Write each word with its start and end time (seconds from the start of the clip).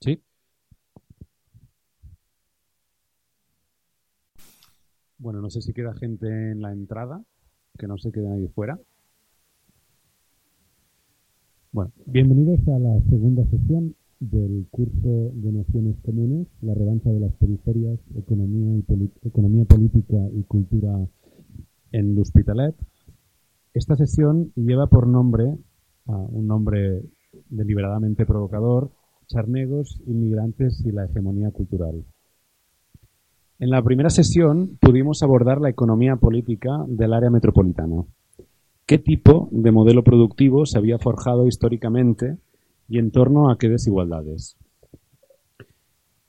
¿Sí? 0.00 0.22
Bueno, 5.18 5.35
no 5.46 5.50
sé 5.50 5.62
si 5.62 5.72
queda 5.72 5.94
gente 5.94 6.26
en 6.26 6.60
la 6.60 6.72
entrada, 6.72 7.22
que 7.78 7.86
no 7.86 7.96
se 7.98 8.10
quede 8.10 8.28
nadie 8.28 8.48
fuera. 8.48 8.80
Bueno, 11.70 11.92
bienvenidos 12.04 12.66
a 12.66 12.80
la 12.80 13.00
segunda 13.02 13.44
sesión 13.44 13.94
del 14.18 14.66
curso 14.72 15.30
de 15.34 15.52
Nociones 15.52 16.00
Comunes, 16.04 16.48
la 16.62 16.74
revancha 16.74 17.10
de 17.10 17.20
las 17.20 17.32
periferias, 17.34 18.00
economía, 18.16 18.74
y 18.76 19.28
economía 19.28 19.64
política 19.66 20.16
y 20.32 20.42
cultura 20.42 21.06
en 21.92 22.16
l'Hospitalet. 22.16 22.74
Esta 23.72 23.94
sesión 23.94 24.50
lleva 24.56 24.88
por 24.88 25.06
nombre, 25.06 25.56
un 26.06 26.46
nombre 26.48 27.04
deliberadamente 27.50 28.26
provocador, 28.26 28.90
Charnegos, 29.28 30.02
inmigrantes 30.08 30.84
y 30.84 30.90
la 30.90 31.04
hegemonía 31.04 31.52
cultural. 31.52 32.04
En 33.58 33.70
la 33.70 33.82
primera 33.82 34.10
sesión 34.10 34.76
pudimos 34.80 35.22
abordar 35.22 35.60
la 35.60 35.70
economía 35.70 36.16
política 36.16 36.84
del 36.88 37.14
área 37.14 37.30
metropolitana. 37.30 38.04
¿Qué 38.84 38.98
tipo 38.98 39.48
de 39.50 39.72
modelo 39.72 40.04
productivo 40.04 40.66
se 40.66 40.78
había 40.78 40.98
forjado 40.98 41.46
históricamente 41.46 42.36
y 42.88 42.98
en 42.98 43.10
torno 43.10 43.50
a 43.50 43.56
qué 43.56 43.68
desigualdades? 43.68 44.56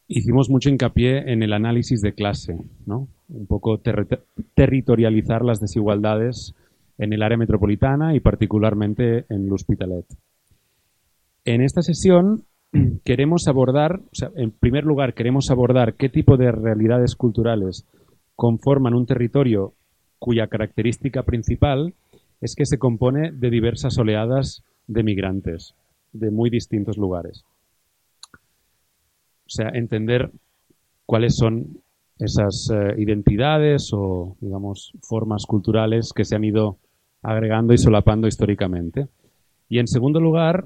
Hicimos 0.08 0.50
mucho 0.50 0.70
hincapié 0.70 1.34
en 1.34 1.44
el 1.44 1.52
análisis 1.52 2.02
de 2.02 2.14
clase, 2.14 2.58
¿no? 2.86 3.10
un 3.30 3.46
poco 3.46 3.82
territorializar 4.56 5.44
las 5.44 5.60
desigualdades 5.60 6.56
en 6.98 7.12
el 7.12 7.22
área 7.22 7.38
metropolitana 7.38 8.16
y 8.16 8.22
particularmente 8.22 9.26
en 9.30 9.50
l'Hospitalet. 9.50 10.06
En 11.44 11.62
esta 11.62 11.82
sesión 11.82 12.44
queremos 13.04 13.48
abordar, 13.48 14.00
o 14.12 14.16
sea, 14.16 14.32
en 14.36 14.52
primer 14.52 14.84
lugar, 14.84 15.14
queremos 15.14 15.50
abordar 15.52 15.96
qué 15.96 16.10
tipo 16.10 16.38
de 16.38 16.52
realidades 16.52 17.16
culturales 17.16 17.86
conforman 18.36 18.94
un 18.94 19.06
territorio 19.06 19.74
cuya 20.20 20.48
característica 20.48 21.24
principal 21.24 21.94
es 22.42 22.56
que 22.56 22.66
se 22.66 22.78
compone 22.78 23.32
de 23.32 23.50
diversas 23.50 23.98
oleadas 23.98 24.64
de 24.88 25.04
migrantes 25.04 25.76
de 26.14 26.32
muy 26.32 26.50
distintos 26.50 26.98
lugares. 26.98 27.44
O 29.46 29.50
sea, 29.50 29.70
entender 29.70 30.32
cuáles 31.06 31.36
son 31.36 31.82
esas 32.20 32.70
eh, 32.74 32.96
identidades 32.98 33.92
o, 33.94 34.36
digamos, 34.42 34.94
formas 35.02 35.46
culturales 35.46 36.12
que 36.14 36.26
se 36.26 36.36
han 36.36 36.44
ido 36.44 36.78
agregando 37.22 37.74
y 37.74 37.78
solapando 37.78 38.28
históricamente. 38.28 39.08
Y 39.70 39.80
en 39.80 39.88
segundo 39.88 40.20
lugar, 40.20 40.66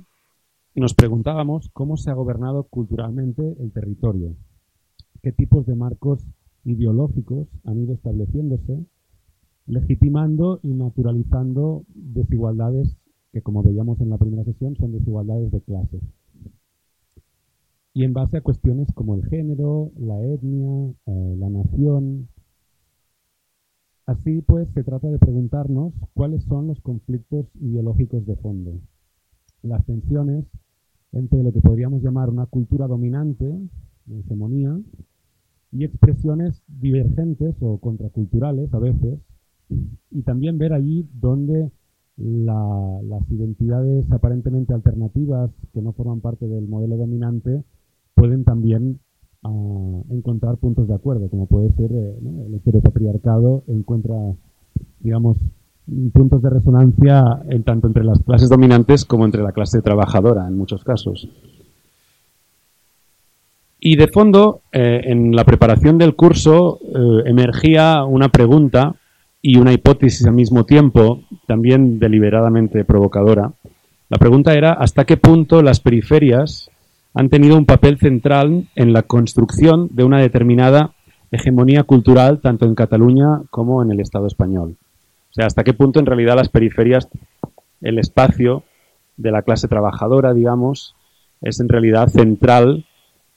nos 0.79 0.93
preguntábamos 0.93 1.69
cómo 1.73 1.97
se 1.97 2.09
ha 2.09 2.13
gobernado 2.13 2.63
culturalmente 2.63 3.57
el 3.59 3.71
territorio, 3.73 4.35
qué 5.21 5.33
tipos 5.33 5.65
de 5.65 5.75
marcos 5.75 6.25
ideológicos 6.63 7.49
han 7.65 7.79
ido 7.79 7.93
estableciéndose, 7.93 8.85
legitimando 9.65 10.59
y 10.63 10.69
naturalizando 10.69 11.83
desigualdades 11.93 12.97
que, 13.33 13.41
como 13.41 13.63
veíamos 13.63 13.99
en 13.99 14.09
la 14.09 14.17
primera 14.17 14.43
sesión, 14.43 14.75
son 14.77 14.91
desigualdades 14.91 15.51
de 15.51 15.61
clase. 15.61 15.99
Y 17.93 18.05
en 18.05 18.13
base 18.13 18.37
a 18.37 18.41
cuestiones 18.41 18.87
como 18.93 19.15
el 19.15 19.25
género, 19.25 19.91
la 19.97 20.21
etnia, 20.23 20.93
eh, 21.05 21.35
la 21.37 21.49
nación. 21.49 22.29
Así 24.05 24.41
pues, 24.41 24.69
se 24.73 24.83
trata 24.83 25.09
de 25.09 25.19
preguntarnos 25.19 25.93
cuáles 26.13 26.43
son 26.45 26.67
los 26.67 26.79
conflictos 26.81 27.47
ideológicos 27.59 28.25
de 28.25 28.35
fondo, 28.37 28.79
las 29.61 29.85
tensiones 29.85 30.45
entre 31.11 31.43
lo 31.43 31.51
que 31.51 31.61
podríamos 31.61 32.01
llamar 32.01 32.29
una 32.29 32.45
cultura 32.45 32.87
dominante, 32.87 33.45
hegemonía, 34.09 34.79
y 35.71 35.85
expresiones 35.85 36.61
divergentes 36.67 37.55
o 37.61 37.77
contraculturales 37.77 38.73
a 38.73 38.79
veces, 38.79 39.19
y 40.09 40.21
también 40.23 40.57
ver 40.57 40.73
allí 40.73 41.07
donde 41.13 41.71
las 42.17 43.31
identidades 43.31 44.11
aparentemente 44.11 44.73
alternativas 44.73 45.49
que 45.73 45.81
no 45.81 45.93
forman 45.93 46.19
parte 46.19 46.47
del 46.47 46.67
modelo 46.67 46.97
dominante 46.97 47.63
pueden 48.15 48.43
también 48.43 48.99
ah, 49.43 50.01
encontrar 50.09 50.57
puntos 50.57 50.87
de 50.87 50.93
acuerdo, 50.93 51.29
como 51.29 51.47
puede 51.47 51.71
ser 51.71 51.91
eh, 51.91 52.19
el 52.47 52.53
heteropatriarcado 52.55 53.63
encuentra, 53.67 54.15
digamos, 54.99 55.37
puntos 56.13 56.41
de 56.41 56.49
resonancia 56.49 57.41
en 57.49 57.63
tanto 57.63 57.87
entre 57.87 58.03
las 58.03 58.19
clases 58.23 58.49
dominantes 58.49 59.05
como 59.05 59.25
entre 59.25 59.43
la 59.43 59.51
clase 59.51 59.81
trabajadora 59.81 60.47
en 60.47 60.57
muchos 60.57 60.83
casos. 60.83 61.27
Y 63.79 63.95
de 63.95 64.07
fondo, 64.07 64.61
eh, 64.71 65.01
en 65.05 65.35
la 65.35 65.43
preparación 65.43 65.97
del 65.97 66.15
curso 66.15 66.79
eh, 66.83 67.23
emergía 67.25 68.05
una 68.05 68.29
pregunta 68.29 68.95
y 69.41 69.57
una 69.57 69.73
hipótesis 69.73 70.25
al 70.27 70.33
mismo 70.33 70.65
tiempo, 70.65 71.23
también 71.47 71.97
deliberadamente 71.99 72.85
provocadora. 72.85 73.53
La 74.09 74.17
pregunta 74.17 74.53
era 74.53 74.73
hasta 74.73 75.05
qué 75.05 75.17
punto 75.17 75.63
las 75.63 75.79
periferias 75.79 76.69
han 77.13 77.29
tenido 77.29 77.57
un 77.57 77.65
papel 77.65 77.97
central 77.97 78.67
en 78.75 78.93
la 78.93 79.01
construcción 79.01 79.89
de 79.91 80.03
una 80.03 80.19
determinada 80.19 80.93
hegemonía 81.31 81.83
cultural 81.83 82.39
tanto 82.39 82.65
en 82.65 82.75
Cataluña 82.75 83.41
como 83.49 83.81
en 83.81 83.91
el 83.91 83.99
Estado 83.99 84.27
español. 84.27 84.77
O 85.31 85.33
sea, 85.33 85.45
hasta 85.45 85.63
qué 85.63 85.73
punto 85.73 86.01
en 86.01 86.05
realidad 86.05 86.35
las 86.35 86.49
periferias, 86.49 87.07
el 87.79 87.99
espacio 87.99 88.63
de 89.15 89.31
la 89.31 89.43
clase 89.43 89.69
trabajadora, 89.69 90.33
digamos, 90.33 90.93
es 91.39 91.61
en 91.61 91.69
realidad 91.69 92.09
central 92.09 92.85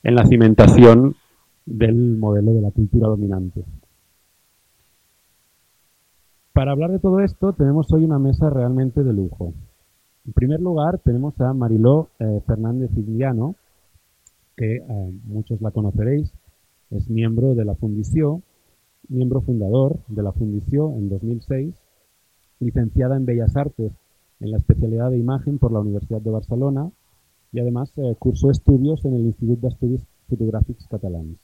en 0.03 0.17
la 0.17 0.27
cimentación 0.27 1.15
del 1.67 2.17
modelo 2.17 2.53
de 2.53 2.63
la 2.63 2.73
cultura 2.73 3.07
dominante. 3.07 3.65
Para 6.53 6.73
hablar 6.73 6.91
de 6.91 6.99
todo 6.99 7.21
esto, 7.21 7.53
tenemos 7.53 7.93
hoy 7.93 8.05
una 8.05 8.19
mesa 8.19 8.51
realmente 8.51 9.05
de 9.05 9.13
lujo. 9.13 9.55
En 10.27 10.33
primer 10.33 10.61
lugar, 10.61 10.99
tenemos 10.99 11.41
a 11.41 11.55
Mariló 11.55 12.09
eh, 12.19 12.41
Fernández 12.45 12.91
Iliano, 12.97 13.55
que 14.57 14.77
eh, 14.77 15.11
muchos 15.27 15.61
la 15.61 15.71
conoceréis, 15.71 16.33
es 16.91 17.09
miembro 17.09 17.55
de 17.55 17.65
la 17.65 17.77
Fundición, 17.77 18.43
miembro 19.09 19.43
fundador 19.43 19.99
de 20.09 20.23
la 20.25 20.33
Fundición 20.33 20.95
en 20.95 21.09
2006 21.09 21.84
licenciada 22.61 23.17
en 23.17 23.27
Bellas 23.27 23.57
Artes 23.57 23.93
en 24.41 24.51
la 24.51 24.59
especialidad 24.59 25.11
de 25.11 25.19
imagen 25.19 25.59
por 25.59 25.73
la 25.73 25.81
Universidad 25.81 26.21
de 26.21 26.31
Barcelona 26.31 26.91
y 27.53 27.61
además 27.61 27.93
eh, 27.97 28.15
cursó 28.19 28.51
estudios 28.51 29.05
en 29.05 29.15
el 29.15 29.23
Instituto 29.23 29.69
de 29.69 29.73
Estudios 29.73 30.03
Fotográficos 30.29 30.87
Catalanes. 30.89 31.39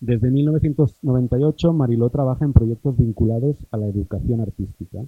Desde 0.00 0.30
1998, 0.30 1.72
Mariló 1.74 2.08
trabaja 2.08 2.44
en 2.44 2.54
proyectos 2.54 2.96
vinculados 2.96 3.56
a 3.70 3.76
la 3.76 3.86
educación 3.86 4.40
artística. 4.40 5.00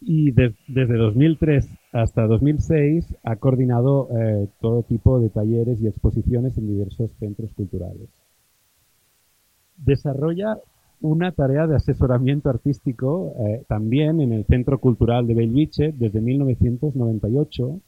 Y 0.00 0.32
desde 0.32 0.96
2003 0.96 1.68
hasta 1.92 2.26
2006 2.26 3.14
ha 3.22 3.36
coordinado 3.36 4.08
eh, 4.10 4.48
todo 4.60 4.82
tipo 4.82 5.20
de 5.20 5.30
talleres 5.30 5.80
y 5.80 5.86
exposiciones 5.86 6.58
en 6.58 6.66
diversos 6.66 7.10
centros 7.18 7.52
culturales. 7.52 8.08
Desarrolla 9.76 10.58
una 11.00 11.32
tarea 11.32 11.66
de 11.66 11.76
asesoramiento 11.76 12.48
artístico 12.48 13.34
eh, 13.38 13.64
también 13.68 14.20
en 14.20 14.32
el 14.32 14.44
Centro 14.46 14.78
Cultural 14.78 15.26
de 15.26 15.34
Bellviche 15.34 15.92
desde 15.92 16.20
1998 16.20 17.80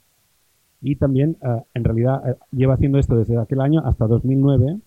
y 0.83 0.97
también 0.97 1.37
eh, 1.43 1.63
en 1.75 1.85
realidad 1.85 2.29
eh, 2.29 2.37
lleva 2.53 2.75
haciendo 2.75 2.99
esto 2.99 3.17
desde 3.17 3.39
aquel 3.39 3.61
año 3.61 3.81
hasta 3.85 4.07
2009 4.07 4.81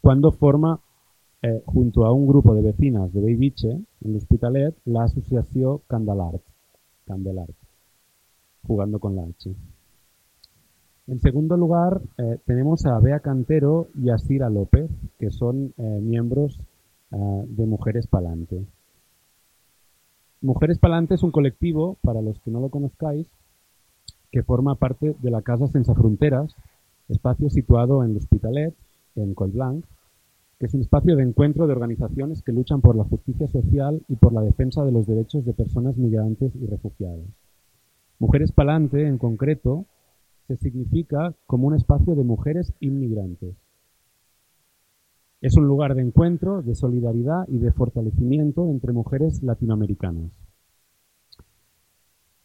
cuando 0.00 0.32
forma 0.32 0.80
junto 1.64 2.04
a 2.04 2.12
un 2.12 2.26
grupo 2.26 2.54
de 2.54 2.60
vecinas 2.60 3.10
de 3.14 3.22
Bellviche 3.22 3.70
en 3.70 4.12
L'Hospitalet 4.12 4.74
la 4.84 5.04
asociación 5.04 5.80
Candelart, 5.86 6.42
Candelart 7.06 7.54
jugando 8.66 8.98
con 8.98 9.16
la 9.16 9.22
H. 9.22 9.50
En 11.06 11.18
segundo 11.20 11.56
lugar, 11.56 12.02
tenemos 12.44 12.84
a 12.84 12.98
Bea 13.00 13.20
Cantero 13.20 13.88
y 13.94 14.10
a 14.10 14.18
Sira 14.18 14.50
López, 14.50 14.90
que 15.18 15.30
son 15.30 15.72
miembros 15.78 16.60
Ah, 17.12 17.42
de 17.44 17.66
Mujeres 17.66 18.06
Palante. 18.06 18.64
Mujeres 20.42 20.78
Palante 20.78 21.14
es 21.14 21.22
un 21.22 21.32
colectivo, 21.32 21.96
para 22.02 22.22
los 22.22 22.38
que 22.40 22.50
no 22.50 22.60
lo 22.60 22.68
conozcáis, 22.68 23.26
que 24.30 24.44
forma 24.44 24.76
parte 24.76 25.16
de 25.20 25.30
la 25.30 25.42
Casa 25.42 25.66
Sense 25.66 25.92
Fronteras, 25.94 26.54
espacio 27.08 27.50
situado 27.50 28.04
en 28.04 28.14
l'Hospitalet, 28.14 28.74
en 29.16 29.34
Collblanc, 29.34 29.84
que 30.58 30.66
es 30.66 30.74
un 30.74 30.82
espacio 30.82 31.16
de 31.16 31.24
encuentro 31.24 31.66
de 31.66 31.72
organizaciones 31.72 32.42
que 32.42 32.52
luchan 32.52 32.80
por 32.80 32.94
la 32.94 33.04
justicia 33.04 33.48
social 33.48 34.02
y 34.08 34.14
por 34.14 34.32
la 34.32 34.42
defensa 34.42 34.84
de 34.84 34.92
los 34.92 35.06
derechos 35.06 35.44
de 35.44 35.52
personas 35.52 35.96
migrantes 35.96 36.54
y 36.54 36.66
refugiadas. 36.66 37.26
Mujeres 38.20 38.52
Palante, 38.52 39.06
en 39.06 39.18
concreto, 39.18 39.86
se 40.46 40.56
significa 40.58 41.34
como 41.46 41.66
un 41.66 41.74
espacio 41.74 42.14
de 42.14 42.22
mujeres 42.22 42.72
inmigrantes. 42.78 43.56
Es 45.40 45.56
un 45.56 45.66
lugar 45.66 45.94
de 45.94 46.02
encuentro, 46.02 46.60
de 46.60 46.74
solidaridad 46.74 47.48
y 47.48 47.58
de 47.58 47.72
fortalecimiento 47.72 48.68
entre 48.68 48.92
mujeres 48.92 49.42
latinoamericanas. 49.42 50.30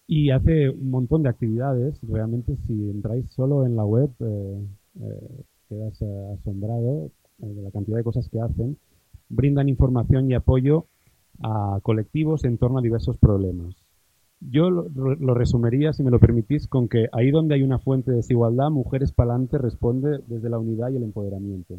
Y 0.07 0.29
hace 0.29 0.69
un 0.69 0.91
montón 0.91 1.23
de 1.23 1.29
actividades. 1.29 1.99
Realmente, 2.03 2.55
si 2.67 2.89
entráis 2.89 3.29
solo 3.31 3.65
en 3.65 3.75
la 3.75 3.85
web, 3.85 4.11
eh, 4.19 4.65
eh, 5.01 5.43
quedas 5.67 6.01
eh, 6.01 6.35
asombrado 6.39 7.11
de 7.37 7.61
la 7.61 7.71
cantidad 7.71 7.97
de 7.97 8.03
cosas 8.03 8.29
que 8.29 8.39
hacen. 8.39 8.77
Brindan 9.27 9.67
información 9.67 10.31
y 10.31 10.35
apoyo 10.35 10.85
a 11.43 11.79
colectivos 11.81 12.45
en 12.45 12.57
torno 12.57 12.79
a 12.79 12.81
diversos 12.81 13.17
problemas. 13.17 13.75
Yo 14.39 14.69
lo, 14.69 15.33
resumiría, 15.33 15.91
si 15.91 16.03
me 16.03 16.11
lo 16.11 16.19
permitís, 16.19 16.67
con 16.67 16.87
que 16.87 17.07
ahí 17.11 17.31
donde 17.31 17.55
hay 17.55 17.63
una 17.63 17.79
fuente 17.79 18.11
de 18.11 18.17
desigualdad, 18.17 18.69
Mujeres 18.69 19.11
Palante 19.11 19.57
responde 19.57 20.19
desde 20.27 20.49
la 20.49 20.59
unidad 20.59 20.91
y 20.91 20.97
el 20.97 21.03
empoderamiento. 21.03 21.75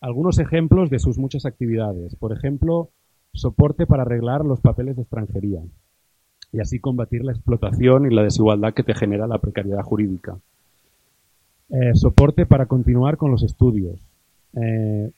Algunos 0.00 0.38
ejemplos 0.38 0.90
de 0.90 0.98
sus 0.98 1.18
muchas 1.18 1.46
actividades. 1.46 2.14
Por 2.16 2.32
ejemplo, 2.32 2.90
soporte 3.32 3.86
para 3.86 4.02
arreglar 4.02 4.44
los 4.44 4.60
papeles 4.60 4.96
de 4.96 5.02
extranjería 5.02 5.60
y 6.52 6.60
así 6.60 6.78
combatir 6.78 7.24
la 7.24 7.32
explotación 7.32 8.10
y 8.10 8.14
la 8.14 8.22
desigualdad 8.22 8.74
que 8.74 8.82
te 8.82 8.94
genera 8.94 9.26
la 9.26 9.38
precariedad 9.38 9.82
jurídica. 9.82 10.38
Eh, 11.70 11.94
soporte 11.94 12.46
para 12.46 12.66
continuar 12.66 13.18
con 13.18 13.30
los 13.30 13.42
estudios. 13.42 14.00
Eh, 14.54 15.10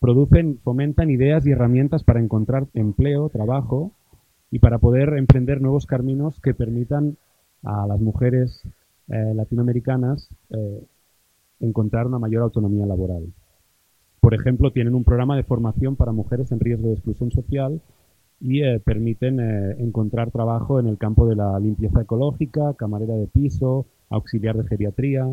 producen, 0.00 0.58
fomentan 0.58 1.10
ideas 1.10 1.46
y 1.46 1.52
herramientas 1.52 2.02
para 2.02 2.20
encontrar 2.20 2.66
empleo, 2.74 3.28
trabajo 3.28 3.92
y 4.50 4.58
para 4.58 4.78
poder 4.78 5.10
emprender 5.16 5.60
nuevos 5.60 5.86
caminos 5.86 6.40
que 6.40 6.54
permitan 6.54 7.16
a 7.62 7.86
las 7.86 8.00
mujeres 8.00 8.62
eh, 9.08 9.32
latinoamericanas 9.34 10.28
encontrar 11.60 12.08
una 12.08 12.18
mayor 12.18 12.42
autonomía 12.42 12.84
laboral. 12.84 13.32
Por 14.22 14.34
ejemplo, 14.34 14.70
tienen 14.70 14.94
un 14.94 15.02
programa 15.02 15.34
de 15.34 15.42
formación 15.42 15.96
para 15.96 16.12
mujeres 16.12 16.52
en 16.52 16.60
riesgo 16.60 16.86
de 16.86 16.94
exclusión 16.94 17.32
social 17.32 17.80
y 18.40 18.62
eh, 18.62 18.78
permiten 18.78 19.40
eh, 19.40 19.74
encontrar 19.80 20.30
trabajo 20.30 20.78
en 20.78 20.86
el 20.86 20.96
campo 20.96 21.26
de 21.26 21.34
la 21.34 21.58
limpieza 21.58 22.02
ecológica, 22.02 22.72
camarera 22.74 23.14
de 23.14 23.26
piso, 23.26 23.84
auxiliar 24.10 24.56
de 24.56 24.68
geriatría 24.68 25.26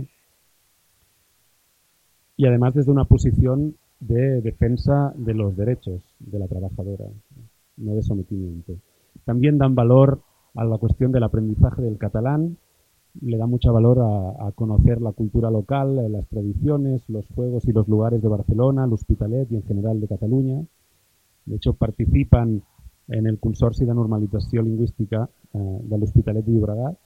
y 2.36 2.48
además 2.48 2.74
desde 2.74 2.92
una 2.92 3.06
posición 3.06 3.76
de 4.00 4.42
defensa 4.42 5.14
de 5.16 5.36
los 5.36 5.56
derechos 5.56 6.02
de 6.18 6.40
la 6.40 6.48
trabajadora, 6.48 7.06
no 7.78 7.94
de 7.94 8.02
sometimiento. 8.02 8.74
También 9.24 9.60
dan 9.60 9.76
valor 9.76 10.24
a 10.56 10.66
la 10.66 10.80
cuestión 10.80 11.12
del 11.12 11.26
aprendizaje 11.26 11.84
del 11.84 12.00
catalán, 12.00 12.58
le 13.22 13.38
da 13.38 13.48
mucho 13.48 13.74
valor 13.74 14.00
a, 14.00 14.48
a, 14.48 14.52
conocer 14.52 15.02
la 15.02 15.12
cultura 15.12 15.50
local, 15.50 16.00
eh, 16.00 16.10
las 16.10 16.28
tradiciones, 16.28 17.08
los 17.10 17.28
juegos 17.30 17.66
y 17.68 17.72
los 17.72 17.88
lugares 17.88 18.22
de 18.22 18.28
Barcelona, 18.28 18.86
el 18.86 18.94
Hospitalet 18.94 19.52
y 19.52 19.56
en 19.56 19.64
general 19.64 20.00
de 20.00 20.08
Cataluña. 20.08 20.62
De 21.46 21.56
hecho, 21.56 21.74
participan 21.74 22.64
en 23.10 23.26
el 23.26 23.40
Consorci 23.40 23.86
de 23.86 23.94
Normalització 23.94 24.62
Lingüística 24.62 25.30
eh, 25.54 25.80
del 25.84 26.04
Hospitalet 26.04 26.46
de 26.46 26.54
Llobregat. 26.54 26.98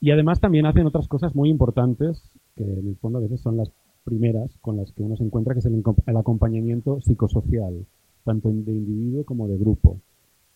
Y 0.00 0.10
además 0.10 0.40
también 0.40 0.66
hacen 0.66 0.86
otras 0.86 1.08
cosas 1.08 1.34
muy 1.34 1.50
importantes, 1.50 2.30
que 2.54 2.64
en 2.64 2.88
el 2.88 2.96
fondo 2.96 3.18
a 3.18 3.22
veces 3.22 3.40
son 3.40 3.56
las 3.56 3.70
primeras 4.04 4.56
con 4.60 4.76
las 4.76 4.92
que 4.92 5.02
uno 5.02 5.16
se 5.16 5.24
encuentra, 5.24 5.52
que 5.54 5.60
es 5.60 5.66
el, 5.66 5.82
acompañamiento 6.16 7.00
psicosocial, 7.00 7.86
tanto 8.24 8.48
de 8.48 8.72
individuo 8.72 9.24
como 9.24 9.48
de 9.48 9.58
grupo. 9.58 10.00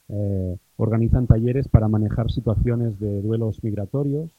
Eh, 0.09 0.57
organizan 0.81 1.27
talleres 1.27 1.69
para 1.69 1.89
manejar 1.89 2.31
situaciones 2.31 2.99
de 2.99 3.21
duelos 3.21 3.63
migratorios. 3.63 4.31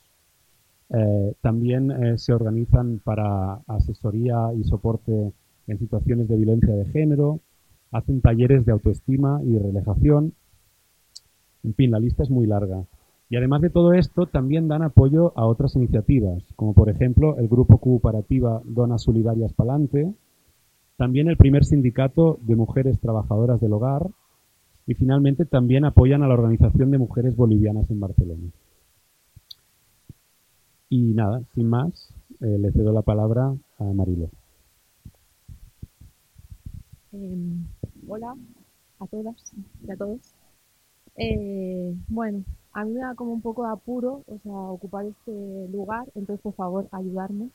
Eh, 0.90 1.36
también 1.42 1.92
eh, 1.92 2.18
se 2.18 2.34
organizan 2.34 3.00
para 3.04 3.62
asesoría 3.68 4.52
y 4.58 4.64
soporte 4.64 5.32
en 5.68 5.80
situaciones 5.80 6.28
de 6.28 6.38
violencia 6.38 6.74
de 6.74 6.86
género, 6.86 7.40
hacen 7.92 8.22
talleres 8.22 8.66
de 8.66 8.72
autoestima 8.72 9.40
y 9.44 9.54
de 9.54 9.60
relajación. 9.60 10.34
En 11.64 11.76
fin, 11.76 11.92
la 11.92 12.00
lista 12.00 12.24
es 12.24 12.32
muy 12.32 12.48
larga. 12.48 12.86
Y 13.30 13.38
además 13.38 13.62
de 13.62 13.70
todo 13.70 13.94
esto, 13.94 14.26
también 14.26 14.68
dan 14.68 14.82
apoyo 14.82 15.34
a 15.38 15.46
otras 15.46 15.76
iniciativas, 15.76 16.44
como 16.56 16.74
por 16.74 16.90
ejemplo 16.90 17.38
el 17.38 17.48
Grupo 17.48 17.78
Cooperativa 17.78 18.62
Donas 18.66 19.04
Solidarias 19.04 19.54
Palante, 19.54 20.12
también 20.98 21.30
el 21.30 21.38
primer 21.38 21.66
sindicato 21.66 22.40
de 22.42 22.56
mujeres 22.56 23.00
trabajadoras 23.00 23.62
del 23.62 23.74
hogar 23.74 24.10
y 24.92 24.94
finalmente 24.94 25.46
también 25.46 25.86
apoyan 25.86 26.22
a 26.22 26.28
la 26.28 26.34
Organización 26.34 26.92
de 26.92 26.98
Mujeres 26.98 27.38
Bolivianas 27.38 27.90
en 27.90 28.02
Barcelona. 28.02 28.52
Y 30.90 31.14
nada, 31.14 31.44
sin 31.56 31.70
más, 31.70 32.14
eh, 32.42 32.58
le 32.60 32.74
cedo 32.74 32.92
la 32.92 33.02
palabra 33.02 33.56
a 33.80 33.84
Marilo. 33.86 34.30
Em, 37.14 37.64
hola 38.06 38.36
a 39.00 39.08
todas 39.08 39.54
y 39.88 39.92
a 39.92 39.96
todos. 39.96 40.20
Eh, 41.16 41.96
bueno, 42.10 42.44
a 42.74 42.84
mí 42.84 42.92
me 42.92 43.00
da 43.00 43.16
como 43.16 43.32
un 43.32 43.42
poco 43.42 43.64
de 43.64 43.72
apuro, 43.72 44.26
o 44.28 44.40
sea, 44.44 44.52
ocupar 44.52 45.06
este 45.06 45.70
lugar, 45.72 46.06
entonces 46.16 46.42
por 46.44 46.56
favor 46.56 46.90
ayudarme. 46.92 47.50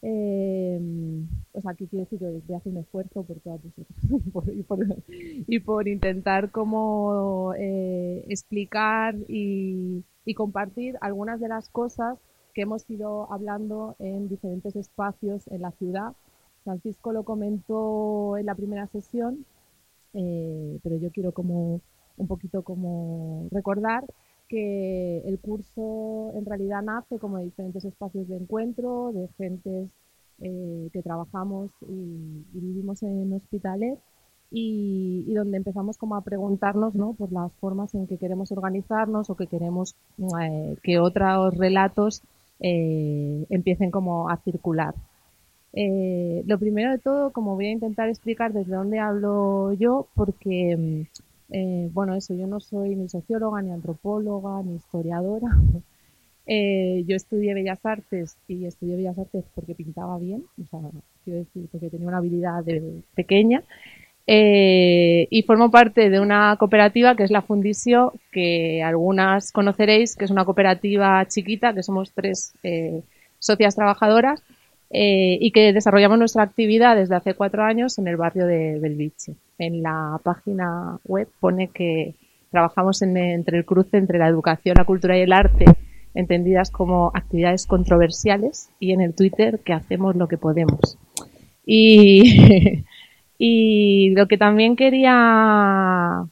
Em, 0.00 1.26
o 1.52 1.60
sea, 1.60 1.72
aquí 1.72 1.88
quiero 1.88 2.04
decir 2.04 2.20
que 2.46 2.54
hacer 2.54 2.72
un 2.72 2.78
esfuerzo 2.78 3.24
por 3.24 3.40
todas 3.40 3.60
y, 5.48 5.58
por, 5.60 5.88
intentar 5.88 6.50
como 6.52 7.52
eh, 7.58 8.24
explicar 8.28 9.16
y, 9.28 10.04
y 10.24 10.34
compartir 10.34 10.96
algunas 11.00 11.40
de 11.40 11.48
las 11.48 11.68
cosas 11.68 12.18
que 12.54 12.62
hemos 12.62 12.88
ido 12.90 13.32
hablando 13.32 13.96
en 13.98 14.28
diferentes 14.28 14.76
espacios 14.76 15.46
en 15.48 15.62
la 15.62 15.72
ciudad. 15.72 16.12
Francisco 16.64 17.12
lo 17.12 17.22
comentó 17.22 18.36
en 18.36 18.46
la 18.46 18.54
primera 18.54 18.86
sesión, 18.88 19.46
eh, 20.14 20.78
pero 20.82 20.96
yo 20.96 21.10
quiero 21.10 21.32
como 21.32 21.80
un 22.16 22.26
poquito 22.26 22.62
como 22.62 23.48
recordar 23.52 24.04
que 24.48 25.18
el 25.26 25.38
curso 25.38 26.32
en 26.34 26.44
realidad 26.44 26.82
nace 26.82 27.18
como 27.18 27.38
de 27.38 27.44
diferentes 27.44 27.84
espacios 27.84 28.28
de 28.28 28.36
encuentro, 28.36 29.12
de 29.12 29.28
gentes 29.36 29.90
eh, 30.40 30.88
que 30.92 31.02
trabajamos 31.02 31.70
y, 31.82 32.44
vivimos 32.52 33.02
en 33.02 33.32
Hospitalet 33.32 33.98
y, 34.50 35.32
donde 35.34 35.58
empezamos 35.58 35.98
como 35.98 36.16
a 36.16 36.22
preguntarnos 36.22 36.94
¿no? 36.94 37.12
por 37.12 37.32
las 37.32 37.52
formas 37.54 37.94
en 37.94 38.06
que 38.06 38.16
queremos 38.16 38.50
organizarnos 38.52 39.30
o 39.30 39.36
que 39.36 39.46
queremos 39.46 39.94
eh, 40.40 40.76
que 40.82 40.98
otros 40.98 41.56
relatos 41.56 42.22
empiecen 42.60 43.92
como 43.92 44.28
a 44.28 44.36
circular. 44.38 44.94
Eh, 45.72 46.42
lo 46.46 46.58
primero 46.58 46.90
de 46.90 46.98
todo, 46.98 47.30
como 47.30 47.54
voy 47.54 47.66
a 47.66 47.72
intentar 47.72 48.08
explicar 48.08 48.52
desde 48.52 48.74
dónde 48.74 48.98
hablo 48.98 49.72
yo, 49.74 50.08
porque, 50.14 50.76
mm, 50.76 51.02
eh, 51.50 51.88
bueno, 51.92 52.14
eso, 52.14 52.34
yo 52.34 52.46
no 52.46 52.60
soy 52.60 52.94
ni 52.96 53.08
socióloga, 53.08 53.62
ni 53.62 53.70
antropóloga, 53.70 54.62
ni 54.62 54.76
historiadora. 54.76 55.48
Eh, 56.50 57.04
yo 57.06 57.14
estudié 57.14 57.52
Bellas 57.52 57.84
Artes 57.84 58.38
y 58.48 58.64
estudié 58.64 58.96
Bellas 58.96 59.18
Artes 59.18 59.44
porque 59.54 59.74
pintaba 59.74 60.18
bien, 60.18 60.44
o 60.58 60.64
sea, 60.64 60.80
quiero 61.22 61.40
decir, 61.40 61.68
porque 61.70 61.90
tenía 61.90 62.08
una 62.08 62.16
habilidad 62.16 62.64
pequeña. 63.14 63.62
y 64.26 65.42
formo 65.46 65.70
parte 65.70 66.08
de 66.08 66.20
una 66.20 66.56
cooperativa 66.56 67.14
que 67.16 67.24
es 67.24 67.30
la 67.30 67.42
Fundisio, 67.42 68.14
que 68.32 68.82
algunas 68.82 69.52
conoceréis, 69.52 70.16
que 70.16 70.24
es 70.24 70.30
una 70.30 70.46
cooperativa 70.46 71.22
chiquita, 71.28 71.74
que 71.74 71.82
somos 71.82 72.12
tres 72.14 72.54
socias 73.38 73.76
trabajadoras, 73.76 74.42
eh, 74.90 75.36
y 75.40 75.50
que 75.50 75.72
desarrollamos 75.74 76.18
nuestra 76.18 76.42
actividad 76.42 76.96
desde 76.96 77.14
hace 77.14 77.34
cuatro 77.34 77.62
años 77.62 77.98
en 77.98 78.08
el 78.08 78.16
barrio 78.16 78.46
de 78.46 78.78
Belviche. 78.78 79.34
En 79.58 79.82
la 79.82 80.20
página 80.22 80.98
web 81.04 81.28
pone 81.40 81.68
que 81.68 82.14
trabajamos 82.50 83.02
entre 83.02 83.58
el 83.58 83.64
cruce 83.64 83.96
entre 83.96 84.18
la 84.18 84.28
educación, 84.28 84.76
la 84.78 84.84
cultura 84.84 85.18
y 85.18 85.22
el 85.22 85.32
arte, 85.32 85.64
entendidas 86.14 86.70
como 86.70 87.10
actividades 87.14 87.66
controversiales, 87.66 88.70
y 88.80 88.92
en 88.92 89.00
el 89.00 89.14
Twitter 89.14 89.60
que 89.60 89.72
hacemos 89.72 90.16
lo 90.16 90.28
que 90.28 90.38
podemos. 90.38 90.96
Y, 91.66 92.84
y 93.38 94.10
lo 94.10 94.26
que 94.26 94.38
también 94.38 94.76
quería 94.76 96.24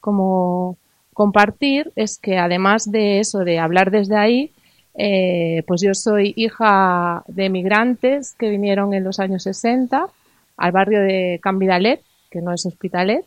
como 0.00 0.76
compartir 1.14 1.92
es 1.96 2.18
que 2.18 2.38
además 2.38 2.90
de 2.90 3.20
eso, 3.20 3.40
de 3.40 3.58
hablar 3.58 3.90
desde 3.90 4.16
ahí, 4.16 4.52
eh, 4.94 5.62
pues 5.66 5.80
yo 5.80 5.94
soy 5.94 6.34
hija 6.36 7.24
de 7.26 7.48
migrantes 7.48 8.34
que 8.38 8.50
vinieron 8.50 8.92
en 8.92 9.04
los 9.04 9.20
años 9.20 9.44
60 9.44 10.06
al 10.56 10.72
barrio 10.72 11.00
de 11.00 11.40
Cambidalet, 11.42 12.02
que 12.32 12.40
no 12.40 12.52
es 12.52 12.64
Hospitalet. 12.64 13.24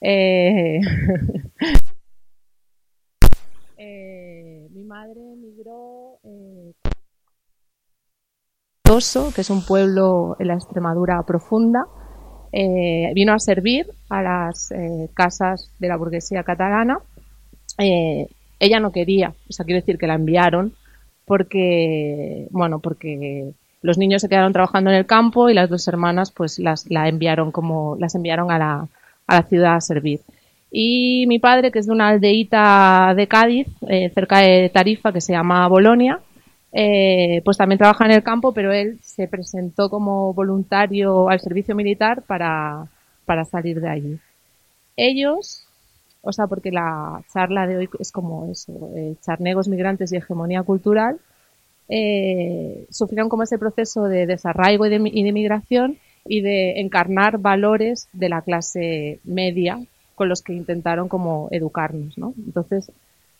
Eh, 0.00 0.80
eh, 3.76 4.68
mi 4.70 4.84
madre 4.84 5.20
emigró 5.32 6.18
Toso, 8.82 9.32
que 9.34 9.42
es 9.42 9.50
un 9.50 9.64
pueblo 9.64 10.36
en 10.38 10.48
la 10.48 10.54
Extremadura 10.54 11.22
profunda. 11.24 11.86
Eh, 12.52 13.12
vino 13.14 13.34
a 13.34 13.38
servir 13.38 13.86
a 14.08 14.22
las 14.22 14.70
eh, 14.70 15.10
casas 15.12 15.70
de 15.78 15.88
la 15.88 15.96
burguesía 15.96 16.44
catalana. 16.44 17.00
Eh, 17.78 18.28
ella 18.58 18.80
no 18.80 18.92
quería, 18.92 19.34
o 19.48 19.52
sea, 19.52 19.66
quiero 19.66 19.80
decir 19.80 19.98
que 19.98 20.06
la 20.06 20.14
enviaron 20.14 20.72
porque, 21.26 22.46
bueno, 22.50 22.78
porque 22.78 23.52
los 23.82 23.98
niños 23.98 24.22
se 24.22 24.28
quedaron 24.28 24.52
trabajando 24.52 24.90
en 24.90 24.96
el 24.96 25.06
campo 25.06 25.48
y 25.48 25.54
las 25.54 25.70
dos 25.70 25.86
hermanas 25.88 26.30
pues 26.30 26.58
las 26.58 26.90
la 26.90 27.08
enviaron 27.08 27.52
como 27.52 27.96
las 27.98 28.14
enviaron 28.14 28.50
a 28.50 28.58
la, 28.58 28.88
a 29.26 29.34
la 29.34 29.42
ciudad 29.42 29.76
a 29.76 29.80
servir. 29.80 30.20
Y 30.70 31.26
mi 31.28 31.38
padre, 31.38 31.70
que 31.70 31.78
es 31.78 31.86
de 31.86 31.92
una 31.92 32.08
aldeíta 32.08 33.14
de 33.16 33.28
Cádiz, 33.28 33.68
eh, 33.88 34.10
cerca 34.10 34.40
de 34.40 34.68
Tarifa, 34.68 35.12
que 35.12 35.20
se 35.20 35.32
llama 35.32 35.66
Bolonia, 35.68 36.20
eh, 36.72 37.40
pues 37.44 37.56
también 37.56 37.78
trabaja 37.78 38.04
en 38.04 38.10
el 38.10 38.22
campo, 38.22 38.52
pero 38.52 38.72
él 38.72 38.98
se 39.02 39.28
presentó 39.28 39.88
como 39.88 40.34
voluntario 40.34 41.28
al 41.28 41.40
servicio 41.40 41.74
militar 41.74 42.22
para, 42.22 42.86
para 43.24 43.44
salir 43.44 43.80
de 43.80 43.88
allí. 43.88 44.18
Ellos, 44.96 45.66
o 46.20 46.32
sea, 46.32 46.46
porque 46.46 46.70
la 46.70 47.22
charla 47.32 47.66
de 47.66 47.76
hoy 47.78 47.88
es 47.98 48.12
como 48.12 48.50
eso, 48.50 48.90
eh, 48.94 49.14
charnegos 49.22 49.68
migrantes 49.68 50.12
y 50.12 50.16
hegemonía 50.16 50.62
cultural, 50.62 51.18
eh, 51.88 52.86
sufrieron 52.90 53.28
como 53.28 53.44
ese 53.44 53.58
proceso 53.58 54.04
de 54.04 54.26
desarraigo 54.26 54.86
y 54.86 54.90
de, 54.90 54.98
migración 55.32 55.98
y 56.24 56.40
de 56.40 56.80
encarnar 56.80 57.38
valores 57.38 58.08
de 58.12 58.28
la 58.28 58.42
clase 58.42 59.20
media 59.24 59.80
con 60.14 60.28
los 60.28 60.42
que 60.42 60.54
intentaron 60.54 61.08
como 61.08 61.48
educarnos, 61.52 62.18
¿no? 62.18 62.34
Entonces, 62.44 62.90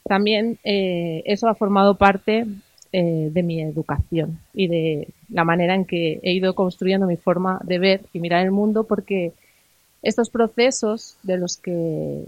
también 0.04 0.58
eh, 0.62 1.22
eso 1.24 1.48
ha 1.48 1.54
formado 1.54 1.96
parte 1.96 2.46
eh, 2.92 3.30
de 3.32 3.42
mi 3.42 3.60
educación 3.60 4.38
y 4.54 4.68
de 4.68 5.08
la 5.28 5.44
manera 5.44 5.74
en 5.74 5.84
que 5.84 6.20
he 6.22 6.32
ido 6.32 6.54
construyendo 6.54 7.06
mi 7.06 7.16
forma 7.16 7.60
de 7.64 7.78
ver 7.78 8.00
y 8.12 8.20
mirar 8.20 8.44
el 8.44 8.52
mundo 8.52 8.84
porque 8.84 9.32
estos 10.02 10.30
procesos 10.30 11.16
de 11.24 11.36
los 11.36 11.56
que 11.56 12.22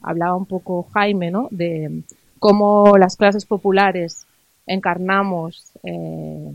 hablaba 0.00 0.34
un 0.34 0.46
poco 0.46 0.88
Jaime, 0.92 1.30
¿no? 1.30 1.46
De 1.52 2.02
cómo 2.40 2.98
las 2.98 3.16
clases 3.16 3.46
populares 3.46 4.26
encarnamos 4.66 5.72
eh, 5.82 6.54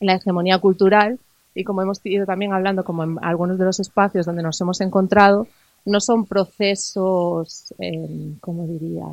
la 0.00 0.14
hegemonía 0.14 0.58
cultural 0.58 1.18
y 1.54 1.64
como 1.64 1.82
hemos 1.82 2.00
ido 2.04 2.24
también 2.24 2.52
hablando 2.52 2.84
como 2.84 3.04
en 3.04 3.18
algunos 3.22 3.58
de 3.58 3.64
los 3.64 3.80
espacios 3.80 4.26
donde 4.26 4.42
nos 4.42 4.60
hemos 4.60 4.80
encontrado, 4.80 5.46
no 5.84 6.00
son 6.00 6.26
procesos, 6.26 7.74
eh, 7.78 8.32
como 8.40 8.66
diría, 8.66 9.06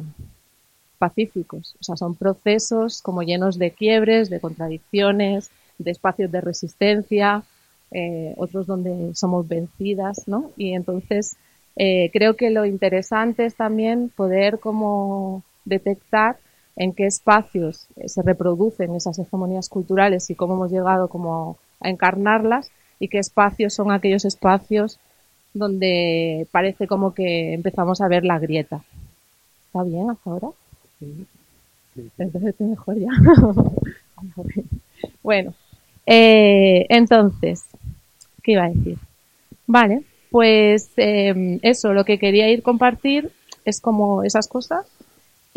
pacíficos. 0.98 1.76
O 1.80 1.84
sea, 1.84 1.96
son 1.96 2.16
procesos 2.16 3.02
como 3.02 3.24
llenos 3.24 3.58
de 3.58 3.72
quiebres, 3.72 4.30
de 4.30 4.40
contradicciones, 4.40 5.50
de 5.78 5.92
espacios 5.92 6.32
de 6.32 6.42
resistencia, 6.42 7.44
eh, 7.92 8.34
otros 8.38 8.68
donde 8.68 9.14
somos 9.16 9.48
vencidas, 9.48 10.28
¿no? 10.28 10.52
Y 10.58 10.74
entonces 10.74 11.38
eh, 11.76 12.10
creo 12.14 12.36
que 12.36 12.50
lo 12.50 12.66
interesante 12.66 13.46
es 13.46 13.56
también 13.56 14.10
poder 14.10 14.60
como 14.60 15.44
detectar 15.66 16.38
en 16.76 16.94
qué 16.94 17.06
espacios 17.06 17.88
se 18.06 18.22
reproducen 18.22 18.96
esas 18.96 19.18
hegemonías 19.20 19.70
culturales 19.70 20.30
y 20.30 20.36
cómo 20.36 20.56
hemos 20.56 20.72
llegado 20.72 21.08
como 21.08 21.58
a 21.80 21.90
encarnarlas 21.90 22.70
y 23.00 23.08
qué 23.08 23.20
espacios 23.20 23.74
son 23.74 23.92
aquellos 23.92 24.26
espacios 24.26 25.00
donde 25.54 26.48
parece 26.52 26.88
como 26.88 27.14
que 27.14 27.54
empezamos 27.54 28.02
a 28.02 28.08
ver 28.08 28.26
la 28.26 28.40
grieta. 28.40 28.84
¿Está 29.68 29.84
bien 29.84 30.10
hasta 30.10 30.30
ahora? 30.30 30.50
Sí. 31.00 31.26
Entonces 32.18 32.50
estoy 32.50 32.68
mejor 32.68 32.98
ya. 33.00 33.10
bueno, 35.24 35.54
eh, 36.06 36.86
entonces, 36.90 37.66
¿qué 38.44 38.52
iba 38.52 38.66
a 38.66 38.70
decir? 38.70 38.98
Vale, 39.66 40.04
pues 40.30 40.92
eh, 40.98 41.60
eso, 41.62 41.94
lo 41.94 42.04
que 42.04 42.20
quería 42.20 42.50
ir 42.50 42.62
compartir 42.64 43.32
es 43.64 43.80
como 43.80 44.24
esas 44.24 44.48
cosas 44.48 44.86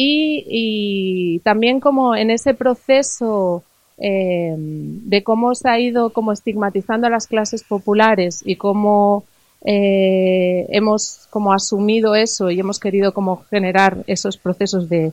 y, 0.00 1.40
también 1.40 1.80
como 1.80 2.14
en 2.14 2.30
ese 2.30 2.54
proceso 2.54 3.64
eh, 3.98 4.54
de 4.56 5.22
cómo 5.24 5.54
se 5.56 5.68
ha 5.68 5.78
ido 5.80 6.10
como 6.10 6.32
estigmatizando 6.32 7.08
a 7.08 7.10
las 7.10 7.26
clases 7.26 7.64
populares 7.64 8.42
y 8.44 8.56
cómo 8.56 9.24
eh, 9.64 10.66
hemos 10.68 11.26
como 11.30 11.52
asumido 11.52 12.14
eso 12.14 12.50
y 12.50 12.60
hemos 12.60 12.78
querido 12.78 13.12
como 13.12 13.42
generar 13.50 13.98
esos 14.06 14.36
procesos 14.36 14.88
de 14.88 15.12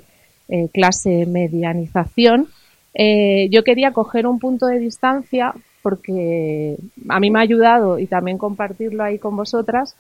eh, 0.49 0.69
clase 0.71 1.25
medianización, 1.25 2.47
eh, 2.93 3.49
yo 3.49 3.63
quería 3.63 3.91
coger 3.91 4.27
un 4.27 4.39
punto 4.39 4.67
de 4.67 4.79
distancia 4.79 5.53
porque 5.81 6.77
a 7.09 7.19
mí 7.19 7.31
me 7.31 7.39
ha 7.39 7.41
ayudado 7.41 7.99
y 7.99 8.07
también 8.07 8.37
compartirlo 8.37 9.03
ahí 9.03 9.19
con 9.19 9.35
vosotras, 9.35 9.95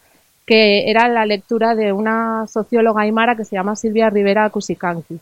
que 0.45 0.89
era 0.89 1.07
la 1.07 1.25
lectura 1.25 1.75
de 1.75 1.91
una 1.91 2.45
socióloga 2.47 3.01
aymara 3.03 3.35
que 3.35 3.45
se 3.45 3.55
llama 3.55 3.75
Silvia 3.75 4.09
Rivera 4.09 4.49
Cusicanqui. 4.49 5.19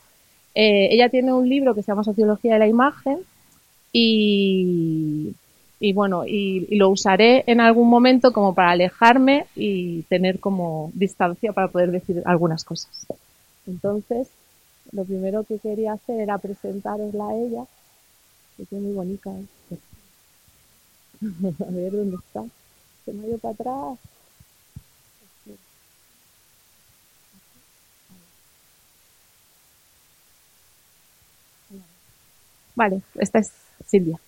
ella 0.54 1.10
tiene 1.10 1.34
un 1.34 1.48
libro 1.48 1.74
que 1.74 1.82
se 1.82 1.92
llama 1.92 2.04
Sociología 2.04 2.54
de 2.54 2.60
la 2.60 2.68
Imagen 2.68 3.20
y, 3.92 5.34
y 5.84 5.92
bueno, 5.92 6.26
y, 6.26 6.78
lo 6.78 6.90
usaré 6.90 7.44
en 7.46 7.60
algún 7.60 7.90
momento 7.90 8.32
como 8.32 8.56
para 8.56 8.72
alejarme 8.72 9.48
y 9.54 10.04
tener 10.04 10.40
como 10.40 10.92
distancia 10.94 11.52
para 11.52 11.68
poder 11.68 11.92
decir 11.92 12.22
algunas 12.24 12.64
cosas. 12.64 13.06
Entonces, 13.68 14.30
lo 14.94 15.04
primero 15.04 15.44
que 15.44 15.60
quería 15.60 15.92
hacer 15.92 16.22
era 16.22 16.38
presentarosla 16.38 17.28
a 17.28 17.36
ella, 17.36 17.66
que 18.56 18.64
es 18.64 18.72
muy 18.72 18.94
bonita. 18.94 19.30
¿eh? 19.32 19.78
a 21.68 21.72
ver 21.72 21.92
dónde 21.92 22.16
está. 22.16 22.44
Se 23.04 23.12
me 23.12 23.26
ha 23.26 23.28
ido 23.28 23.38
para 23.40 23.54
atrás. 23.54 24.00
Vale, 32.76 33.02
esta 33.16 33.40
es 33.40 33.52
Silvia. 33.86 34.20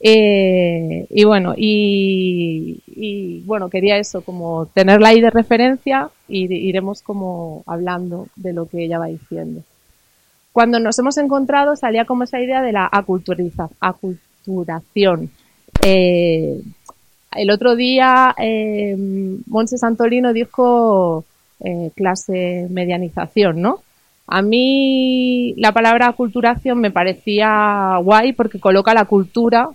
Eh, 0.00 1.08
y 1.10 1.24
bueno, 1.24 1.54
y, 1.56 3.42
bueno, 3.44 3.68
quería 3.68 3.98
eso, 3.98 4.22
como 4.22 4.66
tenerla 4.66 5.08
ahí 5.08 5.20
de 5.20 5.30
referencia 5.30 6.08
y 6.28 6.44
iremos 6.54 7.02
como 7.02 7.64
hablando 7.66 8.28
de 8.36 8.52
lo 8.52 8.68
que 8.68 8.84
ella 8.84 9.00
va 9.00 9.06
diciendo. 9.06 9.64
Cuando 10.52 10.78
nos 10.78 10.96
hemos 11.00 11.18
encontrado 11.18 11.74
salía 11.74 12.04
como 12.04 12.22
esa 12.22 12.40
idea 12.40 12.62
de 12.62 12.70
la 12.72 12.88
aculturación. 12.90 15.30
Eh, 15.84 16.62
el 17.32 17.50
otro 17.50 17.76
día 17.76 18.34
eh, 18.38 18.96
Santolino 19.76 20.32
dijo 20.32 21.24
eh, 21.60 21.90
clase 21.94 22.66
medianización, 22.70 23.60
¿no? 23.60 23.82
A 24.30 24.42
mí 24.42 25.54
la 25.56 25.72
palabra 25.72 26.08
aculturación 26.08 26.78
me 26.78 26.90
parecía 26.90 27.96
guay 28.02 28.34
porque 28.34 28.60
coloca 28.60 28.92
la 28.92 29.06
cultura 29.06 29.70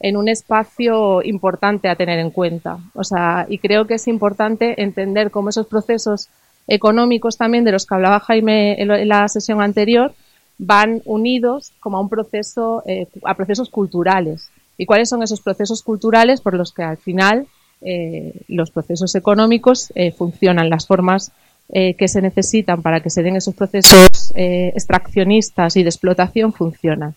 en 0.00 0.16
un 0.16 0.28
espacio 0.28 1.22
importante 1.22 1.90
a 1.90 1.96
tener 1.96 2.18
en 2.18 2.30
cuenta. 2.30 2.78
O 2.94 3.04
sea, 3.04 3.44
y 3.48 3.58
creo 3.58 3.86
que 3.86 3.94
es 3.94 4.08
importante 4.08 4.82
entender 4.82 5.30
cómo 5.30 5.50
esos 5.50 5.66
procesos 5.66 6.30
económicos 6.66 7.36
también 7.36 7.64
de 7.64 7.72
los 7.72 7.84
que 7.84 7.94
hablaba 7.94 8.20
Jaime 8.20 8.80
en 8.80 9.08
la 9.08 9.28
sesión 9.28 9.60
anterior 9.60 10.14
van 10.56 11.02
unidos 11.04 11.72
como 11.80 11.98
a 11.98 12.00
un 12.00 12.08
proceso, 12.08 12.82
eh, 12.86 13.06
a 13.24 13.34
procesos 13.34 13.68
culturales. 13.68 14.50
¿Y 14.78 14.86
cuáles 14.86 15.10
son 15.10 15.22
esos 15.22 15.42
procesos 15.42 15.82
culturales 15.82 16.40
por 16.40 16.54
los 16.54 16.72
que 16.72 16.82
al 16.82 16.96
final 16.96 17.46
eh, 17.82 18.32
los 18.48 18.70
procesos 18.70 19.14
económicos 19.14 19.92
eh, 19.94 20.12
funcionan, 20.12 20.70
las 20.70 20.86
formas 20.86 21.32
que 21.72 22.08
se 22.08 22.20
necesitan 22.20 22.82
para 22.82 23.00
que 23.00 23.10
se 23.10 23.22
den 23.22 23.36
esos 23.36 23.54
procesos 23.54 24.32
extraccionistas 24.34 25.76
y 25.76 25.82
de 25.82 25.88
explotación 25.88 26.52
funcionan? 26.52 27.14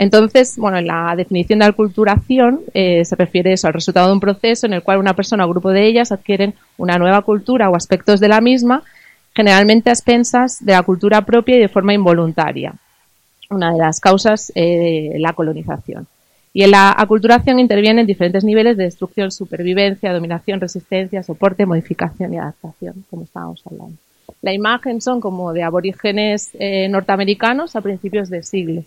Entonces, 0.00 0.56
bueno, 0.56 0.78
en 0.78 0.86
la 0.86 1.14
definición 1.14 1.58
de 1.58 1.66
aculturación 1.66 2.60
eh, 2.72 3.04
se 3.04 3.16
refiere 3.16 3.52
eso 3.52 3.66
al 3.66 3.74
resultado 3.74 4.06
de 4.06 4.14
un 4.14 4.20
proceso 4.20 4.64
en 4.64 4.72
el 4.72 4.82
cual 4.82 4.96
una 4.96 5.14
persona 5.14 5.44
o 5.44 5.50
grupo 5.50 5.68
de 5.68 5.86
ellas 5.86 6.10
adquieren 6.10 6.54
una 6.78 6.96
nueva 6.96 7.20
cultura 7.20 7.68
o 7.68 7.76
aspectos 7.76 8.18
de 8.18 8.28
la 8.28 8.40
misma, 8.40 8.82
generalmente 9.34 9.90
a 9.90 9.92
expensas 9.92 10.64
de 10.64 10.72
la 10.72 10.82
cultura 10.84 11.20
propia 11.26 11.56
y 11.56 11.60
de 11.60 11.68
forma 11.68 11.92
involuntaria. 11.92 12.72
Una 13.50 13.72
de 13.72 13.78
las 13.78 14.00
causas 14.00 14.50
eh, 14.54 15.16
la 15.18 15.34
colonización. 15.34 16.06
Y 16.52 16.64
en 16.64 16.72
la 16.72 16.94
aculturación 16.96 17.60
intervienen 17.60 18.06
diferentes 18.06 18.42
niveles 18.42 18.76
de 18.76 18.84
destrucción, 18.84 19.30
supervivencia, 19.30 20.12
dominación, 20.12 20.60
resistencia, 20.60 21.22
soporte, 21.22 21.64
modificación 21.66 22.34
y 22.34 22.38
adaptación, 22.38 23.04
como 23.08 23.22
estábamos 23.22 23.62
hablando. 23.66 23.96
La 24.42 24.52
imagen 24.52 25.00
son 25.00 25.20
como 25.20 25.52
de 25.52 25.62
aborígenes 25.62 26.50
eh, 26.54 26.88
norteamericanos 26.88 27.76
a 27.76 27.80
principios 27.80 28.30
de 28.30 28.42
siglo 28.42 28.84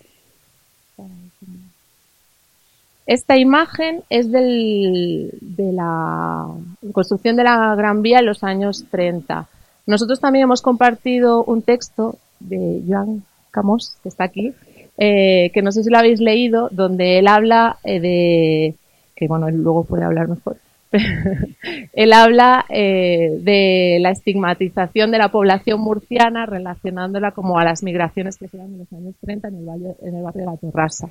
esta 3.05 3.38
imagen 3.38 4.03
es 4.10 4.32
del, 4.32 5.29
de 5.41 5.74
la 5.74 6.48
construcción 6.93 7.36
de 7.36 7.43
la 7.43 7.75
Gran 7.75 8.01
Vía 8.01 8.20
en 8.20 8.25
los 8.25 8.43
años 8.43 8.86
30. 8.89 9.48
Nosotros 9.86 10.22
también 10.22 10.43
hemos 10.43 10.62
compartido 10.62 11.43
un 11.43 11.62
texto 11.62 12.17
de 12.39 12.82
Joan 12.88 13.24
Camos, 13.51 13.98
que 14.01 14.10
está 14.10 14.24
aquí, 14.24 14.53
eh, 14.97 15.51
que 15.53 15.62
no 15.62 15.71
sé 15.71 15.83
si 15.83 15.89
lo 15.89 15.97
habéis 15.97 16.19
leído, 16.19 16.69
donde 16.71 17.19
él 17.19 17.27
habla 17.27 17.77
eh, 17.83 18.00
de, 18.00 18.75
que 19.15 19.27
bueno, 19.27 19.47
él 19.47 19.55
luego 19.55 19.83
puede 19.83 20.03
hablar 20.03 20.27
mejor, 20.27 20.57
él 21.93 22.13
habla 22.13 22.65
eh, 22.69 23.38
de 23.41 23.97
la 24.00 24.12
estigmatización 24.12 25.12
de 25.12 25.17
la 25.17 25.29
población 25.29 25.81
murciana 25.81 26.45
relacionándola 26.45 27.31
como 27.31 27.57
a 27.57 27.63
las 27.63 27.81
migraciones 27.81 28.38
que 28.38 28.47
se 28.47 28.57
dan 28.57 28.73
en 28.73 28.79
los 28.79 28.93
años 28.93 29.15
30 29.21 29.47
en 29.47 29.55
el, 29.55 29.65
valle, 29.65 29.95
en 30.01 30.15
el 30.15 30.23
barrio 30.23 30.45
de 30.45 30.51
la 30.51 30.57
Terrassa. 30.57 31.09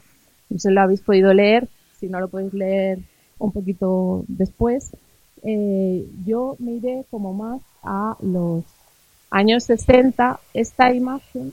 No 0.49 0.59
sé 0.59 0.69
si 0.69 0.75
lo 0.75 0.83
habéis 0.83 1.01
podido 1.01 1.35
leer, 1.35 1.69
si 1.99 2.09
no 2.09 2.21
lo 2.21 2.29
podéis 2.29 2.55
leer 2.55 2.99
un 3.39 3.53
poquito 3.53 4.25
después. 4.29 4.93
Eh, 5.43 6.07
yo 6.25 6.57
me 6.61 6.73
iré 6.73 7.05
como 7.11 7.33
más 7.33 7.61
a 7.83 8.17
los 8.21 8.65
años 9.31 9.65
60. 9.65 10.39
Esta 10.55 10.95
imagen 10.95 11.53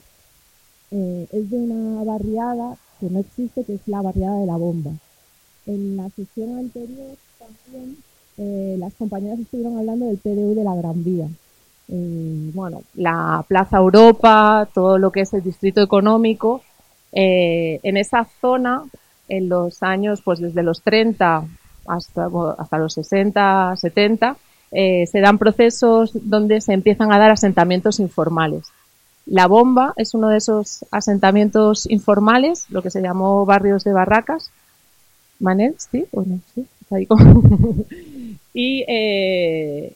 eh, 0.90 1.26
es 1.32 1.50
de 1.50 1.56
una 1.56 2.04
barriada 2.04 2.76
que 3.00 3.08
no 3.08 3.20
existe, 3.20 3.64
que 3.64 3.74
es 3.74 3.80
la 3.86 4.02
barriada 4.02 4.38
de 4.38 4.46
la 4.46 4.56
bomba. 4.56 4.90
En 5.66 5.96
la 5.96 6.08
sesión 6.10 6.58
anterior 6.58 7.16
también 7.38 7.96
eh, 8.38 8.76
las 8.78 8.94
compañeras 8.94 9.38
estuvieron 9.38 9.78
hablando 9.78 10.06
del 10.06 10.16
PDU 10.16 10.54
de 10.54 10.64
la 10.64 10.74
Gran 10.74 11.04
Vía. 11.04 11.26
Eh, 11.88 12.50
bueno, 12.54 12.82
la 12.94 13.44
Plaza 13.46 13.78
Europa, 13.78 14.66
todo 14.72 14.98
lo 14.98 15.10
que 15.10 15.20
es 15.20 15.34
el 15.34 15.42
distrito 15.42 15.82
económico, 15.82 16.62
eh, 17.12 17.80
en 17.82 17.96
esa 17.96 18.26
zona, 18.40 18.84
en 19.28 19.48
los 19.48 19.82
años, 19.82 20.22
pues 20.24 20.38
desde 20.40 20.62
los 20.62 20.82
30 20.82 21.44
hasta, 21.86 22.28
hasta 22.58 22.78
los 22.78 22.94
60, 22.94 23.76
70, 23.76 24.36
se 24.70 25.20
dan 25.20 25.36
procesos 25.36 26.12
donde 26.14 26.60
se 26.60 26.72
empiezan 26.72 27.12
a 27.12 27.18
dar 27.18 27.32
asentamientos 27.32 27.98
informales. 27.98 28.68
La 29.30 29.46
Bomba 29.46 29.94
es 29.96 30.12
uno 30.14 30.28
de 30.28 30.38
esos 30.38 30.84
asentamientos 30.90 31.88
informales, 31.88 32.66
lo 32.68 32.82
que 32.82 32.90
se 32.90 33.00
llamó 33.00 33.46
barrios 33.46 33.84
de 33.84 33.92
barracas. 33.92 34.50
¿Manel? 35.38 35.76
¿Sí? 35.78 36.04
¿O? 36.10 36.24
¿Sí? 36.52 36.66
Ahí 36.90 37.06
como... 37.06 37.40
y 38.54 38.84
eh, 38.88 39.92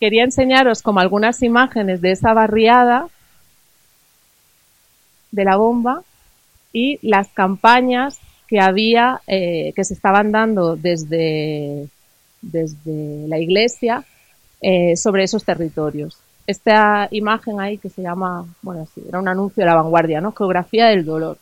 quería 0.00 0.24
enseñaros 0.24 0.80
como 0.80 1.00
algunas 1.00 1.42
imágenes 1.42 2.00
de 2.00 2.12
esa 2.12 2.32
barriada 2.32 3.08
de 5.30 5.44
la 5.44 5.56
bomba 5.56 6.02
y 6.72 6.98
las 7.06 7.28
campañas 7.28 8.18
que 8.48 8.60
había, 8.60 9.20
eh, 9.26 9.74
que 9.76 9.84
se 9.84 9.92
estaban 9.92 10.32
dando 10.32 10.74
desde, 10.74 11.88
desde 12.40 13.28
la 13.28 13.38
iglesia 13.38 14.06
eh, 14.62 14.96
sobre 14.96 15.24
esos 15.24 15.44
territorios. 15.44 16.23
Esta 16.46 17.08
imagen 17.10 17.60
ahí 17.60 17.78
que 17.78 17.88
se 17.88 18.02
llama, 18.02 18.46
bueno, 18.62 18.86
sí, 18.94 19.02
era 19.08 19.18
un 19.18 19.28
anuncio 19.28 19.62
de 19.62 19.70
la 19.70 19.76
vanguardia, 19.76 20.20
¿no? 20.20 20.32
Geografía 20.32 20.86
del 20.86 21.04
dolor. 21.04 21.38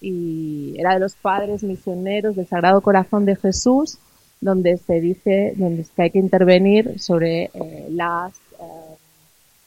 Y 0.00 0.76
era 0.78 0.94
de 0.94 1.00
los 1.00 1.16
padres 1.16 1.62
misioneros 1.64 2.36
del 2.36 2.46
Sagrado 2.46 2.80
Corazón 2.80 3.24
de 3.24 3.34
Jesús 3.34 3.98
donde 4.40 4.76
se 4.76 5.00
dice 5.00 5.54
donde 5.56 5.84
que 5.94 6.02
hay 6.02 6.10
que 6.10 6.18
intervenir 6.18 7.00
sobre 7.00 7.50
eh, 7.54 7.88
las 7.90 8.32
eh, 8.60 8.96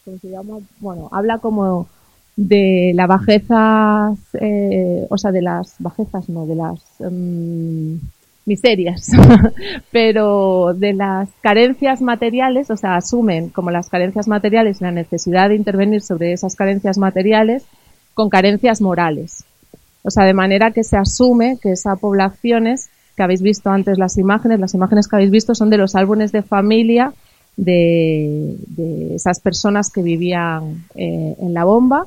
¿cómo 0.06 0.18
se 0.18 0.30
llama? 0.30 0.60
bueno 0.80 1.10
habla 1.12 1.40
como 1.40 1.88
de 2.36 2.94
la 2.96 3.08
bajeza 3.08 4.14
eh, 4.40 5.06
o 5.10 5.18
sea 5.18 5.32
de 5.32 5.42
las 5.42 5.76
bajezas 5.80 6.30
no 6.30 6.46
de 6.46 6.56
las 6.56 6.80
um, 7.00 8.00
miserias 8.46 9.12
pero 9.92 10.74
de 10.74 10.94
las 10.94 11.30
carencias 11.42 12.02
materiales 12.02 12.70
o 12.72 12.78
sea 12.78 12.96
asumen 12.96 13.50
como 13.50 13.72
las 13.72 13.90
carencias 13.90 14.28
materiales 14.28 14.82
la 14.82 14.92
necesidad 14.92 15.50
de 15.50 15.56
intervenir 15.56 16.02
sobre 16.02 16.34
esas 16.34 16.56
carencias 16.56 16.98
materiales 16.98 17.64
con 18.14 18.30
carencias 18.30 18.82
morales 18.82 19.44
o 20.04 20.10
sea 20.10 20.26
de 20.26 20.34
manera 20.34 20.72
que 20.72 20.84
se 20.84 20.98
asume 20.98 21.58
que 21.62 21.72
esas 21.72 22.00
poblaciones 22.00 22.90
que 23.16 23.24
habéis 23.24 23.42
visto 23.42 23.70
antes 23.70 23.98
las 23.98 24.18
imágenes. 24.18 24.60
Las 24.60 24.74
imágenes 24.74 25.08
que 25.08 25.16
habéis 25.16 25.32
visto 25.32 25.56
son 25.56 25.70
de 25.70 25.78
los 25.78 25.96
álbumes 25.96 26.32
de 26.32 26.42
familia 26.42 27.14
de, 27.58 28.56
esas 29.14 29.40
personas 29.40 29.92
que 29.92 30.02
vivían 30.02 30.86
eh, 30.96 31.36
en 31.40 31.54
la 31.54 31.64
bomba. 31.64 32.06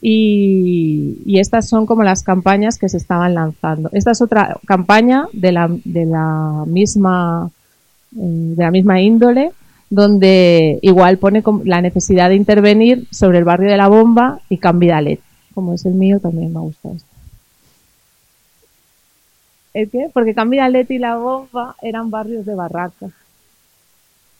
Y, 0.00 1.38
estas 1.38 1.68
son 1.68 1.86
como 1.86 2.02
las 2.02 2.22
campañas 2.22 2.78
que 2.78 2.88
se 2.88 2.96
estaban 2.96 3.34
lanzando. 3.34 3.90
Esta 3.92 4.10
es 4.10 4.20
otra 4.20 4.58
campaña 4.66 5.26
de 5.32 5.52
la, 5.52 5.68
de 5.84 6.06
la 6.06 6.64
misma 6.66 7.50
eh, 8.16 8.18
de 8.20 8.64
la 8.64 8.70
misma 8.70 9.00
índole 9.00 9.52
donde 9.90 10.78
igual 10.82 11.18
pone 11.18 11.42
la 11.64 11.80
necesidad 11.80 12.28
de 12.28 12.36
intervenir 12.36 13.06
sobre 13.10 13.38
el 13.38 13.44
barrio 13.44 13.70
de 13.70 13.76
la 13.76 13.88
bomba 13.88 14.40
y 14.48 14.58
Cambidalet. 14.58 15.20
Como 15.54 15.74
es 15.74 15.84
el 15.86 15.94
mío, 15.94 16.20
también 16.20 16.52
me 16.52 16.60
gusta 16.60 16.90
esto. 16.90 17.08
¿El 19.74 19.90
qué? 19.90 20.10
Porque 20.12 20.34
Cambidalet 20.34 20.90
y 20.90 20.98
La 20.98 21.16
Bomba 21.16 21.76
eran 21.82 22.10
barrios 22.10 22.44
de 22.44 22.54
barracas. 22.54 23.12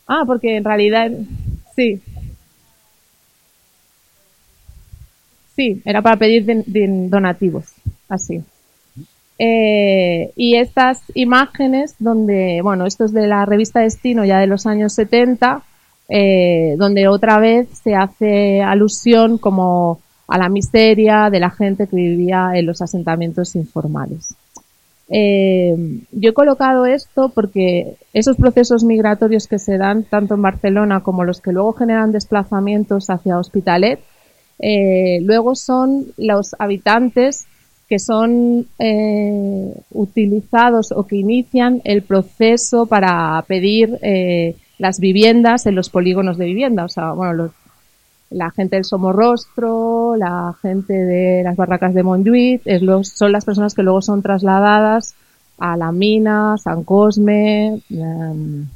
Ah, 0.06 0.24
porque 0.26 0.56
en 0.56 0.64
realidad, 0.64 1.10
sí. 1.76 2.00
Sí, 5.58 5.82
era 5.84 6.02
para 6.02 6.16
pedir 6.16 6.46
donativos, 7.10 7.64
así. 8.08 8.40
Eh, 9.40 10.30
y 10.36 10.54
estas 10.54 11.02
imágenes 11.14 11.96
donde, 11.98 12.60
bueno, 12.62 12.86
esto 12.86 13.04
es 13.04 13.12
de 13.12 13.26
la 13.26 13.44
revista 13.44 13.80
Destino 13.80 14.24
ya 14.24 14.38
de 14.38 14.46
los 14.46 14.66
años 14.66 14.92
70, 14.92 15.62
eh, 16.10 16.76
donde 16.78 17.08
otra 17.08 17.40
vez 17.40 17.66
se 17.82 17.96
hace 17.96 18.62
alusión 18.62 19.36
como 19.36 19.98
a 20.28 20.38
la 20.38 20.48
miseria 20.48 21.28
de 21.28 21.40
la 21.40 21.50
gente 21.50 21.88
que 21.88 21.96
vivía 21.96 22.52
en 22.54 22.64
los 22.64 22.80
asentamientos 22.80 23.56
informales. 23.56 24.36
Eh, 25.08 25.74
yo 26.12 26.30
he 26.30 26.34
colocado 26.34 26.86
esto 26.86 27.30
porque 27.30 27.96
esos 28.12 28.36
procesos 28.36 28.84
migratorios 28.84 29.48
que 29.48 29.58
se 29.58 29.76
dan 29.76 30.04
tanto 30.04 30.34
en 30.34 30.42
Barcelona 30.42 31.00
como 31.00 31.24
los 31.24 31.40
que 31.40 31.50
luego 31.50 31.72
generan 31.72 32.12
desplazamientos 32.12 33.10
hacia 33.10 33.40
Hospitalet, 33.40 33.98
eh, 34.58 35.20
luego 35.22 35.54
son 35.54 36.06
los 36.16 36.54
habitantes 36.58 37.46
que 37.88 37.98
son 37.98 38.66
eh, 38.78 39.74
utilizados 39.92 40.92
o 40.92 41.06
que 41.06 41.16
inician 41.16 41.80
el 41.84 42.02
proceso 42.02 42.86
para 42.86 43.42
pedir 43.48 43.98
eh, 44.02 44.56
las 44.78 45.00
viviendas 45.00 45.64
en 45.66 45.74
los 45.74 45.88
polígonos 45.88 46.36
de 46.36 46.44
vivienda. 46.44 46.84
O 46.84 46.88
sea, 46.88 47.12
bueno, 47.12 47.32
los, 47.32 47.52
la 48.30 48.50
gente 48.50 48.76
del 48.76 48.84
Somorrostro, 48.84 50.16
la 50.16 50.54
gente 50.60 50.92
de 50.92 51.42
las 51.42 51.56
barracas 51.56 51.94
de 51.94 52.02
Montjuic, 52.02 52.62
son 53.04 53.32
las 53.32 53.46
personas 53.46 53.74
que 53.74 53.82
luego 53.82 54.02
son 54.02 54.20
trasladadas 54.20 55.14
a 55.58 55.76
la 55.76 55.90
mina, 55.90 56.56
San 56.58 56.84
Cosme, 56.84 57.80
um, 57.90 58.66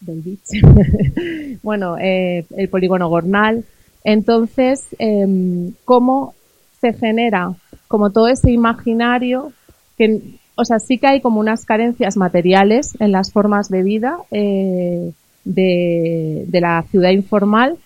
bueno, 1.62 1.96
eh, 1.98 2.44
el 2.56 2.68
polígono 2.68 3.08
Gornal. 3.08 3.64
Entonces, 4.08 4.86
eh, 4.98 5.70
¿cómo 5.84 6.32
se 6.80 6.94
genera 6.94 7.52
como 7.88 8.08
todo 8.08 8.28
ese 8.28 8.50
imaginario 8.50 9.52
que, 9.98 10.22
o 10.54 10.64
sea, 10.64 10.78
sí 10.78 10.96
que 10.96 11.08
hay 11.08 11.20
como 11.20 11.40
unas 11.40 11.66
carencias 11.66 12.16
materiales 12.16 12.96
en 13.00 13.12
las 13.12 13.30
formas 13.30 13.68
de 13.68 13.82
vida 13.82 14.16
eh, 14.30 15.12
de, 15.44 16.44
de 16.46 16.60
la 16.62 16.84
ciudad 16.90 17.10
informal, 17.10 17.76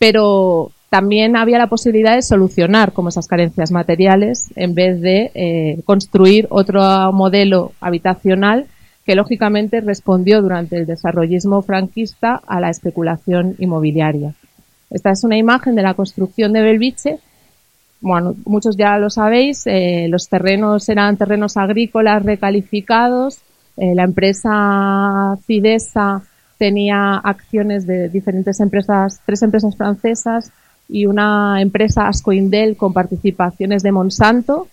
pero 0.00 0.72
también 0.90 1.36
había 1.36 1.58
la 1.58 1.68
posibilidad 1.68 2.16
de 2.16 2.22
solucionar 2.22 2.90
como 2.90 3.10
esas 3.10 3.28
carencias 3.28 3.70
materiales 3.70 4.50
en 4.56 4.74
vez 4.74 5.00
de 5.00 5.30
eh, 5.32 5.80
construir 5.84 6.48
otro 6.50 7.12
modelo 7.12 7.70
habitacional 7.80 8.66
que 9.06 9.14
lógicamente 9.14 9.80
respondió 9.80 10.42
durante 10.42 10.76
el 10.76 10.86
desarrollismo 10.86 11.62
franquista 11.62 12.42
a 12.48 12.58
la 12.58 12.68
especulación 12.68 13.54
inmobiliaria. 13.60 14.34
Esta 14.90 15.10
es 15.10 15.24
una 15.24 15.36
imagen 15.36 15.74
de 15.74 15.82
la 15.82 15.94
construcción 15.94 16.52
de 16.52 16.62
Belviche. 16.62 17.18
Bueno, 18.00 18.36
muchos 18.46 18.76
ya 18.76 18.96
lo 18.98 19.10
sabéis, 19.10 19.66
eh, 19.66 20.06
los 20.08 20.28
terrenos 20.28 20.88
eran 20.88 21.16
terrenos 21.16 21.56
agrícolas 21.56 22.22
recalificados. 22.22 23.38
Eh, 23.76 23.94
la 23.94 24.04
empresa 24.04 25.36
Cidesa 25.46 26.22
tenía 26.58 27.16
acciones 27.16 27.86
de 27.86 28.08
diferentes 28.08 28.60
empresas, 28.60 29.20
tres 29.26 29.42
empresas 29.42 29.76
francesas 29.76 30.52
y 30.88 31.06
una 31.06 31.60
empresa 31.60 32.08
Ascoindel 32.08 32.76
con 32.76 32.92
participaciones 32.92 33.82
de 33.82 33.92
Monsanto. 33.92 34.68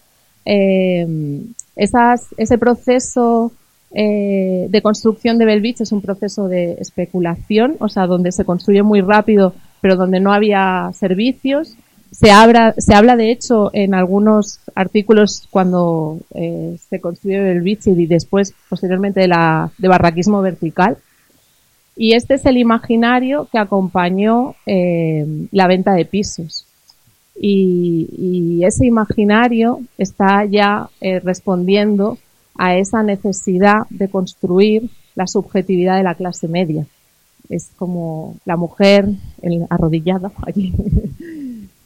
Eh, 0.45 1.43
ese 1.75 2.57
proceso 2.57 3.51
de 3.91 4.81
construcción 4.83 5.37
de 5.37 5.45
Belvich 5.45 5.79
es 5.79 5.93
un 5.93 6.01
proceso 6.01 6.49
de 6.49 6.73
especulación, 6.73 7.77
o 7.79 7.87
sea, 7.87 8.07
donde 8.07 8.33
se 8.33 8.43
construye 8.43 8.83
muy 8.83 8.99
rápido, 8.99 9.53
pero 9.85 9.97
donde 9.97 10.19
no 10.19 10.33
había 10.33 10.89
servicios. 10.95 11.75
Se 12.09 12.31
habla, 12.31 12.73
de 13.15 13.29
hecho 13.29 13.69
en 13.71 13.93
algunos 13.93 14.59
artículos 14.73 15.47
cuando 15.51 16.21
eh, 16.33 16.75
se 16.89 16.99
construye 16.99 17.39
Belvich 17.39 17.85
y 17.85 18.07
después, 18.07 18.55
posteriormente, 18.67 19.19
de, 19.19 19.27
la, 19.27 19.69
de 19.77 19.87
barraquismo 19.87 20.41
vertical. 20.41 20.97
Y 21.95 22.15
este 22.15 22.33
es 22.33 22.47
el 22.47 22.57
imaginario 22.57 23.47
que 23.51 23.59
acompañó 23.59 24.55
eh, 24.65 25.23
la 25.51 25.67
venta 25.67 25.93
de 25.93 26.05
pisos. 26.05 26.65
y, 27.39 28.63
ese 28.65 28.87
imaginario 28.87 29.81
está 29.99 30.45
ya 30.45 30.89
eh, 30.99 31.19
respondiendo 31.19 32.17
a 32.55 32.75
esa 32.75 33.03
necesidad 33.03 33.85
de 33.91 34.09
construir 34.09 34.89
la 35.13 35.27
subjetividad 35.27 35.97
de 35.97 36.03
la 36.03 36.15
clase 36.15 36.47
media. 36.47 36.87
Es 37.49 37.71
como 37.75 38.35
la 38.45 38.57
mujer 38.57 39.07
arrodillada 39.69 40.31
allí, 40.45 40.73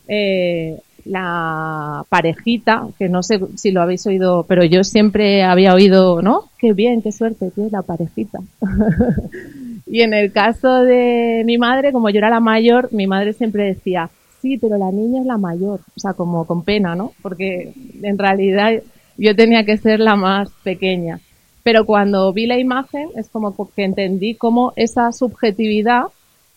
eh, 0.08 0.80
la 1.06 2.04
parejita, 2.10 2.88
que 2.98 3.10
no 3.10 3.24
sé 3.24 3.39
si 3.56 3.72
lo 3.72 3.82
habéis 3.82 4.06
oído, 4.06 4.45
pero 4.48 4.63
yo 4.63 4.84
siempre 4.84 5.43
había 5.43 5.74
oído, 5.74 6.22
¿no? 6.22 6.45
Qué 6.58 6.74
bien, 6.74 7.02
qué 7.02 7.12
suerte 7.12 7.52
tiene 7.52 7.69
la 7.72 7.82
parejita. 7.82 8.39
y 9.88 10.02
en 10.02 10.13
el 10.13 10.32
caso 10.32 10.84
de 10.84 11.43
mi 11.45 11.58
madre, 11.58 11.91
como 11.91 12.10
yo 12.10 12.19
era 12.19 12.30
la 12.30 12.39
mayor, 12.39 12.89
mi 12.91 13.08
madre 13.08 13.34
siempre 13.34 13.63
decía, 13.63 14.10
sí, 14.41 14.58
pero 14.58 14.78
la 14.78 14.91
niña 14.91 15.22
es 15.22 15.26
la 15.26 15.38
mayor, 15.38 15.80
o 15.95 16.00
sea, 16.00 16.13
como 16.13 16.45
con 16.45 16.63
pena, 16.63 16.95
¿no? 16.95 17.13
Porque 17.22 17.74
en 18.02 18.17
realidad 18.17 18.82
yo 19.17 19.36
tenía 19.36 19.65
que 19.65 19.78
ser 19.78 20.00
la 20.00 20.15
más 20.15 20.50
pequeña. 20.63 21.19
Pero 21.63 21.86
cuando 21.86 22.32
vi 22.34 22.45
la 22.45 22.58
imagen 22.58 23.10
es 23.15 23.30
como 23.30 23.56
que 23.76 23.84
entendí 23.84 24.36
cómo 24.36 24.74
esa 24.76 25.12
subjetividad 25.12 26.04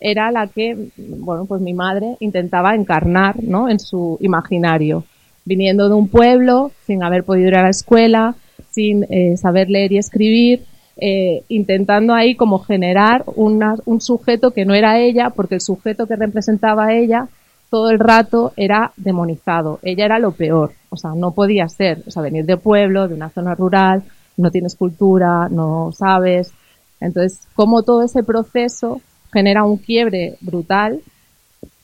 era 0.00 0.30
la 0.30 0.48
que, 0.48 0.76
bueno, 0.96 1.44
pues 1.46 1.60
mi 1.60 1.74
madre 1.74 2.16
intentaba 2.20 2.74
encarnar, 2.74 3.42
¿no? 3.42 3.68
En 3.68 3.78
su 3.78 4.18
imaginario. 4.20 5.04
Viniendo 5.44 5.88
de 5.88 5.94
un 5.94 6.08
pueblo, 6.08 6.70
sin 6.86 7.02
haber 7.02 7.24
podido 7.24 7.48
ir 7.48 7.56
a 7.56 7.62
la 7.62 7.70
escuela, 7.70 8.34
sin 8.70 9.04
eh, 9.10 9.36
saber 9.36 9.70
leer 9.70 9.92
y 9.92 9.98
escribir, 9.98 10.64
eh, 10.96 11.42
intentando 11.48 12.14
ahí 12.14 12.34
como 12.34 12.58
generar 12.58 13.24
un 13.36 14.00
sujeto 14.00 14.50
que 14.50 14.64
no 14.64 14.74
era 14.74 15.00
ella, 15.00 15.30
porque 15.30 15.56
el 15.56 15.60
sujeto 15.60 16.06
que 16.06 16.16
representaba 16.16 16.86
a 16.86 16.94
ella 16.94 17.28
todo 17.70 17.90
el 17.90 17.98
rato 17.98 18.52
era 18.56 18.92
demonizado. 18.96 19.78
Ella 19.82 20.04
era 20.04 20.18
lo 20.18 20.32
peor. 20.32 20.72
O 20.90 20.96
sea, 20.98 21.12
no 21.14 21.30
podía 21.30 21.68
ser. 21.70 22.02
O 22.06 22.10
sea, 22.10 22.20
venir 22.20 22.44
de 22.44 22.58
pueblo, 22.58 23.08
de 23.08 23.14
una 23.14 23.30
zona 23.30 23.54
rural, 23.54 24.02
no 24.36 24.50
tienes 24.50 24.74
cultura, 24.74 25.48
no 25.50 25.92
sabes. 25.92 26.52
Entonces, 27.00 27.46
como 27.54 27.82
todo 27.82 28.04
ese 28.04 28.22
proceso 28.22 29.00
genera 29.32 29.64
un 29.64 29.76
quiebre 29.76 30.36
brutal 30.40 31.00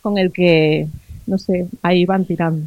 con 0.02 0.18
el 0.18 0.32
que, 0.32 0.88
no 1.26 1.38
sé, 1.38 1.66
ahí 1.82 2.04
van 2.04 2.24
tirando. 2.24 2.66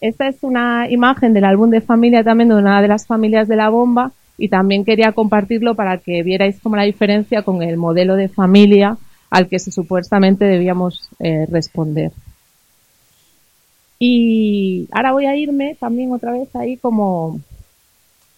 Esta 0.00 0.28
es 0.28 0.42
una 0.42 0.88
imagen 0.90 1.32
del 1.32 1.44
álbum 1.44 1.70
de 1.70 1.80
familia 1.80 2.22
también 2.22 2.48
de 2.50 2.54
una 2.54 2.80
de 2.80 2.88
las 2.88 3.06
familias 3.06 3.48
de 3.48 3.56
la 3.56 3.68
bomba 3.68 4.12
y 4.36 4.48
también 4.48 4.84
quería 4.84 5.12
compartirlo 5.12 5.74
para 5.74 5.98
que 5.98 6.22
vierais 6.22 6.60
como 6.60 6.76
la 6.76 6.84
diferencia 6.84 7.42
con 7.42 7.62
el 7.62 7.76
modelo 7.76 8.14
de 8.14 8.28
familia 8.28 8.96
al 9.30 9.48
que 9.48 9.58
supuestamente 9.58 10.44
debíamos 10.44 11.08
eh, 11.18 11.46
responder. 11.50 12.12
Y 13.98 14.88
ahora 14.92 15.12
voy 15.12 15.26
a 15.26 15.36
irme 15.36 15.76
también 15.78 16.12
otra 16.12 16.32
vez 16.32 16.54
ahí 16.54 16.76
como 16.76 17.40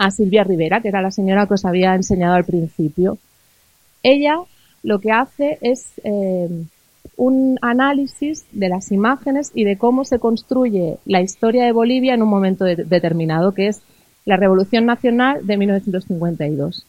a 0.00 0.10
Silvia 0.10 0.44
Rivera, 0.44 0.80
que 0.80 0.88
era 0.88 1.02
la 1.02 1.10
señora 1.10 1.46
que 1.46 1.54
os 1.54 1.66
había 1.66 1.94
enseñado 1.94 2.34
al 2.34 2.44
principio. 2.44 3.18
Ella 4.02 4.38
lo 4.82 4.98
que 4.98 5.12
hace 5.12 5.58
es 5.60 5.88
eh, 6.04 6.48
un 7.18 7.58
análisis 7.60 8.46
de 8.50 8.70
las 8.70 8.92
imágenes 8.92 9.52
y 9.54 9.64
de 9.64 9.76
cómo 9.76 10.06
se 10.06 10.18
construye 10.18 10.96
la 11.04 11.20
historia 11.20 11.66
de 11.66 11.72
Bolivia 11.72 12.14
en 12.14 12.22
un 12.22 12.30
momento 12.30 12.64
determinado, 12.64 13.52
que 13.52 13.68
es 13.68 13.82
la 14.24 14.38
Revolución 14.38 14.86
Nacional 14.86 15.46
de 15.46 15.58
1952. 15.58 16.86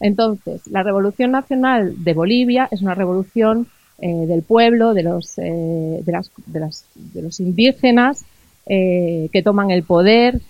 Entonces, 0.00 0.66
la 0.66 0.82
Revolución 0.82 1.32
Nacional 1.32 2.02
de 2.02 2.14
Bolivia 2.14 2.66
es 2.70 2.80
una 2.80 2.94
revolución 2.94 3.66
eh, 3.98 4.24
del 4.26 4.42
pueblo, 4.42 4.94
de 4.94 5.02
los, 5.02 5.36
eh, 5.36 6.00
de, 6.02 6.12
las, 6.12 6.30
de, 6.46 6.60
las, 6.60 6.86
de, 6.94 7.20
los 7.20 7.40
indígenas 7.40 8.24
eh, 8.64 9.28
que 9.34 9.42
toman 9.42 9.70
el 9.70 9.82
poder, 9.82 10.40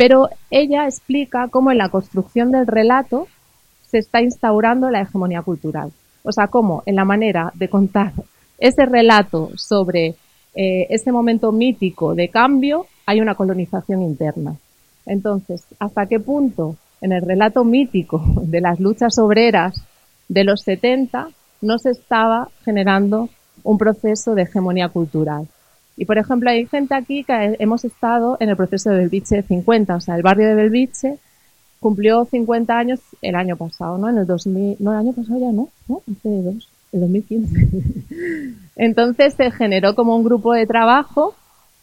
pero 0.00 0.30
ella 0.50 0.86
explica 0.86 1.48
cómo 1.48 1.70
en 1.70 1.76
la 1.76 1.90
construcción 1.90 2.50
del 2.50 2.66
relato 2.66 3.26
se 3.82 3.98
está 3.98 4.22
instaurando 4.22 4.88
la 4.88 5.02
hegemonía 5.02 5.42
cultural. 5.42 5.92
O 6.22 6.32
sea, 6.32 6.46
cómo 6.46 6.82
en 6.86 6.96
la 6.96 7.04
manera 7.04 7.52
de 7.54 7.68
contar 7.68 8.14
ese 8.56 8.86
relato 8.86 9.50
sobre 9.56 10.14
ese 10.54 11.12
momento 11.12 11.52
mítico 11.52 12.14
de 12.14 12.30
cambio 12.30 12.86
hay 13.04 13.20
una 13.20 13.34
colonización 13.34 14.00
interna. 14.00 14.56
Entonces, 15.04 15.66
¿hasta 15.78 16.06
qué 16.06 16.18
punto 16.18 16.76
en 17.02 17.12
el 17.12 17.20
relato 17.20 17.62
mítico 17.62 18.22
de 18.40 18.62
las 18.62 18.80
luchas 18.80 19.18
obreras 19.18 19.84
de 20.28 20.44
los 20.44 20.62
70 20.62 21.28
no 21.60 21.78
se 21.78 21.90
estaba 21.90 22.48
generando 22.64 23.28
un 23.62 23.76
proceso 23.76 24.34
de 24.34 24.44
hegemonía 24.44 24.88
cultural. 24.88 25.46
Y 26.00 26.06
por 26.06 26.16
ejemplo, 26.16 26.48
hay 26.48 26.64
gente 26.64 26.94
aquí 26.94 27.24
que 27.24 27.56
hemos 27.58 27.84
estado 27.84 28.38
en 28.40 28.48
el 28.48 28.56
proceso 28.56 28.88
de 28.88 29.00
Belviche 29.00 29.42
50, 29.42 29.96
o 29.96 30.00
sea, 30.00 30.16
el 30.16 30.22
barrio 30.22 30.48
de 30.48 30.54
Belviche 30.54 31.18
cumplió 31.78 32.24
50 32.24 32.74
años 32.74 33.00
el 33.20 33.34
año 33.34 33.54
pasado, 33.54 33.98
¿no? 33.98 34.08
En 34.08 34.16
el 34.16 34.26
2000, 34.26 34.76
no, 34.78 34.92
el 34.92 34.98
año 34.98 35.12
pasado 35.12 35.38
ya 35.38 35.52
no, 35.52 35.68
¿no? 35.88 36.00
Hace 36.10 36.42
dos, 36.42 36.70
el 36.92 37.00
2015. 37.00 37.68
Entonces 38.76 39.34
se 39.34 39.50
generó 39.50 39.94
como 39.94 40.16
un 40.16 40.24
grupo 40.24 40.54
de 40.54 40.66
trabajo 40.66 41.34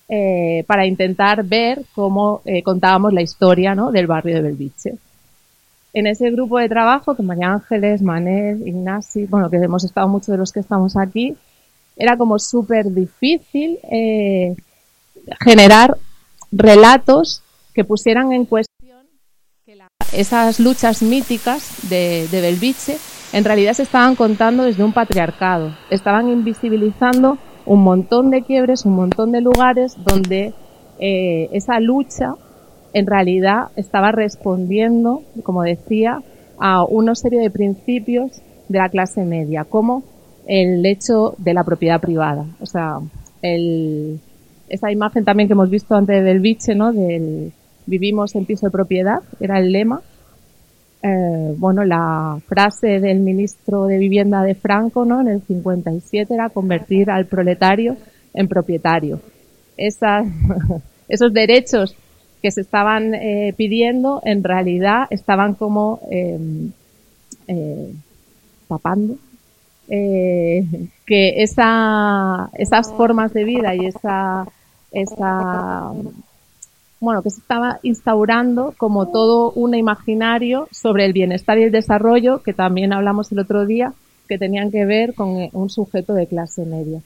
eh, 0.10 0.64
para 0.66 0.88
intentar 0.88 1.44
ver 1.44 1.84
cómo 1.94 2.42
eh, 2.46 2.64
contábamos 2.64 3.14
la 3.14 3.22
historia, 3.22 3.76
¿no? 3.76 3.92
Del 3.92 4.08
barrio 4.08 4.38
de 4.38 4.42
Belviche 4.42 4.96
en 5.94 6.06
ese 6.06 6.30
grupo 6.32 6.60
de 6.60 6.70
trabajo, 6.70 7.16
que 7.16 7.24
María 7.24 7.54
Ángeles, 7.54 8.02
Manel, 8.02 8.68
Ignasi, 8.68 9.26
bueno, 9.26 9.50
que 9.50 9.58
hemos 9.58 9.84
estado 9.84 10.08
muchos 10.08 10.28
de 10.28 10.38
los 10.38 10.52
que 10.52 10.60
estamos 10.60 10.96
aquí, 10.96 11.36
era 11.98 12.18
como 12.18 12.40
súper 12.40 12.92
difícil 12.92 13.80
eh, 13.92 14.56
generar 15.42 15.98
relatos 16.52 17.44
que 17.74 17.84
pusieran 17.84 18.32
en 18.32 18.46
cuestión 18.46 19.06
que 19.66 19.78
esas 20.14 20.60
luchas 20.60 21.02
míticas 21.02 21.90
de, 21.90 22.28
de 22.32 22.42
Belviche 22.42 22.98
en 23.34 23.44
realidad 23.44 23.74
se 23.74 23.84
estaban 23.84 24.16
contando 24.16 24.64
desde 24.64 24.84
un 24.84 24.94
patriarcado. 24.94 25.76
Estaban 25.90 26.30
invisibilizando 26.30 27.38
un 27.66 27.84
montón 27.84 28.30
de 28.32 28.44
quiebres, 28.44 28.86
un 28.86 28.96
montón 28.96 29.32
de 29.32 29.42
lugares 29.42 29.98
donde 30.06 30.54
eh, 31.00 31.50
esa 31.52 31.80
lucha 31.80 32.36
en 32.94 33.06
realidad 33.06 33.68
estaba 33.76 34.12
respondiendo, 34.12 35.22
como 35.44 35.64
decía, 35.64 36.22
a 36.60 36.84
una 36.86 37.14
serie 37.16 37.40
de 37.42 37.52
principios 37.52 38.42
de 38.70 38.80
la 38.80 38.90
clase 38.90 39.24
media, 39.24 39.66
el 40.48 40.86
hecho 40.86 41.36
de 41.38 41.54
la 41.54 41.64
propiedad 41.64 42.00
privada. 42.00 42.46
O 42.62 42.66
sea, 42.66 43.00
el, 43.42 44.20
esa 44.70 44.92
imagen 44.92 45.26
también 45.26 45.48
que 45.48 45.54
hemos 45.54 45.70
visto 45.70 45.94
antes 45.94 46.24
del 46.24 46.40
biche, 46.40 46.74
¿no? 46.74 46.94
Del 46.94 47.52
vivimos 47.86 48.36
en 48.36 48.46
piso 48.46 48.68
de 48.68 48.72
propiedad, 48.72 49.20
era 49.40 49.60
el 49.60 49.72
lema. 49.72 50.02
Eh, 51.04 51.54
bueno, 51.58 51.84
la 51.86 52.40
frase 52.48 53.00
del 53.00 53.20
ministro 53.20 53.86
de 53.86 53.98
Vivienda 53.98 54.42
de 54.44 54.56
Franco, 54.56 55.06
¿no? 55.06 55.22
En 55.22 55.28
el 55.28 55.42
57 55.42 56.34
era 56.34 56.50
convertir 56.50 57.10
al 57.10 57.26
proletario 57.26 57.98
en 58.34 58.48
propietario. 58.48 59.20
Esa, 59.76 60.24
esos 61.08 61.34
derechos 61.34 61.96
que 62.42 62.52
se 62.52 62.62
estaban 62.62 63.14
eh, 63.16 63.54
pidiendo 63.56 64.22
en 64.24 64.44
realidad 64.44 65.08
estaban 65.10 65.56
como 65.56 66.00
em, 66.10 66.72
eh, 67.48 67.92
tapando 68.68 69.18
eh, 69.90 70.66
que 71.06 71.42
esa, 71.44 72.50
esas 72.54 72.92
formas 72.94 73.34
de 73.34 73.44
vida 73.44 73.76
y 73.76 73.86
esa, 73.86 74.46
esa 74.92 75.94
bueno, 77.00 77.22
que 77.22 77.30
se 77.30 77.40
estaba 77.40 77.80
instaurando 77.84 78.74
como 78.78 79.08
todo 79.08 79.52
un 79.52 79.76
imaginario 79.76 80.68
sobre 80.72 81.06
el 81.06 81.14
bienestar 81.14 81.58
y 81.58 81.64
el 81.64 81.72
desarrollo, 81.72 82.42
que 82.42 82.54
también 82.54 82.94
hablamos 82.94 83.32
el 83.32 83.40
otro 83.40 83.66
día, 83.66 83.94
que 84.28 84.38
tenían 84.38 84.72
que 84.72 84.86
ver 84.86 85.14
con 85.14 85.50
un 85.54 85.70
sujeto 85.70 86.14
de 86.14 86.28
clase 86.28 86.66
media. 86.66 87.02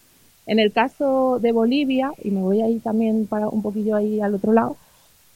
En 0.48 0.60
el 0.60 0.72
caso 0.72 1.40
de 1.40 1.52
Bolivia, 1.52 2.12
y 2.24 2.32
me 2.32 2.42
voy 2.42 2.62
ahí 2.62 2.80
también 2.80 3.28
para 3.28 3.48
un 3.50 3.62
poquillo 3.62 3.96
ahí 3.96 4.22
al 4.22 4.36
otro 4.36 4.54
lado, 4.54 4.78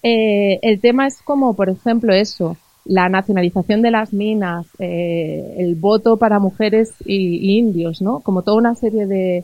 eh, 0.01 0.59
el 0.61 0.79
tema 0.79 1.07
es 1.07 1.21
como, 1.21 1.53
por 1.53 1.69
ejemplo, 1.69 2.13
eso, 2.13 2.57
la 2.85 3.09
nacionalización 3.09 3.81
de 3.81 3.91
las 3.91 4.13
minas, 4.13 4.67
eh, 4.79 5.55
el 5.57 5.75
voto 5.75 6.17
para 6.17 6.39
mujeres 6.39 6.93
y, 7.05 7.57
indios, 7.57 8.01
¿no? 8.01 8.19
Como 8.19 8.43
toda 8.43 8.57
una 8.57 8.75
serie 8.75 9.07
de, 9.07 9.43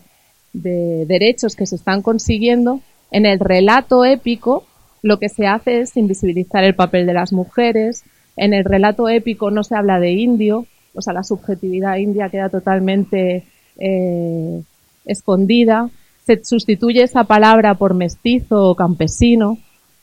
de 0.54 1.06
derechos 1.08 1.56
que 1.56 1.66
se 1.66 1.76
están 1.76 2.02
consiguiendo. 2.02 2.80
En 3.10 3.26
el 3.26 3.40
relato 3.40 4.06
épico, 4.06 4.64
lo 5.02 5.18
que 5.18 5.28
se 5.28 5.48
hace 5.48 5.82
es 5.82 5.98
invisibilizar 5.98 6.64
el 6.64 6.76
papel 6.76 7.06
de 7.08 7.14
las 7.14 7.34
mujeres. 7.34 8.04
En 8.38 8.54
el 8.54 8.64
relato 8.64 9.10
épico 9.10 9.50
no 9.52 9.64
se 9.64 9.76
habla 9.76 10.00
de 10.00 10.12
indio, 10.12 10.66
o 10.94 11.02
sea, 11.02 11.14
la 11.14 11.24
subjetividad 11.24 11.98
india 11.98 12.30
queda 12.30 12.50
totalmente 12.50 13.44
eh, 13.78 14.62
escondida. 15.06 15.90
Se 16.26 16.44
sustituye 16.44 17.04
esa 17.04 17.24
palabra 17.24 17.76
por 17.76 17.94
mestizo 17.94 18.70
o 18.70 18.76
campesino. 18.76 19.58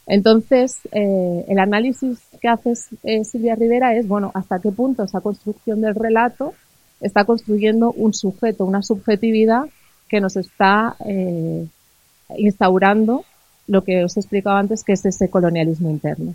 Entonces, 0.08 0.78
eh, 0.90 1.44
el 1.48 1.58
análisis 1.58 2.18
que 2.40 2.48
hace 2.48 2.72
eh, 3.04 3.24
Silvia 3.24 3.54
Rivera 3.54 3.94
es, 3.94 4.08
bueno, 4.08 4.30
hasta 4.34 4.58
qué 4.58 4.72
punto 4.72 5.04
esa 5.04 5.20
construcción 5.20 5.82
del 5.82 5.94
relato 5.94 6.54
está 7.00 7.24
construyendo 7.24 7.92
un 7.92 8.14
sujeto, 8.14 8.64
una 8.64 8.82
subjetividad 8.82 9.66
que 10.08 10.20
nos 10.20 10.36
está 10.36 10.96
eh, 11.04 11.66
instaurando 12.38 13.24
lo 13.66 13.84
que 13.84 14.02
os 14.02 14.16
he 14.16 14.20
explicado 14.20 14.56
antes, 14.56 14.82
que 14.82 14.94
es 14.94 15.04
ese 15.04 15.28
colonialismo 15.28 15.90
interno. 15.90 16.34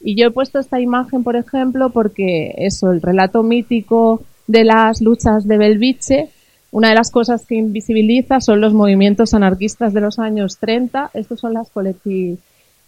Y 0.00 0.16
yo 0.16 0.26
he 0.26 0.30
puesto 0.32 0.58
esta 0.58 0.80
imagen, 0.80 1.22
por 1.22 1.36
ejemplo, 1.36 1.90
porque 1.90 2.52
eso, 2.58 2.90
el 2.90 3.00
relato 3.00 3.44
mítico 3.44 4.24
de 4.48 4.64
las 4.64 5.00
luchas 5.00 5.46
de 5.46 5.58
Belviche, 5.58 6.28
una 6.72 6.88
de 6.88 6.96
las 6.96 7.12
cosas 7.12 7.46
que 7.46 7.54
invisibiliza 7.54 8.40
son 8.40 8.60
los 8.60 8.74
movimientos 8.74 9.32
anarquistas 9.32 9.92
de 9.92 10.00
los 10.00 10.18
años 10.18 10.58
30. 10.58 11.10
Estas 11.14 11.38
son 11.38 11.54
las 11.54 11.70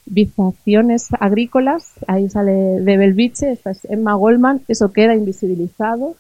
colectivizaciones 0.05 1.09
agrícolas. 1.19 1.93
Ahí 2.07 2.29
sale 2.29 2.53
de 2.53 2.97
Belviche, 2.97 3.53
esta 3.53 3.71
es 3.71 3.85
Emma 3.87 4.15
Goldman. 4.15 4.63
Eso 4.69 4.93
queda 4.93 5.15
invisibilizado. 5.15 6.17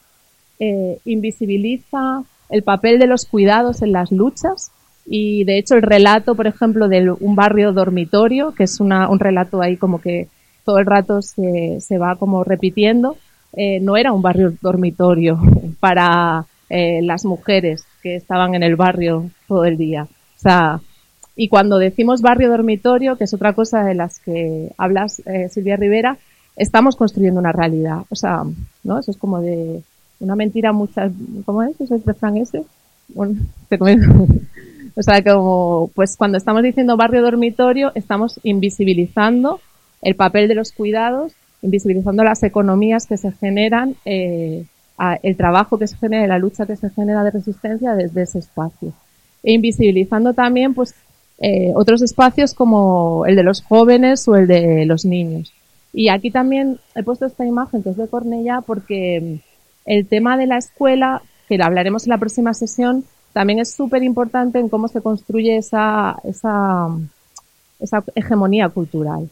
Eh, 0.59 0.99
invisibiliza 1.05 2.25
el 2.51 2.62
papel 2.62 2.99
de 2.99 3.07
los 3.07 3.27
cuidados 3.27 3.83
en 3.83 3.92
las 3.92 4.11
luchas. 4.12 4.70
Y 5.07 5.44
de 5.44 5.59
hecho 5.59 5.75
el 5.75 5.83
relato, 5.83 6.35
por 6.35 6.47
ejemplo, 6.47 6.88
de 6.88 7.11
un 7.11 7.37
barrio 7.37 7.73
dormitorio, 7.73 8.55
que 8.55 8.64
es 8.64 8.81
una, 8.81 9.09
un 9.09 9.18
relato 9.18 9.61
ahí 9.61 9.77
como 9.77 10.01
que 10.01 10.29
todo 10.64 10.79
el 10.79 10.87
rato 10.87 11.20
se, 11.20 11.79
se 11.81 11.99
va 11.99 12.16
como 12.16 12.42
repitiendo, 12.42 13.18
eh, 13.53 13.81
no 13.81 13.99
era 13.99 14.12
un 14.12 14.23
barrio 14.23 14.55
dormitorio 14.62 15.38
para 15.81 16.47
eh, 16.70 17.01
las 17.03 17.27
mujeres 17.27 17.85
que 18.03 18.16
estaban 18.16 18.55
en 18.55 18.62
el 18.62 18.77
barrio 18.77 19.31
todo 19.47 19.66
el 19.66 19.77
día. 19.77 20.05
O 20.05 20.38
sea, 20.38 20.81
y 21.37 21.49
cuando 21.49 21.79
decimos 21.79 22.23
barrio 22.23 22.51
dormitorio, 22.51 23.16
que 23.16 23.25
es 23.25 23.35
otra 23.35 23.53
cosa 23.55 23.85
de 23.85 23.94
las 23.94 24.20
que 24.20 24.73
hablas, 24.79 25.20
eh, 25.27 25.49
Silvia 25.49 25.77
Rivera, 25.77 26.18
estamos 26.57 26.97
construyendo 26.97 27.40
una 27.40 27.53
realidad. 27.53 28.03
O 28.09 28.16
sea, 28.16 28.44
¿no? 28.85 28.99
Eso 28.99 29.11
es 29.11 29.16
como 29.16 29.40
de 29.40 29.83
una 30.20 30.37
mentira 30.37 30.73
muchas, 30.73 31.12
¿cómo 31.44 31.62
es? 31.62 31.81
¿Es 31.81 31.90
el 31.90 32.03
refrán 32.05 32.37
ese? 32.37 32.64
Bueno, 33.09 33.40
te 33.68 33.79
o 34.97 35.03
sea, 35.03 35.23
como, 35.25 35.90
pues 35.94 36.16
cuando 36.16 36.38
estamos 36.38 36.62
diciendo 36.62 36.97
barrio 36.97 37.23
dormitorio, 37.23 37.90
estamos 37.94 38.38
invisibilizando 38.44 39.61
el 40.03 40.14
papel 40.14 40.47
de 40.47 40.55
los 40.55 40.70
cuidados, 40.70 41.33
invisibilizando 41.62 42.23
las 42.23 42.42
economías 42.44 43.07
que 43.07 43.16
se 43.16 43.33
generan, 43.33 43.97
eh, 44.05 44.66
el 45.23 45.37
trabajo 45.37 45.79
que 45.79 45.88
se 45.88 45.97
genera, 45.97 46.29
la 46.29 46.38
lucha 46.38 46.66
que 46.66 46.77
se 46.77 46.90
genera 46.90 47.25
de 47.25 47.33
resistencia 47.33 47.97
desde 47.97 48.23
ese 48.23 48.38
espacio. 48.38 48.92
E 49.42 49.53
invisibilizando 49.53 50.33
también, 50.33 50.75
pues, 50.75 50.94
eh, 51.38 51.73
otros 51.75 52.03
espacios 52.03 52.55
como 52.55 53.27
el 53.27 53.37
de 53.37 53.42
los 53.42 53.62
jóvenes 53.62 54.27
o 54.29 54.37
el 54.37 54.47
de 54.47 54.87
los 54.87 55.05
niños. 55.05 55.53
Y 55.92 56.09
aquí 56.09 56.31
también 56.31 56.79
he 56.94 57.03
puesto 57.03 57.27
esta 57.27 57.47
imagen 57.47 57.83
que 57.83 57.90
es 57.90 57.97
de 57.97 58.09
Cornella 58.09 58.61
porque 58.61 59.40
el 59.85 60.07
tema 60.07 60.37
de 60.37 60.47
la 60.47 60.59
escuela, 60.59 61.23
que 61.49 61.59
lo 61.59 61.64
hablaremos 61.64 62.05
en 62.05 62.11
la 62.11 62.18
próxima 62.18 62.55
sesión, 62.55 63.05
también 63.33 63.59
es 63.59 63.75
súper 63.75 64.03
importante 64.03 64.59
en 64.59 64.68
cómo 64.68 64.88
se 64.88 65.01
construye 65.03 65.57
esa, 65.57 66.16
esa, 66.25 66.88
esa 67.81 68.05
hegemonía 68.14 68.68
cultural. 68.68 69.29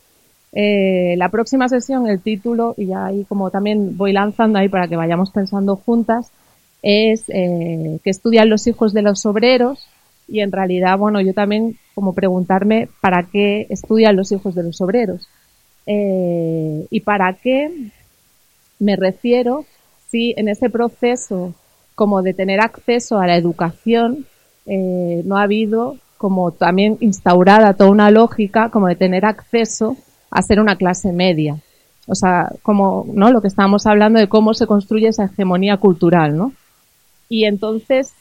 Eh, 0.52 1.14
la 1.16 1.30
próxima 1.30 1.68
sesión, 1.68 2.06
el 2.08 2.20
título, 2.20 2.74
y 2.76 2.86
ya 2.86 3.06
ahí 3.06 3.24
como 3.24 3.50
también 3.50 3.96
voy 3.96 4.12
lanzando 4.12 4.58
ahí 4.58 4.68
para 4.68 4.86
que 4.86 4.96
vayamos 4.96 5.30
pensando 5.30 5.76
juntas, 5.76 6.30
es 6.82 7.24
eh, 7.28 7.98
que 8.02 8.10
estudian 8.10 8.50
los 8.50 8.66
hijos 8.66 8.92
de 8.92 9.02
los 9.02 9.24
obreros 9.24 9.86
y 10.28 10.40
en 10.40 10.52
realidad, 10.52 10.98
bueno, 10.98 11.20
yo 11.20 11.34
también 11.34 11.76
como 11.94 12.14
preguntarme 12.14 12.88
para 13.00 13.24
qué 13.24 13.66
estudian 13.70 14.16
los 14.16 14.32
hijos 14.32 14.54
de 14.54 14.62
los 14.62 14.80
obreros 14.80 15.28
eh, 15.86 16.86
y 16.90 17.00
para 17.00 17.32
qué 17.34 17.90
me 18.78 18.96
refiero 18.96 19.64
si 20.08 20.34
en 20.36 20.48
ese 20.48 20.70
proceso 20.70 21.54
como 21.94 22.22
de 22.22 22.34
tener 22.34 22.60
acceso 22.60 23.18
a 23.18 23.26
la 23.26 23.36
educación 23.36 24.26
eh, 24.66 25.22
no 25.24 25.36
ha 25.36 25.42
habido 25.42 25.96
como 26.16 26.52
también 26.52 26.98
instaurada 27.00 27.74
toda 27.74 27.90
una 27.90 28.10
lógica 28.10 28.70
como 28.70 28.86
de 28.86 28.96
tener 28.96 29.24
acceso 29.24 29.96
a 30.30 30.40
ser 30.42 30.60
una 30.60 30.76
clase 30.76 31.12
media. 31.12 31.58
O 32.06 32.14
sea, 32.14 32.52
como, 32.62 33.06
¿no? 33.12 33.30
Lo 33.30 33.40
que 33.40 33.48
estábamos 33.48 33.86
hablando 33.86 34.18
de 34.18 34.28
cómo 34.28 34.54
se 34.54 34.66
construye 34.66 35.08
esa 35.08 35.24
hegemonía 35.24 35.76
cultural, 35.76 36.36
¿no? 36.36 36.52
Y 37.28 37.44
entonces, 37.44 38.12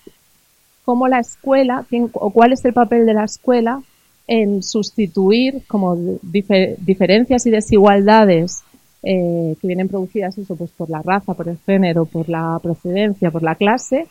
cómo 0.85 1.07
la 1.07 1.19
escuela, 1.19 1.85
o 2.13 2.29
cuál 2.31 2.53
es 2.53 2.65
el 2.65 2.73
papel 2.73 3.05
de 3.05 3.13
la 3.13 3.25
escuela 3.25 3.81
en 4.27 4.63
sustituir 4.63 5.63
como 5.67 5.95
diferencias 6.21 7.45
y 7.45 7.51
desigualdades 7.51 8.63
eh, 9.03 9.55
que 9.59 9.67
vienen 9.67 9.87
producidas 9.87 10.37
eso 10.37 10.55
pues 10.55 10.69
por 10.71 10.89
la 10.89 11.01
raza, 11.01 11.33
por 11.33 11.49
el 11.49 11.57
género, 11.65 12.05
por 12.05 12.29
la 12.29 12.59
procedencia, 12.61 13.31
por 13.31 13.41
la 13.41 13.55
clase 13.55 14.07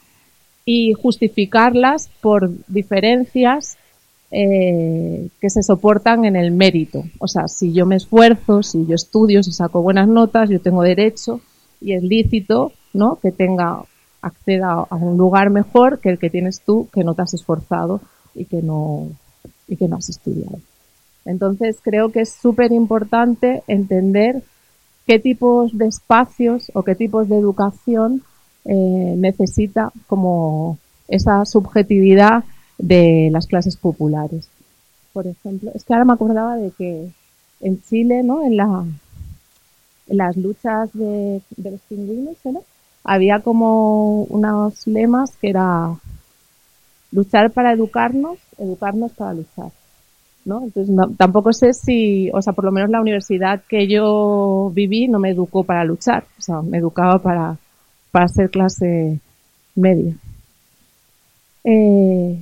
y 0.64 0.92
justificarlas 0.94 2.10
por 2.20 2.50
diferencias 2.66 3.76
eh, 4.32 5.28
que 5.40 5.50
se 5.50 5.62
soportan 5.62 6.24
en 6.24 6.36
el 6.36 6.50
mérito. 6.52 7.04
O 7.18 7.28
sea, 7.28 7.48
si 7.48 7.72
yo 7.72 7.86
me 7.86 7.96
esfuerzo, 7.96 8.62
si 8.62 8.86
yo 8.86 8.94
estudio, 8.94 9.42
si 9.42 9.52
saco 9.52 9.82
buenas 9.82 10.08
notas, 10.08 10.50
yo 10.50 10.60
tengo 10.60 10.82
derecho 10.82 11.40
y 11.80 11.94
es 11.94 12.02
lícito, 12.02 12.72
¿no? 12.92 13.18
Que 13.20 13.32
tenga, 13.32 13.82
acceda 14.22 14.72
a 14.72 14.94
un 14.96 15.16
lugar 15.16 15.50
mejor 15.50 15.98
que 16.00 16.10
el 16.10 16.18
que 16.18 16.30
tienes 16.30 16.60
tú, 16.60 16.88
que 16.92 17.04
no 17.04 17.14
te 17.14 17.22
has 17.22 17.34
esforzado 17.34 18.00
y 18.34 18.44
que 18.44 18.62
no, 18.62 19.08
y 19.68 19.76
que 19.76 19.88
no 19.88 19.96
has 19.96 20.08
estudiado. 20.08 20.58
Entonces 21.24 21.78
creo 21.82 22.10
que 22.10 22.22
es 22.22 22.30
súper 22.30 22.72
importante 22.72 23.62
entender 23.66 24.42
qué 25.06 25.18
tipos 25.18 25.76
de 25.76 25.86
espacios 25.86 26.70
o 26.74 26.82
qué 26.82 26.94
tipos 26.94 27.28
de 27.28 27.38
educación 27.38 28.22
eh, 28.64 29.14
necesita 29.16 29.92
como 30.06 30.78
esa 31.08 31.44
subjetividad 31.44 32.44
de 32.78 33.28
las 33.32 33.46
clases 33.46 33.76
populares. 33.76 34.48
Por 35.12 35.26
ejemplo, 35.26 35.70
es 35.74 35.84
que 35.84 35.92
ahora 35.92 36.04
me 36.04 36.12
acordaba 36.12 36.56
de 36.56 36.70
que 36.70 37.10
en 37.60 37.82
Chile, 37.82 38.22
¿no? 38.22 38.44
En, 38.44 38.56
la, 38.56 38.84
en 40.08 40.16
las 40.16 40.36
luchas 40.36 40.90
de, 40.92 41.42
los 41.56 41.80
pingüinos, 41.88 42.36
¿no? 42.44 42.62
Había 43.04 43.40
como 43.40 44.24
unos 44.24 44.86
lemas 44.86 45.36
que 45.36 45.50
era 45.50 45.94
luchar 47.12 47.50
para 47.50 47.72
educarnos, 47.72 48.38
educarnos 48.58 49.12
para 49.12 49.34
luchar. 49.34 49.70
¿no? 50.44 50.64
Entonces 50.64 50.94
tampoco 51.16 51.52
sé 51.52 51.74
si, 51.74 52.30
o 52.32 52.40
sea, 52.40 52.52
por 52.52 52.64
lo 52.64 52.72
menos 52.72 52.90
la 52.90 53.00
universidad 53.00 53.62
que 53.68 53.86
yo 53.88 54.70
viví 54.74 55.08
no 55.08 55.18
me 55.18 55.30
educó 55.30 55.64
para 55.64 55.84
luchar, 55.84 56.24
o 56.38 56.42
sea, 56.42 56.62
me 56.62 56.78
educaba 56.78 57.18
para, 57.18 57.56
para 58.10 58.28
ser 58.28 58.50
clase 58.50 59.18
media. 59.74 60.14
Eh, 61.64 62.38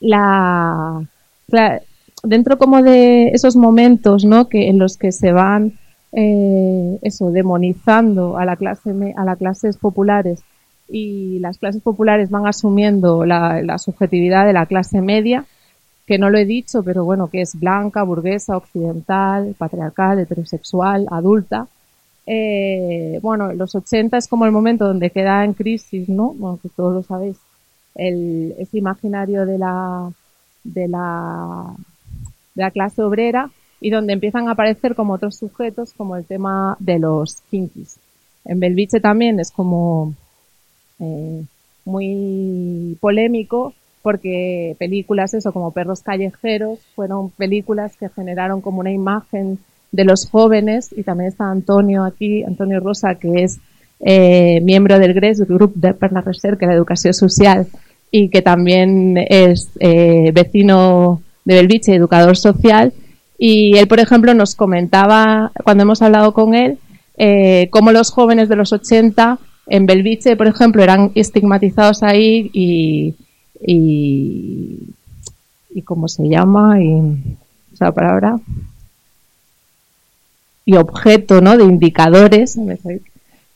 la, 0.00 1.02
dentro 2.22 2.58
como 2.58 2.82
de 2.82 3.28
esos 3.28 3.56
momentos, 3.56 4.24
¿no? 4.24 4.48
Que 4.48 4.68
en 4.68 4.78
los 4.78 4.96
que 4.96 5.12
se 5.12 5.32
van 5.32 5.78
eh, 6.12 6.98
eso 7.02 7.30
demonizando 7.30 8.38
a 8.38 8.44
la 8.44 8.56
clase 8.56 8.92
a 9.16 9.24
las 9.24 9.38
clases 9.38 9.76
populares. 9.76 10.42
Y 10.88 11.38
las 11.38 11.58
clases 11.58 11.82
populares 11.82 12.30
van 12.30 12.46
asumiendo 12.46 13.24
la, 13.24 13.62
la 13.62 13.78
subjetividad 13.78 14.46
de 14.46 14.52
la 14.52 14.66
clase 14.66 15.00
media, 15.00 15.46
que 16.06 16.18
no 16.18 16.28
lo 16.28 16.38
he 16.38 16.44
dicho, 16.44 16.82
pero 16.82 17.04
bueno, 17.04 17.28
que 17.28 17.40
es 17.40 17.58
blanca, 17.58 18.02
burguesa, 18.02 18.56
occidental, 18.56 19.54
patriarcal, 19.56 20.18
heterosexual, 20.18 21.06
adulta, 21.10 21.66
eh, 22.26 23.18
bueno, 23.22 23.52
los 23.52 23.74
80 23.74 24.16
es 24.16 24.28
como 24.28 24.46
el 24.46 24.52
momento 24.52 24.86
donde 24.86 25.10
queda 25.10 25.44
en 25.44 25.54
crisis, 25.54 26.08
¿no? 26.08 26.32
Bueno, 26.34 26.58
que 26.62 26.68
todos 26.68 26.94
lo 26.94 27.02
sabéis, 27.02 27.36
el, 27.94 28.54
ese 28.58 28.78
imaginario 28.78 29.44
de 29.44 29.58
la, 29.58 30.10
de 30.64 30.88
la, 30.88 31.74
de 32.54 32.62
la 32.62 32.70
clase 32.70 33.02
obrera 33.02 33.50
y 33.82 33.90
donde 33.90 34.12
empiezan 34.12 34.48
a 34.48 34.52
aparecer 34.52 34.94
como 34.94 35.14
otros 35.14 35.36
sujetos, 35.36 35.92
como 35.92 36.16
el 36.16 36.24
tema 36.24 36.76
de 36.78 36.98
los 36.98 37.42
kinkis. 37.50 37.98
En 38.44 38.60
Belviche 38.60 39.00
también 39.00 39.40
es 39.40 39.50
como 39.50 40.14
eh, 41.00 41.42
muy 41.84 42.96
polémico 43.00 43.74
porque 44.02 44.74
películas 44.78 45.34
eso 45.34 45.52
como 45.52 45.70
Perros 45.70 46.02
Callejeros 46.02 46.80
fueron 46.94 47.30
películas 47.30 47.96
que 47.96 48.08
generaron 48.08 48.60
como 48.60 48.80
una 48.80 48.90
imagen 48.90 49.58
de 49.92 50.04
los 50.04 50.28
jóvenes 50.28 50.90
y 50.96 51.02
también 51.02 51.28
está 51.28 51.50
Antonio 51.50 52.04
aquí, 52.04 52.42
Antonio 52.42 52.80
Rosa, 52.80 53.14
que 53.16 53.44
es 53.44 53.58
eh, 54.00 54.60
miembro 54.62 54.98
del 54.98 55.14
GRES, 55.14 55.42
Grupo 55.46 55.74
de 55.76 55.94
per 55.94 56.12
la 56.12 56.22
Recerca 56.22 56.66
la 56.66 56.74
Educación 56.74 57.14
Social, 57.14 57.68
y 58.10 58.28
que 58.28 58.42
también 58.42 59.16
es 59.16 59.70
eh, 59.78 60.32
vecino 60.32 61.22
de 61.44 61.54
Belviche, 61.54 61.94
educador 61.94 62.36
social. 62.36 62.92
Y 63.44 63.76
él, 63.76 63.88
por 63.88 63.98
ejemplo, 63.98 64.34
nos 64.34 64.54
comentaba, 64.54 65.50
cuando 65.64 65.82
hemos 65.82 66.00
hablado 66.00 66.32
con 66.32 66.54
él, 66.54 66.78
eh, 67.16 67.66
cómo 67.72 67.90
los 67.90 68.12
jóvenes 68.12 68.48
de 68.48 68.54
los 68.54 68.72
80 68.72 69.36
en 69.66 69.84
Belviche, 69.84 70.36
por 70.36 70.46
ejemplo, 70.46 70.80
eran 70.80 71.10
estigmatizados 71.16 72.04
ahí 72.04 72.52
y, 72.52 73.16
y, 73.66 74.78
¿cómo 75.84 76.06
se 76.06 76.28
llama? 76.28 76.80
Y, 76.80 77.36
esa 77.74 77.90
palabra, 77.90 78.38
y 80.64 80.76
objeto 80.76 81.40
¿no? 81.40 81.58
de 81.58 81.64
indicadores 81.64 82.56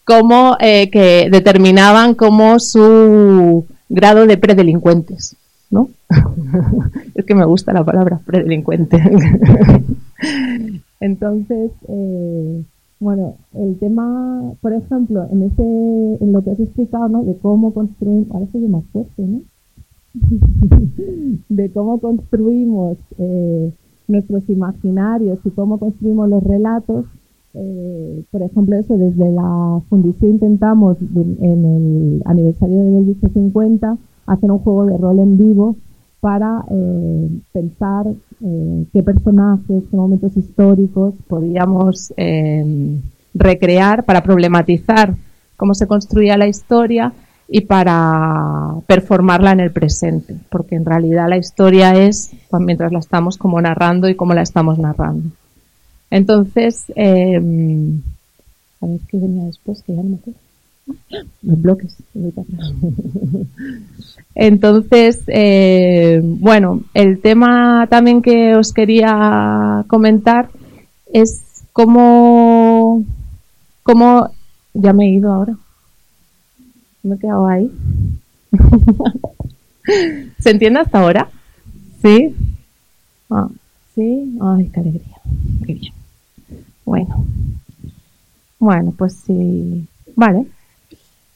como, 0.03 0.57
eh, 0.59 0.91
que 0.91 1.29
determinaban 1.31 2.17
como 2.17 2.59
su 2.59 3.65
grado 3.89 4.27
de 4.27 4.37
predelincuentes. 4.37 5.37
¿No? 5.71 5.89
es 7.15 7.25
que 7.25 7.35
me 7.35 7.45
gusta 7.45 7.73
la 7.73 7.85
palabra 7.85 8.21
predelincuente. 8.25 8.99
Entonces, 11.01 11.73
eh, 11.89 12.65
bueno, 12.99 13.35
el 13.55 13.79
tema, 13.79 14.53
por 14.61 14.73
ejemplo, 14.73 15.29
en 15.31 15.43
ese, 15.43 16.25
en 16.25 16.33
lo 16.33 16.43
que 16.43 16.53
has 16.53 16.61
explicado, 16.61 17.09
¿no? 17.09 17.25
De 17.25 17.37
cómo 17.37 17.75
construir, 17.75 18.27
ahora 18.31 18.47
más 18.69 18.85
fuerte, 18.87 19.23
¿no? 19.23 19.41
de 21.49 21.71
cómo 21.73 22.01
construimos 22.01 22.97
eh, 23.19 23.71
nuestros 24.09 24.49
imaginarios 24.49 25.39
y 25.45 25.51
cómo 25.51 25.79
construimos 25.79 26.29
los 26.29 26.43
relatos. 26.43 27.05
Eh, 27.53 28.25
por 28.31 28.43
ejemplo, 28.43 28.77
eso 28.77 28.97
desde 28.97 29.31
la 29.31 29.81
Fundición 29.89 30.33
intentamos 30.33 30.97
en 31.01 31.65
el 31.65 32.23
aniversario 32.25 32.79
del 32.79 32.93
Belvice 32.93 33.29
50 33.29 33.99
hacer 34.27 34.51
un 34.51 34.59
juego 34.59 34.87
de 34.87 34.99
rol 34.99 35.19
en 35.19 35.39
vivo 35.39 35.77
para 36.21 36.65
eh, 36.71 37.29
pensar 37.53 38.07
qué 38.93 39.03
personajes, 39.03 39.85
qué 39.91 39.97
momentos 39.97 40.37
históricos 40.37 41.15
podíamos 41.29 42.13
recrear 43.35 44.05
para 44.05 44.23
problematizar 44.23 45.15
cómo 45.57 45.75
se 45.75 45.87
construía 45.87 46.37
la 46.37 46.49
historia 46.49 47.13
y 47.49 47.63
para 47.63 48.75
performarla 48.87 49.53
en 49.53 49.61
el 49.61 49.71
presente, 49.71 50.37
porque 50.51 50.75
en 50.75 50.85
realidad 50.85 51.29
la 51.29 51.37
historia 51.37 51.95
es 51.95 52.33
mientras 52.59 52.93
la 52.93 52.99
estamos 52.99 53.37
como 53.37 53.61
narrando 53.61 54.09
y 54.09 54.17
cómo 54.17 54.35
la 54.35 54.43
estamos 54.43 54.79
narrando. 54.79 55.31
Entonces, 56.11 56.85
eh, 56.97 57.37
a 58.81 58.87
ver 58.87 59.01
qué 59.09 59.19
venía 59.19 59.45
después, 59.45 59.83
que 59.83 59.95
ya 59.95 60.03
no 60.03 60.11
me. 60.11 60.46
Los 61.43 61.63
bloques. 61.63 61.97
Entonces, 64.35 65.23
eh, 65.27 66.21
bueno, 66.23 66.83
el 66.95 67.21
tema 67.21 67.87
también 67.89 68.23
que 68.23 68.55
os 68.55 68.73
quería 68.73 69.85
comentar 69.89 70.51
es 71.13 71.43
cómo, 71.73 73.05
cómo, 73.83 74.31
ya 74.75 74.93
me 74.93 75.07
he 75.07 75.11
ido 75.11 75.33
ahora 75.33 75.57
me 77.07 77.15
he 77.15 77.19
quedado 77.19 77.47
ahí. 77.47 77.71
¿Se 80.41 80.51
entiende 80.51 80.81
hasta 80.81 81.01
ahora? 81.01 81.31
¿Sí? 82.03 82.35
Ah, 83.31 83.49
¿Sí? 83.95 84.37
Ay, 84.41 84.71
qué 84.73 84.81
alegría. 84.81 85.21
Qué 85.65 85.75
bien. 85.75 85.93
Bueno. 86.85 87.25
Bueno, 88.59 88.93
pues 88.97 89.15
sí. 89.25 89.87
Vale. 90.17 90.47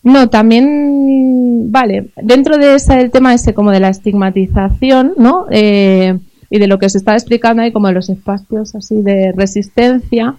No, 0.03 0.31
también, 0.31 1.71
vale, 1.71 2.11
dentro 2.17 2.57
de 2.57 2.77
ese 2.77 3.01
el 3.01 3.11
tema 3.11 3.35
ese 3.35 3.53
como 3.53 3.71
de 3.71 3.81
la 3.81 3.91
estigmatización, 3.91 5.15
¿no? 5.19 5.47
Eh, 5.51 6.19
y 6.49 6.59
de 6.59 6.67
lo 6.67 6.79
que 6.79 6.89
se 6.89 6.99
está 6.99 7.13
explicando 7.13 7.63
ahí 7.63 7.71
como 7.71 7.89
de 7.89 7.95
los 7.95 8.09
espacios 8.09 8.75
así 8.75 9.03
de 9.03 9.33
resistencia, 9.33 10.37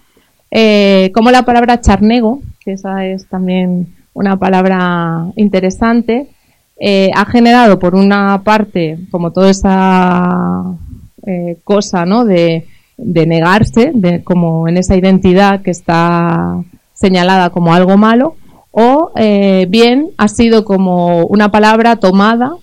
eh, 0.50 1.10
como 1.14 1.30
la 1.30 1.44
palabra 1.44 1.80
charnego, 1.80 2.40
que 2.64 2.72
esa 2.72 3.06
es 3.06 3.26
también 3.26 3.94
una 4.12 4.38
palabra 4.38 5.26
interesante, 5.36 6.28
eh, 6.78 7.10
ha 7.14 7.24
generado 7.24 7.78
por 7.78 7.94
una 7.94 8.42
parte 8.44 8.98
como 9.10 9.32
toda 9.32 9.50
esa 9.50 10.76
eh, 11.26 11.56
cosa 11.64 12.04
¿no? 12.04 12.24
de, 12.24 12.66
negarse, 12.98 13.92
de, 13.94 14.22
como 14.22 14.68
en 14.68 14.76
esa 14.76 14.96
identidad 14.96 15.62
que 15.62 15.70
está 15.70 16.62
señalada 16.92 17.50
como 17.50 17.72
algo 17.72 17.96
malo, 17.96 18.36
o 18.72 19.12
eh, 19.16 19.66
bien 19.68 20.10
ha 20.16 20.28
sido 20.28 20.64
como 20.64 21.26
una 21.26 21.50
palabra 21.50 21.96
tomada 21.96 22.56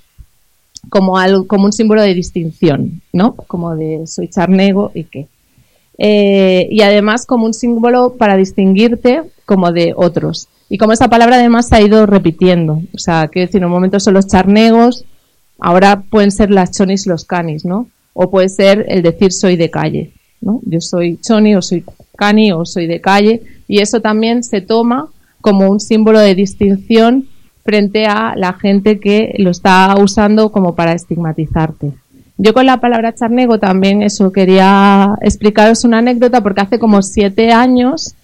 como, 0.89 1.17
algo, 1.17 1.47
como 1.47 1.65
un 1.65 1.73
símbolo 1.73 2.01
de 2.01 2.13
distinción, 2.13 3.01
¿no? 3.13 3.35
Como 3.35 3.75
de 3.75 4.05
soy 4.07 4.27
charnego 4.27 4.91
y 4.93 5.03
qué. 5.05 5.27
y 6.69 6.81
además 6.81 7.25
como 7.25 7.45
un 7.45 7.53
símbolo 7.53 8.15
para 8.17 8.35
distinguirte 8.35 9.21
como 9.45 9.71
de 9.71 9.93
otros. 9.95 10.47
Y 10.69 10.77
como 10.77 10.93
esa 10.93 11.09
palabra 11.09 11.37
además 11.37 11.67
se 11.67 11.75
ha 11.75 11.81
ido 11.81 12.05
repitiendo. 12.05 12.81
O 12.93 12.97
sea, 12.97 13.27
quiero 13.27 13.47
decir, 13.47 13.61
en 13.61 13.65
un 13.65 13.71
momento 13.71 13.99
son 13.99 14.13
los 14.13 14.27
charnegos, 14.27 15.03
ahora 15.59 16.03
pueden 16.09 16.31
ser 16.31 16.51
las 16.51 16.71
chonis 16.71 17.07
los 17.07 17.25
canis, 17.25 17.65
¿no? 17.65 17.87
O 18.13 18.29
puede 18.29 18.49
ser 18.49 18.85
el 18.87 19.01
decir 19.01 19.31
soy 19.31 19.55
de 19.55 19.71
calle, 19.71 20.11
¿no? 20.41 20.61
Yo 20.65 20.79
soy 20.79 21.17
choni 21.17 21.55
o 21.55 21.61
soy 21.61 21.83
cani 22.15 22.51
o 22.51 22.65
soy 22.65 22.85
de 22.85 23.01
calle. 23.01 23.41
Y 23.67 23.79
eso 23.79 23.99
también 24.01 24.43
se 24.43 24.61
toma 24.61 25.07
como 25.41 25.69
un 25.69 25.79
símbolo 25.79 26.19
de 26.19 26.35
distinción 26.35 27.27
frente 27.63 28.05
a 28.05 28.33
la 28.35 28.53
gente 28.53 28.99
que 28.99 29.35
lo 29.37 29.51
está 29.51 29.95
usando 29.99 30.51
como 30.51 30.75
para 30.75 30.93
estigmatizarte. 30.93 31.91
Yo 32.37 32.53
con 32.53 32.65
la 32.65 32.79
palabra 32.79 33.13
charnego 33.13 33.59
también 33.59 34.01
eso 34.01 34.31
quería 34.31 35.15
explicaros 35.21 35.83
una 35.83 35.97
anécdota 35.97 36.41
porque 36.41 36.61
hace 36.61 36.79
como 36.79 37.01
siete 37.01 37.51
años 37.51 38.15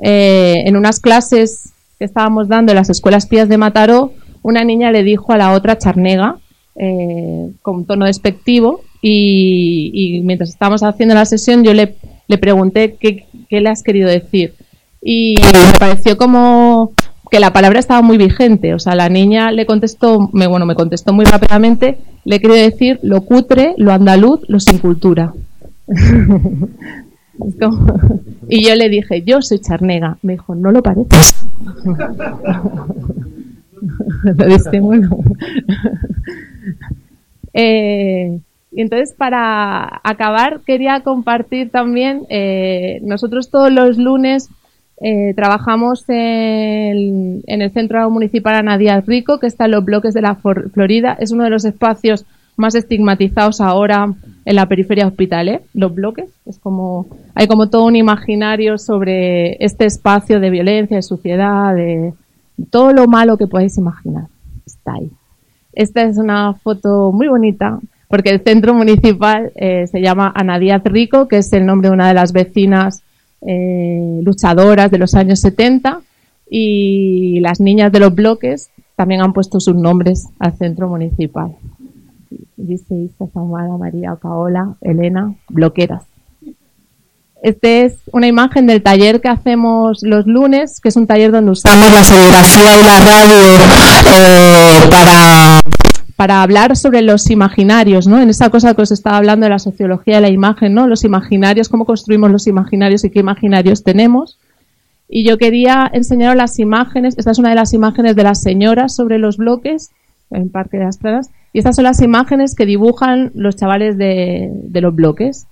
eh, 0.00 0.62
en 0.66 0.76
unas 0.76 1.00
clases 1.00 1.72
que 1.98 2.04
estábamos 2.04 2.48
dando 2.48 2.72
en 2.72 2.76
las 2.76 2.90
escuelas 2.90 3.26
pías 3.26 3.48
de 3.48 3.58
Mataró, 3.58 4.12
una 4.42 4.64
niña 4.64 4.90
le 4.90 5.02
dijo 5.02 5.32
a 5.32 5.38
la 5.38 5.52
otra 5.52 5.78
charnega, 5.78 6.38
eh, 6.76 7.50
con 7.62 7.84
tono 7.84 8.06
despectivo, 8.06 8.82
y, 9.00 10.22
mientras 10.24 10.50
estábamos 10.50 10.82
haciendo 10.82 11.14
la 11.14 11.26
sesión 11.26 11.62
yo 11.62 11.74
le, 11.74 11.96
le 12.26 12.38
pregunté 12.38 12.96
qué, 12.98 13.26
le 13.50 13.68
has 13.68 13.82
querido 13.82 14.08
decir. 14.08 14.54
Y 15.06 15.34
me 15.36 15.78
pareció 15.78 16.16
como 16.16 16.92
que 17.30 17.38
la 17.38 17.52
palabra 17.52 17.78
estaba 17.78 18.00
muy 18.00 18.16
vigente. 18.16 18.72
O 18.72 18.78
sea, 18.78 18.94
la 18.94 19.10
niña 19.10 19.52
le 19.52 19.66
contestó, 19.66 20.30
me, 20.32 20.46
bueno, 20.46 20.64
me 20.64 20.74
contestó 20.74 21.12
muy 21.12 21.26
rápidamente, 21.26 21.98
le 22.24 22.40
quería 22.40 22.62
decir 22.62 22.98
lo 23.02 23.20
cutre, 23.20 23.74
lo 23.76 23.92
andaluz, 23.92 24.40
lo 24.48 24.58
sin 24.60 24.78
cultura. 24.78 25.34
Y 28.48 28.64
yo 28.64 28.74
le 28.76 28.88
dije, 28.88 29.22
yo 29.22 29.42
soy 29.42 29.58
charnega. 29.58 30.18
Me 30.22 30.34
dijo, 30.34 30.54
no 30.54 30.70
lo 30.70 30.82
pareces. 30.82 31.44
lo 34.24 34.46
eh, 37.54 38.38
y 38.70 38.80
entonces, 38.80 39.14
para 39.16 40.00
acabar, 40.04 40.60
quería 40.66 41.00
compartir 41.00 41.70
también, 41.70 42.22
eh, 42.28 43.00
nosotros 43.02 43.50
todos 43.50 43.72
los 43.72 43.98
lunes 43.98 44.48
eh, 45.00 45.34
trabajamos 45.34 46.04
en, 46.08 47.42
en, 47.46 47.62
el 47.62 47.70
Centro 47.72 48.08
Municipal 48.10 48.54
Ana 48.54 48.78
Díaz 48.78 49.04
Rico, 49.06 49.38
que 49.38 49.46
está 49.46 49.64
en 49.64 49.72
los 49.72 49.84
bloques 49.84 50.14
de 50.14 50.22
la 50.22 50.36
Florida. 50.36 51.16
Es 51.18 51.32
uno 51.32 51.44
de 51.44 51.50
los 51.50 51.64
espacios 51.64 52.24
más 52.56 52.74
estigmatizados 52.74 53.60
ahora 53.60 54.14
en 54.44 54.56
la 54.56 54.66
periferia 54.66 55.06
hospital, 55.06 55.48
¿eh? 55.48 55.62
los 55.74 55.94
bloques. 55.94 56.30
Es 56.46 56.58
como, 56.58 57.06
hay 57.34 57.46
como 57.46 57.68
todo 57.68 57.84
un 57.84 57.96
imaginario 57.96 58.78
sobre 58.78 59.56
este 59.64 59.86
espacio 59.86 60.40
de 60.40 60.50
violencia, 60.50 60.96
de 60.96 61.02
suciedad, 61.02 61.74
de 61.74 62.12
todo 62.70 62.92
lo 62.92 63.06
malo 63.06 63.36
que 63.36 63.46
podéis 63.46 63.76
imaginar. 63.78 64.24
Está 64.66 64.94
ahí. 64.94 65.10
Esta 65.72 66.02
es 66.02 66.18
una 66.18 66.54
foto 66.54 67.10
muy 67.12 67.26
bonita 67.26 67.78
porque 68.08 68.30
el 68.30 68.42
centro 68.42 68.74
municipal 68.74 69.50
eh, 69.56 69.86
se 69.88 70.00
llama 70.00 70.32
Ana 70.34 70.58
Díaz 70.58 70.82
Rico, 70.84 71.26
que 71.26 71.38
es 71.38 71.52
el 71.52 71.66
nombre 71.66 71.88
de 71.88 71.94
una 71.94 72.08
de 72.08 72.14
las 72.14 72.32
vecinas 72.32 73.02
eh, 73.46 74.20
luchadoras 74.22 74.90
de 74.90 74.98
los 74.98 75.14
años 75.14 75.40
70 75.40 76.00
y 76.50 77.40
las 77.40 77.60
niñas 77.60 77.92
de 77.92 78.00
los 78.00 78.14
bloques 78.14 78.70
también 78.96 79.22
han 79.22 79.32
puesto 79.32 79.60
sus 79.60 79.74
nombres 79.74 80.28
al 80.38 80.56
centro 80.56 80.88
municipal 80.88 81.56
dice 82.56 82.94
Isa, 82.94 83.26
Samara, 83.32 83.76
María, 83.78 84.14
Paola, 84.16 84.74
Elena, 84.80 85.34
bloqueras. 85.48 86.04
Este 87.42 87.84
es 87.84 87.96
una 88.10 88.26
imagen 88.26 88.66
del 88.66 88.82
taller 88.82 89.20
que 89.20 89.28
hacemos 89.28 89.98
los 90.02 90.26
lunes, 90.26 90.80
que 90.80 90.88
es 90.88 90.96
un 90.96 91.06
taller 91.06 91.30
donde 91.30 91.50
usamos 91.50 91.92
la 91.92 92.02
serigrafía 92.02 92.80
y 92.80 92.84
la 92.84 92.98
radio 93.00 93.36
eh, 93.36 93.58
para, 94.90 95.60
para 96.16 96.42
hablar 96.42 96.76
sobre 96.76 97.02
los 97.02 97.30
imaginarios, 97.30 98.06
¿no? 98.06 98.20
En 98.20 98.30
esa 98.30 98.50
cosa 98.50 98.74
que 98.74 98.82
os 98.82 98.92
estaba 98.92 99.16
hablando 99.16 99.44
de 99.44 99.50
la 99.50 99.58
sociología 99.58 100.16
de 100.16 100.20
la 100.20 100.28
imagen, 100.30 100.74
¿no? 100.74 100.86
Los 100.86 101.04
imaginarios, 101.04 101.68
cómo 101.68 101.84
construimos 101.84 102.30
los 102.30 102.46
imaginarios 102.46 103.04
y 103.04 103.10
qué 103.10 103.20
imaginarios 103.20 103.82
tenemos. 103.82 104.38
Y 105.08 105.26
yo 105.28 105.38
quería 105.38 105.90
enseñaros 105.92 106.36
las 106.36 106.58
imágenes, 106.58 107.14
esta 107.18 107.32
es 107.32 107.38
una 107.38 107.50
de 107.50 107.56
las 107.56 107.74
imágenes 107.74 108.16
de 108.16 108.22
las 108.22 108.40
señoras 108.40 108.94
sobre 108.94 109.18
los 109.18 109.36
bloques, 109.36 109.90
en 110.30 110.50
Parque 110.50 110.78
de 110.78 110.84
las 110.84 110.98
y 111.52 111.58
estas 111.58 111.76
son 111.76 111.84
las 111.84 112.02
imágenes 112.02 112.54
que 112.54 112.66
dibujan 112.66 113.30
los 113.34 113.54
chavales 113.54 113.96
de, 113.96 114.50
los 114.72 114.94
bloques. 114.94 115.46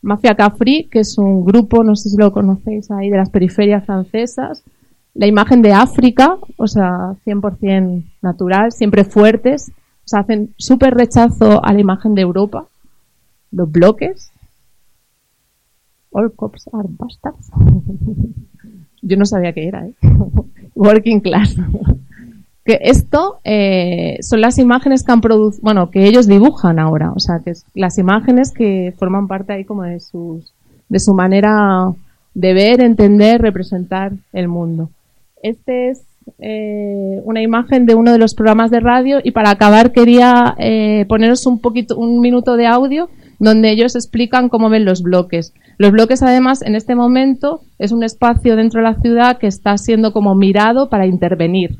Mafia 0.00 0.36
Cafri, 0.36 0.84
que 0.84 1.00
es 1.00 1.18
un 1.18 1.44
grupo, 1.44 1.82
no 1.82 1.96
sé 1.96 2.08
si 2.08 2.16
lo 2.16 2.32
conocéis 2.32 2.90
ahí, 2.92 3.10
de 3.10 3.16
las 3.16 3.30
periferias 3.30 3.84
francesas. 3.84 4.62
La 5.12 5.26
imagen 5.26 5.60
de 5.60 5.72
África, 5.72 6.36
o 6.56 6.68
sea, 6.68 7.14
100% 7.26 8.04
natural, 8.22 8.70
siempre 8.70 9.02
fuertes. 9.04 9.72
O 10.10 10.16
sea, 10.18 10.20
hacen 10.20 10.52
súper 10.56 10.94
rechazo 10.94 11.64
a 11.64 11.72
la 11.72 11.78
imagen 11.78 12.16
de 12.16 12.22
Europa. 12.22 12.66
Los 13.52 13.70
bloques. 13.70 14.32
All 16.10 16.32
cops 16.34 16.68
are 16.72 16.88
bastards. 16.88 17.48
Yo 19.02 19.16
no 19.16 19.24
sabía 19.24 19.52
qué 19.52 19.68
era, 19.68 19.86
¿eh? 19.86 19.94
Working 20.74 21.20
class 21.20 21.54
que 22.64 22.80
esto 22.82 23.38
eh, 23.44 24.18
son 24.20 24.40
las 24.40 24.58
imágenes 24.58 25.04
que 25.04 25.12
han 25.12 25.20
producido, 25.20 25.62
bueno, 25.62 25.90
que 25.92 26.04
ellos 26.04 26.26
dibujan 26.26 26.80
ahora, 26.80 27.12
o 27.12 27.20
sea, 27.20 27.38
que 27.38 27.50
es 27.50 27.64
las 27.74 27.96
imágenes 27.96 28.50
que 28.50 28.92
forman 28.98 29.28
parte 29.28 29.52
ahí 29.52 29.64
como 29.64 29.84
de 29.84 30.00
sus, 30.00 30.52
de 30.88 30.98
su 30.98 31.14
manera 31.14 31.92
de 32.34 32.52
ver, 32.52 32.80
entender, 32.80 33.40
representar 33.40 34.10
el 34.32 34.48
mundo. 34.48 34.90
Este 35.40 35.90
es 35.90 36.02
eh, 36.38 37.20
una 37.24 37.42
imagen 37.42 37.86
de 37.86 37.94
uno 37.94 38.12
de 38.12 38.18
los 38.18 38.34
programas 38.34 38.70
de 38.70 38.80
radio 38.80 39.20
y 39.22 39.32
para 39.32 39.50
acabar 39.50 39.92
quería 39.92 40.54
eh, 40.58 41.04
poneros 41.08 41.46
un 41.46 41.60
poquito, 41.60 41.96
un 41.96 42.20
minuto 42.20 42.56
de 42.56 42.66
audio 42.66 43.10
donde 43.38 43.70
ellos 43.70 43.96
explican 43.96 44.48
cómo 44.48 44.68
ven 44.68 44.84
los 44.84 45.02
bloques. 45.02 45.54
Los 45.78 45.92
bloques, 45.92 46.22
además, 46.22 46.60
en 46.62 46.74
este 46.74 46.94
momento 46.94 47.62
es 47.78 47.90
un 47.90 48.04
espacio 48.04 48.54
dentro 48.54 48.80
de 48.80 48.88
la 48.88 49.00
ciudad 49.00 49.38
que 49.38 49.46
está 49.46 49.78
siendo 49.78 50.12
como 50.12 50.34
mirado 50.34 50.90
para 50.90 51.06
intervenir. 51.06 51.76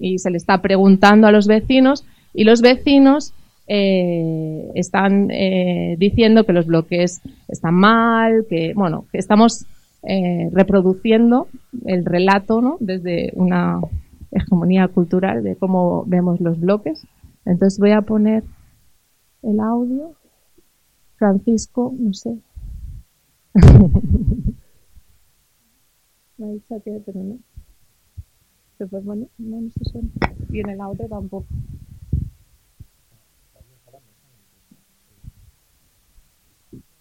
Y 0.00 0.18
se 0.18 0.30
le 0.30 0.36
está 0.36 0.60
preguntando 0.60 1.28
a 1.28 1.32
los 1.32 1.46
vecinos 1.46 2.04
y 2.34 2.42
los 2.42 2.60
vecinos 2.60 3.32
eh, 3.68 4.68
están 4.74 5.30
eh, 5.30 5.94
diciendo 5.96 6.44
que 6.44 6.52
los 6.52 6.66
bloques 6.66 7.20
están 7.46 7.74
mal, 7.74 8.46
que, 8.50 8.72
bueno, 8.74 9.04
que 9.12 9.18
estamos 9.18 9.64
eh, 10.02 10.48
reproduciendo 10.52 11.48
el 11.84 12.04
relato, 12.04 12.60
¿no? 12.60 12.76
Desde 12.80 13.32
una 13.34 13.80
hegemonía 14.30 14.88
cultural 14.88 15.42
de 15.42 15.56
cómo 15.56 16.04
vemos 16.06 16.40
los 16.40 16.58
bloques. 16.58 17.06
Entonces 17.44 17.78
voy 17.78 17.92
a 17.92 18.02
poner 18.02 18.44
el 19.42 19.60
audio. 19.60 20.14
Francisco, 21.16 21.94
no 21.98 22.14
sé. 22.14 22.38
Me 26.38 26.46
ha 26.46 26.48
dicho 26.52 26.82
que, 26.82 27.02
pero 27.04 27.22
no. 27.22 27.38
Se 28.78 28.86
fue, 28.86 29.00
bueno, 29.00 29.28
no, 29.36 29.60
no 29.60 29.70
se 29.70 29.84
suena. 29.84 30.08
Y 30.50 30.60
en 30.60 30.70
el 30.70 30.80
audio 30.80 31.06
tampoco. 31.06 31.46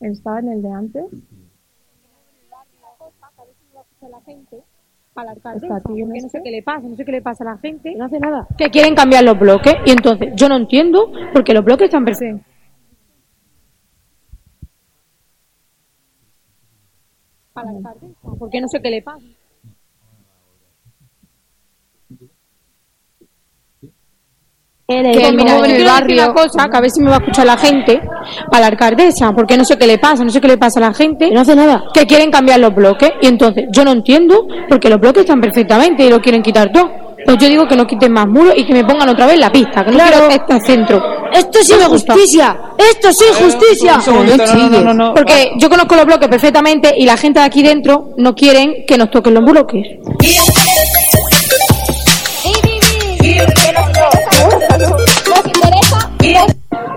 ¿Estaba 0.02 0.40
en 0.40 0.50
el 0.50 0.62
de 0.62 0.72
antes? 0.72 1.06
Gente 4.30 4.58
a 5.16 5.24
la 5.26 5.32
alcaldesa, 5.32 5.66
Está 5.78 5.90
aquí 5.90 6.00
en 6.00 6.08
porque 6.08 6.22
no 6.22 6.30
sé 6.30 6.42
qué 6.44 6.52
le 6.52 6.64
pasa, 6.64 6.88
no 6.88 6.96
sé 6.96 7.04
qué 7.06 7.12
le 7.12 7.22
pasa 7.22 7.44
a 7.44 7.48
la 7.48 7.58
gente, 7.58 7.94
No 7.96 8.06
hace 8.06 8.20
nada. 8.20 8.48
que 8.58 8.70
quieren 8.70 8.96
cambiar 8.96 9.24
los 9.24 9.38
bloques 9.38 9.74
y 9.86 9.92
entonces 9.92 10.30
yo 10.36 10.48
no 10.48 10.56
entiendo 10.56 11.12
porque 11.34 11.54
los 11.54 11.64
bloques 11.66 11.86
están 11.86 12.06
perfectos. 12.06 12.46
A 17.56 17.64
la 17.64 17.72
alcaldesa, 17.72 18.16
porque 18.40 18.62
no 18.62 18.68
sé 18.70 18.82
qué 18.82 18.90
le 18.90 19.02
pasa. 19.02 19.26
Que, 24.90 25.32
mira, 25.34 25.58
yo 25.58 25.64
quiero 25.64 25.94
decir 25.94 26.14
una 26.16 26.34
cosa, 26.34 26.68
que 26.68 26.78
a 26.78 26.82
ver 26.82 26.90
si 26.90 27.00
me 27.02 27.10
va 27.12 27.18
a 27.18 27.20
escuchar 27.20 27.46
la 27.46 27.58
gente, 27.58 28.02
a 28.52 28.60
la 28.60 28.68
alcaldesa, 28.68 29.32
porque 29.34 29.56
no 29.56 29.64
sé 29.64 29.78
qué 29.78 29.86
le 29.86 30.00
pasa, 30.00 30.24
no 30.24 30.32
sé 30.32 30.42
qué 30.42 30.48
le 30.48 30.58
pasa 30.58 30.80
a 30.80 30.84
la 30.90 30.94
gente. 30.94 31.30
No 31.32 31.42
hace 31.42 31.56
nada. 31.56 31.84
que 31.94 32.08
quieren 32.08 32.32
cambiar 32.32 32.60
los 32.60 32.74
bloques 32.74 33.12
y 33.22 33.28
entonces 33.28 33.66
yo 33.72 33.86
no 33.86 33.92
entiendo 33.92 34.48
porque 34.68 34.90
los 34.90 35.00
bloques 35.00 35.22
están 35.22 35.40
perfectamente 35.42 36.04
y 36.06 36.10
lo 36.10 36.20
quieren 36.20 36.42
quitar 36.42 36.72
todo. 36.72 36.90
Pues 37.26 37.38
yo 37.38 37.48
digo 37.50 37.68
que 37.68 37.76
no 37.76 37.86
quiten 37.86 38.14
más 38.14 38.28
muros 38.28 38.54
y 38.56 38.66
que 38.66 38.74
me 38.74 38.84
pongan 38.86 39.10
otra 39.10 39.28
vez 39.28 39.38
la 39.38 39.52
pista, 39.52 39.84
que 39.86 39.92
no 39.92 39.98
Claro. 39.98 40.28
quiero 40.28 40.30
este 40.30 40.60
centro. 40.66 41.04
Esto 41.34 41.60
sí 41.62 41.74
No 41.74 41.82
es 41.82 41.88
justicia. 41.88 42.58
Esto 42.78 43.12
sí 43.14 43.26
es 43.30 43.38
justicia. 43.38 44.00
Porque 45.14 45.52
yo 45.60 45.70
conozco 45.70 45.96
los 45.96 46.06
bloques 46.06 46.28
perfectamente 46.30 46.94
y 46.98 47.06
la 47.06 47.18
gente 47.18 47.40
de 47.40 47.46
aquí 47.46 47.62
dentro 47.62 48.12
no 48.18 48.34
quieren 48.34 48.86
que 48.88 48.98
nos 48.98 49.12
toquen 49.12 49.34
los 49.36 49.44
bloques. 49.44 49.86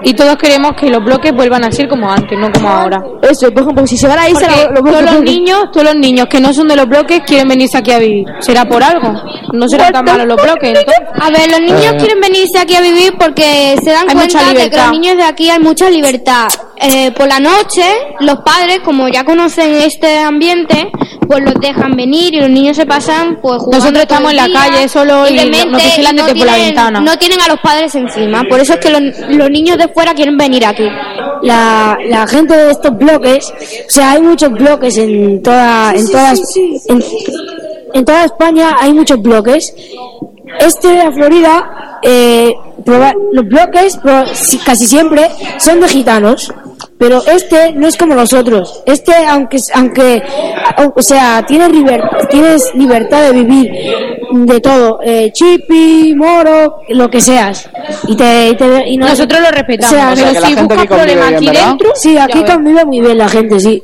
Y 0.05 0.14
todos 0.14 0.36
queremos 0.36 0.72
que 0.78 0.88
los 0.90 1.05
bloques 1.05 1.32
vuelvan 1.32 1.64
a 1.64 1.70
ser 1.70 1.88
como 1.88 2.11
antes, 2.11 2.38
no 2.38 2.50
como 2.53 2.68
ahora. 2.68 3.03
Eso, 3.22 3.50
por 3.53 3.62
ejemplo, 3.62 3.86
si 3.86 3.96
se 3.96 4.07
van 4.09 4.18
a 4.18 4.28
irse 4.28 4.46
los, 4.74 4.82
todos 4.84 5.03
los 5.03 5.22
niños, 5.22 5.64
todos 5.72 5.84
los 5.86 5.96
niños 5.96 6.26
que 6.28 6.40
no 6.40 6.53
son 6.53 6.68
de 6.68 6.76
los 6.76 6.88
bloques 6.88 7.20
quieren 7.26 7.48
venirse 7.48 7.78
aquí 7.78 7.92
a 7.92 7.98
vivir. 7.98 8.24
¿Será 8.40 8.64
por 8.64 8.82
algo? 8.82 9.12
No 9.53 9.68
serán 9.68 9.92
tan 9.92 10.05
malos 10.05 10.26
los 10.26 10.42
bloques, 10.42 10.68
entonces. 10.68 10.94
A 11.20 11.30
ver, 11.30 11.50
los 11.50 11.61
niños 11.61 11.94
quieren 11.98 12.20
venirse 12.20 12.59
aquí 12.59 12.74
a 12.74 12.80
vivir 12.80 13.14
porque 13.18 13.76
se 13.82 13.90
dan 13.90 14.09
Hay 14.09 14.14
cuenta 14.14 14.38
mucha 14.38 14.38
de 14.40 14.44
que 14.46 14.53
libertad. 14.64 14.82
los 14.88 14.92
niños 14.98 15.16
de 15.16 15.22
aquí 15.24 15.50
hay 15.50 15.59
mucha 15.61 15.90
libertad. 15.90 16.48
Eh, 16.84 17.12
por 17.12 17.28
la 17.28 17.38
noche, 17.38 17.84
los 18.20 18.40
padres, 18.40 18.80
como 18.84 19.07
ya 19.09 19.22
conocen 19.24 19.72
este 19.76 20.18
ambiente, 20.18 20.90
pues 21.28 21.44
los 21.44 21.55
dejan 21.61 21.92
venir 21.96 22.34
y 22.34 22.40
los 22.40 22.50
niños 22.50 22.76
se 22.76 22.86
pasan 22.86 23.38
pues 23.40 23.59
jugando 23.59 23.76
Nosotros 23.78 23.92
todo 23.92 24.03
estamos 24.03 24.32
el 24.32 24.38
en 24.40 24.53
la 24.53 24.61
calle 24.61 24.88
solo 24.88 25.28
y 25.28 25.34
nos 25.36 25.44
vigilan 25.80 26.14
y 26.14 26.18
no 26.18 26.24
desde 26.26 26.38
por 26.38 26.46
la 26.46 26.55
tienen- 26.55 26.66
ventana. 26.74 27.00
No 27.00 27.16
tienen 27.18 27.40
a 27.40 27.46
los 27.48 27.61
padres 27.61 27.94
encima, 27.94 28.42
por 28.48 28.59
eso 28.59 28.74
es 28.74 28.80
que 28.80 28.90
los, 28.90 29.00
los 29.28 29.50
niños 29.50 29.78
de 29.78 29.86
fuera 29.93 30.14
quieren 30.14 30.36
venir 30.36 30.64
aquí. 30.66 30.88
la, 31.43 31.99
la 32.07 32.26
gente 32.26 32.55
de 32.57 32.70
estos 32.70 32.97
bloques, 32.97 33.51
o 33.51 33.90
sea, 33.90 34.12
hay 34.12 34.22
muchos 34.22 34.51
bloques 34.53 34.97
en 34.97 35.43
toda, 35.43 35.93
en 35.95 36.11
todas, 36.11 36.40
en, 36.88 37.05
en 37.95 38.05
toda 38.05 38.24
España 38.24 38.76
hay 38.78 38.93
muchos 38.93 39.20
bloques. 39.20 39.74
Este 40.61 40.88
de 40.88 40.94
la 41.05 41.12
Florida, 41.12 41.98
eh, 42.03 42.53
proba- 42.84 43.14
los 43.32 43.46
bloques 43.46 43.96
pro- 43.96 44.24
casi 44.64 44.86
siempre 44.86 45.28
son 45.59 45.80
de 45.80 45.88
gitanos, 45.88 46.53
pero 46.98 47.22
este 47.26 47.72
no 47.72 47.86
es 47.88 47.96
como 47.96 48.14
los 48.14 48.32
otros. 48.32 48.82
Este, 48.86 49.12
aunque, 49.26 49.59
aunque, 49.74 50.22
o 50.94 51.03
sea, 51.03 51.44
tienes, 51.46 51.68
liber- 51.70 52.28
tienes 52.28 52.72
libertad 52.74 53.22
de 53.22 53.32
vivir 53.32 53.70
de 54.32 54.61
todo, 54.61 55.00
eh, 55.05 55.30
chipi, 55.32 56.14
moro, 56.16 56.76
lo 56.88 57.11
que 57.11 57.20
seas. 57.20 57.68
Y 58.07 58.16
te, 58.16 58.48
y 58.50 58.57
te- 58.57 58.88
y 58.88 58.96
no- 58.96 59.09
Nosotros 59.09 59.40
lo 59.40 59.50
respetamos, 59.50 59.92
o 59.92 59.96
sea, 59.96 60.14
pero 60.14 60.46
si 60.46 60.55
buscas 60.55 60.86
problemas 60.86 61.32
aquí 61.34 61.46
¿verdad? 61.46 61.68
dentro, 61.68 61.90
Sí, 61.94 62.18
aquí 62.18 62.44
convive 62.44 62.84
muy 62.84 63.00
bien 63.00 63.18
la 63.18 63.28
gente, 63.28 63.61
sí. 63.61 63.82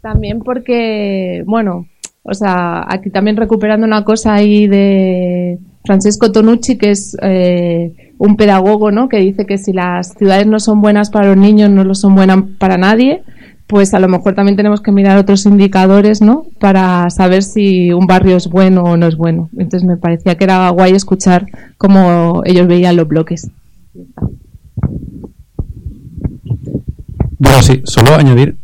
También 0.00 0.40
porque, 0.40 1.42
bueno, 1.46 1.86
o 2.22 2.34
sea, 2.34 2.84
aquí 2.88 3.10
también 3.10 3.36
recuperando 3.36 3.86
una 3.86 4.04
cosa 4.04 4.34
ahí 4.34 4.66
de 4.66 5.58
Francesco 5.84 6.32
Tonucci, 6.32 6.76
que 6.76 6.90
es 6.90 7.16
eh, 7.22 8.12
un 8.18 8.36
pedagogo, 8.36 8.90
¿no? 8.90 9.08
Que 9.08 9.18
dice 9.18 9.46
que 9.46 9.58
si 9.58 9.72
las 9.72 10.14
ciudades 10.14 10.46
no 10.46 10.58
son 10.58 10.80
buenas 10.80 11.10
para 11.10 11.28
los 11.28 11.36
niños, 11.36 11.70
no 11.70 11.84
lo 11.84 11.94
son 11.94 12.16
buenas 12.16 12.42
para 12.58 12.78
nadie. 12.78 13.22
Pues 13.68 13.94
a 13.94 14.00
lo 14.00 14.08
mejor 14.08 14.34
también 14.34 14.56
tenemos 14.56 14.80
que 14.80 14.92
mirar 14.92 15.18
otros 15.18 15.46
indicadores, 15.46 16.20
¿no? 16.20 16.46
Para 16.58 17.10
saber 17.10 17.42
si 17.42 17.92
un 17.92 18.06
barrio 18.06 18.36
es 18.36 18.48
bueno 18.48 18.82
o 18.82 18.96
no 18.96 19.06
es 19.06 19.16
bueno. 19.16 19.48
Entonces 19.56 19.84
me 19.84 19.96
parecía 19.96 20.36
que 20.36 20.44
era 20.44 20.68
guay 20.70 20.92
escuchar 20.92 21.46
cómo 21.78 22.42
ellos 22.44 22.66
veían 22.66 22.96
los 22.96 23.06
bloques. 23.08 23.50
Bueno, 27.38 27.62
sí, 27.62 27.82
solo 27.84 28.14
añadir 28.14 28.56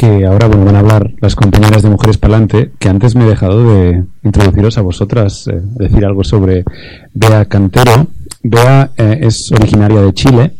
que 0.00 0.24
ahora 0.24 0.48
van 0.48 0.74
a 0.74 0.78
hablar 0.78 1.12
las 1.20 1.36
compañeras 1.36 1.82
de 1.82 1.90
Mujeres 1.90 2.16
Palante, 2.16 2.70
que 2.78 2.88
antes 2.88 3.14
me 3.14 3.24
he 3.24 3.28
dejado 3.28 3.70
de 3.70 4.02
introduciros 4.22 4.78
a 4.78 4.80
vosotras, 4.80 5.46
eh, 5.46 5.60
decir 5.62 6.06
algo 6.06 6.24
sobre 6.24 6.64
Bea 7.12 7.44
Cantero. 7.44 8.06
Bea 8.42 8.92
eh, 8.96 9.18
es 9.20 9.52
originaria 9.52 10.00
de 10.00 10.14
Chile, 10.14 10.54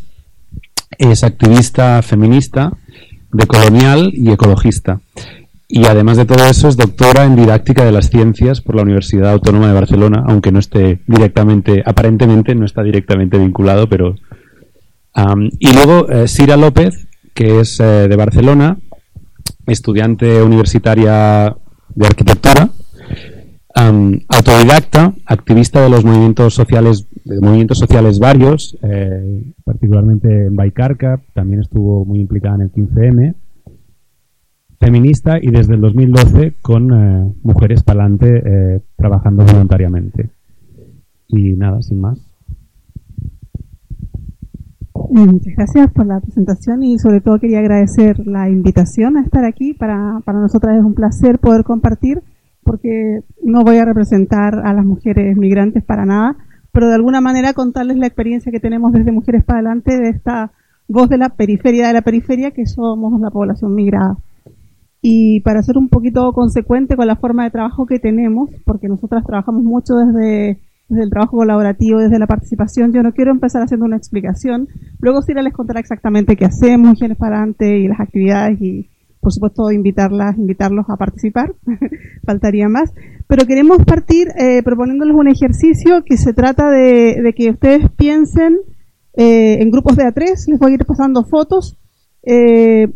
es 0.99 1.23
activista 1.23 2.03
feminista, 2.03 2.71
decolonial 3.33 4.11
y 4.13 4.29
ecologista. 4.29 5.01
Y 5.67 5.85
además 5.85 6.17
de 6.17 6.25
todo 6.25 6.45
eso 6.45 6.67
es 6.67 6.77
doctora 6.77 7.25
en 7.25 7.35
didáctica 7.35 7.83
de 7.83 7.91
las 7.91 8.11
ciencias 8.11 8.61
por 8.61 8.75
la 8.75 8.83
Universidad 8.83 9.31
Autónoma 9.31 9.69
de 9.69 9.73
Barcelona, 9.73 10.23
aunque 10.27 10.51
no 10.51 10.59
esté 10.59 10.99
directamente, 11.07 11.81
aparentemente 11.83 12.53
no 12.53 12.67
está 12.67 12.83
directamente 12.83 13.39
vinculado, 13.39 13.89
pero 13.89 14.17
y 15.57 15.73
luego 15.73 16.07
eh, 16.09 16.27
Sira 16.27 16.57
López, 16.57 17.07
que 17.33 17.59
es 17.59 17.79
eh, 17.79 18.07
de 18.07 18.15
Barcelona, 18.15 18.77
estudiante 19.67 20.41
universitaria 20.41 21.55
de 21.95 22.05
arquitectura, 22.05 22.69
autodidacta, 23.73 25.13
activista 25.25 25.81
de 25.81 25.89
los 25.89 26.03
movimientos 26.03 26.53
sociales, 26.53 27.07
de 27.23 27.39
movimientos 27.39 27.79
sociales 27.79 28.19
varios, 28.19 28.77
eh, 28.83 29.53
particularmente 29.63 30.47
en 30.47 30.55
Baicarca, 30.55 31.21
también 31.33 31.61
estuvo 31.61 32.05
muy 32.05 32.19
implicada 32.19 32.55
en 32.55 32.61
el 32.61 32.71
15M, 32.71 33.35
feminista 34.79 35.37
y 35.41 35.51
desde 35.51 35.75
el 35.75 35.81
2012 35.81 36.55
con 36.61 36.91
eh, 36.91 37.33
Mujeres 37.43 37.83
Palante 37.83 38.41
eh, 38.43 38.81
trabajando 38.97 39.45
voluntariamente. 39.45 40.29
Y 41.27 41.53
nada, 41.53 41.81
sin 41.81 42.01
más. 42.01 42.30
Muchas 45.09 45.55
gracias 45.55 45.91
por 45.91 46.05
la 46.05 46.19
presentación 46.19 46.83
y 46.83 46.97
sobre 46.99 47.21
todo 47.21 47.39
quería 47.39 47.59
agradecer 47.59 48.25
la 48.25 48.49
invitación 48.49 49.17
a 49.17 49.21
estar 49.21 49.45
aquí. 49.45 49.73
Para, 49.73 50.19
para 50.25 50.39
nosotras 50.39 50.77
es 50.77 50.83
un 50.83 50.93
placer 50.93 51.39
poder 51.39 51.63
compartir 51.63 52.21
porque 52.63 53.21
no 53.43 53.63
voy 53.63 53.77
a 53.77 53.85
representar 53.85 54.65
a 54.65 54.73
las 54.73 54.85
mujeres 54.85 55.35
migrantes 55.35 55.83
para 55.83 56.05
nada, 56.05 56.37
pero 56.71 56.87
de 56.87 56.95
alguna 56.95 57.21
manera 57.21 57.53
contarles 57.53 57.97
la 57.97 58.07
experiencia 58.07 58.51
que 58.51 58.59
tenemos 58.59 58.91
desde 58.93 59.11
Mujeres 59.11 59.43
para 59.43 59.59
Adelante 59.59 59.97
de 59.97 60.09
esta 60.09 60.51
voz 60.87 61.09
de 61.09 61.17
la 61.17 61.29
periferia 61.29 61.87
de 61.87 61.93
la 61.93 62.01
periferia 62.01 62.51
que 62.51 62.65
somos 62.65 63.19
la 63.19 63.31
población 63.31 63.73
migrada. 63.73 64.17
y 65.03 65.39
para 65.41 65.63
ser 65.63 65.79
un 65.79 65.89
poquito 65.89 66.31
consecuente 66.31 66.95
con 66.95 67.07
la 67.07 67.15
forma 67.15 67.43
de 67.43 67.49
trabajo 67.49 67.87
que 67.87 67.97
tenemos, 67.97 68.51
porque 68.65 68.87
nosotras 68.87 69.25
trabajamos 69.25 69.63
mucho 69.63 69.95
desde, 69.95 70.59
desde 70.91 71.05
el 71.05 71.09
trabajo 71.09 71.37
colaborativo, 71.37 71.99
desde 71.99 72.19
la 72.19 72.27
participación, 72.27 72.91
yo 72.93 73.01
no 73.01 73.13
quiero 73.13 73.31
empezar 73.31 73.63
haciendo 73.63 73.85
una 73.85 73.97
explicación. 73.97 74.67
Luego 74.99 75.21
Sira 75.21 75.41
les 75.41 75.53
contará 75.53 75.79
exactamente 75.79 76.35
qué 76.35 76.45
hacemos, 76.45 76.99
quién 76.99 77.15
para 77.15 77.37
adelante 77.37 77.79
y 77.79 77.87
las 77.87 77.99
actividades 77.99 78.61
y 78.61 78.89
por 79.21 79.31
supuesto 79.31 79.71
invitarlas, 79.71 80.37
invitarlos 80.37 80.85
a 80.89 80.97
participar, 80.97 81.53
faltaría 82.25 82.67
más. 82.67 82.91
Pero 83.27 83.45
queremos 83.45 83.77
partir 83.85 84.27
eh, 84.37 84.61
proponiéndoles 84.63 85.15
un 85.15 85.29
ejercicio 85.29 86.03
que 86.03 86.17
se 86.17 86.33
trata 86.33 86.69
de, 86.69 87.21
de 87.21 87.33
que 87.33 87.51
ustedes 87.51 87.89
piensen 87.91 88.57
eh, 89.13 89.61
en 89.61 89.69
grupos 89.71 89.95
de 89.95 90.03
A3, 90.03 90.47
les 90.47 90.59
voy 90.59 90.71
a 90.71 90.75
ir 90.75 90.85
pasando 90.85 91.23
fotos. 91.23 91.77
Eh, 92.23 92.87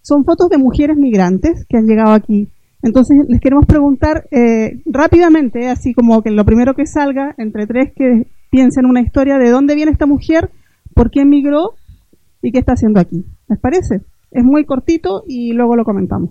son 0.00 0.24
fotos 0.24 0.48
de 0.48 0.58
mujeres 0.58 0.96
migrantes 0.96 1.66
que 1.68 1.76
han 1.76 1.86
llegado 1.86 2.12
aquí. 2.12 2.48
Entonces 2.82 3.16
les 3.28 3.40
queremos 3.40 3.66
preguntar 3.66 4.26
eh, 4.30 4.82
rápidamente, 4.86 5.68
así 5.68 5.94
como 5.94 6.22
que 6.22 6.30
lo 6.30 6.44
primero 6.44 6.74
que 6.74 6.86
salga, 6.86 7.34
entre 7.38 7.66
tres 7.66 7.92
que 7.94 8.26
piensen 8.50 8.86
una 8.86 9.00
historia 9.00 9.38
de 9.38 9.50
dónde 9.50 9.74
viene 9.74 9.92
esta 9.92 10.06
mujer, 10.06 10.50
por 10.94 11.10
qué 11.10 11.20
emigró 11.20 11.74
y 12.42 12.50
qué 12.50 12.58
está 12.58 12.72
haciendo 12.72 13.00
aquí. 13.00 13.24
¿Les 13.48 13.58
parece? 13.58 14.02
Es 14.30 14.44
muy 14.44 14.64
cortito 14.64 15.22
y 15.26 15.52
luego 15.52 15.76
lo 15.76 15.84
comentamos. 15.84 16.30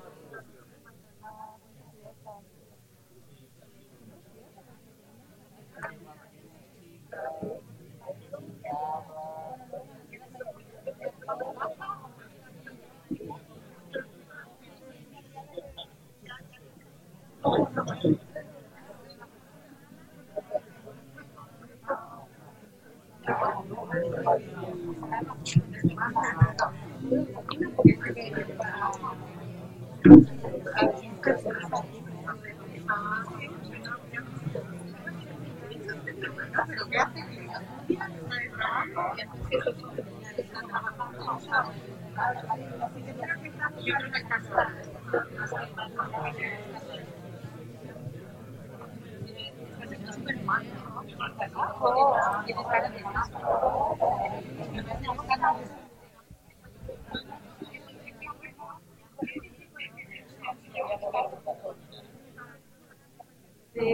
Sí, 52.45 52.53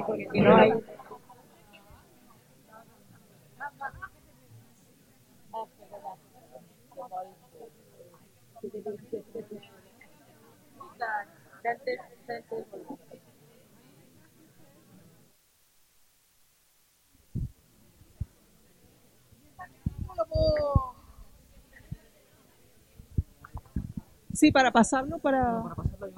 porque 0.05 0.27
si 0.31 0.39
no 0.41 0.57
hay... 0.57 0.73
Sí, 24.37 24.51
para 24.51 24.71
pasarlo, 24.71 25.17
para... 25.17 25.63
Bueno, 25.97 26.13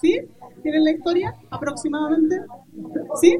¿sí? 0.00 0.20
¿Tienen 0.62 0.84
la 0.84 0.92
historia 0.92 1.34
aproximadamente? 1.50 2.36
¿Sí? 3.20 3.38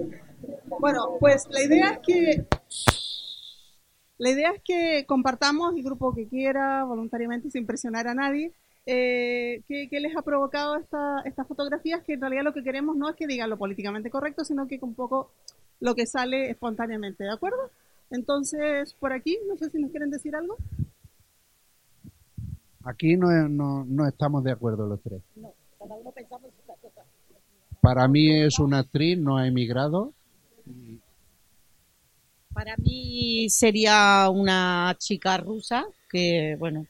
Bueno, 0.81 1.17
pues 1.21 1.47
la 1.51 1.63
idea 1.63 1.91
es 1.91 1.99
que 2.01 2.47
La 4.19 4.31
idea 4.31 4.51
es 4.53 4.63
que 4.63 5.05
compartamos 5.07 5.75
el 5.77 5.83
grupo 5.83 6.15
que 6.15 6.27
quiera, 6.27 6.85
voluntariamente, 6.85 7.51
sin 7.51 7.67
presionar 7.67 8.09
a 8.09 8.15
nadie. 8.15 8.53
Eh, 8.87 9.63
¿qué, 9.69 9.89
qué 9.91 10.01
les 10.01 10.17
ha 10.17 10.23
provocado 10.23 10.77
esta, 10.77 11.21
estas 11.25 11.47
fotografías? 11.47 12.03
Que 12.03 12.15
en 12.15 12.21
realidad 12.21 12.45
lo 12.45 12.55
que 12.55 12.63
queremos 12.63 12.97
no 12.97 13.11
es 13.11 13.17
que 13.17 13.27
digan 13.27 13.51
lo 13.51 13.59
políticamente 13.59 14.11
correcto, 14.11 14.45
sino 14.45 14.67
que 14.67 14.79
un 14.81 14.95
poco 14.95 15.33
lo 15.81 15.95
que 15.95 16.07
sale 16.07 16.51
espontáneamente, 16.51 17.25
¿de 17.25 17.33
acuerdo? 17.33 17.71
Entonces, 18.11 18.95
por 18.95 19.13
aquí, 19.13 19.39
no 19.49 19.57
sé 19.57 19.69
si 19.71 19.79
nos 19.79 19.91
quieren 19.91 20.11
decir 20.11 20.35
algo. 20.35 20.57
Aquí 22.87 23.17
no, 23.17 23.27
no, 23.49 23.85
no 23.85 24.07
estamos 24.07 24.45
de 24.45 24.53
acuerdo 24.53 24.87
los 24.87 25.03
tres. 25.03 25.21
Para 27.81 28.07
mí 28.07 28.31
es 28.31 28.61
una 28.61 28.79
actriz, 28.79 29.19
no 29.19 29.37
ha 29.37 29.47
emigrado. 29.47 30.13
Para 32.53 32.77
mí 32.77 33.51
sería 33.51 34.31
una 34.31 34.95
chica 34.99 35.37
rusa 35.37 35.85
que, 36.09 36.57
bueno, 36.61 36.87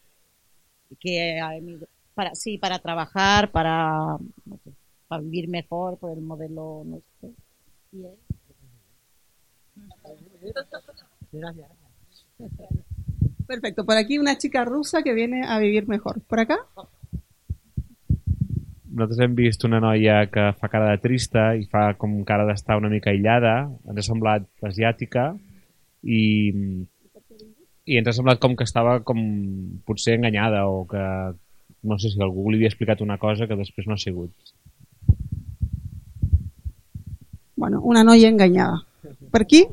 que 1.00 1.40
ha 1.40 1.56
emigrado 1.56 1.88
para 2.14 2.34
sí, 2.34 2.56
para 2.56 2.78
trabajar, 2.78 3.50
para, 3.50 4.18
no 4.46 4.58
sé, 4.64 4.72
para 5.06 5.22
vivir 5.22 5.48
mejor 5.48 5.98
por 5.98 6.12
el 6.12 6.20
modelo 6.22 6.82
nuestro. 6.84 7.30
Y 7.92 8.04
él. 8.04 8.16
Perfecto, 13.46 13.84
por 13.84 13.96
aquí 13.96 14.18
una 14.18 14.36
chica 14.38 14.64
rusa 14.64 15.02
que 15.02 15.14
viene 15.14 15.44
a 15.46 15.58
vivir 15.58 15.88
mejor. 15.88 16.20
¿Por 16.22 16.40
acá? 16.40 16.58
Nosaltres 18.96 19.20
hem 19.20 19.34
vist 19.36 19.64
una 19.68 19.78
noia 19.78 20.22
que 20.32 20.48
fa 20.56 20.70
cara 20.72 20.88
de 20.94 21.00
trista 21.04 21.50
i 21.54 21.66
fa 21.68 21.90
com 22.00 22.22
cara 22.24 22.46
d'estar 22.48 22.78
una 22.80 22.88
mica 22.88 23.12
aïllada, 23.12 23.68
ens 23.84 24.00
ha 24.00 24.04
semblat 24.06 24.46
asiàtica 24.64 25.26
i, 26.00 26.20
i 27.84 27.98
ens 28.00 28.08
ha 28.08 28.14
semblat 28.16 28.40
com 28.40 28.56
que 28.56 28.64
estava 28.64 29.02
com 29.04 29.20
potser 29.84 30.16
enganyada 30.16 30.64
o 30.72 30.86
que 30.88 31.04
no 31.86 31.98
sé 32.00 32.08
si 32.10 32.22
algú 32.24 32.48
li 32.48 32.56
havia 32.56 32.72
explicat 32.72 33.04
una 33.04 33.18
cosa 33.20 33.46
que 33.46 33.58
després 33.60 33.86
no 33.86 33.94
ha 33.94 34.00
sigut. 34.00 34.32
Bueno, 37.56 37.82
una 37.84 38.02
noia 38.04 38.32
enganyada. 38.32 38.80
Per 39.30 39.44
aquí? 39.44 39.66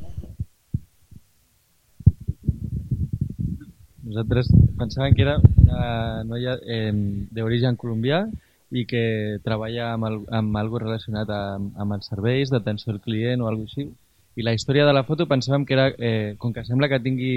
Nosaltres 4.13 4.49
pensàvem 4.77 5.15
que 5.17 5.23
era 5.25 5.39
una 5.41 6.23
noia 6.29 6.53
eh, 6.69 6.93
d'origen 7.33 7.79
colombià 7.81 8.27
i 8.69 8.83
que 8.85 9.39
treballa 9.45 9.87
amb, 9.95 10.05
el, 10.05 10.17
amb 10.29 10.57
algo 10.59 10.81
relacionat 10.81 11.29
amb, 11.33 11.71
amb 11.81 11.95
els 11.97 12.09
serveis 12.11 12.51
d'atenció 12.53 12.93
al 12.93 13.01
client 13.01 13.41
o 13.41 13.49
alguna 13.49 13.71
així. 13.71 13.87
I 14.37 14.45
la 14.45 14.53
història 14.53 14.85
de 14.85 14.93
la 14.93 15.03
foto 15.07 15.25
pensàvem 15.29 15.65
que 15.65 15.73
era, 15.73 15.87
eh, 15.97 16.35
com 16.37 16.53
que 16.53 16.65
sembla 16.65 16.89
que 16.89 17.01
tingui 17.01 17.33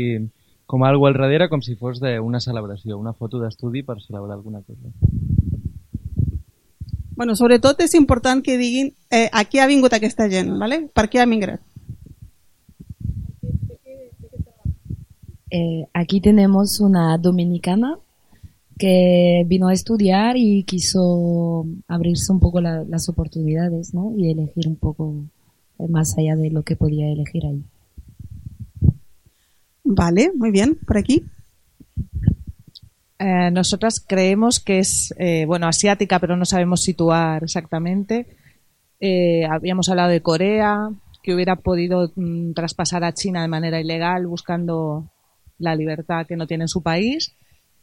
com 0.67 0.85
algo 0.85 1.07
al 1.09 1.17
darrere, 1.17 1.49
com 1.49 1.63
si 1.65 1.79
fos 1.81 2.01
d'una 2.03 2.43
celebració, 2.45 2.99
una 2.99 3.15
foto 3.15 3.41
d'estudi 3.41 3.83
per 3.83 3.97
celebrar 4.03 4.37
alguna 4.37 4.61
cosa. 4.61 4.93
Bueno, 7.17 7.37
sobretot 7.41 7.81
és 7.81 7.97
important 7.97 8.43
que 8.45 8.59
diguin 8.61 8.93
eh, 9.09 9.31
a 9.33 9.47
què 9.49 9.65
ha 9.65 9.71
vingut 9.71 9.97
aquesta 9.97 10.29
gent, 10.29 10.53
¿vale? 10.61 10.83
per 10.93 11.09
què 11.09 11.23
ha 11.23 11.29
migrat. 11.31 11.63
Eh, 15.51 15.87
aquí 15.95 16.21
tenemos 16.21 16.81
una 16.81 17.17
dominicana 17.19 17.99
que 18.79 19.45
vino 19.47 19.69
a 19.69 19.73
estudiar 19.73 20.37
y 20.37 20.65
quiso 20.65 21.65
abrirse 21.89 22.33
un 22.33 22.41
poco 22.41 22.61
la- 22.61 22.85
las 22.85 23.09
oportunidades, 23.09 23.95
¿no? 23.95 24.13
Y 24.17 24.31
elegir 24.31 24.69
un 24.69 24.77
poco 24.77 25.15
eh, 25.79 25.87
más 25.89 26.17
allá 26.19 26.37
de 26.37 26.51
lo 26.51 26.63
que 26.63 26.77
podía 26.77 27.09
elegir 27.11 27.47
ahí. 27.47 27.63
Vale, 29.85 30.33
muy 30.35 30.51
bien. 30.51 30.77
Por 30.87 30.99
aquí. 30.99 31.23
Eh, 33.19 33.51
nosotras 33.51 34.05
creemos 34.07 34.61
que 34.61 34.81
es, 34.81 35.15
eh, 35.19 35.45
bueno, 35.47 35.67
asiática, 35.69 36.19
pero 36.19 36.37
no 36.37 36.45
sabemos 36.45 36.83
situar 36.83 37.45
exactamente. 37.45 38.27
Eh, 39.01 39.45
habíamos 39.47 39.89
hablado 39.89 40.11
de 40.11 40.21
Corea, 40.23 40.91
que 41.23 41.35
hubiera 41.35 41.57
podido 41.57 42.13
mm, 42.15 42.53
traspasar 42.53 43.05
a 43.05 43.15
China 43.15 43.43
de 43.43 43.49
manera 43.49 43.81
ilegal 43.81 44.27
buscando 44.27 45.09
la 45.59 45.75
libertad 45.75 46.27
que 46.27 46.37
no 46.37 46.47
tiene 46.47 46.65
en 46.65 46.69
su 46.69 46.83
país. 46.83 47.33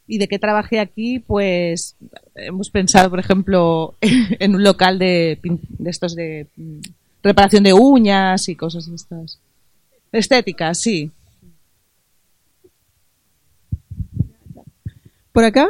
Y 0.06 0.18
de 0.18 0.28
qué 0.28 0.38
trabajé 0.38 0.80
aquí, 0.80 1.20
pues 1.20 1.96
hemos 2.36 2.70
pensado, 2.70 3.10
por 3.10 3.20
ejemplo, 3.20 3.96
en 4.02 4.56
un 4.56 4.64
local 4.64 5.00
de, 5.00 5.40
de 5.42 5.90
estos 5.90 6.16
de 6.16 6.48
mm, 6.58 6.80
reparación 7.24 7.64
de 7.64 7.74
uñas 7.74 8.50
y 8.50 8.56
cosas 8.56 8.88
estas. 8.88 9.40
Estéticas, 10.12 10.80
sí. 10.80 11.10
¿Por 15.32 15.46
acá? 15.46 15.70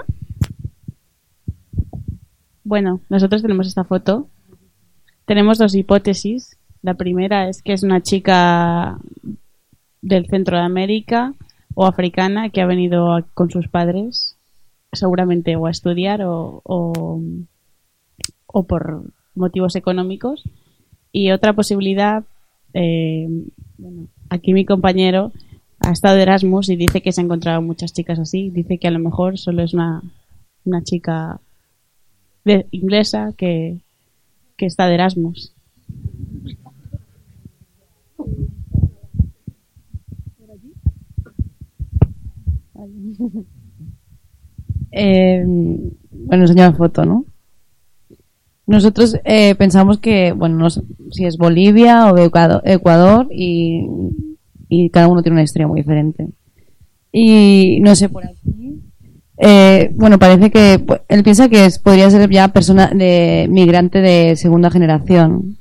Bueno, 2.64 3.01
nosotros 3.10 3.41
tenemos 3.41 3.68
esta 3.68 3.84
foto. 3.84 4.28
Tenemos 5.26 5.58
dos 5.58 5.76
hipótesis. 5.76 6.58
La 6.82 6.95
primera 6.95 7.47
es 7.47 7.62
que 7.62 7.72
es 7.72 7.84
una 7.84 8.01
chica 8.01 8.97
del 10.01 10.28
centro 10.28 10.58
de 10.58 10.64
América 10.64 11.34
o 11.76 11.86
africana 11.86 12.50
que 12.50 12.62
ha 12.62 12.66
venido 12.66 13.26
con 13.34 13.50
sus 13.50 13.68
padres, 13.68 14.38
seguramente 14.92 15.56
o 15.56 15.66
a 15.66 15.72
estudiar 15.72 16.22
o, 16.24 16.62
o, 16.64 17.22
o 18.48 18.64
por 18.64 19.04
motivos 19.36 19.76
económicos. 19.76 20.44
Y 21.12 21.32
otra 21.32 21.54
posibilidad, 21.54 22.24
eh, 22.74 23.28
bueno, 23.78 24.08
aquí 24.30 24.54
mi 24.54 24.66
compañero 24.66 25.32
ha 25.80 25.92
estado 25.92 26.16
de 26.16 26.24
Erasmus 26.24 26.70
y 26.70 26.76
dice 26.76 27.02
que 27.02 27.12
se 27.12 27.22
ha 27.22 27.24
encontrado 27.24 27.62
muchas 27.62 27.94
chicas 27.94 28.20
así. 28.20 28.50
Dice 28.50 28.78
que 28.78 28.88
a 28.88 28.92
lo 28.92 29.00
mejor 29.00 29.38
solo 29.38 29.64
es 29.64 29.74
una, 29.74 30.02
una 30.66 30.84
chica 30.84 31.40
de, 32.46 32.68
inglesa 32.72 33.34
que, 33.38 33.80
que 34.58 34.66
está 34.66 34.88
de 34.88 34.96
Erasmus. 34.96 35.54
Eh, 44.92 45.44
bueno, 45.46 46.44
enseña 46.44 46.70
la 46.70 46.76
foto, 46.76 47.06
¿no? 47.06 47.26
Nosotros 48.66 49.18
eh, 49.26 49.56
pensamos 49.56 50.00
que, 50.00 50.32
bueno, 50.32 50.56
no 50.58 50.70
sé 50.70 50.82
si 51.12 51.26
es 51.26 51.38
Bolivia 51.38 52.12
o 52.12 52.18
Ecuador, 52.18 53.28
y, 53.32 53.86
y 54.70 54.90
cada 54.90 55.10
uno 55.10 55.22
tiene 55.22 55.36
una 55.36 55.44
historia 55.44 55.68
muy 55.68 55.82
diferente. 55.82 56.30
Y 57.12 57.80
no 57.82 57.96
sé, 57.96 58.10
por 58.10 58.26
aquí. 58.26 58.82
eh, 59.38 59.92
bueno, 59.96 60.20
parece 60.20 60.52
que 60.52 60.80
pu- 60.86 61.02
él 61.10 61.24
piensa 61.24 61.50
que 61.50 61.68
podría 61.84 62.10
ser 62.12 62.30
ya 62.30 62.50
persona 62.50 62.88
de 62.90 63.48
migrante 63.50 64.02
de 64.02 64.36
segunda 64.38 64.72
generación. 64.72 65.58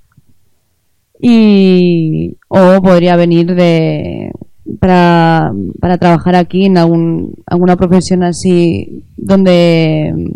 Y, 1.21 2.37
o 2.49 2.83
podría 2.83 3.17
venir 3.17 3.55
de, 3.55 4.33
para, 4.79 5.53
para 5.81 5.99
trabajar 5.99 6.35
aquí 6.35 6.67
en 6.67 6.79
algún, 6.79 7.35
alguna 7.47 7.77
profesión 7.77 8.23
así 8.23 9.05
donde 9.17 10.33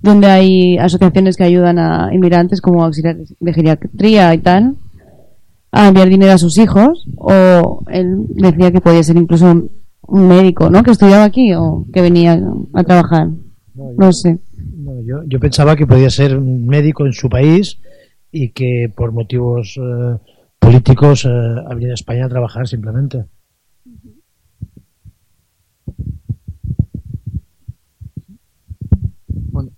donde 0.00 0.26
hay 0.26 0.76
asociaciones 0.76 1.36
que 1.36 1.44
ayudan 1.44 1.78
a 1.78 2.10
inmigrantes 2.12 2.60
como 2.60 2.84
auxiliares 2.84 3.34
de 3.40 3.54
geriatría 3.54 4.34
y 4.34 4.38
tal 4.38 4.76
a 5.72 5.88
enviar 5.88 6.08
dinero 6.08 6.32
a 6.32 6.38
sus 6.38 6.58
hijos 6.58 7.06
o 7.16 7.82
él 7.90 8.26
decía 8.28 8.70
que 8.70 8.80
podía 8.80 9.02
ser 9.02 9.16
incluso 9.16 9.46
un, 10.06 10.28
médico 10.28 10.68
¿no? 10.68 10.82
que 10.82 10.90
estudiaba 10.90 11.24
aquí 11.24 11.54
o 11.54 11.86
que 11.92 12.02
venía 12.02 12.38
a 12.74 12.84
trabajar 12.84 13.28
no 13.74 14.12
sé 14.12 14.38
No, 14.76 15.00
yo, 15.02 15.22
yo 15.26 15.40
pensaba 15.40 15.74
que 15.74 15.86
podía 15.86 16.10
ser 16.10 16.36
un 16.36 16.66
médico 16.66 17.06
en 17.06 17.12
su 17.12 17.28
país 17.28 17.78
y 18.34 18.50
que 18.50 18.92
por 18.94 19.12
motivos 19.12 19.78
eh, 19.80 20.18
políticos 20.58 21.24
eh, 21.24 21.28
ha 21.28 21.72
venido 21.74 21.92
a 21.92 21.94
España 21.94 22.26
a 22.26 22.28
trabajar 22.28 22.66
simplemente. 22.66 23.24
Bueno, 29.52 29.70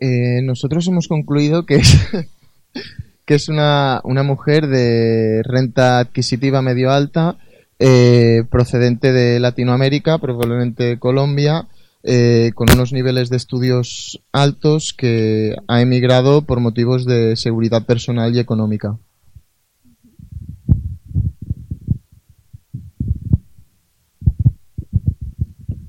eh, 0.00 0.42
nosotros 0.42 0.86
hemos 0.86 1.08
concluido 1.08 1.66
que 1.66 1.76
es, 1.76 1.98
que 3.24 3.34
es 3.34 3.48
una, 3.48 4.00
una 4.04 4.22
mujer 4.22 4.68
de 4.68 5.42
renta 5.44 5.98
adquisitiva 5.98 6.62
medio 6.62 6.90
alta, 6.90 7.36
eh, 7.80 8.44
procedente 8.50 9.12
de 9.12 9.40
Latinoamérica, 9.40 10.18
probablemente 10.18 10.98
Colombia, 10.98 11.68
eh, 12.04 12.52
con 12.54 12.68
unos 12.72 12.92
niveles 12.92 13.28
de 13.28 13.36
estudios 13.36 14.22
altos 14.32 14.92
que 14.92 15.56
ha 15.66 15.80
emigrado 15.80 16.42
por 16.42 16.60
motivos 16.60 17.04
de 17.04 17.36
seguridad 17.36 17.86
personal 17.86 18.34
y 18.34 18.38
económica. 18.38 18.98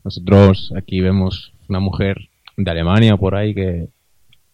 Nosotros 0.03 0.73
aquí 0.75 1.01
vemos 1.01 1.53
una 1.67 1.79
mujer 1.79 2.17
de 2.57 2.71
Alemania 2.71 3.15
por 3.15 3.35
ahí 3.35 3.53
que, 3.53 3.89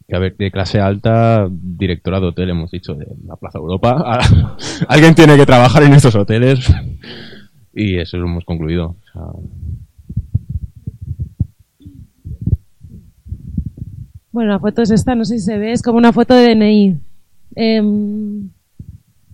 que 0.07 0.15
a 0.15 0.19
ver, 0.19 0.35
de 0.37 0.51
clase 0.51 0.79
alta, 0.79 1.47
directora 1.49 2.19
de 2.19 2.27
hotel, 2.27 2.49
hemos 2.51 2.71
dicho, 2.71 2.93
de 2.93 3.07
la 3.25 3.35
Plaza 3.35 3.57
Europa. 3.57 4.19
Alguien 4.87 5.15
tiene 5.15 5.35
que 5.35 5.45
trabajar 5.45 5.83
en 5.83 5.93
estos 5.93 6.15
hoteles. 6.15 6.71
Y 7.77 7.97
eso 7.97 8.15
lo 8.15 8.25
hemos 8.25 8.45
concluido. 8.45 8.95
Bueno, 14.31 14.51
la 14.51 14.59
foto 14.59 14.81
es 14.81 14.91
esta, 14.91 15.13
no 15.13 15.25
sé 15.25 15.39
si 15.39 15.45
se 15.45 15.57
ve, 15.57 15.73
es 15.73 15.81
como 15.81 15.97
una 15.97 16.13
foto 16.13 16.35
de 16.35 16.55
DNI. 16.55 16.97
Em, 17.55 18.49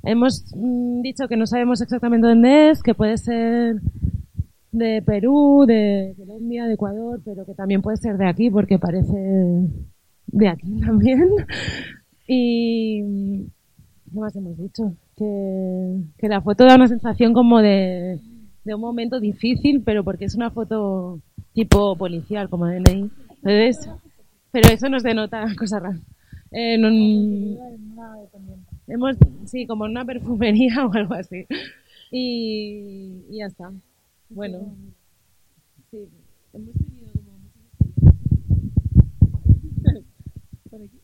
hemos 0.02 0.46
mm, 0.56 1.02
dicho 1.02 1.28
que 1.28 1.38
no 1.38 1.46
sabemos 1.46 1.82
exactamente 1.82 2.28
dónde 2.28 2.72
es, 2.72 2.82
que 2.82 2.96
puede 2.96 3.18
ser 3.18 3.80
de 4.72 5.04
Perú, 5.04 5.66
de 5.68 6.16
Colombia, 6.18 6.66
de 6.66 6.74
Ecuador, 6.74 7.22
pero 7.24 7.46
que 7.46 7.54
también 7.54 7.84
puede 7.84 7.98
ser 7.98 8.18
de 8.18 8.28
aquí 8.28 8.50
porque 8.50 8.80
parece 8.80 9.68
de 10.32 10.48
aquí 10.48 10.80
también. 10.86 11.30
Y 12.28 13.02
¿qué 14.12 14.20
más 14.20 14.36
hemos 14.36 14.58
dicho? 14.58 14.94
Que, 15.16 15.98
que 16.18 16.28
la 16.28 16.42
foto 16.42 16.66
da 16.66 16.76
una 16.76 16.88
sensación 16.88 17.34
como 17.34 17.62
de, 17.62 18.20
de 18.64 18.76
un 18.76 18.82
momento 18.82 19.20
difícil, 19.20 19.82
pero 19.84 20.04
porque 20.04 20.26
es 20.26 20.36
una 20.36 20.52
foto 20.52 21.20
tipo 21.54 21.96
policial, 21.96 22.50
como 22.50 22.68
DNI. 22.68 23.10
Entonces, 23.44 23.90
pero 24.52 24.70
eso 24.70 24.90
nos 24.90 25.04
denota 25.04 25.46
cosas 25.58 25.82
raras. 25.82 26.00
Eh, 26.52 26.78
no- 26.78 26.90
hemos, 28.88 29.16
sí, 29.46 29.66
como 29.66 29.86
en 29.86 29.92
una 29.92 30.06
perfumería 30.06 30.86
o 30.86 30.94
algo 30.94 31.14
así. 31.14 31.46
Y, 32.12 33.24
y 33.30 33.38
ya 33.40 33.46
está. 33.46 33.72
Bueno. 34.30 34.76
Sí, 35.90 36.08
tenido 36.52 36.74
como 37.14 37.32
Por 40.70 40.82
aquí. 40.82 41.00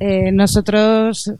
Eh, 0.00 0.30
nosotros 0.32 1.32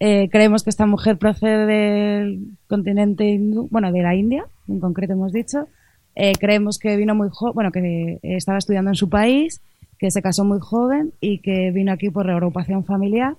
eh, 0.00 0.28
creemos 0.30 0.64
que 0.64 0.70
esta 0.70 0.86
mujer 0.86 1.18
procede 1.18 1.66
del 1.66 2.56
continente 2.66 3.24
hindú, 3.24 3.68
bueno, 3.70 3.92
de 3.92 4.02
la 4.02 4.14
India, 4.14 4.44
en 4.68 4.80
concreto 4.80 5.12
hemos 5.12 5.32
dicho. 5.32 5.68
Eh, 6.14 6.32
creemos 6.38 6.78
que 6.78 6.96
vino 6.96 7.14
muy 7.14 7.28
joven, 7.30 7.54
bueno, 7.54 7.72
que 7.72 8.18
estaba 8.22 8.58
estudiando 8.58 8.90
en 8.90 8.96
su 8.96 9.08
país, 9.08 9.60
que 9.98 10.10
se 10.10 10.20
casó 10.20 10.44
muy 10.44 10.58
joven 10.60 11.12
y 11.20 11.38
que 11.38 11.70
vino 11.70 11.92
aquí 11.92 12.10
por 12.10 12.26
reagrupación 12.26 12.84
familiar, 12.84 13.34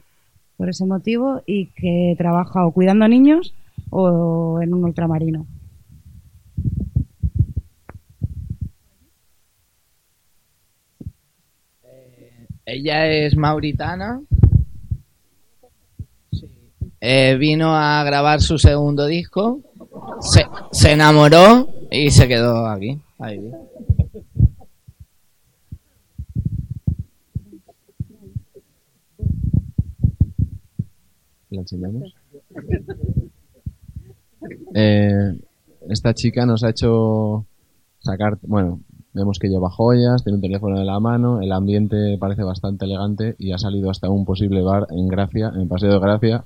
por 0.58 0.70
ese 0.70 0.86
motivo, 0.86 1.42
y 1.46 1.68
que 1.68 2.16
trabaja 2.18 2.66
o 2.66 2.72
cuidando 2.72 3.08
niños 3.08 3.54
o 3.90 4.60
en 4.62 4.74
un 4.74 4.86
ultramarino. 4.86 5.46
Ella 12.66 13.08
es 13.08 13.36
mauritana. 13.36 14.22
Eh, 17.06 17.36
vino 17.36 17.76
a 17.76 18.02
grabar 18.06 18.40
su 18.40 18.58
segundo 18.58 19.06
disco. 19.08 19.60
Se, 20.22 20.46
se 20.72 20.94
enamoró 20.94 21.68
y 21.92 22.10
se 22.12 22.30
quedó 22.30 22.66
aquí. 22.66 22.98
a 23.20 23.30
vivir. 23.30 23.52
¿La 31.50 31.60
enseñamos? 31.60 32.16
Eh, 34.74 35.38
esta 35.90 36.14
chica 36.14 36.46
nos 36.46 36.64
ha 36.64 36.70
hecho 36.70 37.46
sacar, 38.00 38.38
bueno, 38.44 38.80
vemos 39.14 39.40
que 39.40 39.48
lleva 39.48 39.70
joyas, 39.70 40.24
tiene 40.24 40.38
un 40.38 40.42
teléfono 40.42 40.80
en 40.80 40.86
la 40.86 41.00
mano, 41.00 41.42
el 41.42 41.52
ambiente 41.52 42.18
parece 42.18 42.44
bastante 42.44 42.86
elegante 42.86 43.36
y 43.38 43.52
ha 43.52 43.58
salido 43.58 43.90
hasta 43.90 44.10
un 44.10 44.26
posible 44.26 44.62
bar 44.62 44.88
en 44.90 45.08
Gracia, 45.08 45.52
en 45.56 45.68
Paseo 45.68 45.92
de 45.92 46.00
Gracia. 46.00 46.46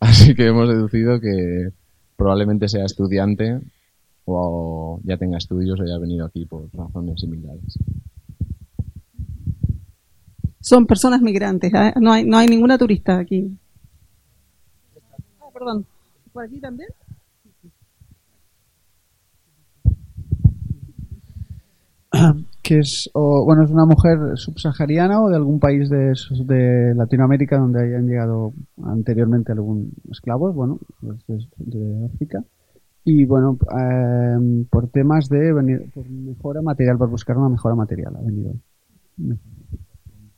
Así 0.00 0.34
que 0.34 0.46
hemos 0.46 0.68
deducido 0.68 1.20
que 1.20 1.70
probablemente 2.16 2.68
sea 2.68 2.84
estudiante 2.84 3.60
o 4.24 5.00
ya 5.04 5.16
tenga 5.16 5.38
estudios 5.38 5.78
o 5.78 5.82
haya 5.82 5.98
venido 5.98 6.26
aquí 6.26 6.44
por 6.44 6.68
razones 6.72 7.20
similares. 7.20 7.78
Son 10.60 10.86
personas 10.86 11.20
migrantes, 11.22 11.72
¿eh? 11.72 11.94
no, 12.00 12.12
hay, 12.12 12.24
no 12.24 12.38
hay 12.38 12.48
ninguna 12.48 12.76
turista 12.76 13.18
aquí. 13.18 13.56
Ah, 15.40 15.48
perdón. 15.52 15.86
¿Por 16.32 16.44
aquí 16.44 16.60
también? 16.60 16.88
que 22.66 22.78
es 22.80 23.08
o, 23.12 23.44
bueno 23.44 23.62
es 23.62 23.70
una 23.70 23.86
mujer 23.86 24.18
subsahariana 24.34 25.22
o 25.22 25.28
de 25.28 25.36
algún 25.36 25.60
país 25.60 25.88
de, 25.88 26.12
de 26.44 26.94
Latinoamérica 26.94 27.58
donde 27.58 27.84
hayan 27.84 28.06
llegado 28.06 28.52
anteriormente 28.82 29.52
algún 29.52 29.92
esclavos 30.10 30.54
bueno 30.54 30.80
de, 31.00 31.46
de 31.58 32.06
África 32.06 32.44
y 33.04 33.24
bueno 33.24 33.56
eh, 33.78 34.66
por 34.68 34.88
temas 34.88 35.28
de 35.28 35.52
venir 35.52 35.90
por 35.94 36.08
mejora 36.10 36.60
material 36.60 36.98
por 36.98 37.08
buscar 37.08 37.38
una 37.38 37.50
mejora 37.50 37.76
material 37.76 38.16
ha 38.16 38.20
venido 38.20 38.54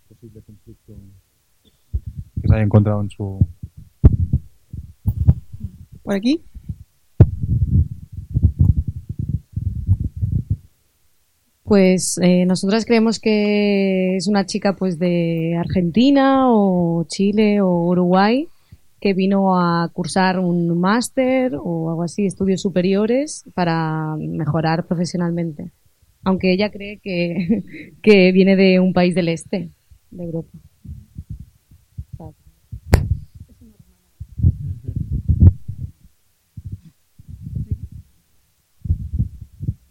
posible 0.09 0.43
conflicto 0.43 0.95
que 2.43 2.49
se 2.49 2.55
haya 2.55 2.65
encontrado 2.65 3.01
en 3.01 3.11
su 3.11 3.39
¿Por 6.03 6.15
aquí? 6.15 6.43
Pues 11.69 12.19
eh, 12.23 12.47
nosotras 12.47 12.87
creemos 12.87 13.19
que 13.19 14.17
es 14.17 14.27
una 14.27 14.47
chica 14.47 14.75
pues 14.75 14.99
de 14.99 15.55
Argentina 15.59 16.51
o 16.51 17.05
Chile 17.07 17.61
o 17.61 17.69
Uruguay 17.89 18.49
que 19.01 19.15
vino 19.15 19.55
a 19.55 19.91
cursar 19.93 20.39
un 20.39 20.81
máster 20.81 21.55
o 21.55 21.91
algo 21.91 22.03
así, 22.03 22.27
estudios 22.27 22.63
superiores 22.63 23.45
para 23.55 24.17
mejorar 24.17 24.87
profesionalmente. 24.87 25.71
Aunque 26.25 26.53
ella 26.53 26.71
cree 26.71 26.99
que, 26.99 27.63
que 28.03 28.33
viene 28.33 28.57
de 28.57 28.81
un 28.81 28.93
país 28.93 29.15
del 29.15 29.29
este 29.29 29.71
de 30.11 30.25
Europa. 30.25 30.59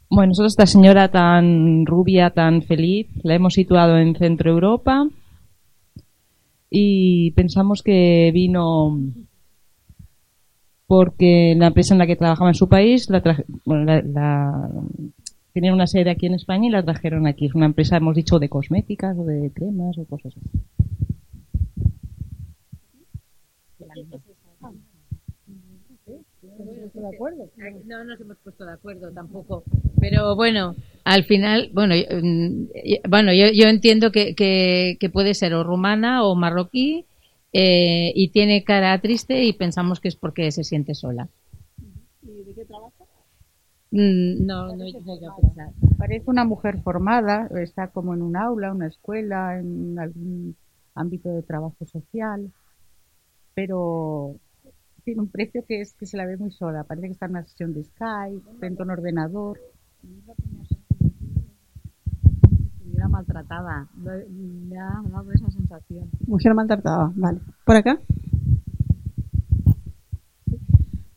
Bueno, 0.10 0.30
nosotros 0.32 0.54
esta 0.54 0.66
señora 0.66 1.10
tan 1.12 1.86
rubia, 1.86 2.30
tan 2.32 2.62
feliz, 2.62 3.08
la 3.24 3.36
hemos 3.36 3.54
situado 3.54 3.98
en 3.98 4.16
Centro 4.16 4.52
Europa 4.52 5.08
y 6.70 7.32
pensamos 7.32 7.82
que 7.82 8.32
vino 8.34 8.98
porque 10.88 11.54
la 11.58 11.68
empresa 11.68 11.94
en 11.94 12.00
la 12.00 12.08
que 12.08 12.16
trabajaba 12.16 12.50
en 12.50 12.56
su 12.56 12.70
país 12.70 13.10
la, 13.10 13.22
traje- 13.22 13.46
bueno, 13.66 13.84
la, 13.86 14.02
la- 14.02 14.72
tenían 15.54 15.74
una 15.74 15.88
sede 15.88 16.12
aquí 16.12 16.28
en 16.28 16.36
España 16.36 16.68
y 16.68 16.72
la 16.72 16.84
trajeron 16.84 17.26
aquí. 17.28 17.46
Es 17.48 17.56
una 17.56 17.66
empresa, 17.66 17.98
hemos 17.98 18.16
dicho, 18.16 18.40
de 18.40 18.50
cosméticas 18.50 19.18
o 19.18 19.24
de 19.26 19.52
cremas 19.54 19.98
o 19.98 20.06
cosas 20.06 20.34
así. 20.38 20.50
De 27.02 27.16
acuerdo. 27.16 27.50
No 27.86 28.04
nos 28.04 28.20
hemos 28.20 28.38
puesto 28.38 28.66
de 28.66 28.74
acuerdo 28.74 29.12
tampoco. 29.12 29.64
Pero 30.00 30.36
bueno, 30.36 30.76
al 31.04 31.24
final, 31.24 31.70
bueno, 31.74 31.96
yo, 31.96 32.04
mm, 32.22 32.68
bueno, 33.10 33.34
yo, 33.34 33.48
yo 33.54 33.68
entiendo 33.68 34.12
que, 34.12 34.36
que, 34.36 34.98
que 35.00 35.10
puede 35.10 35.34
ser 35.34 35.54
o 35.54 35.64
rumana 35.64 36.24
o 36.24 36.36
marroquí 36.36 37.06
eh, 37.54 38.12
y 38.16 38.30
tiene 38.30 38.64
cara 38.64 39.00
triste 39.00 39.44
y 39.44 39.54
pensamos 39.54 40.00
que 40.00 40.10
es 40.10 40.16
porque 40.16 40.52
se 40.52 40.64
siente 40.64 40.94
sola. 40.94 41.30
¿Y 42.22 42.44
de 42.44 42.54
qué 42.54 42.66
trabaja? 42.66 43.04
Mm, 43.92 44.46
No, 44.46 44.68
no, 44.68 44.76
no 44.76 44.86
que 44.86 45.42
pensar. 45.42 45.70
Parece 45.98 46.30
una 46.30 46.46
mujer 46.46 46.82
formada, 46.82 47.50
está 47.62 47.88
como 47.88 48.14
en 48.14 48.22
un 48.22 48.36
aula, 48.36 48.72
una 48.72 48.88
escuela, 48.88 49.58
en 49.60 49.98
algún 49.98 50.56
ámbito 50.94 51.30
de 51.30 51.44
trabajo 51.44 51.86
social, 51.86 52.52
pero 53.54 54.36
tiene 55.08 55.22
un 55.22 55.30
precio 55.30 55.64
que 55.66 55.80
es 55.80 55.94
que 55.94 56.06
se 56.06 56.18
la 56.18 56.26
ve 56.26 56.36
muy 56.36 56.52
sola. 56.52 56.84
Parece 56.84 57.08
que 57.08 57.14
está 57.14 57.28
en 57.28 57.32
una 57.32 57.44
sesión 57.44 57.74
de 57.74 57.82
Skype, 57.86 58.42
frente 58.60 58.82
a 58.82 58.86
un 58.86 58.92
ordenador. 58.92 59.58
Estuviera 62.76 63.08
maltratada. 63.08 63.88
Lo- 64.04 64.12
Me 64.70 64.78
ha 64.78 65.02
dado 65.10 65.32
esa 65.32 65.50
sensación. 65.50 66.10
Mujer 66.28 66.54
maltratada, 66.54 67.10
vale. 67.16 67.40
¿Por 67.64 67.78
acá? 67.78 68.00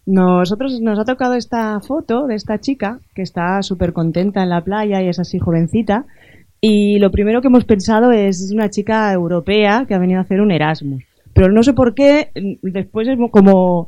Nosotros 0.07 0.81
nos 0.81 0.99
ha 1.01 1.05
tocado 1.05 1.35
esta 1.35 1.81
foto 1.81 2.29
de 2.29 2.37
esta 2.37 2.59
chica 2.61 3.01
que 3.13 3.23
está 3.23 3.61
súper 3.63 3.93
contenta 3.93 4.41
en 4.45 4.51
la 4.51 4.63
playa 4.63 5.03
y 5.03 5.09
es 5.09 5.19
así 5.19 5.41
jovencita. 5.41 6.07
Y 6.61 7.01
lo 7.01 7.11
primero 7.11 7.41
que 7.41 7.49
hemos 7.49 7.65
pensado 7.65 8.13
es, 8.13 8.41
es 8.41 8.53
una 8.53 8.71
chica 8.71 9.13
europea 9.13 9.85
que 9.89 9.95
ha 9.95 9.99
venido 9.99 10.21
a 10.21 10.23
hacer 10.23 10.41
un 10.41 10.53
Erasmus. 10.53 11.03
Pero 11.41 11.55
no 11.55 11.63
sé 11.63 11.73
por 11.73 11.95
qué, 11.95 12.33
mm, 12.35 12.69
después 12.71 13.09
es 13.09 13.17
como, 13.31 13.87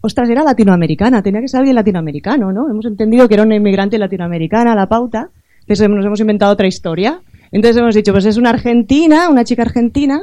ostras, 0.00 0.30
era 0.30 0.42
latinoamericana, 0.42 1.22
tenía 1.22 1.42
que 1.42 1.48
ser 1.48 1.58
alguien 1.58 1.76
latinoamericano, 1.76 2.50
¿no? 2.50 2.70
Hemos 2.70 2.86
entendido 2.86 3.28
que 3.28 3.34
era 3.34 3.42
una 3.42 3.56
inmigrante 3.56 3.98
latinoamericana 3.98 4.74
la 4.74 4.86
pauta, 4.86 5.28
entonces 5.60 5.86
nos 5.90 6.06
hemos 6.06 6.20
inventado 6.20 6.50
otra 6.50 6.66
historia. 6.66 7.20
Entonces 7.52 7.76
hemos 7.76 7.94
dicho, 7.94 8.12
pues 8.12 8.24
es 8.24 8.38
una 8.38 8.48
argentina, 8.48 9.28
una 9.28 9.44
chica 9.44 9.60
argentina, 9.60 10.18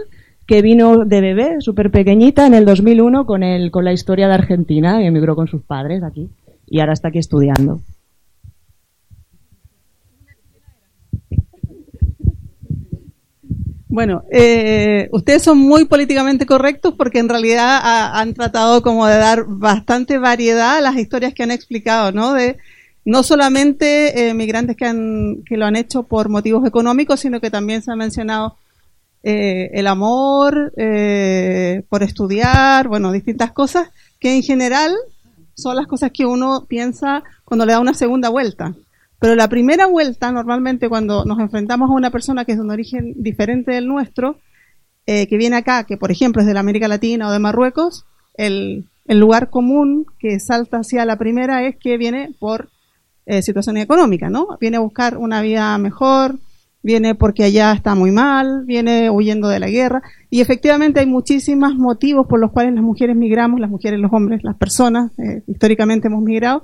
que 0.47 0.63
vino 0.63 1.05
de 1.05 1.21
bebé, 1.21 1.57
súper 1.59 1.91
pequeñita, 1.91 2.47
en 2.47 2.55
el 2.55 2.65
2001 2.65 3.27
con, 3.27 3.43
el, 3.43 3.69
con 3.69 3.85
la 3.85 3.93
historia 3.93 4.27
de 4.27 4.33
Argentina 4.33 5.03
y 5.03 5.05
emigró 5.05 5.35
con 5.35 5.47
sus 5.47 5.61
padres 5.61 6.01
aquí. 6.01 6.31
Y 6.65 6.79
ahora 6.79 6.93
está 6.93 7.09
aquí 7.09 7.19
estudiando. 7.19 7.81
Bueno, 13.93 14.23
eh, 14.31 15.09
ustedes 15.11 15.43
son 15.43 15.57
muy 15.57 15.83
políticamente 15.83 16.45
correctos 16.45 16.93
porque 16.97 17.19
en 17.19 17.27
realidad 17.27 17.77
ha- 17.83 18.21
han 18.21 18.33
tratado 18.33 18.81
como 18.81 19.05
de 19.05 19.17
dar 19.17 19.43
bastante 19.47 20.17
variedad 20.17 20.77
a 20.77 20.81
las 20.81 20.95
historias 20.95 21.33
que 21.33 21.43
han 21.43 21.51
explicado, 21.51 22.13
¿no? 22.13 22.33
De 22.33 22.57
no 23.03 23.21
solamente 23.21 24.29
eh, 24.29 24.33
migrantes 24.33 24.77
que, 24.77 24.85
han, 24.85 25.43
que 25.45 25.57
lo 25.57 25.65
han 25.65 25.75
hecho 25.75 26.03
por 26.03 26.29
motivos 26.29 26.65
económicos, 26.65 27.19
sino 27.19 27.41
que 27.41 27.51
también 27.51 27.81
se 27.81 27.91
ha 27.91 27.95
mencionado 27.97 28.55
eh, 29.23 29.69
el 29.73 29.87
amor, 29.87 30.71
eh, 30.77 31.83
por 31.89 32.01
estudiar, 32.01 32.87
bueno, 32.87 33.11
distintas 33.11 33.51
cosas 33.51 33.89
que 34.21 34.33
en 34.33 34.41
general 34.41 34.95
son 35.53 35.75
las 35.75 35.87
cosas 35.87 36.11
que 36.13 36.25
uno 36.25 36.65
piensa 36.65 37.23
cuando 37.43 37.65
le 37.65 37.73
da 37.73 37.79
una 37.81 37.93
segunda 37.93 38.29
vuelta. 38.29 38.73
Pero 39.21 39.35
la 39.35 39.49
primera 39.49 39.85
vuelta, 39.85 40.31
normalmente 40.31 40.89
cuando 40.89 41.25
nos 41.25 41.37
enfrentamos 41.37 41.91
a 41.91 41.93
una 41.93 42.09
persona 42.09 42.43
que 42.43 42.53
es 42.53 42.57
de 42.57 42.63
un 42.63 42.71
origen 42.71 43.13
diferente 43.17 43.71
del 43.71 43.87
nuestro, 43.87 44.39
eh, 45.05 45.27
que 45.27 45.37
viene 45.37 45.57
acá, 45.57 45.83
que 45.83 45.95
por 45.95 46.09
ejemplo 46.09 46.41
es 46.41 46.47
de 46.47 46.55
la 46.55 46.59
América 46.59 46.87
Latina 46.87 47.29
o 47.29 47.31
de 47.31 47.37
Marruecos, 47.37 48.03
el, 48.33 48.87
lugar 49.07 49.51
común 49.51 50.07
que 50.17 50.39
salta 50.39 50.77
hacia 50.77 51.05
la 51.05 51.19
primera 51.19 51.67
es 51.67 51.75
que 51.75 51.97
viene 51.99 52.33
por 52.39 52.69
eh, 53.27 53.43
situación 53.43 53.77
económica, 53.77 54.31
¿no? 54.31 54.57
Viene 54.59 54.77
a 54.77 54.79
buscar 54.79 55.17
una 55.17 55.39
vida 55.43 55.77
mejor, 55.77 56.39
viene 56.81 57.13
porque 57.13 57.43
allá 57.43 57.73
está 57.73 57.93
muy 57.93 58.09
mal, 58.09 58.63
viene 58.65 59.11
huyendo 59.11 59.49
de 59.49 59.59
la 59.59 59.67
guerra. 59.67 60.01
Y 60.31 60.41
efectivamente 60.41 60.99
hay 60.99 61.05
muchísimos 61.05 61.75
motivos 61.75 62.25
por 62.25 62.39
los 62.39 62.51
cuales 62.51 62.73
las 62.73 62.83
mujeres 62.83 63.15
migramos, 63.15 63.59
las 63.59 63.69
mujeres, 63.69 63.99
los 63.99 64.11
hombres, 64.11 64.43
las 64.43 64.55
personas, 64.55 65.11
eh, 65.19 65.43
históricamente 65.45 66.07
hemos 66.07 66.23
migrado. 66.23 66.63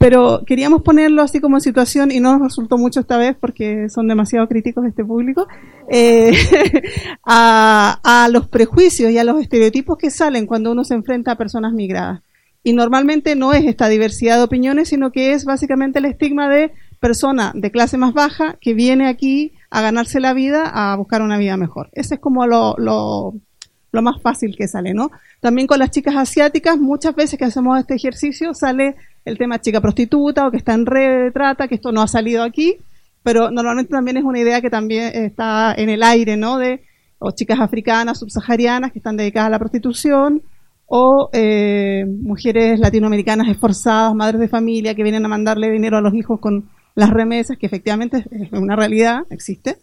Pero 0.00 0.44
queríamos 0.46 0.80
ponerlo 0.80 1.20
así 1.20 1.40
como 1.40 1.58
en 1.58 1.60
situación 1.60 2.10
y 2.10 2.20
no 2.20 2.32
nos 2.32 2.48
resultó 2.48 2.78
mucho 2.78 3.00
esta 3.00 3.18
vez 3.18 3.36
porque 3.38 3.90
son 3.90 4.08
demasiado 4.08 4.48
críticos 4.48 4.86
este 4.86 5.04
público, 5.04 5.46
eh, 5.90 6.32
a, 7.22 8.00
a 8.02 8.28
los 8.30 8.48
prejuicios 8.48 9.10
y 9.10 9.18
a 9.18 9.24
los 9.24 9.38
estereotipos 9.38 9.98
que 9.98 10.08
salen 10.08 10.46
cuando 10.46 10.72
uno 10.72 10.84
se 10.84 10.94
enfrenta 10.94 11.32
a 11.32 11.36
personas 11.36 11.74
migradas. 11.74 12.22
Y 12.62 12.72
normalmente 12.72 13.36
no 13.36 13.52
es 13.52 13.66
esta 13.66 13.88
diversidad 13.88 14.38
de 14.38 14.44
opiniones, 14.44 14.88
sino 14.88 15.12
que 15.12 15.32
es 15.34 15.44
básicamente 15.44 15.98
el 15.98 16.06
estigma 16.06 16.48
de 16.48 16.72
persona 16.98 17.52
de 17.54 17.70
clase 17.70 17.98
más 17.98 18.14
baja 18.14 18.56
que 18.58 18.72
viene 18.72 19.06
aquí 19.06 19.52
a 19.68 19.82
ganarse 19.82 20.18
la 20.18 20.32
vida, 20.32 20.64
a 20.64 20.96
buscar 20.96 21.20
una 21.20 21.36
vida 21.36 21.58
mejor. 21.58 21.90
Ese 21.92 22.14
es 22.14 22.20
como 22.20 22.46
lo, 22.46 22.74
lo, 22.78 23.34
lo 23.92 24.02
más 24.02 24.20
fácil 24.22 24.54
que 24.56 24.68
sale, 24.68 24.94
¿no? 24.94 25.10
También 25.40 25.66
con 25.66 25.78
las 25.78 25.90
chicas 25.90 26.16
asiáticas, 26.16 26.78
muchas 26.78 27.14
veces 27.14 27.38
que 27.38 27.44
hacemos 27.44 27.78
este 27.78 27.94
ejercicio 27.94 28.54
sale 28.54 28.96
el 29.24 29.36
tema 29.36 29.60
chica 29.60 29.80
prostituta 29.80 30.46
o 30.46 30.50
que 30.50 30.58
está 30.58 30.74
en 30.74 30.86
red 30.86 31.24
de 31.24 31.30
trata, 31.32 31.68
que 31.68 31.74
esto 31.74 31.92
no 31.92 32.02
ha 32.02 32.08
salido 32.08 32.42
aquí, 32.42 32.76
pero 33.22 33.50
normalmente 33.50 33.90
también 33.90 34.16
es 34.16 34.24
una 34.24 34.38
idea 34.38 34.60
que 34.60 34.70
también 34.70 35.10
está 35.14 35.74
en 35.74 35.90
el 35.90 36.02
aire, 36.02 36.36
¿no? 36.36 36.58
De 36.58 36.82
o 37.18 37.32
chicas 37.32 37.60
africanas, 37.60 38.18
subsaharianas 38.18 38.92
que 38.92 38.98
están 38.98 39.16
dedicadas 39.16 39.48
a 39.48 39.50
la 39.50 39.58
prostitución, 39.58 40.42
o 40.92 41.30
eh, 41.32 42.04
mujeres 42.04 42.80
latinoamericanas 42.80 43.48
esforzadas, 43.48 44.12
madres 44.12 44.40
de 44.40 44.48
familia 44.48 44.92
que 44.96 45.04
vienen 45.04 45.24
a 45.24 45.28
mandarle 45.28 45.70
dinero 45.70 45.96
a 45.96 46.00
los 46.00 46.12
hijos 46.14 46.40
con 46.40 46.68
las 46.96 47.10
remesas, 47.10 47.56
que 47.58 47.66
efectivamente 47.66 48.24
es 48.28 48.50
una 48.50 48.74
realidad, 48.74 49.20
existe, 49.30 49.76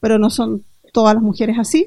pero 0.00 0.18
no 0.18 0.28
son 0.28 0.64
todas 0.92 1.14
las 1.14 1.22
mujeres 1.22 1.56
así. 1.56 1.86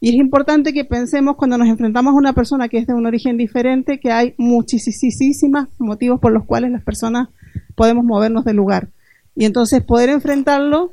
Y 0.00 0.10
es 0.10 0.14
importante 0.14 0.72
que 0.72 0.84
pensemos 0.84 1.36
cuando 1.36 1.58
nos 1.58 1.68
enfrentamos 1.68 2.12
a 2.12 2.16
una 2.16 2.32
persona 2.32 2.68
que 2.68 2.78
es 2.78 2.86
de 2.86 2.94
un 2.94 3.06
origen 3.06 3.36
diferente, 3.36 3.98
que 3.98 4.12
hay 4.12 4.34
muchísimos 4.38 5.68
motivos 5.78 6.20
por 6.20 6.32
los 6.32 6.44
cuales 6.44 6.70
las 6.70 6.84
personas 6.84 7.28
podemos 7.74 8.04
movernos 8.04 8.44
del 8.44 8.56
lugar. 8.56 8.90
Y 9.34 9.44
entonces 9.44 9.82
poder 9.82 10.08
enfrentarlo 10.08 10.92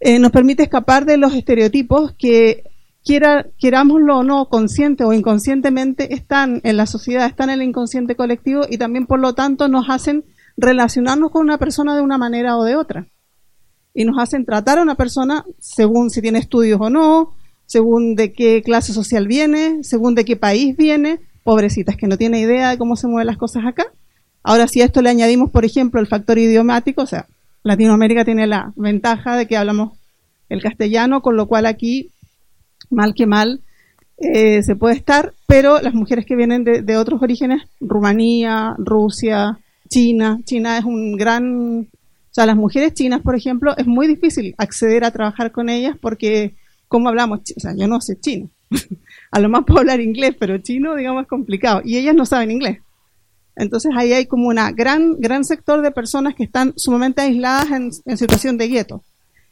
eh, 0.00 0.18
nos 0.18 0.32
permite 0.32 0.62
escapar 0.62 1.06
de 1.06 1.16
los 1.16 1.34
estereotipos 1.34 2.14
que 2.18 2.64
quiera, 3.02 3.46
querámoslo 3.58 4.18
o 4.18 4.22
no, 4.22 4.48
consciente 4.48 5.04
o 5.04 5.14
inconscientemente, 5.14 6.14
están 6.14 6.60
en 6.64 6.76
la 6.76 6.84
sociedad, 6.86 7.26
están 7.26 7.50
en 7.50 7.60
el 7.60 7.68
inconsciente 7.68 8.16
colectivo 8.16 8.62
y 8.68 8.76
también 8.76 9.06
por 9.06 9.20
lo 9.20 9.34
tanto 9.34 9.68
nos 9.68 9.88
hacen 9.88 10.24
relacionarnos 10.56 11.30
con 11.30 11.42
una 11.42 11.58
persona 11.58 11.94
de 11.96 12.02
una 12.02 12.18
manera 12.18 12.58
o 12.58 12.64
de 12.64 12.76
otra. 12.76 13.06
Y 13.94 14.04
nos 14.04 14.18
hacen 14.18 14.44
tratar 14.44 14.78
a 14.78 14.82
una 14.82 14.96
persona 14.96 15.44
según 15.58 16.10
si 16.10 16.20
tiene 16.20 16.38
estudios 16.38 16.80
o 16.80 16.90
no, 16.90 17.34
según 17.66 18.14
de 18.14 18.32
qué 18.32 18.62
clase 18.62 18.92
social 18.92 19.26
viene, 19.26 19.82
según 19.82 20.14
de 20.14 20.24
qué 20.24 20.36
país 20.36 20.76
viene, 20.76 21.20
pobrecitas 21.42 21.96
que 21.96 22.06
no 22.06 22.16
tiene 22.16 22.40
idea 22.40 22.70
de 22.70 22.78
cómo 22.78 22.96
se 22.96 23.06
mueven 23.06 23.26
las 23.26 23.36
cosas 23.36 23.64
acá. 23.66 23.86
Ahora, 24.42 24.68
si 24.68 24.82
a 24.82 24.84
esto 24.84 25.02
le 25.02 25.10
añadimos, 25.10 25.50
por 25.50 25.64
ejemplo, 25.64 26.00
el 26.00 26.06
factor 26.06 26.38
idiomático, 26.38 27.02
o 27.02 27.06
sea, 27.06 27.26
Latinoamérica 27.62 28.24
tiene 28.24 28.46
la 28.46 28.72
ventaja 28.76 29.36
de 29.36 29.46
que 29.46 29.56
hablamos 29.56 29.98
el 30.48 30.62
castellano, 30.62 31.22
con 31.22 31.36
lo 31.36 31.46
cual 31.46 31.66
aquí, 31.66 32.10
mal 32.90 33.14
que 33.14 33.26
mal, 33.26 33.62
eh, 34.18 34.62
se 34.62 34.76
puede 34.76 34.96
estar, 34.96 35.32
pero 35.46 35.80
las 35.80 35.94
mujeres 35.94 36.26
que 36.26 36.36
vienen 36.36 36.62
de, 36.62 36.82
de 36.82 36.96
otros 36.96 37.22
orígenes, 37.22 37.62
Rumanía, 37.80 38.74
Rusia, 38.78 39.58
China, 39.88 40.40
China 40.44 40.78
es 40.78 40.84
un 40.84 41.16
gran, 41.16 41.80
o 41.80 42.34
sea, 42.34 42.46
las 42.46 42.56
mujeres 42.56 42.94
chinas, 42.94 43.22
por 43.22 43.34
ejemplo, 43.34 43.76
es 43.76 43.86
muy 43.86 44.06
difícil 44.06 44.54
acceder 44.58 45.04
a 45.04 45.10
trabajar 45.10 45.52
con 45.52 45.68
ellas 45.68 45.96
porque, 46.00 46.54
¿cómo 46.94 47.08
hablamos? 47.08 47.40
O 47.56 47.60
sea, 47.60 47.74
yo 47.74 47.88
no 47.88 48.00
sé 48.00 48.20
chino. 48.20 48.50
a 49.32 49.40
lo 49.40 49.48
más 49.48 49.64
puedo 49.64 49.80
hablar 49.80 50.00
inglés, 50.00 50.36
pero 50.38 50.58
chino, 50.58 50.94
digamos, 50.94 51.22
es 51.22 51.28
complicado. 51.28 51.82
Y 51.84 51.96
ellas 51.96 52.14
no 52.14 52.24
saben 52.24 52.52
inglés. 52.52 52.78
Entonces 53.56 53.90
ahí 53.96 54.12
hay 54.12 54.26
como 54.26 54.46
una 54.46 54.70
gran, 54.70 55.16
gran 55.18 55.44
sector 55.44 55.82
de 55.82 55.90
personas 55.90 56.36
que 56.36 56.44
están 56.44 56.72
sumamente 56.76 57.20
aisladas 57.22 57.66
en, 57.72 58.16
situación 58.16 58.58
de 58.58 58.68
gueto. 58.68 59.02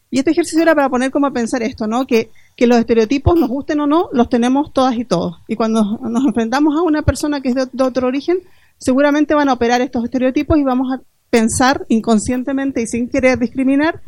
Y 0.08 0.20
este 0.20 0.30
ejercicio 0.30 0.62
era 0.62 0.76
para 0.76 0.88
poner 0.88 1.10
como 1.10 1.26
a 1.26 1.32
pensar 1.32 1.64
esto, 1.64 1.88
¿no? 1.88 2.06
Que, 2.06 2.30
que 2.56 2.68
los 2.68 2.78
estereotipos, 2.78 3.36
nos 3.36 3.48
gusten 3.48 3.80
o 3.80 3.88
no, 3.88 4.08
los 4.12 4.28
tenemos 4.28 4.72
todas 4.72 4.94
y 4.94 5.04
todos. 5.04 5.38
Y 5.48 5.56
cuando 5.56 5.98
nos 6.00 6.24
enfrentamos 6.24 6.76
a 6.78 6.82
una 6.82 7.02
persona 7.02 7.40
que 7.40 7.48
es 7.48 7.56
de, 7.56 7.66
de 7.72 7.82
otro 7.82 8.06
origen, 8.06 8.38
seguramente 8.78 9.34
van 9.34 9.48
a 9.48 9.54
operar 9.54 9.80
estos 9.80 10.04
estereotipos 10.04 10.58
y 10.58 10.62
vamos 10.62 10.92
a 10.92 11.02
pensar 11.28 11.86
inconscientemente 11.88 12.82
y 12.82 12.86
sin 12.86 13.08
querer 13.08 13.40
discriminar 13.40 14.00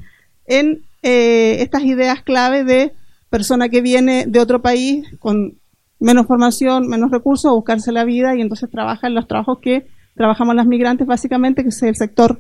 en 0.46 0.84
eh, 1.02 1.62
estas 1.62 1.82
ideas 1.82 2.22
clave 2.22 2.62
de 2.62 2.92
persona 3.34 3.68
que 3.68 3.80
viene 3.80 4.26
de 4.28 4.38
otro 4.38 4.62
país 4.62 5.04
con 5.18 5.58
menos 5.98 6.28
formación, 6.28 6.86
menos 6.86 7.10
recursos, 7.10 7.50
a 7.50 7.54
buscarse 7.54 7.90
la 7.90 8.04
vida 8.04 8.36
y 8.36 8.40
entonces 8.40 8.70
trabaja 8.70 9.08
en 9.08 9.14
los 9.14 9.26
trabajos 9.26 9.58
que 9.60 9.88
trabajamos 10.14 10.54
las 10.54 10.68
migrantes 10.68 11.04
básicamente, 11.04 11.64
que 11.64 11.70
es 11.70 11.82
el 11.82 11.96
sector 11.96 12.38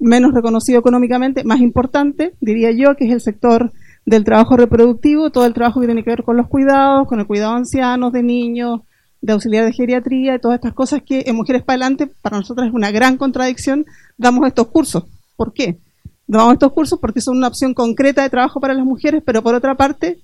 menos 0.00 0.34
reconocido 0.34 0.80
económicamente, 0.80 1.44
más 1.44 1.60
importante, 1.60 2.34
diría 2.40 2.72
yo, 2.72 2.96
que 2.96 3.04
es 3.04 3.12
el 3.12 3.20
sector 3.20 3.72
del 4.04 4.24
trabajo 4.24 4.56
reproductivo, 4.56 5.30
todo 5.30 5.46
el 5.46 5.54
trabajo 5.54 5.80
que 5.80 5.86
tiene 5.86 6.02
que 6.02 6.10
ver 6.10 6.24
con 6.24 6.36
los 6.36 6.48
cuidados, 6.48 7.06
con 7.06 7.20
el 7.20 7.26
cuidado 7.28 7.52
de 7.52 7.58
ancianos, 7.58 8.12
de 8.12 8.24
niños, 8.24 8.80
de 9.20 9.32
auxiliar 9.32 9.64
de 9.64 9.74
geriatría 9.74 10.34
y 10.34 10.40
todas 10.40 10.56
estas 10.56 10.74
cosas 10.74 11.02
que 11.06 11.22
en 11.28 11.36
Mujeres 11.36 11.62
para 11.62 11.74
Adelante 11.74 12.08
para 12.20 12.38
nosotros 12.38 12.66
es 12.66 12.74
una 12.74 12.90
gran 12.90 13.16
contradicción, 13.16 13.86
damos 14.18 14.44
estos 14.48 14.66
cursos. 14.66 15.04
¿Por 15.36 15.52
qué? 15.52 15.78
Damos 16.26 16.54
estos 16.54 16.72
cursos 16.72 16.98
porque 16.98 17.20
son 17.20 17.36
una 17.36 17.48
opción 17.48 17.72
concreta 17.72 18.22
de 18.22 18.30
trabajo 18.30 18.60
para 18.60 18.74
las 18.74 18.84
mujeres, 18.84 19.22
pero 19.24 19.42
por 19.42 19.54
otra 19.54 19.76
parte, 19.76 20.18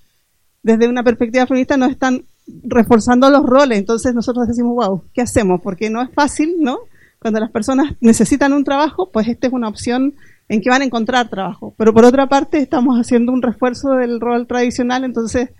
desde 0.62 0.88
una 0.88 1.04
perspectiva 1.04 1.46
feminista 1.46 1.76
nos 1.76 1.90
están 1.90 2.24
reforzando 2.64 3.30
los 3.30 3.44
roles. 3.44 3.78
Entonces 3.78 4.14
nosotros 4.14 4.48
decimos, 4.48 4.74
wow, 4.74 5.04
¿qué 5.12 5.22
hacemos? 5.22 5.60
Porque 5.62 5.90
no 5.90 6.02
es 6.02 6.10
fácil, 6.12 6.56
¿no? 6.58 6.78
Cuando 7.20 7.38
las 7.38 7.52
personas 7.52 7.94
necesitan 8.00 8.52
un 8.52 8.64
trabajo, 8.64 9.10
pues 9.12 9.28
esta 9.28 9.46
es 9.46 9.52
una 9.52 9.68
opción 9.68 10.14
en 10.48 10.60
que 10.60 10.70
van 10.70 10.82
a 10.82 10.84
encontrar 10.84 11.28
trabajo. 11.28 11.72
Pero 11.78 11.94
por 11.94 12.04
otra 12.04 12.28
parte, 12.28 12.58
estamos 12.58 12.98
haciendo 12.98 13.32
un 13.32 13.42
refuerzo 13.42 13.90
del 13.90 14.20
rol 14.20 14.46
tradicional, 14.46 15.04
entonces, 15.04 15.50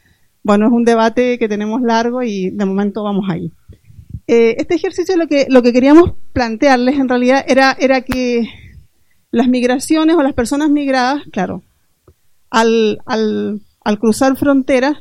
bueno, 0.42 0.66
es 0.66 0.72
un 0.72 0.84
debate 0.84 1.38
que 1.38 1.48
tenemos 1.48 1.80
largo 1.82 2.22
y 2.22 2.50
de 2.50 2.64
momento 2.64 3.04
vamos 3.04 3.26
ahí. 3.30 3.52
Eh, 4.26 4.56
este 4.58 4.74
ejercicio 4.74 5.16
lo 5.16 5.28
que, 5.28 5.46
lo 5.48 5.62
que 5.62 5.72
queríamos 5.72 6.14
plantearles 6.32 6.98
en 6.98 7.08
realidad 7.08 7.44
era, 7.46 7.76
era 7.78 8.02
que 8.02 8.48
las 9.32 9.48
migraciones 9.48 10.14
o 10.14 10.22
las 10.22 10.34
personas 10.34 10.70
migradas, 10.70 11.22
claro, 11.32 11.62
al, 12.50 13.00
al, 13.06 13.98
cruzar 13.98 14.36
fronteras, 14.36 14.98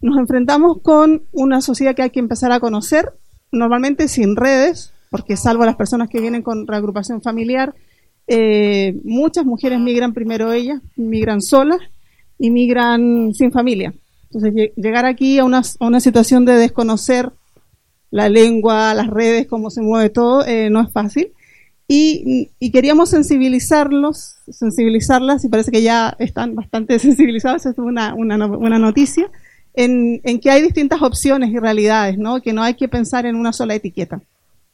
nos 0.00 0.18
enfrentamos 0.18 0.78
con 0.82 1.22
una 1.32 1.60
sociedad 1.60 1.94
que 1.94 2.02
hay 2.02 2.10
que 2.10 2.18
empezar 2.18 2.50
a 2.50 2.60
conocer, 2.60 3.12
normalmente 3.52 4.08
sin 4.08 4.36
redes, 4.36 4.92
porque 5.10 5.36
salvo 5.36 5.64
las 5.64 5.76
personas 5.76 6.08
que 6.08 6.20
vienen 6.20 6.42
con 6.42 6.66
reagrupación 6.66 7.20
familiar, 7.20 7.74
eh, 8.26 8.98
muchas 9.04 9.44
mujeres 9.44 9.78
migran 9.78 10.14
primero 10.14 10.50
ellas, 10.50 10.80
migran 10.96 11.42
solas 11.42 11.78
y 12.38 12.50
migran 12.50 13.34
sin 13.34 13.52
familia. 13.52 13.92
Entonces, 14.32 14.72
llegar 14.76 15.04
aquí 15.04 15.38
a 15.38 15.44
una, 15.44 15.60
a 15.60 15.86
una 15.86 16.00
situación 16.00 16.46
de 16.46 16.54
desconocer 16.54 17.30
la 18.10 18.30
lengua, 18.30 18.94
las 18.94 19.08
redes, 19.08 19.46
cómo 19.46 19.70
se 19.70 19.82
mueve 19.82 20.08
todo, 20.08 20.44
eh, 20.46 20.70
no 20.70 20.80
es 20.80 20.90
fácil. 20.90 21.32
Y, 21.86 22.50
queríamos 22.72 23.10
sensibilizarlos, 23.10 24.36
sensibilizarlas, 24.50 25.44
y 25.44 25.48
parece 25.48 25.70
que 25.70 25.82
ya 25.82 26.16
están 26.18 26.54
bastante 26.54 26.98
sensibilizadas, 27.00 27.66
es 27.66 27.78
una, 27.78 28.14
una, 28.14 28.46
una 28.46 28.78
noticia, 28.78 29.30
en, 29.74 30.20
en 30.24 30.40
que 30.40 30.50
hay 30.50 30.62
distintas 30.62 31.02
opciones 31.02 31.50
y 31.50 31.58
realidades, 31.58 32.16
¿no? 32.16 32.40
Que 32.40 32.52
no 32.52 32.62
hay 32.62 32.74
que 32.74 32.88
pensar 32.88 33.26
en 33.26 33.36
una 33.36 33.52
sola 33.52 33.74
etiqueta. 33.74 34.22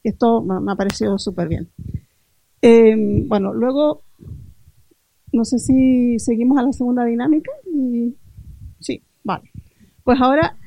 Esto 0.03 0.41
me 0.41 0.71
ha 0.71 0.75
parecido 0.75 1.17
súper 1.19 1.47
bien. 1.47 1.69
Eh, 2.61 2.95
bueno, 3.27 3.53
luego, 3.53 4.03
no 5.31 5.45
sé 5.45 5.59
si 5.59 6.19
seguimos 6.19 6.57
a 6.57 6.63
la 6.63 6.71
segunda 6.71 7.05
dinámica. 7.05 7.51
Sí, 8.79 9.01
vale. 9.23 9.51
Pues 10.03 10.19
ahora, 10.21 10.57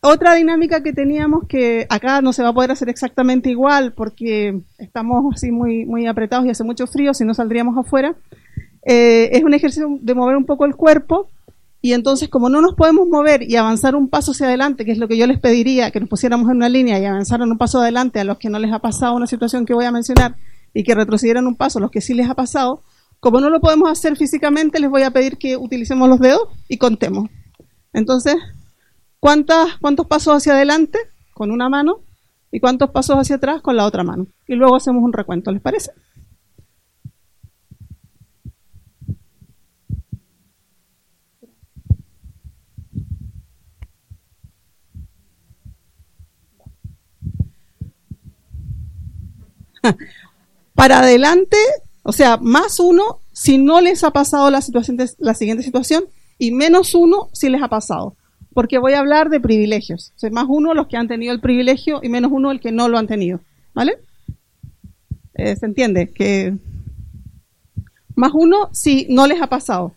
otra 0.00 0.34
dinámica 0.34 0.82
que 0.82 0.92
teníamos 0.92 1.46
que 1.48 1.86
acá 1.88 2.20
no 2.20 2.32
se 2.32 2.42
va 2.42 2.50
a 2.50 2.52
poder 2.52 2.70
hacer 2.70 2.88
exactamente 2.88 3.50
igual 3.50 3.92
porque 3.92 4.60
estamos 4.78 5.34
así 5.34 5.50
muy, 5.50 5.84
muy 5.84 6.06
apretados 6.06 6.46
y 6.46 6.50
hace 6.50 6.64
mucho 6.64 6.86
frío, 6.86 7.14
si 7.14 7.24
no 7.24 7.34
saldríamos 7.34 7.76
afuera. 7.76 8.16
Eh, 8.84 9.30
es 9.32 9.44
un 9.44 9.54
ejercicio 9.54 9.98
de 10.00 10.14
mover 10.14 10.36
un 10.36 10.46
poco 10.46 10.64
el 10.64 10.74
cuerpo 10.74 11.30
y 11.80 11.92
entonces 11.92 12.28
como 12.28 12.48
no 12.48 12.60
nos 12.60 12.74
podemos 12.74 13.06
mover 13.08 13.42
y 13.42 13.56
avanzar 13.56 13.94
un 13.94 14.08
paso 14.08 14.32
hacia 14.32 14.46
adelante, 14.46 14.84
que 14.84 14.92
es 14.92 14.98
lo 14.98 15.08
que 15.08 15.16
yo 15.16 15.26
les 15.26 15.38
pediría, 15.38 15.90
que 15.90 16.00
nos 16.00 16.08
pusiéramos 16.08 16.50
en 16.50 16.56
una 16.56 16.68
línea 16.68 16.98
y 16.98 17.04
avanzaran 17.04 17.50
un 17.50 17.58
paso 17.58 17.80
adelante 17.80 18.20
a 18.20 18.24
los 18.24 18.38
que 18.38 18.50
no 18.50 18.58
les 18.58 18.72
ha 18.72 18.80
pasado 18.80 19.14
una 19.14 19.26
situación 19.26 19.66
que 19.66 19.74
voy 19.74 19.84
a 19.84 19.92
mencionar 19.92 20.36
y 20.74 20.84
que 20.84 20.94
retrocedieran 20.94 21.46
un 21.46 21.56
paso 21.56 21.78
a 21.78 21.82
los 21.82 21.90
que 21.90 22.00
sí 22.00 22.14
les 22.14 22.28
ha 22.28 22.34
pasado, 22.34 22.82
como 23.20 23.40
no 23.40 23.50
lo 23.50 23.60
podemos 23.60 23.90
hacer 23.90 24.16
físicamente, 24.16 24.80
les 24.80 24.90
voy 24.90 25.02
a 25.02 25.10
pedir 25.10 25.38
que 25.38 25.56
utilicemos 25.56 26.08
los 26.08 26.20
dedos 26.20 26.48
y 26.68 26.78
contemos. 26.78 27.28
Entonces, 27.92 28.36
¿cuántas, 29.20 29.78
¿cuántos 29.80 30.06
pasos 30.06 30.36
hacia 30.36 30.54
adelante 30.54 30.98
con 31.34 31.50
una 31.50 31.68
mano 31.68 32.00
y 32.50 32.60
cuántos 32.60 32.90
pasos 32.90 33.16
hacia 33.16 33.36
atrás 33.36 33.62
con 33.62 33.76
la 33.76 33.86
otra 33.86 34.04
mano? 34.04 34.26
Y 34.46 34.54
luego 34.54 34.76
hacemos 34.76 35.02
un 35.02 35.12
recuento, 35.12 35.52
¿les 35.52 35.62
parece? 35.62 35.92
Para 50.74 51.00
adelante, 51.00 51.56
o 52.04 52.12
sea, 52.12 52.38
más 52.38 52.80
uno 52.80 53.20
si 53.32 53.58
no 53.58 53.80
les 53.82 54.04
ha 54.04 54.12
pasado 54.12 54.50
la, 54.50 54.62
situación 54.62 54.98
de- 54.98 55.10
la 55.18 55.34
siguiente 55.34 55.64
situación 55.64 56.04
y 56.38 56.52
menos 56.52 56.94
uno 56.94 57.30
si 57.34 57.50
les 57.50 57.62
ha 57.62 57.68
pasado. 57.68 58.16
Porque 58.58 58.78
voy 58.78 58.94
a 58.94 58.98
hablar 58.98 59.30
de 59.30 59.38
privilegios. 59.38 60.12
O 60.20 60.30
más 60.32 60.46
uno 60.48 60.74
los 60.74 60.88
que 60.88 60.96
han 60.96 61.06
tenido 61.06 61.32
el 61.32 61.38
privilegio 61.40 62.00
y 62.02 62.08
menos 62.08 62.32
uno 62.32 62.50
el 62.50 62.58
que 62.58 62.72
no 62.72 62.88
lo 62.88 62.98
han 62.98 63.06
tenido. 63.06 63.38
¿Vale? 63.72 64.00
Eh, 65.34 65.54
¿Se 65.54 65.64
entiende? 65.64 66.12
Que 66.12 66.56
más 68.16 68.32
uno 68.34 68.68
si 68.72 69.06
no 69.10 69.28
les 69.28 69.40
ha 69.40 69.46
pasado. 69.46 69.94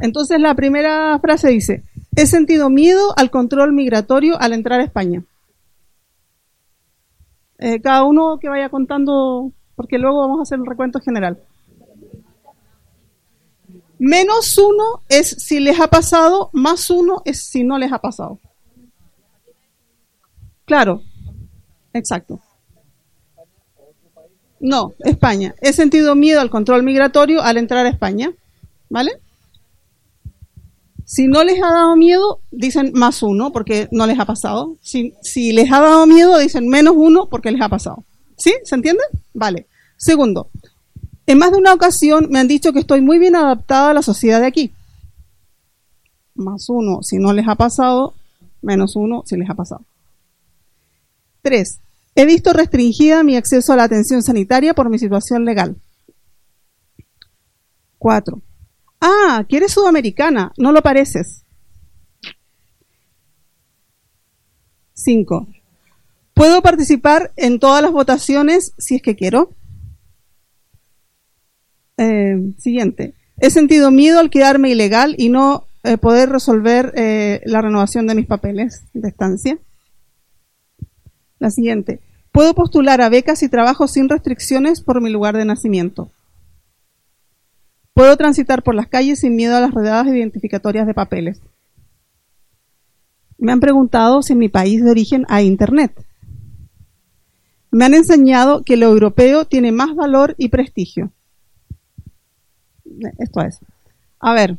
Entonces 0.00 0.38
la 0.38 0.54
primera 0.54 1.18
frase 1.18 1.48
dice, 1.48 1.82
he 2.14 2.26
sentido 2.26 2.68
miedo 2.68 3.14
al 3.16 3.30
control 3.30 3.72
migratorio 3.72 4.38
al 4.38 4.52
entrar 4.52 4.78
a 4.78 4.84
España. 4.84 5.24
Eh, 7.58 7.80
cada 7.80 8.04
uno 8.04 8.36
que 8.38 8.50
vaya 8.50 8.68
contando, 8.68 9.50
porque 9.76 9.96
luego 9.96 10.18
vamos 10.20 10.40
a 10.40 10.42
hacer 10.42 10.58
el 10.58 10.66
recuento 10.66 11.00
general. 11.00 11.38
Menos 14.00 14.56
uno 14.56 15.02
es 15.10 15.28
si 15.28 15.60
les 15.60 15.78
ha 15.78 15.86
pasado, 15.88 16.48
más 16.54 16.88
uno 16.88 17.20
es 17.26 17.42
si 17.42 17.64
no 17.64 17.76
les 17.76 17.92
ha 17.92 17.98
pasado. 17.98 18.38
Claro, 20.64 21.02
exacto. 21.92 22.40
No, 24.58 24.94
España. 25.00 25.54
He 25.60 25.74
sentido 25.74 26.14
miedo 26.14 26.40
al 26.40 26.48
control 26.48 26.82
migratorio 26.82 27.42
al 27.42 27.58
entrar 27.58 27.84
a 27.84 27.90
España. 27.90 28.32
¿Vale? 28.88 29.20
Si 31.04 31.26
no 31.26 31.44
les 31.44 31.62
ha 31.62 31.70
dado 31.70 31.94
miedo, 31.94 32.40
dicen 32.50 32.92
más 32.94 33.22
uno 33.22 33.52
porque 33.52 33.86
no 33.92 34.06
les 34.06 34.18
ha 34.18 34.24
pasado. 34.24 34.78
Si, 34.80 35.12
si 35.20 35.52
les 35.52 35.70
ha 35.70 35.80
dado 35.80 36.06
miedo, 36.06 36.38
dicen 36.38 36.68
menos 36.68 36.94
uno 36.96 37.28
porque 37.28 37.50
les 37.50 37.60
ha 37.60 37.68
pasado. 37.68 38.02
¿Sí? 38.38 38.54
¿Se 38.64 38.74
entiende? 38.76 39.02
Vale. 39.34 39.66
Segundo, 39.98 40.48
en 41.30 41.38
más 41.38 41.52
de 41.52 41.58
una 41.58 41.72
ocasión 41.72 42.26
me 42.28 42.40
han 42.40 42.48
dicho 42.48 42.72
que 42.72 42.80
estoy 42.80 43.02
muy 43.02 43.20
bien 43.20 43.36
adaptada 43.36 43.90
a 43.90 43.94
la 43.94 44.02
sociedad 44.02 44.40
de 44.40 44.46
aquí. 44.46 44.72
Más 46.34 46.68
uno 46.68 47.04
si 47.04 47.18
no 47.18 47.32
les 47.32 47.46
ha 47.46 47.54
pasado, 47.54 48.14
menos 48.62 48.96
uno 48.96 49.22
si 49.24 49.36
les 49.36 49.48
ha 49.48 49.54
pasado. 49.54 49.84
Tres, 51.40 51.78
he 52.16 52.26
visto 52.26 52.52
restringida 52.52 53.22
mi 53.22 53.36
acceso 53.36 53.72
a 53.72 53.76
la 53.76 53.84
atención 53.84 54.24
sanitaria 54.24 54.74
por 54.74 54.90
mi 54.90 54.98
situación 54.98 55.44
legal. 55.44 55.76
Cuatro, 57.96 58.42
ah, 59.00 59.44
que 59.48 59.58
eres 59.58 59.72
sudamericana, 59.72 60.52
no 60.56 60.72
lo 60.72 60.82
pareces. 60.82 61.44
Cinco, 64.94 65.46
puedo 66.34 66.60
participar 66.60 67.32
en 67.36 67.60
todas 67.60 67.82
las 67.82 67.92
votaciones 67.92 68.72
si 68.78 68.96
es 68.96 69.02
que 69.02 69.14
quiero. 69.14 69.50
Eh, 72.02 72.54
siguiente. 72.56 73.12
He 73.36 73.50
sentido 73.50 73.90
miedo 73.90 74.20
al 74.20 74.30
quedarme 74.30 74.70
ilegal 74.70 75.14
y 75.18 75.28
no 75.28 75.66
eh, 75.82 75.98
poder 75.98 76.30
resolver 76.30 76.94
eh, 76.96 77.42
la 77.44 77.60
renovación 77.60 78.06
de 78.06 78.14
mis 78.14 78.24
papeles 78.24 78.84
de 78.94 79.06
estancia. 79.06 79.58
La 81.38 81.50
siguiente. 81.50 82.00
Puedo 82.32 82.54
postular 82.54 83.02
a 83.02 83.10
becas 83.10 83.42
y 83.42 83.50
trabajos 83.50 83.90
sin 83.90 84.08
restricciones 84.08 84.80
por 84.80 85.02
mi 85.02 85.10
lugar 85.10 85.36
de 85.36 85.44
nacimiento. 85.44 86.10
Puedo 87.92 88.16
transitar 88.16 88.62
por 88.62 88.74
las 88.74 88.86
calles 88.88 89.20
sin 89.20 89.36
miedo 89.36 89.54
a 89.54 89.60
las 89.60 89.72
rodeadas 89.72 90.06
identificatorias 90.06 90.86
de 90.86 90.94
papeles. 90.94 91.42
Me 93.36 93.52
han 93.52 93.60
preguntado 93.60 94.22
si 94.22 94.32
en 94.32 94.38
mi 94.38 94.48
país 94.48 94.82
de 94.82 94.90
origen 94.90 95.26
hay 95.28 95.46
internet. 95.46 95.92
Me 97.70 97.84
han 97.84 97.92
enseñado 97.92 98.62
que 98.62 98.78
lo 98.78 98.86
europeo 98.86 99.44
tiene 99.44 99.70
más 99.70 99.94
valor 99.94 100.34
y 100.38 100.48
prestigio. 100.48 101.12
Esto 103.18 103.40
es. 103.42 103.58
A 104.18 104.34
ver. 104.34 104.58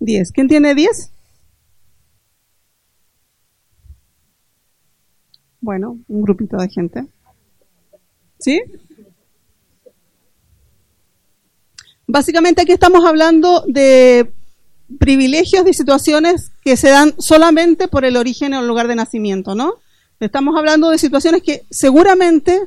Diez. 0.00 0.32
¿Quién 0.32 0.48
tiene 0.48 0.74
diez? 0.74 1.10
Bueno, 5.60 5.98
un 6.08 6.22
grupito 6.22 6.58
de 6.58 6.68
gente. 6.68 7.06
¿Sí? 8.38 8.62
Básicamente 12.06 12.62
aquí 12.62 12.72
estamos 12.72 13.04
hablando 13.04 13.64
de 13.66 14.30
privilegios 14.98 15.64
de 15.64 15.72
situaciones 15.72 16.52
que 16.62 16.76
se 16.76 16.90
dan 16.90 17.14
solamente 17.18 17.88
por 17.88 18.04
el 18.04 18.16
origen 18.16 18.52
o 18.52 18.60
el 18.60 18.68
lugar 18.68 18.88
de 18.88 18.94
nacimiento, 18.94 19.54
¿no? 19.54 19.76
Estamos 20.20 20.54
hablando 20.56 20.90
de 20.90 20.98
situaciones 20.98 21.42
que 21.42 21.64
seguramente, 21.70 22.60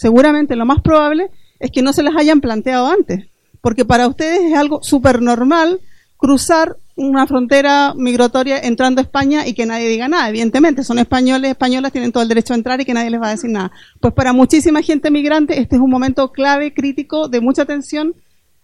seguramente 0.00 0.56
lo 0.56 0.64
más 0.64 0.80
probable 0.80 1.30
es 1.58 1.70
que 1.70 1.82
no 1.82 1.92
se 1.92 2.02
las 2.02 2.16
hayan 2.16 2.40
planteado 2.40 2.86
antes, 2.86 3.28
porque 3.60 3.84
para 3.84 4.08
ustedes 4.08 4.40
es 4.40 4.56
algo 4.56 4.82
súper 4.82 5.20
normal 5.20 5.78
cruzar 6.16 6.78
una 6.96 7.26
frontera 7.26 7.92
migratoria 7.94 8.58
entrando 8.58 9.00
a 9.00 9.04
España 9.04 9.46
y 9.46 9.52
que 9.52 9.66
nadie 9.66 9.88
diga 9.88 10.08
nada. 10.08 10.30
Evidentemente, 10.30 10.84
son 10.84 10.98
españoles, 10.98 11.50
españolas, 11.50 11.92
tienen 11.92 12.12
todo 12.12 12.22
el 12.22 12.30
derecho 12.30 12.54
a 12.54 12.56
entrar 12.56 12.80
y 12.80 12.86
que 12.86 12.94
nadie 12.94 13.10
les 13.10 13.20
va 13.20 13.28
a 13.28 13.32
decir 13.32 13.50
nada. 13.50 13.72
Pues 14.00 14.14
para 14.14 14.32
muchísima 14.32 14.80
gente 14.80 15.10
migrante 15.10 15.60
este 15.60 15.76
es 15.76 15.82
un 15.82 15.90
momento 15.90 16.32
clave, 16.32 16.72
crítico, 16.72 17.28
de 17.28 17.40
mucha 17.42 17.66
tensión. 17.66 18.14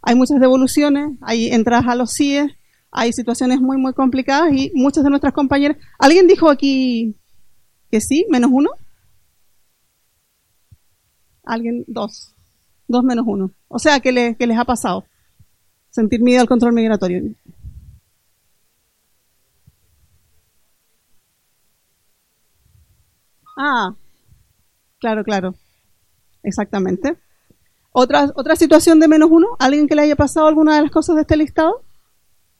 Hay 0.03 0.14
muchas 0.14 0.41
devoluciones, 0.41 1.18
hay 1.20 1.49
entradas 1.49 1.87
a 1.87 1.95
los 1.95 2.14
CIE, 2.14 2.57
hay 2.91 3.12
situaciones 3.12 3.61
muy, 3.61 3.76
muy 3.76 3.93
complicadas 3.93 4.55
y 4.55 4.70
muchas 4.74 5.05
de 5.05 5.11
nuestras 5.11 5.34
compañeras... 5.34 5.76
¿Alguien 5.99 6.26
dijo 6.26 6.49
aquí 6.49 7.14
que 7.91 8.01
sí, 8.01 8.24
menos 8.30 8.51
uno? 8.53 8.70
Alguien, 11.47 11.84
dos. 11.86 12.34
Dos 12.88 13.05
menos 13.05 13.24
uno. 13.28 13.51
O 13.68 13.78
sea, 13.78 14.01
que, 14.01 14.12
le- 14.12 14.36
que 14.36 14.47
les 14.47 14.59
ha 14.59 14.64
pasado? 14.66 15.05
Sentir 15.90 16.22
miedo 16.22 16.42
al 16.42 16.49
control 16.49 16.74
migratorio. 16.74 17.22
Ah, 23.57 23.94
claro, 24.99 25.24
claro. 25.24 25.55
Exactamente. 26.42 27.16
¿Otra, 27.92 28.32
otra 28.36 28.57
situación 28.57 29.01
de 29.01 29.09
menos 29.09 29.30
uno? 29.32 29.49
¿Alguien 29.61 29.88
que 29.88 29.97
le 29.97 30.03
haya 30.03 30.16
pasado 30.16 30.49
alguna 30.49 30.76
de 30.76 30.82
las 30.82 30.90
cosas 30.92 31.16
de 31.16 31.22
este 31.22 31.36
listado? 31.38 31.82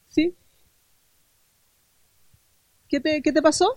¿Sí? 0.09 0.34
¿Qué 2.89 2.99
te, 3.01 3.22
qué 3.22 3.32
te 3.32 3.43
pasó? 3.43 3.76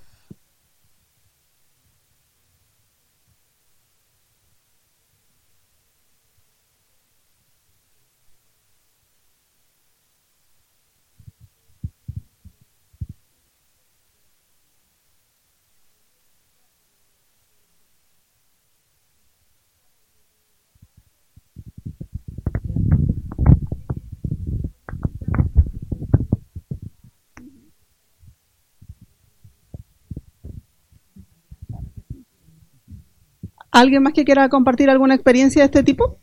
¿Alguien 33.79 34.03
más 34.03 34.11
que 34.13 34.25
quiera 34.25 34.49
compartir 34.49 34.89
alguna 34.89 35.15
experiencia 35.15 35.61
de 35.61 35.65
este 35.67 35.83
tipo? 35.83 36.17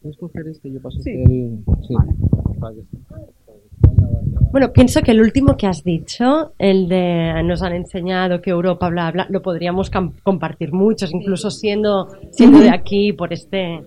¿Puedes 0.00 0.16
coger 0.18 0.46
este? 0.48 0.70
Yo 0.72 0.80
paso 0.80 0.98
Sí. 1.02 1.10
el... 1.10 1.58
Sí. 1.86 1.94
Bueno, 4.52 4.72
pienso 4.72 5.00
que 5.02 5.12
el 5.12 5.20
último 5.20 5.56
que 5.56 5.66
has 5.66 5.82
dicho, 5.84 6.52
el 6.58 6.88
de 6.88 7.42
nos 7.44 7.62
han 7.62 7.72
enseñado 7.72 8.40
que 8.40 8.50
Europa, 8.50 8.88
bla, 8.88 9.10
bla, 9.12 9.26
lo 9.30 9.42
podríamos 9.42 9.90
compartir 10.22 10.72
muchos, 10.72 11.12
incluso 11.14 11.50
siendo, 11.50 12.08
siendo 12.30 12.58
de 12.58 12.70
aquí 12.70 13.12
por 13.12 13.32
este 13.32 13.80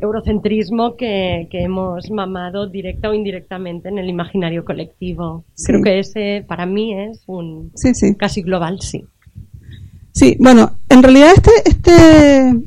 eurocentrismo 0.00 0.94
que, 0.96 1.48
que 1.50 1.62
hemos 1.62 2.10
mamado 2.10 2.68
directa 2.68 3.08
o 3.10 3.14
indirectamente 3.14 3.88
en 3.88 3.98
el 3.98 4.08
imaginario 4.08 4.64
colectivo. 4.64 5.44
Sí. 5.54 5.72
Creo 5.72 5.82
que 5.82 5.98
ese 5.98 6.44
para 6.46 6.66
mí 6.66 6.92
es 6.94 7.24
un 7.26 7.70
Sí, 7.74 7.94
sí. 7.94 8.14
casi 8.16 8.42
global, 8.42 8.80
sí. 8.80 9.04
Sí, 10.18 10.36
bueno, 10.40 10.72
en 10.88 11.00
realidad 11.00 11.30
este, 11.32 11.52
este, 11.64 12.60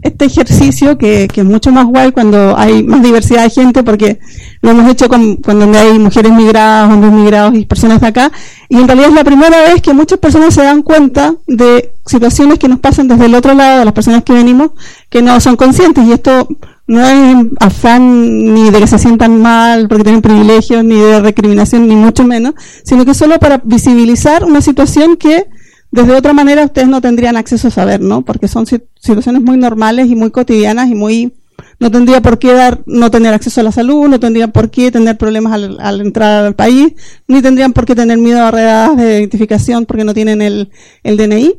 este 0.00 0.24
ejercicio 0.24 0.96
que, 0.96 1.28
que 1.28 1.42
es 1.42 1.46
mucho 1.46 1.70
más 1.70 1.84
guay 1.84 2.12
cuando 2.12 2.56
hay 2.56 2.82
más 2.82 3.02
diversidad 3.02 3.42
de 3.42 3.50
gente, 3.50 3.82
porque 3.82 4.20
lo 4.62 4.70
hemos 4.70 4.90
hecho 4.90 5.06
con, 5.10 5.36
cuando 5.36 5.78
hay 5.78 5.98
mujeres 5.98 6.32
migradas, 6.32 6.90
hombres 6.90 7.12
migrados 7.12 7.54
y 7.56 7.66
personas 7.66 8.00
de 8.00 8.06
acá, 8.06 8.32
y 8.70 8.76
en 8.78 8.88
realidad 8.88 9.10
es 9.10 9.14
la 9.16 9.24
primera 9.24 9.60
vez 9.64 9.82
que 9.82 9.92
muchas 9.92 10.18
personas 10.18 10.54
se 10.54 10.62
dan 10.62 10.80
cuenta 10.80 11.34
de 11.46 11.92
situaciones 12.06 12.58
que 12.58 12.68
nos 12.68 12.80
pasan 12.80 13.06
desde 13.06 13.26
el 13.26 13.34
otro 13.34 13.52
lado, 13.52 13.80
de 13.80 13.84
las 13.84 13.92
personas 13.92 14.24
que 14.24 14.32
venimos, 14.32 14.70
que 15.10 15.20
no 15.20 15.38
son 15.40 15.56
conscientes, 15.56 16.08
y 16.08 16.12
esto 16.12 16.48
no 16.86 17.06
es 17.06 17.36
afán 17.60 18.54
ni 18.54 18.70
de 18.70 18.78
que 18.78 18.86
se 18.86 18.98
sientan 18.98 19.42
mal 19.42 19.88
porque 19.88 20.04
tienen 20.04 20.22
privilegios, 20.22 20.82
ni 20.82 20.98
de 20.98 21.20
recriminación, 21.20 21.86
ni 21.86 21.96
mucho 21.96 22.24
menos, 22.24 22.54
sino 22.82 23.04
que 23.04 23.12
solo 23.12 23.38
para 23.38 23.60
visibilizar 23.62 24.42
una 24.42 24.62
situación 24.62 25.18
que 25.18 25.44
desde 25.90 26.12
otra 26.14 26.32
manera 26.32 26.64
ustedes 26.64 26.88
no 26.88 27.00
tendrían 27.00 27.36
acceso 27.36 27.68
a 27.68 27.70
saber, 27.70 28.00
¿no? 28.00 28.22
Porque 28.22 28.48
son 28.48 28.66
si- 28.66 28.82
situaciones 29.00 29.42
muy 29.42 29.56
normales 29.56 30.08
y 30.08 30.14
muy 30.16 30.30
cotidianas 30.30 30.88
y 30.90 30.94
muy 30.94 31.32
no 31.80 31.90
tendría 31.90 32.20
por 32.20 32.38
qué 32.38 32.52
dar 32.52 32.82
no 32.86 33.10
tener 33.10 33.32
acceso 33.34 33.60
a 33.60 33.64
la 33.64 33.72
salud, 33.72 34.08
no 34.08 34.20
tendrían 34.20 34.52
por 34.52 34.70
qué 34.70 34.90
tener 34.90 35.16
problemas 35.16 35.52
al, 35.54 35.78
al 35.80 36.00
entrar 36.00 36.44
al 36.44 36.54
país, 36.54 36.92
ni 37.28 37.40
tendrían 37.42 37.72
por 37.72 37.86
qué 37.86 37.94
tener 37.94 38.18
miedo 38.18 38.42
a 38.42 38.50
redadas 38.50 38.96
de 38.96 39.18
identificación 39.18 39.86
porque 39.86 40.04
no 40.04 40.12
tienen 40.14 40.42
el, 40.42 40.70
el 41.02 41.16
DNI. 41.16 41.54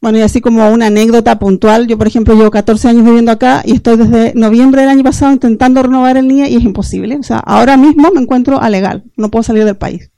Bueno, 0.00 0.16
y 0.18 0.22
así 0.22 0.40
como 0.40 0.68
una 0.70 0.86
anécdota 0.86 1.38
puntual, 1.38 1.86
yo 1.86 1.98
por 1.98 2.06
ejemplo 2.06 2.34
llevo 2.34 2.50
14 2.50 2.88
años 2.88 3.04
viviendo 3.04 3.30
acá 3.32 3.62
y 3.66 3.72
estoy 3.72 3.96
desde 3.98 4.32
noviembre 4.34 4.80
del 4.80 4.90
año 4.90 5.04
pasado 5.04 5.30
intentando 5.32 5.82
renovar 5.82 6.16
el 6.16 6.26
NIE 6.26 6.48
y 6.48 6.56
es 6.56 6.62
imposible. 6.64 7.16
O 7.16 7.22
sea, 7.22 7.38
ahora 7.38 7.76
mismo 7.76 8.10
me 8.14 8.20
encuentro 8.22 8.60
alegal, 8.62 9.04
no 9.16 9.30
puedo 9.30 9.42
salir 9.42 9.64
del 9.66 9.76
país, 9.76 10.10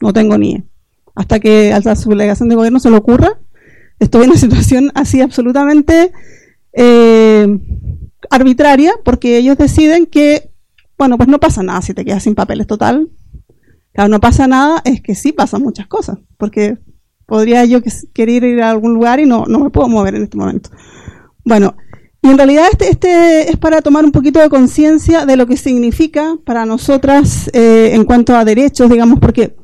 no 0.00 0.12
tengo 0.12 0.36
NIE 0.36 0.64
hasta 1.14 1.40
que 1.40 1.72
a 1.72 1.80
la 1.80 1.96
subdelegación 1.96 2.48
de 2.48 2.54
gobierno 2.56 2.80
se 2.80 2.90
le 2.90 2.96
ocurra. 2.96 3.38
Estoy 3.98 4.24
en 4.24 4.30
una 4.30 4.38
situación 4.40 4.90
así 4.94 5.20
absolutamente 5.20 6.12
eh, 6.72 7.46
arbitraria 8.30 8.92
porque 9.04 9.36
ellos 9.36 9.56
deciden 9.58 10.06
que, 10.06 10.50
bueno, 10.98 11.16
pues 11.16 11.28
no 11.28 11.40
pasa 11.40 11.62
nada 11.62 11.82
si 11.82 11.94
te 11.94 12.04
quedas 12.04 12.22
sin 12.22 12.34
papeles 12.34 12.66
total. 12.66 13.08
Claro, 13.92 14.08
no 14.08 14.20
pasa 14.20 14.46
nada, 14.46 14.80
es 14.84 15.00
que 15.02 15.14
sí 15.14 15.32
pasan 15.32 15.62
muchas 15.62 15.88
cosas, 15.88 16.18
porque 16.38 16.78
podría 17.26 17.64
yo 17.64 17.82
que- 17.82 17.90
querer 18.12 18.44
ir 18.44 18.62
a 18.62 18.70
algún 18.70 18.94
lugar 18.94 19.18
y 19.18 19.26
no, 19.26 19.46
no 19.46 19.58
me 19.58 19.70
puedo 19.70 19.88
mover 19.88 20.14
en 20.14 20.22
este 20.22 20.36
momento. 20.36 20.70
Bueno, 21.44 21.74
y 22.22 22.28
en 22.28 22.36
realidad 22.36 22.66
este, 22.70 22.88
este 22.90 23.50
es 23.50 23.56
para 23.56 23.80
tomar 23.82 24.04
un 24.04 24.12
poquito 24.12 24.38
de 24.40 24.48
conciencia 24.48 25.26
de 25.26 25.36
lo 25.36 25.46
que 25.46 25.56
significa 25.56 26.36
para 26.44 26.66
nosotras 26.66 27.50
eh, 27.52 27.90
en 27.94 28.04
cuanto 28.04 28.36
a 28.36 28.44
derechos, 28.44 28.90
digamos, 28.90 29.18
porque 29.18 29.56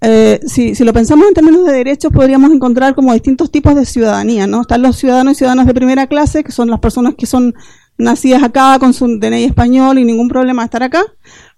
eh, 0.00 0.40
si, 0.46 0.74
si 0.74 0.84
lo 0.84 0.92
pensamos 0.92 1.26
en 1.28 1.34
términos 1.34 1.64
de 1.64 1.72
derechos, 1.72 2.12
podríamos 2.12 2.50
encontrar 2.52 2.94
como 2.94 3.12
distintos 3.12 3.50
tipos 3.50 3.74
de 3.74 3.86
ciudadanía, 3.86 4.46
¿no? 4.46 4.62
Están 4.62 4.82
los 4.82 4.96
ciudadanos 4.96 5.32
y 5.32 5.36
ciudadanas 5.36 5.66
de 5.66 5.74
primera 5.74 6.06
clase, 6.06 6.44
que 6.44 6.52
son 6.52 6.68
las 6.68 6.80
personas 6.80 7.14
que 7.16 7.26
son 7.26 7.54
nacidas 7.98 8.42
acá 8.42 8.78
con 8.78 8.92
su 8.92 9.06
DNI 9.18 9.44
español 9.44 9.98
y 9.98 10.04
ningún 10.04 10.28
problema 10.28 10.64
estar 10.64 10.82
acá. 10.82 11.02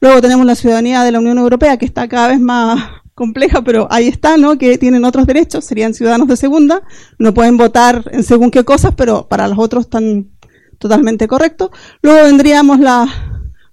Luego 0.01 0.20
tenemos 0.20 0.47
la 0.47 0.55
ciudadanía 0.55 1.03
de 1.03 1.12
la 1.12 1.18
Unión 1.18 1.39
Europea, 1.39 1.76
que 1.78 1.84
está 1.84 2.09
cada 2.09 2.28
vez 2.28 2.41
más 2.41 2.80
compleja, 3.14 3.62
pero 3.62 3.89
ahí 3.91 4.07
está, 4.07 4.36
¿no? 4.36 4.57
Que 4.57 4.78
tienen 4.78 5.05
otros 5.05 5.26
derechos, 5.26 5.64
serían 5.64 5.95
ciudadanos 5.95 6.28
de 6.28 6.36
segunda, 6.36 6.82
no 7.18 7.34
pueden 7.34 7.57
votar 7.57 8.05
en 8.12 8.22
según 8.22 8.53
qué 8.53 8.64
cosas, 8.64 8.95
pero 8.97 9.26
para 9.28 9.49
los 9.49 9.59
otros 9.59 9.86
están 9.86 10.30
totalmente 10.78 11.26
correctos. 11.26 11.70
Luego 12.03 12.22
vendríamos 12.22 12.78
la 12.78 13.09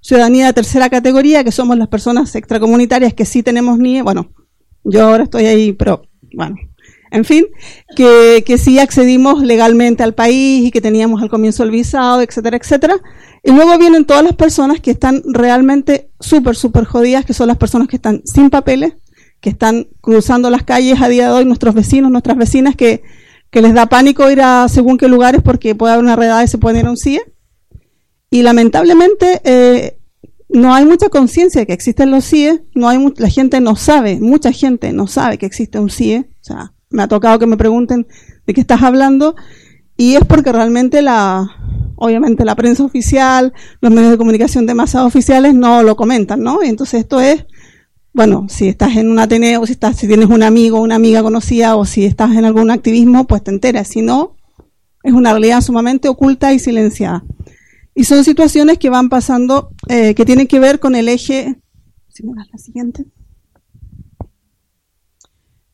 ciudadanía 0.01 0.47
de 0.47 0.53
tercera 0.53 0.89
categoría, 0.89 1.43
que 1.43 1.51
somos 1.51 1.78
las 1.78 1.88
personas 1.88 2.34
extracomunitarias 2.36 3.13
que 3.13 3.26
sí 3.26 3.43
tenemos 3.43 3.78
ni, 3.78 4.01
bueno, 4.01 4.32
yo 4.86 5.03
ahora 5.03 5.23
estoy 5.25 5.45
ahí, 5.45 5.73
pero 5.73 6.03
bueno, 6.33 6.55
en 7.11 7.25
fin, 7.25 7.45
que, 7.95 8.43
que 8.45 8.57
sí 8.57 8.79
accedimos 8.79 9.41
legalmente 9.41 10.03
al 10.03 10.13
país 10.13 10.65
y 10.65 10.71
que 10.71 10.81
teníamos 10.81 11.21
al 11.21 11.29
comienzo 11.29 11.63
el 11.63 11.71
visado, 11.71 12.21
etcétera, 12.21 12.57
etcétera. 12.57 12.95
Y 13.43 13.51
luego 13.51 13.77
vienen 13.77 14.05
todas 14.05 14.23
las 14.23 14.36
personas 14.36 14.81
que 14.81 14.91
están 14.91 15.21
realmente 15.25 16.09
súper, 16.19 16.55
súper 16.55 16.86
jodidas, 16.86 17.25
que 17.25 17.33
son 17.33 17.47
las 17.47 17.57
personas 17.57 17.88
que 17.88 17.95
están 17.97 18.21
sin 18.25 18.49
papeles, 18.49 18.93
que 19.39 19.49
están 19.49 19.88
cruzando 20.01 20.49
las 20.49 20.63
calles 20.63 21.01
a 21.01 21.07
día 21.07 21.27
de 21.27 21.33
hoy, 21.33 21.45
nuestros 21.45 21.75
vecinos, 21.75 22.11
nuestras 22.11 22.38
vecinas, 22.38 22.75
que, 22.75 23.03
que 23.49 23.61
les 23.61 23.73
da 23.73 23.86
pánico 23.86 24.29
ir 24.29 24.41
a 24.41 24.67
según 24.67 24.97
qué 24.97 25.07
lugares 25.07 25.41
porque 25.41 25.75
puede 25.75 25.93
haber 25.93 26.03
una 26.03 26.15
redada 26.15 26.43
y 26.43 26.47
se 26.47 26.57
pueden 26.57 26.79
ir 26.79 26.88
a 26.88 26.91
un 26.91 26.97
CIE. 26.97 27.21
Y 28.29 28.41
lamentablemente 28.41 29.41
eh, 29.43 29.99
no 30.49 30.73
hay 30.73 30.85
mucha 30.85 31.09
conciencia 31.09 31.61
de 31.61 31.67
que 31.67 31.73
existen 31.73 32.11
los 32.11 32.25
CIE, 32.25 32.63
no 32.73 32.87
hay 32.87 33.03
la 33.17 33.29
gente 33.29 33.59
no 33.61 33.75
sabe, 33.75 34.19
mucha 34.19 34.51
gente 34.51 34.93
no 34.93 35.07
sabe 35.07 35.37
que 35.37 35.45
existe 35.45 35.79
un 35.79 35.89
CIE, 35.89 36.29
o 36.41 36.43
sea, 36.43 36.73
me 36.89 37.03
ha 37.03 37.07
tocado 37.07 37.39
que 37.39 37.47
me 37.47 37.57
pregunten 37.57 38.07
de 38.45 38.53
qué 38.53 38.61
estás 38.61 38.83
hablando 38.83 39.35
y 39.97 40.15
es 40.15 40.25
porque 40.25 40.51
realmente 40.51 41.01
la 41.01 41.49
obviamente 41.97 42.43
la 42.43 42.55
prensa 42.55 42.83
oficial, 42.83 43.53
los 43.79 43.91
medios 43.91 44.11
de 44.11 44.17
comunicación 44.17 44.65
de 44.65 44.73
oficiales 44.73 45.55
no 45.55 45.81
lo 45.81 45.95
comentan, 45.95 46.43
¿no? 46.43 46.61
Y 46.63 46.67
entonces 46.67 47.01
esto 47.01 47.21
es 47.21 47.45
bueno, 48.13 48.45
si 48.47 48.69
estás 48.69 48.95
en 48.95 49.11
un 49.11 49.19
Ateneo, 49.19 49.65
si 49.65 49.73
estás 49.73 49.97
si 49.97 50.07
tienes 50.07 50.29
un 50.29 50.43
amigo 50.43 50.79
una 50.79 50.95
amiga 50.95 51.23
conocida 51.23 51.75
o 51.75 51.85
si 51.85 52.05
estás 52.05 52.31
en 52.36 52.45
algún 52.45 52.71
activismo, 52.71 53.25
pues 53.25 53.43
te 53.43 53.51
enteras, 53.51 53.87
si 53.87 54.01
no 54.01 54.36
es 55.03 55.13
una 55.13 55.32
realidad 55.32 55.61
sumamente 55.61 56.07
oculta 56.07 56.51
y 56.53 56.59
silenciada. 56.59 57.24
Y 57.96 58.04
son 58.04 58.24
situaciones 58.24 58.78
que 58.78 58.89
van 58.89 59.09
pasando, 59.09 59.72
eh, 59.88 60.13
que 60.13 60.26
tienen 60.26 60.47
que 60.47 60.59
ver 60.59 60.80
con 60.80 60.96
el 60.96 61.08
eje. 61.08 61.59
Si 62.09 62.24
me 62.26 62.34
das 62.36 62.47
la 62.51 62.59
siguiente. 62.59 63.05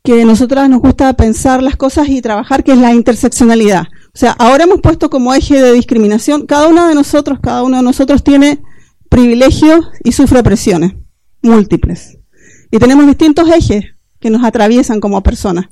Que 0.04 0.24
nosotras 0.24 0.70
nos 0.70 0.82
gusta 0.82 1.12
pensar 1.14 1.62
las 1.62 1.76
cosas 1.76 2.08
y 2.10 2.22
trabajar, 2.22 2.64
que 2.64 2.72
es 2.74 2.78
la 2.78 2.94
interseccionalidad. 2.94 3.88
O 4.14 4.18
sea, 4.18 4.32
ahora 4.34 4.66
hemos 4.66 4.82
puesto 4.82 5.10
como 5.10 5.34
eje 5.34 5.62
de 5.62 5.74
discriminación, 5.74 6.46
cada 6.46 6.68
uno 6.68 6.88
de 6.88 6.96
nosotros, 6.96 7.40
cada 7.42 7.64
uno 7.64 7.78
de 7.78 7.84
nosotros 7.84 8.24
tiene 8.24 8.62
privilegios 9.10 9.86
y 10.04 10.12
sufre 10.12 10.44
presiones 10.44 10.94
múltiples. 11.42 12.20
Y 12.72 12.78
tenemos 12.80 13.08
distintos 13.08 13.50
ejes 13.50 13.96
que 14.20 14.30
nos 14.30 14.44
atraviesan 14.44 15.00
como 15.00 15.24
personas. 15.24 15.66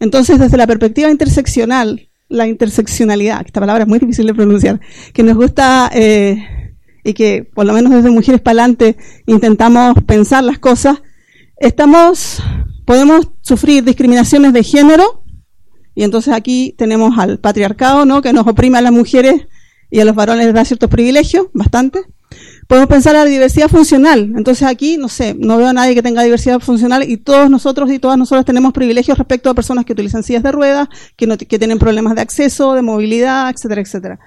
Entonces, 0.00 0.38
desde 0.38 0.56
la 0.56 0.66
perspectiva 0.66 1.10
interseccional, 1.10 2.10
la 2.32 2.46
interseccionalidad, 2.46 3.42
esta 3.44 3.60
palabra 3.60 3.84
es 3.84 3.88
muy 3.88 3.98
difícil 3.98 4.26
de 4.26 4.34
pronunciar, 4.34 4.80
que 5.12 5.22
nos 5.22 5.36
gusta 5.36 5.90
eh, 5.94 6.74
y 7.04 7.12
que 7.14 7.44
por 7.44 7.66
lo 7.66 7.74
menos 7.74 7.92
desde 7.92 8.10
Mujeres 8.10 8.40
para 8.40 8.62
adelante 8.62 8.96
intentamos 9.26 9.94
pensar 10.06 10.42
las 10.42 10.58
cosas, 10.58 11.02
estamos, 11.58 12.42
podemos 12.84 13.28
sufrir 13.42 13.84
discriminaciones 13.84 14.52
de 14.52 14.62
género, 14.64 15.24
y 15.94 16.04
entonces 16.04 16.32
aquí 16.32 16.74
tenemos 16.78 17.18
al 17.18 17.38
patriarcado, 17.38 18.04
¿no? 18.06 18.22
Que 18.22 18.32
nos 18.32 18.46
oprime 18.46 18.78
a 18.78 18.82
las 18.82 18.92
mujeres 18.92 19.46
y 19.90 20.00
a 20.00 20.04
los 20.06 20.14
varones 20.14 20.46
les 20.46 20.54
da 20.54 20.64
ciertos 20.64 20.88
privilegios, 20.88 21.48
bastante. 21.52 22.00
Podemos 22.72 22.88
pensar 22.88 23.14
a 23.16 23.24
la 23.24 23.30
diversidad 23.30 23.68
funcional. 23.68 24.32
Entonces 24.34 24.66
aquí, 24.66 24.96
no 24.96 25.10
sé, 25.10 25.34
no 25.38 25.58
veo 25.58 25.66
a 25.66 25.72
nadie 25.74 25.94
que 25.94 26.02
tenga 26.02 26.22
diversidad 26.22 26.58
funcional 26.58 27.06
y 27.06 27.18
todos 27.18 27.50
nosotros 27.50 27.92
y 27.92 27.98
todas 27.98 28.16
nosotras 28.16 28.46
tenemos 28.46 28.72
privilegios 28.72 29.18
respecto 29.18 29.50
a 29.50 29.54
personas 29.54 29.84
que 29.84 29.92
utilizan 29.92 30.22
sillas 30.22 30.42
de 30.42 30.52
ruedas, 30.52 30.88
que, 31.14 31.26
no, 31.26 31.36
que 31.36 31.58
tienen 31.58 31.78
problemas 31.78 32.14
de 32.14 32.22
acceso, 32.22 32.72
de 32.72 32.80
movilidad, 32.80 33.50
etcétera, 33.50 33.82
etcétera. 33.82 34.18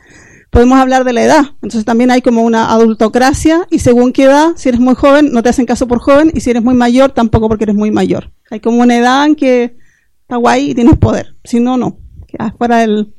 Podemos 0.52 0.78
hablar 0.78 1.06
de 1.06 1.14
la 1.14 1.24
edad. 1.24 1.42
Entonces 1.56 1.86
también 1.86 2.12
hay 2.12 2.22
como 2.22 2.44
una 2.44 2.70
adultocracia 2.70 3.66
y 3.72 3.80
según 3.80 4.14
qué 4.14 4.26
edad, 4.26 4.52
si 4.58 4.70
eres 4.70 4.80
muy 4.80 4.94
joven, 4.94 5.32
no 5.32 5.42
te 5.42 5.50
hacen 5.50 5.66
caso 5.66 5.88
por 5.88 5.98
joven 5.98 6.30
y 6.32 6.42
si 6.42 6.52
eres 6.52 6.62
muy 6.62 6.76
mayor, 6.76 7.14
tampoco 7.14 7.48
porque 7.48 7.64
eres 7.64 7.76
muy 7.76 7.90
mayor. 7.90 8.32
Hay 8.52 8.60
como 8.60 8.84
una 8.84 8.96
edad 8.96 9.26
en 9.26 9.34
que 9.34 9.76
está 10.22 10.36
guay 10.36 10.70
y 10.70 10.76
tienes 10.76 11.00
poder. 11.00 11.36
Si 11.44 11.60
no, 11.60 11.78
no. 11.78 11.98
Quedas 12.28 12.54
fuera 12.60 12.78
del, 12.78 13.12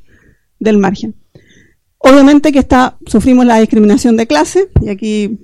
del 0.57 0.77
margen. 0.77 1.15
Obviamente 1.99 2.51
que 2.51 2.59
está, 2.59 2.97
sufrimos 3.05 3.45
la 3.45 3.59
discriminación 3.59 4.17
de 4.17 4.27
clase, 4.27 4.69
y 4.81 4.89
aquí 4.89 5.39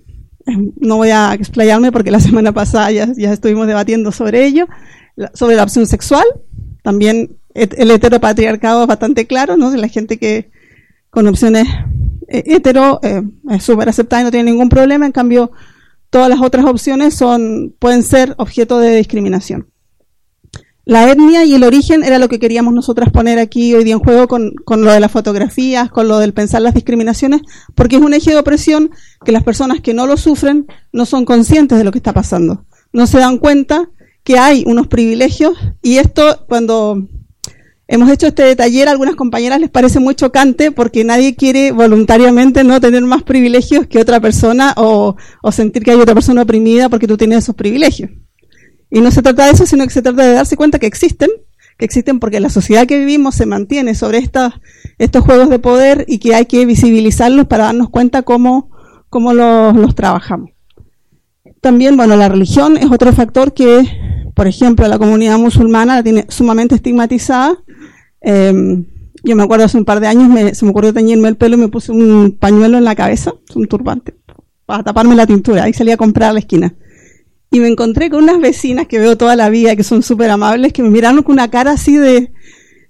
eh, 0.46 0.72
no 0.80 0.98
voy 0.98 1.10
a 1.10 1.34
explayarme 1.34 1.92
porque 1.92 2.12
la 2.12 2.20
semana 2.22 2.52
pasada 2.52 2.92
ya, 2.92 3.08
ya 3.16 3.34
estuvimos 3.34 3.68
debatiendo 3.68 4.12
sobre 4.12 4.46
ello, 4.46 4.68
sobre 5.34 5.56
la 5.56 5.64
opción 5.64 5.86
sexual, 5.86 6.26
también 6.82 7.38
el 7.54 7.92
heteropatriarcado 7.92 8.82
es 8.82 8.88
bastante 8.88 9.28
claro, 9.28 9.58
¿no? 9.58 9.70
La 9.76 9.88
gente 9.88 10.18
que 10.18 10.50
con 11.12 11.28
opciones 11.28 11.68
eh, 12.28 12.44
hetero 12.48 13.00
eh, 13.04 13.22
es 13.52 13.64
súper 13.64 13.90
aceptada 13.90 14.22
y 14.22 14.26
no 14.26 14.32
tiene 14.32 14.52
ningún 14.52 14.70
problema, 14.70 15.06
en 15.06 15.12
cambio 15.12 15.52
todas 16.10 16.30
las 16.30 16.42
otras 16.42 16.66
opciones 16.66 17.14
son, 17.16 17.76
pueden 17.80 18.04
ser 18.04 18.36
objeto 18.38 18.80
de 18.80 18.96
discriminación. 18.98 19.68
La 20.86 21.10
etnia 21.10 21.46
y 21.46 21.54
el 21.54 21.64
origen 21.64 22.04
era 22.04 22.20
lo 22.20 22.28
que 22.28 22.40
queríamos 22.40 22.74
nosotras 22.74 23.10
poner 23.10 23.40
aquí 23.40 23.74
hoy 23.74 23.86
día 23.86 23.94
en 23.94 24.00
juego 24.00 24.28
con, 24.28 24.52
con, 24.66 24.84
lo 24.84 24.92
de 24.92 25.00
las 25.00 25.12
fotografías, 25.12 25.90
con 25.90 26.10
lo 26.10 26.20
del 26.20 26.34
pensar 26.34 26.62
las 26.62 26.74
discriminaciones, 26.74 27.42
porque 27.74 27.96
es 27.96 28.02
un 28.02 28.14
eje 28.14 28.32
de 28.32 28.38
opresión 28.38 28.92
que 29.24 29.32
las 29.32 29.44
personas 29.44 29.80
que 29.80 29.94
no 29.94 30.08
lo 30.08 30.18
sufren 30.18 30.68
no 30.92 31.06
son 31.06 31.24
conscientes 31.24 31.78
de 31.78 31.86
lo 31.86 31.92
que 31.92 32.00
está 32.00 32.12
pasando. 32.12 32.66
No 32.92 33.08
se 33.08 33.20
dan 33.20 33.38
cuenta 33.38 33.90
que 34.24 34.38
hay 34.38 34.64
unos 34.68 34.88
privilegios 34.88 35.58
y 35.82 35.98
esto 35.98 36.46
cuando 36.50 37.08
hemos 37.88 38.10
hecho 38.10 38.28
este 38.28 38.54
taller 38.56 38.90
a 38.90 38.92
algunas 38.92 39.16
compañeras 39.16 39.62
les 39.62 39.70
parece 39.70 40.00
muy 40.00 40.16
chocante 40.16 40.72
porque 40.72 41.06
nadie 41.06 41.36
quiere 41.36 41.72
voluntariamente 41.72 42.64
no 42.66 42.82
tener 42.82 43.04
más 43.04 43.24
privilegios 43.24 43.88
que 43.88 44.00
otra 44.00 44.20
persona 44.20 44.74
o, 44.76 45.16
o 45.42 45.52
sentir 45.52 45.84
que 45.84 45.92
hay 45.92 45.98
otra 45.98 46.14
persona 46.14 46.42
oprimida 46.42 46.90
porque 46.90 47.08
tú 47.08 47.16
tienes 47.16 47.40
esos 47.40 47.56
privilegios. 47.56 48.10
Y 48.94 49.02
no 49.02 49.10
se 49.10 49.24
trata 49.24 49.48
de 49.48 49.54
eso, 49.54 49.66
sino 49.66 49.84
que 49.86 49.90
se 49.90 50.04
trata 50.04 50.24
de 50.24 50.34
darse 50.34 50.56
cuenta 50.56 50.78
que 50.78 50.86
existen, 50.86 51.32
que 51.80 51.86
existen 51.86 52.20
porque 52.20 52.40
la 52.40 52.52
sociedad 52.52 52.86
que 52.86 53.00
vivimos 53.00 53.34
se 53.34 53.48
mantiene 53.48 53.96
sobre 53.96 54.20
estas, 54.20 54.54
estos 55.00 55.24
juegos 55.24 55.50
de 55.50 55.58
poder 55.58 56.06
y 56.08 56.20
que 56.20 56.36
hay 56.36 56.46
que 56.46 56.64
visibilizarlos 56.68 57.48
para 57.48 57.64
darnos 57.64 57.90
cuenta 57.90 58.22
cómo, 58.22 58.70
cómo 59.10 59.34
los, 59.34 59.76
los 59.76 59.96
trabajamos. 59.96 60.52
También, 61.60 61.98
bueno, 61.98 62.16
la 62.16 62.30
religión 62.30 62.78
es 62.78 62.86
otro 62.92 63.12
factor 63.14 63.56
que, 63.56 63.84
por 64.36 64.46
ejemplo, 64.46 64.88
la 64.88 65.00
comunidad 65.00 65.40
musulmana 65.40 65.96
la 65.96 66.04
tiene 66.04 66.28
sumamente 66.30 66.76
estigmatizada. 66.76 67.64
Eh, 68.22 68.86
yo 69.24 69.36
me 69.36 69.42
acuerdo 69.42 69.66
hace 69.66 69.80
un 69.80 69.86
par 69.86 70.02
de 70.02 70.08
años, 70.08 70.30
me, 70.30 70.54
se 70.54 70.66
me 70.66 70.70
ocurrió 70.70 70.94
teñirme 70.94 71.30
el 71.30 71.36
pelo 71.36 71.56
y 71.56 71.62
me 71.62 71.68
puse 71.68 71.92
un 71.92 72.38
pañuelo 72.40 72.78
en 72.78 72.84
la 72.84 72.94
cabeza, 72.94 73.34
un 73.56 73.68
turbante, 73.68 74.14
para 74.68 74.84
taparme 74.84 75.16
la 75.16 75.26
tintura. 75.26 75.64
Ahí 75.64 75.74
salí 75.74 75.90
a 75.90 75.98
comprar 75.98 76.30
a 76.30 76.34
la 76.34 76.40
esquina 76.40 76.76
y 77.54 77.60
me 77.60 77.68
encontré 77.68 78.10
con 78.10 78.24
unas 78.24 78.42
vecinas 78.42 78.88
que 78.88 78.98
veo 78.98 79.16
toda 79.16 79.36
la 79.36 79.52
vida, 79.52 79.76
que 79.76 79.84
son 79.84 80.02
súper 80.02 80.32
amables, 80.32 80.74
que 80.74 80.82
me 80.82 80.90
miraron 80.90 81.22
con 81.22 81.34
una 81.34 81.52
cara 81.52 81.74
así 81.74 81.96
de, 81.96 82.32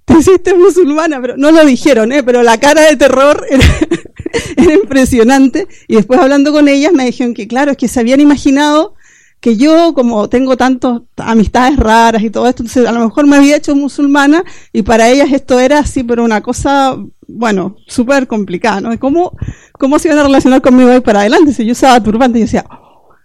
te 0.05 0.17
hiciste 0.17 0.53
musulmana, 0.53 1.19
pero 1.19 1.35
no 1.35 1.51
lo 1.51 1.65
dijeron, 1.65 2.13
¿eh? 2.13 2.23
pero 2.23 2.43
la 2.43 2.57
cara 2.57 2.81
de 2.83 2.95
terror 2.95 3.45
era, 4.57 4.73
impresionante. 4.73 5.67
Y 5.89 5.95
después 5.95 6.17
hablando 6.17 6.53
con 6.53 6.69
ellas 6.69 6.93
me 6.93 7.03
dijeron 7.03 7.33
que, 7.33 7.45
claro, 7.45 7.71
es 7.71 7.77
que 7.77 7.89
se 7.89 7.99
habían 7.99 8.21
imaginado 8.21 8.95
que 9.41 9.57
yo, 9.57 9.93
como 9.93 10.29
tengo 10.29 10.55
tantas 10.55 11.01
amistades 11.17 11.75
raras 11.75 12.23
y 12.23 12.29
todo 12.29 12.47
esto, 12.47 12.63
entonces 12.63 12.87
a 12.87 12.93
lo 12.93 13.03
mejor 13.03 13.27
me 13.27 13.35
había 13.35 13.57
hecho 13.57 13.75
musulmana 13.75 14.45
y 14.71 14.83
para 14.83 15.09
ellas 15.09 15.33
esto 15.33 15.59
era 15.59 15.79
así, 15.79 16.03
pero 16.03 16.23
una 16.23 16.39
cosa, 16.39 16.95
bueno, 17.27 17.75
súper 17.85 18.27
complicada, 18.27 18.79
¿no? 18.79 18.97
¿Cómo, 18.97 19.35
¿Cómo 19.77 19.99
se 19.99 20.07
iban 20.07 20.19
a 20.19 20.23
relacionar 20.23 20.61
conmigo 20.61 20.89
ahí 20.89 21.01
para 21.01 21.19
adelante? 21.19 21.51
Si 21.51 21.65
yo 21.65 21.73
usaba 21.73 22.01
turbante 22.01 22.39
y 22.39 22.43
decía, 22.43 22.65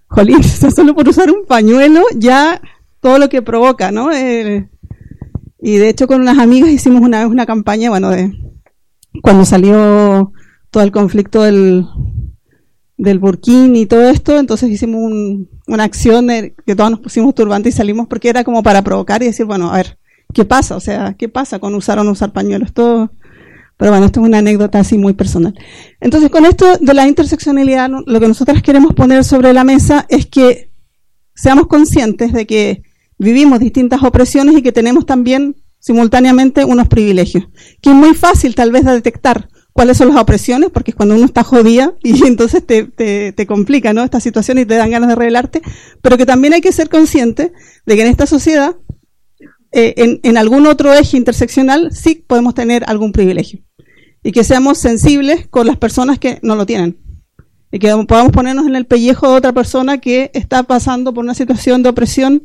jolín, 0.08 0.42
solo 0.74 0.94
por 0.94 1.08
usar 1.08 1.30
un 1.30 1.46
pañuelo 1.46 2.02
ya 2.16 2.60
todo 3.00 3.18
lo 3.18 3.28
que 3.28 3.42
provoca, 3.42 3.90
¿no? 3.90 4.12
Eh, 4.12 4.68
y 5.60 5.76
de 5.76 5.88
hecho 5.88 6.06
con 6.06 6.20
unas 6.20 6.38
amigas 6.38 6.70
hicimos 6.70 7.02
una 7.02 7.20
vez 7.20 7.28
una 7.28 7.46
campaña, 7.46 7.90
bueno, 7.90 8.10
de 8.10 8.32
cuando 9.22 9.44
salió 9.44 10.32
todo 10.70 10.82
el 10.82 10.92
conflicto 10.92 11.42
del, 11.42 11.86
del 12.96 13.18
burkini 13.18 13.82
y 13.82 13.86
todo 13.86 14.08
esto, 14.08 14.38
entonces 14.38 14.70
hicimos 14.70 15.02
un, 15.02 15.48
una 15.66 15.84
acción 15.84 16.26
de, 16.26 16.54
que 16.66 16.76
todos 16.76 16.90
nos 16.90 17.00
pusimos 17.00 17.34
turbantes 17.34 17.74
y 17.74 17.76
salimos 17.76 18.06
porque 18.08 18.28
era 18.28 18.44
como 18.44 18.62
para 18.62 18.82
provocar 18.82 19.22
y 19.22 19.26
decir, 19.26 19.46
bueno, 19.46 19.70
a 19.70 19.76
ver, 19.76 19.98
¿qué 20.32 20.44
pasa? 20.44 20.76
O 20.76 20.80
sea, 20.80 21.14
¿qué 21.14 21.28
pasa 21.28 21.58
con 21.58 21.74
usar 21.74 21.98
o 21.98 22.04
no 22.04 22.12
usar 22.12 22.32
pañuelos? 22.32 22.72
Todo, 22.72 23.12
pero 23.78 23.92
bueno, 23.92 24.06
esto 24.06 24.20
es 24.20 24.26
una 24.26 24.38
anécdota 24.38 24.80
así 24.80 24.98
muy 24.98 25.14
personal. 25.14 25.54
Entonces, 26.00 26.30
con 26.30 26.44
esto 26.44 26.66
de 26.80 26.94
la 26.94 27.06
interseccionalidad, 27.06 27.88
lo 28.06 28.20
que 28.20 28.26
nosotras 28.26 28.60
queremos 28.60 28.92
poner 28.92 29.24
sobre 29.24 29.52
la 29.52 29.62
mesa 29.62 30.04
es 30.08 30.26
que 30.26 30.72
seamos 31.34 31.68
conscientes 31.68 32.32
de 32.32 32.44
que 32.44 32.82
vivimos 33.18 33.60
distintas 33.60 34.02
opresiones 34.02 34.56
y 34.56 34.62
que 34.62 34.72
tenemos 34.72 35.06
también 35.06 35.56
simultáneamente 35.78 36.64
unos 36.64 36.88
privilegios, 36.88 37.44
que 37.80 37.90
es 37.90 37.96
muy 37.96 38.14
fácil 38.14 38.56
tal 38.56 38.72
vez 38.72 38.84
de 38.84 38.90
detectar 38.90 39.48
cuáles 39.72 39.96
son 39.96 40.08
las 40.08 40.18
opresiones, 40.18 40.70
porque 40.70 40.90
es 40.90 40.96
cuando 40.96 41.14
uno 41.14 41.24
está 41.24 41.44
jodida 41.44 41.94
y 42.02 42.26
entonces 42.26 42.66
te, 42.66 42.82
te, 42.82 43.32
te 43.32 43.46
complica 43.46 43.92
¿no? 43.92 44.02
esta 44.02 44.18
situación 44.18 44.58
y 44.58 44.64
te 44.64 44.74
dan 44.74 44.90
ganas 44.90 45.08
de 45.08 45.14
revelarte, 45.14 45.62
pero 46.02 46.18
que 46.18 46.26
también 46.26 46.52
hay 46.52 46.60
que 46.60 46.72
ser 46.72 46.88
consciente 46.88 47.52
de 47.86 47.94
que 47.94 48.02
en 48.02 48.08
esta 48.08 48.26
sociedad, 48.26 48.74
eh, 49.70 49.94
en, 49.98 50.18
en 50.24 50.36
algún 50.36 50.66
otro 50.66 50.92
eje 50.92 51.16
interseccional, 51.16 51.92
sí 51.92 52.24
podemos 52.26 52.54
tener 52.54 52.82
algún 52.88 53.12
privilegio 53.12 53.67
y 54.28 54.32
que 54.32 54.44
seamos 54.44 54.76
sensibles 54.76 55.46
con 55.48 55.66
las 55.66 55.78
personas 55.78 56.18
que 56.18 56.38
no 56.42 56.54
lo 56.54 56.66
tienen. 56.66 56.98
Y 57.72 57.78
que 57.78 57.88
podamos 58.06 58.30
ponernos 58.30 58.66
en 58.66 58.76
el 58.76 58.84
pellejo 58.84 59.30
de 59.30 59.38
otra 59.38 59.52
persona 59.54 59.96
que 59.96 60.30
está 60.34 60.64
pasando 60.64 61.14
por 61.14 61.24
una 61.24 61.32
situación 61.32 61.82
de 61.82 61.88
opresión 61.88 62.42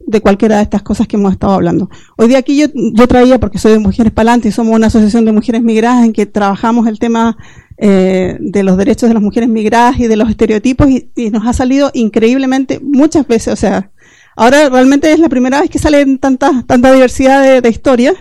de 0.00 0.20
cualquiera 0.20 0.56
de 0.56 0.64
estas 0.64 0.82
cosas 0.82 1.06
que 1.06 1.14
hemos 1.14 1.30
estado 1.30 1.52
hablando. 1.52 1.88
Hoy 2.16 2.26
día 2.26 2.38
aquí 2.38 2.58
yo, 2.58 2.66
yo 2.74 3.06
traía, 3.06 3.38
porque 3.38 3.58
soy 3.58 3.70
de 3.70 3.78
Mujeres 3.78 4.12
Palantes 4.12 4.52
y 4.52 4.56
somos 4.56 4.74
una 4.74 4.88
asociación 4.88 5.24
de 5.24 5.30
mujeres 5.30 5.62
migradas 5.62 6.04
en 6.04 6.12
que 6.12 6.26
trabajamos 6.26 6.88
el 6.88 6.98
tema 6.98 7.36
eh, 7.76 8.36
de 8.40 8.64
los 8.64 8.76
derechos 8.76 9.08
de 9.08 9.14
las 9.14 9.22
mujeres 9.22 9.48
migradas 9.48 10.00
y 10.00 10.08
de 10.08 10.16
los 10.16 10.28
estereotipos 10.28 10.88
y, 10.90 11.30
nos 11.30 11.46
ha 11.46 11.52
salido 11.52 11.92
increíblemente 11.94 12.80
muchas 12.82 13.24
veces. 13.28 13.52
O 13.52 13.56
sea, 13.56 13.92
ahora 14.34 14.68
realmente 14.68 15.12
es 15.12 15.20
la 15.20 15.28
primera 15.28 15.60
vez 15.60 15.70
que 15.70 15.78
sale 15.78 16.04
tanta, 16.16 16.64
tanta 16.66 16.92
diversidad 16.92 17.40
de, 17.40 17.60
de 17.60 17.68
historias 17.68 18.16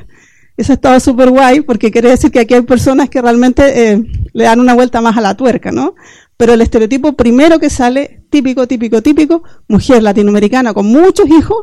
eso 0.58 0.74
estaba 0.74 1.00
súper 1.00 1.30
guay 1.30 1.62
porque 1.62 1.92
quiere 1.92 2.10
decir 2.10 2.32
que 2.32 2.40
aquí 2.40 2.56
hay 2.56 2.64
personas 2.64 3.10
que 3.10 3.22
realmente 3.22 3.92
eh, 3.92 4.04
le 4.34 4.44
dan 4.44 4.60
una 4.60 4.74
vuelta 4.74 5.02
más 5.02 5.16
a 5.16 5.22
la 5.22 5.38
tuerca, 5.38 5.72
¿no? 5.72 5.94
Pero 6.36 6.54
el 6.54 6.62
estereotipo 6.62 7.14
primero 7.14 7.60
que 7.60 7.70
sale, 7.70 8.26
típico, 8.32 8.68
típico, 8.68 9.02
típico, 9.04 9.44
mujer 9.68 10.02
latinoamericana 10.02 10.74
con 10.74 10.88
muchos 10.88 11.28
hijos, 11.30 11.58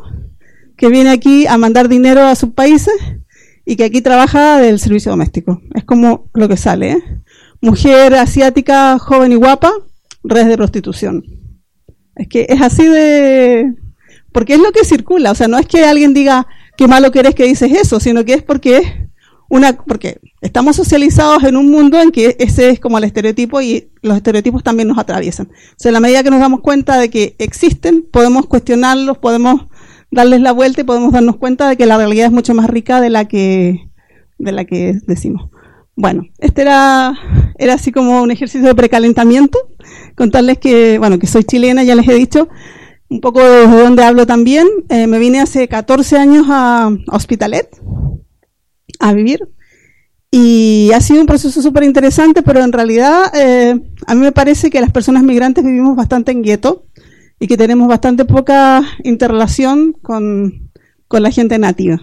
que 0.76 0.88
viene 0.88 1.10
aquí 1.10 1.46
a 1.46 1.58
mandar 1.58 1.88
dinero 1.88 2.22
a 2.22 2.34
sus 2.36 2.50
países 2.50 2.94
y 3.64 3.76
que 3.76 3.84
aquí 3.84 4.00
trabaja 4.00 4.58
del 4.58 4.78
servicio 4.78 5.10
doméstico. 5.10 5.60
Es 5.74 5.84
como 5.84 6.30
lo 6.32 6.48
que 6.48 6.56
sale, 6.56 6.92
¿eh? 6.92 7.02
Mujer 7.60 8.14
asiática, 8.14 8.98
joven 8.98 9.32
y 9.32 9.36
guapa, 9.36 9.72
redes 10.22 10.48
de 10.48 10.56
prostitución. 10.56 11.24
Es 12.14 12.28
que 12.28 12.46
es 12.48 12.60
así 12.60 12.86
de... 12.86 13.74
Porque 14.32 14.54
es 14.54 14.60
lo 14.60 14.72
que 14.72 14.84
circula, 14.84 15.30
o 15.30 15.34
sea, 15.34 15.48
no 15.48 15.58
es 15.58 15.66
que 15.66 15.84
alguien 15.84 16.12
diga, 16.12 16.46
qué 16.76 16.88
malo 16.88 17.10
que 17.10 17.20
eres 17.20 17.34
que 17.34 17.44
dices 17.44 17.70
eso, 17.72 18.00
sino 18.00 18.24
que 18.24 18.34
es 18.34 18.42
porque 18.42 18.78
es 18.78 18.86
una, 19.48 19.72
porque 19.74 20.20
estamos 20.40 20.76
socializados 20.76 21.44
en 21.44 21.56
un 21.56 21.70
mundo 21.70 22.00
en 22.00 22.10
que 22.10 22.36
ese 22.38 22.70
es 22.70 22.80
como 22.80 22.98
el 22.98 23.04
estereotipo 23.04 23.60
y 23.60 23.90
los 24.02 24.16
estereotipos 24.16 24.62
también 24.62 24.88
nos 24.88 24.98
atraviesan. 24.98 25.46
O 25.46 25.74
sea, 25.76 25.90
a 25.90 25.92
la 25.92 26.00
medida 26.00 26.22
que 26.22 26.30
nos 26.30 26.40
damos 26.40 26.60
cuenta 26.60 26.98
de 26.98 27.10
que 27.10 27.36
existen, 27.38 28.04
podemos 28.10 28.46
cuestionarlos, 28.46 29.18
podemos 29.18 29.66
darles 30.10 30.40
la 30.40 30.52
vuelta 30.52 30.80
y 30.80 30.84
podemos 30.84 31.12
darnos 31.12 31.36
cuenta 31.36 31.68
de 31.68 31.76
que 31.76 31.86
la 31.86 31.96
realidad 31.96 32.26
es 32.26 32.32
mucho 32.32 32.54
más 32.54 32.68
rica 32.68 33.00
de 33.00 33.10
la 33.10 33.26
que, 33.26 33.88
la 34.38 34.64
que 34.64 34.98
decimos. 35.06 35.50
Bueno, 35.96 36.24
este 36.38 36.62
era, 36.62 37.14
era 37.56 37.74
así 37.74 37.92
como 37.92 38.22
un 38.22 38.30
ejercicio 38.30 38.66
de 38.66 38.74
precalentamiento, 38.74 39.58
contarles 40.16 40.58
que, 40.58 40.98
bueno, 40.98 41.18
que 41.18 41.26
soy 41.26 41.44
chilena, 41.44 41.84
ya 41.84 41.94
les 41.94 42.08
he 42.08 42.14
dicho, 42.14 42.48
un 43.14 43.20
poco 43.20 43.40
de 43.44 43.66
dónde 43.68 44.02
hablo 44.02 44.26
también. 44.26 44.66
Eh, 44.88 45.06
me 45.06 45.20
vine 45.20 45.40
hace 45.40 45.68
14 45.68 46.18
años 46.18 46.46
a, 46.50 46.90
Hospitalet 47.12 47.68
a 48.98 49.12
vivir 49.12 49.48
y 50.30 50.90
ha 50.92 51.00
sido 51.00 51.20
un 51.20 51.26
proceso 51.26 51.62
súper 51.62 51.84
interesante, 51.84 52.42
pero 52.42 52.60
en 52.60 52.72
realidad 52.72 53.32
eh, 53.34 53.80
a 54.06 54.14
mí 54.14 54.20
me 54.20 54.32
parece 54.32 54.68
que 54.68 54.80
las 54.80 54.90
personas 54.90 55.22
migrantes 55.22 55.64
vivimos 55.64 55.96
bastante 55.96 56.32
en 56.32 56.42
gueto 56.42 56.86
y 57.38 57.46
que 57.46 57.56
tenemos 57.56 57.86
bastante 57.86 58.24
poca 58.24 58.82
interrelación 59.04 59.92
con, 59.92 60.70
con 61.06 61.22
la 61.22 61.30
gente 61.30 61.56
nativa, 61.58 62.02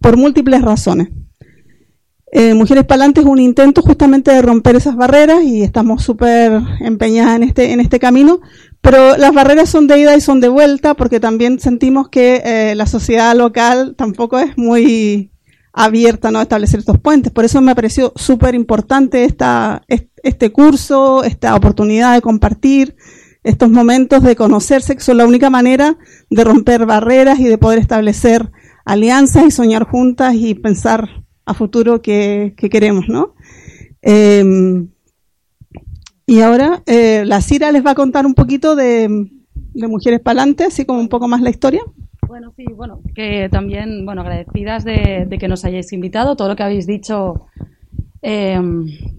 por 0.00 0.16
múltiples 0.16 0.62
razones. 0.62 1.10
Eh, 2.32 2.54
Mujeres 2.54 2.84
Palantes 2.84 3.22
es 3.22 3.30
un 3.30 3.38
intento 3.38 3.82
justamente 3.82 4.32
de 4.32 4.42
romper 4.42 4.74
esas 4.74 4.96
barreras 4.96 5.44
y 5.44 5.62
estamos 5.62 6.02
súper 6.02 6.60
empeñadas 6.80 7.36
en 7.36 7.44
este, 7.44 7.72
en 7.72 7.78
este 7.78 8.00
camino, 8.00 8.40
pero 8.84 9.16
las 9.16 9.32
barreras 9.32 9.70
son 9.70 9.86
de 9.86 9.98
ida 9.98 10.14
y 10.14 10.20
son 10.20 10.42
de 10.42 10.48
vuelta 10.50 10.92
porque 10.92 11.18
también 11.18 11.58
sentimos 11.58 12.10
que 12.10 12.42
eh, 12.44 12.74
la 12.74 12.84
sociedad 12.84 13.34
local 13.34 13.94
tampoco 13.96 14.38
es 14.38 14.58
muy 14.58 15.32
abierta 15.72 16.30
¿no? 16.30 16.38
a 16.38 16.42
establecer 16.42 16.80
estos 16.80 17.00
puentes. 17.00 17.32
Por 17.32 17.46
eso 17.46 17.62
me 17.62 17.74
pareció 17.74 18.12
súper 18.14 18.54
importante 18.54 19.24
esta, 19.24 19.82
este 19.88 20.52
curso, 20.52 21.24
esta 21.24 21.54
oportunidad 21.54 22.12
de 22.12 22.20
compartir 22.20 22.94
estos 23.42 23.70
momentos 23.70 24.22
de 24.22 24.36
conocerse, 24.36 24.94
que 24.94 25.02
son 25.02 25.16
la 25.16 25.26
única 25.26 25.48
manera 25.48 25.96
de 26.28 26.44
romper 26.44 26.84
barreras 26.84 27.40
y 27.40 27.44
de 27.44 27.56
poder 27.56 27.78
establecer 27.78 28.50
alianzas 28.84 29.46
y 29.46 29.50
soñar 29.50 29.84
juntas 29.84 30.34
y 30.34 30.54
pensar 30.54 31.24
a 31.46 31.54
futuro 31.54 32.02
que, 32.02 32.52
que 32.54 32.68
queremos, 32.68 33.06
¿no? 33.08 33.34
Eh, 34.02 34.84
y 36.26 36.40
ahora 36.40 36.82
eh, 36.86 37.24
la 37.26 37.40
Cira 37.40 37.70
les 37.72 37.84
va 37.84 37.90
a 37.90 37.94
contar 37.94 38.26
un 38.26 38.34
poquito 38.34 38.76
de, 38.76 39.28
Mujeres 39.74 40.20
Palante, 40.20 40.64
así 40.64 40.84
como 40.84 41.00
un 41.00 41.08
poco 41.08 41.28
más 41.28 41.40
la 41.40 41.50
historia. 41.50 41.82
Bueno, 42.26 42.52
sí, 42.56 42.64
bueno, 42.74 43.00
que 43.14 43.48
también, 43.50 44.06
bueno, 44.06 44.22
agradecidas 44.22 44.84
de, 44.84 45.28
que 45.38 45.48
nos 45.48 45.64
hayáis 45.64 45.92
invitado. 45.92 46.36
Todo 46.36 46.48
lo 46.48 46.56
que 46.56 46.62
habéis 46.62 46.86
dicho, 46.86 47.46
eh, 48.22 48.58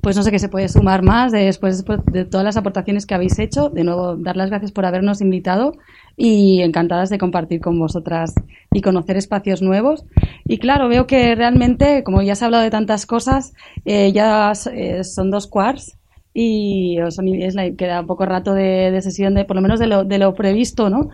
pues 0.02 0.16
no 0.16 0.24
sé 0.24 0.32
qué 0.32 0.40
se 0.40 0.50
puede 0.50 0.68
sumar 0.70 1.04
más 1.04 1.32
después, 1.32 1.78
después, 1.78 2.00
de 2.12 2.26
todas 2.26 2.44
las 2.44 2.58
aportaciones 2.58 3.06
que 3.06 3.14
habéis 3.14 3.38
hecho. 3.38 3.70
De 3.70 3.84
nuevo, 3.84 4.16
dar 4.16 4.38
las 4.38 4.50
gracias 4.50 4.72
por 4.72 4.86
habernos 4.86 5.22
invitado. 5.22 5.74
y 6.18 6.62
encantadas 6.62 7.10
de 7.10 7.18
compartir 7.18 7.60
con 7.60 7.78
vosotras 7.78 8.34
y 8.72 8.82
conocer 8.82 9.18
espacios 9.18 9.62
nuevos. 9.62 10.06
Y 10.46 10.60
claro, 10.60 10.88
veo 10.88 11.08
que 11.08 11.36
realmente, 11.36 12.04
como 12.04 12.22
ya 12.22 12.36
se 12.36 12.46
ha 12.46 12.48
hablado 12.48 12.64
de 12.64 12.72
tantas 12.72 13.06
cosas, 13.06 13.54
eh, 13.84 14.14
ya 14.14 14.54
eh, 14.72 15.04
son 15.04 15.30
dos 15.30 15.48
quarts 15.48 15.98
y 16.38 16.98
la- 16.98 17.72
queda 17.78 18.04
poco 18.04 18.26
rato 18.26 18.54
de, 18.54 19.00
sesión, 19.02 19.34
de 19.36 19.46
por 19.46 19.56
lo 19.56 19.62
menos 19.62 19.80
de 19.80 19.88
lo, 19.88 20.04
de 20.04 20.18
lo 20.18 20.36
previsto, 20.36 20.90
¿no? 20.90 21.10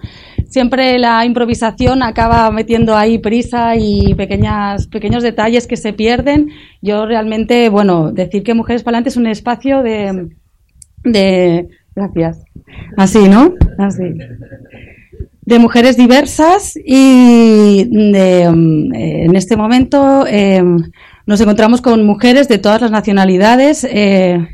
Siempre 0.50 0.98
la 0.98 1.24
improvisación 1.24 2.02
acaba 2.02 2.50
metiendo 2.50 2.98
ahí 2.98 3.20
prisa 3.20 3.76
y 3.78 4.16
pequeñas, 4.16 4.88
pequeños 4.88 5.22
detalles 5.22 5.68
que 5.68 5.78
se 5.78 5.94
pierden. 5.94 6.50
Yo 6.82 7.06
realmente, 7.06 7.70
bueno, 7.70 8.12
decir 8.12 8.42
que 8.42 8.56
Mujeres 8.56 8.82
para 8.82 8.98
Adelante 8.98 9.10
es 9.10 9.18
un 9.18 9.28
espacio 9.28 9.84
de, 9.84 11.68
gracias, 11.96 12.44
así, 12.98 13.30
¿no? 13.30 13.54
Así 13.78 14.04
de 15.44 15.60
mujeres 15.60 15.98
diversas 15.98 16.78
y 16.78 17.84
de, 18.12 18.44
eh, 18.44 19.26
en 19.26 19.36
este 19.36 19.58
momento 19.58 20.26
eh, 20.28 20.64
nos 21.26 21.42
encontramos 21.42 21.82
con 21.82 22.06
mujeres 22.06 22.48
de 22.48 22.60
todas 22.60 22.80
las 22.80 22.92
nacionalidades 22.92 23.84
eh, 23.84 24.48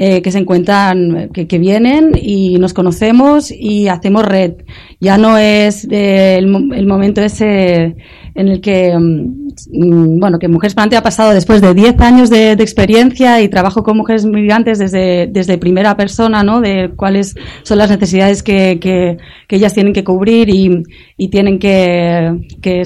eh, 0.00 0.22
que 0.22 0.30
se 0.30 0.38
encuentran, 0.38 1.28
que, 1.32 1.58
vienen 1.58 2.12
y 2.14 2.56
nos 2.58 2.72
conocemos 2.72 3.50
y 3.50 3.88
hacemos 3.88 4.24
red. 4.24 4.52
Ya 5.00 5.18
no 5.18 5.36
es 5.36 5.88
eh, 5.90 6.36
el, 6.38 6.44
el 6.72 6.86
momento 6.86 7.20
ese 7.20 7.96
en 8.36 8.48
el 8.48 8.60
que, 8.60 8.96
mm, 8.96 9.47
bueno, 9.70 10.38
que 10.38 10.48
Mujeres 10.48 10.74
para 10.74 10.84
Adelante 10.84 10.96
ha 10.96 11.02
pasado 11.02 11.34
después 11.34 11.60
de 11.60 11.74
10 11.74 12.00
años 12.00 12.30
de, 12.30 12.52
experiencia 12.52 13.40
y 13.40 13.48
trabajo 13.48 13.82
con 13.82 13.96
mujeres 13.96 14.24
migrantes 14.24 14.78
desde, 14.78 15.26
desde 15.26 15.58
primera 15.58 15.96
persona, 15.96 16.42
¿no? 16.42 16.60
De 16.60 16.90
cuáles 16.96 17.34
son 17.62 17.78
las 17.78 17.90
necesidades 17.90 18.42
que, 18.42 18.78
que, 18.80 19.18
ellas 19.48 19.74
tienen 19.74 19.92
que 19.92 20.04
cubrir 20.04 20.48
y, 20.50 20.82
y 21.16 21.28
tienen 21.28 21.58
que, 21.58 22.36
que 22.60 22.82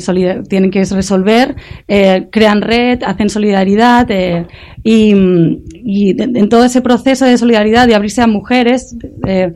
tienen 0.49 0.71
que 0.71 0.85
resolver, 0.85 1.57
eh, 1.89 2.29
crean 2.31 2.63
red, 2.63 3.03
hacen 3.05 3.29
solidaridad 3.29 4.11
eh, 4.11 4.47
y, 4.83 5.15
mm, 5.15 5.63
y 5.85 6.23
en 6.23 6.49
todo 6.49 6.65
ese 6.65 6.81
proceso 6.81 7.25
de 7.25 7.37
solidaridad 7.37 7.89
y 7.89 7.93
abrirse 7.93 8.23
a 8.23 8.27
mujeres, 8.27 8.97
eh, 9.27 9.53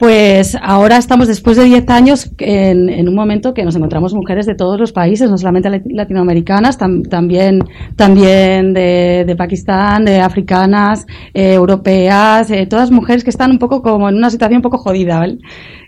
pues 0.00 0.56
ahora 0.62 0.96
estamos 0.96 1.28
después 1.28 1.58
de 1.58 1.64
10 1.64 1.86
años 1.90 2.30
en, 2.38 3.06
un 3.06 3.14
momento 3.14 3.52
que 3.52 3.64
nos 3.64 3.76
encontramos 3.76 4.14
mujeres 4.14 4.46
de 4.46 4.54
todos 4.54 4.80
los 4.80 4.92
países, 4.92 5.28
no 5.30 5.36
solamente 5.36 5.68
lat- 5.68 5.84
latinoamericanas, 5.84 6.78
tam- 6.80 7.06
también, 7.06 7.58
también 7.96 8.72
de, 8.72 9.24
de 9.26 9.36
Pakistán, 9.36 10.06
de 10.06 10.20
africanas, 10.22 11.06
eh, 11.34 11.52
europeas, 11.52 12.50
eh, 12.50 12.64
todas 12.66 12.90
mujeres 12.90 13.24
que 13.24 13.30
están 13.30 13.50
un 13.50 13.58
poco 13.58 13.82
como 13.82 14.08
en 14.08 14.16
una 14.16 14.30
situación 14.30 14.56
un 14.56 14.62
poco 14.62 14.78
jodida, 14.78 15.18
¿vale? 15.18 15.36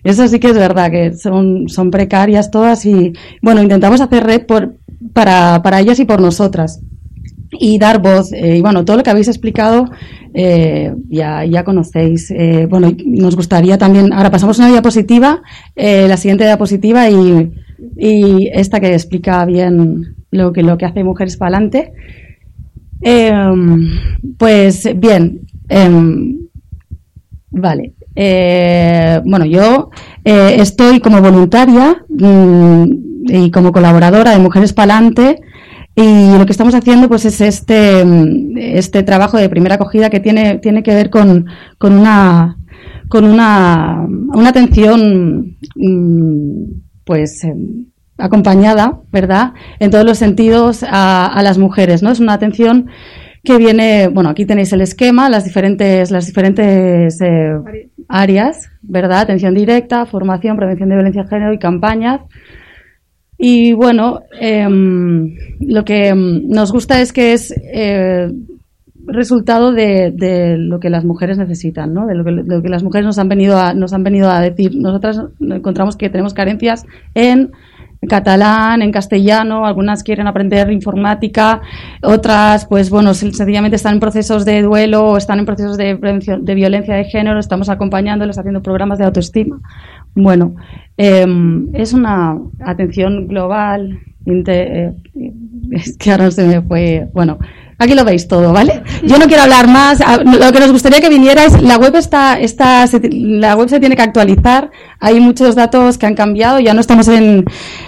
Eso 0.04 0.28
sí 0.28 0.38
que 0.38 0.48
es 0.48 0.58
verdad, 0.58 0.90
que 0.90 1.14
son, 1.14 1.70
son 1.70 1.90
precarias 1.90 2.50
todas 2.50 2.84
y, 2.84 3.14
bueno, 3.40 3.62
intentamos 3.62 4.02
hacer 4.02 4.24
red 4.24 4.44
por, 4.44 4.76
para, 5.14 5.62
para 5.62 5.80
ellas 5.80 5.98
y 6.00 6.04
por 6.04 6.20
nosotras 6.20 6.82
y 7.52 7.78
dar 7.78 8.00
voz. 8.00 8.32
eh, 8.32 8.56
y 8.56 8.60
bueno, 8.60 8.84
todo 8.84 8.96
lo 8.96 9.02
que 9.02 9.10
habéis 9.10 9.28
explicado 9.28 9.86
eh, 10.34 10.94
ya, 11.08 11.44
ya 11.44 11.64
conocéis. 11.64 12.30
Eh, 12.30 12.66
bueno, 12.68 12.90
nos 13.04 13.36
gustaría 13.36 13.76
también, 13.78 14.12
ahora 14.12 14.30
pasamos 14.30 14.58
a 14.58 14.62
una 14.62 14.72
diapositiva, 14.72 15.42
eh, 15.76 16.06
la 16.08 16.16
siguiente 16.16 16.44
diapositiva 16.44 17.08
y, 17.10 17.52
y 17.96 18.48
esta 18.52 18.80
que 18.80 18.92
explica 18.94 19.44
bien 19.44 20.16
lo 20.30 20.52
que, 20.52 20.62
lo 20.62 20.78
que 20.78 20.86
hace 20.86 21.04
Mujeres 21.04 21.36
para 21.36 21.56
adelante. 21.56 21.92
pues 24.38 24.88
bien, 24.96 25.40
em, 25.68 26.38
vale. 27.50 27.92
Bueno, 29.24 29.44
yo 29.44 29.90
estoy 30.24 31.00
como 31.00 31.20
voluntaria 31.20 32.04
mm, 32.08 32.84
y 33.28 33.50
como 33.50 33.72
colaboradora 33.72 34.30
de 34.30 34.38
Mujeres 34.38 34.72
Palante 34.72 35.40
y 35.94 36.38
lo 36.38 36.46
que 36.46 36.52
estamos 36.52 36.74
haciendo 36.74 37.08
pues 37.08 37.24
es 37.24 37.40
este, 37.40 38.04
mm, 38.04 38.56
este 38.56 39.02
trabajo 39.02 39.36
de 39.36 39.48
primera 39.48 39.74
acogida 39.74 40.10
que 40.10 40.20
tiene, 40.20 40.58
tiene 40.58 40.82
que 40.82 40.94
ver 40.94 41.10
con, 41.10 41.46
con 41.78 41.98
una 41.98 42.56
con 43.08 43.24
una, 43.26 44.06
una 44.08 44.48
atención 44.48 45.58
mm, 45.76 46.64
pues 47.04 47.44
em, 47.44 47.86
acompañada, 48.16 49.00
¿verdad? 49.12 49.52
En 49.80 49.90
todos 49.90 50.06
los 50.06 50.16
sentidos 50.16 50.82
a, 50.82 51.26
a 51.26 51.42
las 51.42 51.58
mujeres, 51.58 52.02
¿no? 52.02 52.10
Es 52.10 52.20
una 52.20 52.32
atención 52.32 52.88
que 53.44 53.58
viene, 53.58 54.08
bueno, 54.08 54.30
aquí 54.30 54.46
tenéis 54.46 54.72
el 54.72 54.80
esquema, 54.82 55.28
las 55.28 55.44
diferentes, 55.44 56.10
las 56.10 56.26
diferentes 56.26 57.20
eh, 57.20 57.54
áreas, 58.08 58.70
¿verdad? 58.82 59.20
Atención 59.20 59.54
directa, 59.54 60.06
formación, 60.06 60.56
prevención 60.56 60.88
de 60.88 60.94
violencia 60.94 61.24
de 61.24 61.28
género 61.28 61.52
y 61.52 61.58
campañas. 61.58 62.20
Y 63.44 63.72
bueno, 63.72 64.20
em, 64.40 65.34
lo 65.58 65.84
que 65.84 66.14
nos 66.14 66.70
gusta 66.70 67.00
es 67.00 67.12
que 67.12 67.32
es 67.32 67.52
eh, 67.74 68.30
resultado 69.04 69.72
de, 69.72 70.12
de 70.12 70.56
lo 70.58 70.78
que 70.78 70.90
las 70.90 71.04
mujeres 71.04 71.38
necesitan, 71.38 71.92
¿no? 71.92 72.06
De 72.06 72.14
lo 72.14 72.22
que, 72.24 72.30
lo 72.30 72.62
que 72.62 72.68
las 72.68 72.84
mujeres 72.84 73.04
nos 73.04 73.18
han 73.18 73.28
venido 73.28 73.58
a, 73.58 73.74
nos 73.74 73.92
han 73.94 74.04
venido 74.04 74.30
a 74.30 74.40
decir. 74.40 74.76
Nosotras 74.76 75.20
encontramos 75.40 75.96
que 75.96 76.08
tenemos 76.08 76.34
carencias 76.34 76.86
en 77.14 77.50
catalán, 78.08 78.80
en 78.82 78.92
castellano, 78.92 79.66
algunas 79.66 80.04
quieren 80.04 80.28
aprender 80.28 80.70
informática, 80.70 81.60
otras, 82.02 82.66
pues 82.66 82.90
bueno, 82.90 83.10
sen- 83.10 83.32
sencillamente 83.32 83.76
están 83.76 83.94
en 83.94 84.00
procesos 84.00 84.44
de 84.44 84.62
duelo 84.62 85.04
o 85.10 85.16
están 85.16 85.38
en 85.40 85.46
procesos 85.46 85.76
de 85.76 85.96
prevención 85.96 86.44
de 86.44 86.54
violencia 86.54 86.94
de 86.94 87.04
género, 87.04 87.38
estamos 87.40 87.68
acompañándoles 87.68 88.38
haciendo 88.38 88.60
programas 88.62 88.98
de 88.98 89.04
autoestima. 89.04 89.60
Bueno, 90.14 90.54
em, 90.96 91.68
es 91.74 91.92
una 91.92 92.38
atención 92.64 93.26
global, 93.28 93.98
eh, 94.26 94.92
es 95.72 95.96
que 95.96 96.10
ahora 96.12 96.30
se 96.30 96.44
me 96.44 96.60
fue, 96.62 97.08
bueno, 97.12 97.38
aquí 97.78 97.94
lo 97.94 98.04
veis 98.04 98.28
todo, 98.28 98.52
¿vale? 98.52 98.82
Yo 99.04 99.18
no 99.18 99.26
quiero 99.26 99.42
hablar 99.42 99.66
más, 99.68 100.00
lo 100.24 100.52
que 100.52 100.60
nos 100.60 100.70
gustaría 100.70 101.00
que 101.00 101.08
vinierais, 101.08 101.60
la 101.60 101.76
web 101.78 101.96
está, 101.96 102.38
está, 102.38 102.86
se- 102.86 103.00
la 103.10 103.56
web 103.56 103.68
se 103.68 103.80
tiene 103.80 103.96
que 103.96 104.02
actualizar, 104.02 104.70
hay 105.00 105.18
muchos 105.18 105.56
datos 105.56 105.98
que 105.98 106.06
han 106.06 106.14
cambiado, 106.14 106.60
ya 106.60 106.74
no 106.74 106.80
estamos 106.80 107.08
en, 107.08 107.44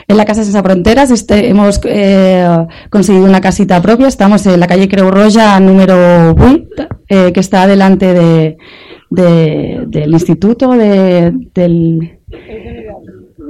en 0.08 0.16
la 0.16 0.24
Casa 0.24 0.42
Sense 0.42 0.60
Fronteras, 0.62 1.10
este, 1.12 1.48
hemos 1.48 1.80
eh, 1.84 2.46
conseguido 2.90 3.26
una 3.26 3.40
casita 3.40 3.80
propia, 3.80 4.08
estamos 4.08 4.44
en 4.46 4.58
la 4.58 4.66
calle 4.66 4.88
Creu 4.88 5.10
número 5.60 6.32
8, 6.32 6.64
eh, 7.08 7.32
que 7.32 7.40
está 7.40 7.66
delante 7.68 8.12
de, 8.12 8.56
de- 9.10 9.84
del 9.86 10.12
instituto, 10.12 10.72
de, 10.72 11.32
del, 11.54 12.18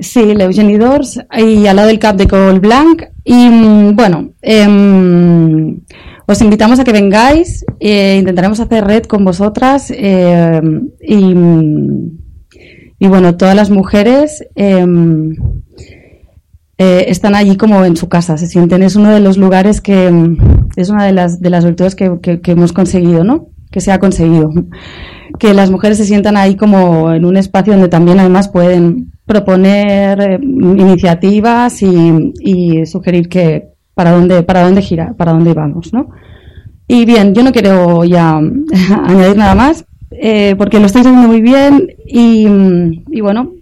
Sí, 0.05 0.35
l'Eugeni 0.35 0.77
d'Ors 0.77 1.19
y 1.37 1.67
al 1.67 1.77
lado 1.77 1.89
del 1.89 1.99
Cap 1.99 2.17
de 2.17 2.29
Col 2.29 2.61
Blanc. 2.61 3.03
Y 3.25 3.49
mm, 3.49 3.97
bueno, 3.97 4.33
em, 4.43 5.81
os 6.27 6.41
invitamos 6.43 6.79
a 6.79 6.85
que 6.85 6.93
vengáis, 6.93 7.65
eh, 7.81 8.17
intentaremos 8.21 8.61
hacer 8.61 8.85
red 8.85 9.05
con 9.05 9.25
vosotras 9.25 9.91
eh, 9.91 10.61
y, 11.03 11.17
mm, 11.35 12.11
y 12.99 13.09
bueno, 13.09 13.37
todas 13.37 13.57
las 13.57 13.71
mujeres 13.71 14.45
em, 14.55 15.35
eh, 16.79 17.05
están 17.09 17.35
allí 17.35 17.57
como 17.57 17.85
en 17.85 17.97
su 17.97 18.09
casa, 18.09 18.37
se 18.37 18.47
sienten, 18.47 18.83
es 18.83 18.97
uno 18.97 19.11
de 19.11 19.21
los 19.21 19.39
lugares 19.39 19.81
que 19.81 20.11
es 20.77 20.91
una 20.91 21.05
de 21.07 21.13
las, 21.13 21.41
de 21.41 21.51
las 21.51 21.65
virtudes 21.65 21.95
que- 21.95 22.19
que 22.21 22.53
hemos 22.53 22.73
conseguido, 22.73 23.25
¿no? 23.25 23.49
Que 23.71 23.81
se 23.81 23.91
ha 23.93 23.99
conseguido. 23.99 24.51
Que 25.37 25.53
las 25.53 25.69
mujeres 25.69 25.99
se 25.99 26.05
sientan 26.05 26.37
ahí 26.37 26.55
como 26.55 27.13
en 27.13 27.25
un 27.25 27.37
espacio 27.37 27.73
donde 27.73 27.89
también 27.89 28.21
además 28.21 28.49
pueden 28.49 29.11
proponer 29.27 30.21
eh, 30.21 30.39
iniciativas 30.43 31.83
y, 31.83 32.33
y 32.41 32.87
sugerir 32.87 33.29
que 33.29 33.69
para 33.95 34.13
dónde, 34.13 34.43
para 34.43 34.63
dónde 34.63 34.83
girar, 34.83 35.15
para 35.17 35.33
dónde 35.33 35.55
vamos, 35.55 35.93
¿no? 35.93 36.11
Y 36.87 37.07
bien, 37.07 37.35
yo 37.35 37.43
no 37.43 37.53
quiero 37.53 38.05
ya 38.05 38.37
añadir 39.05 39.37
nada 39.37 39.55
más, 39.55 39.87
eh, 40.11 40.55
porque 40.59 40.79
lo 40.79 40.87
estáis 40.87 41.07
haciendo 41.07 41.29
muy 41.29 41.41
bien 41.41 41.89
y, 42.07 42.47
y 43.11 43.21
bueno, 43.21 43.53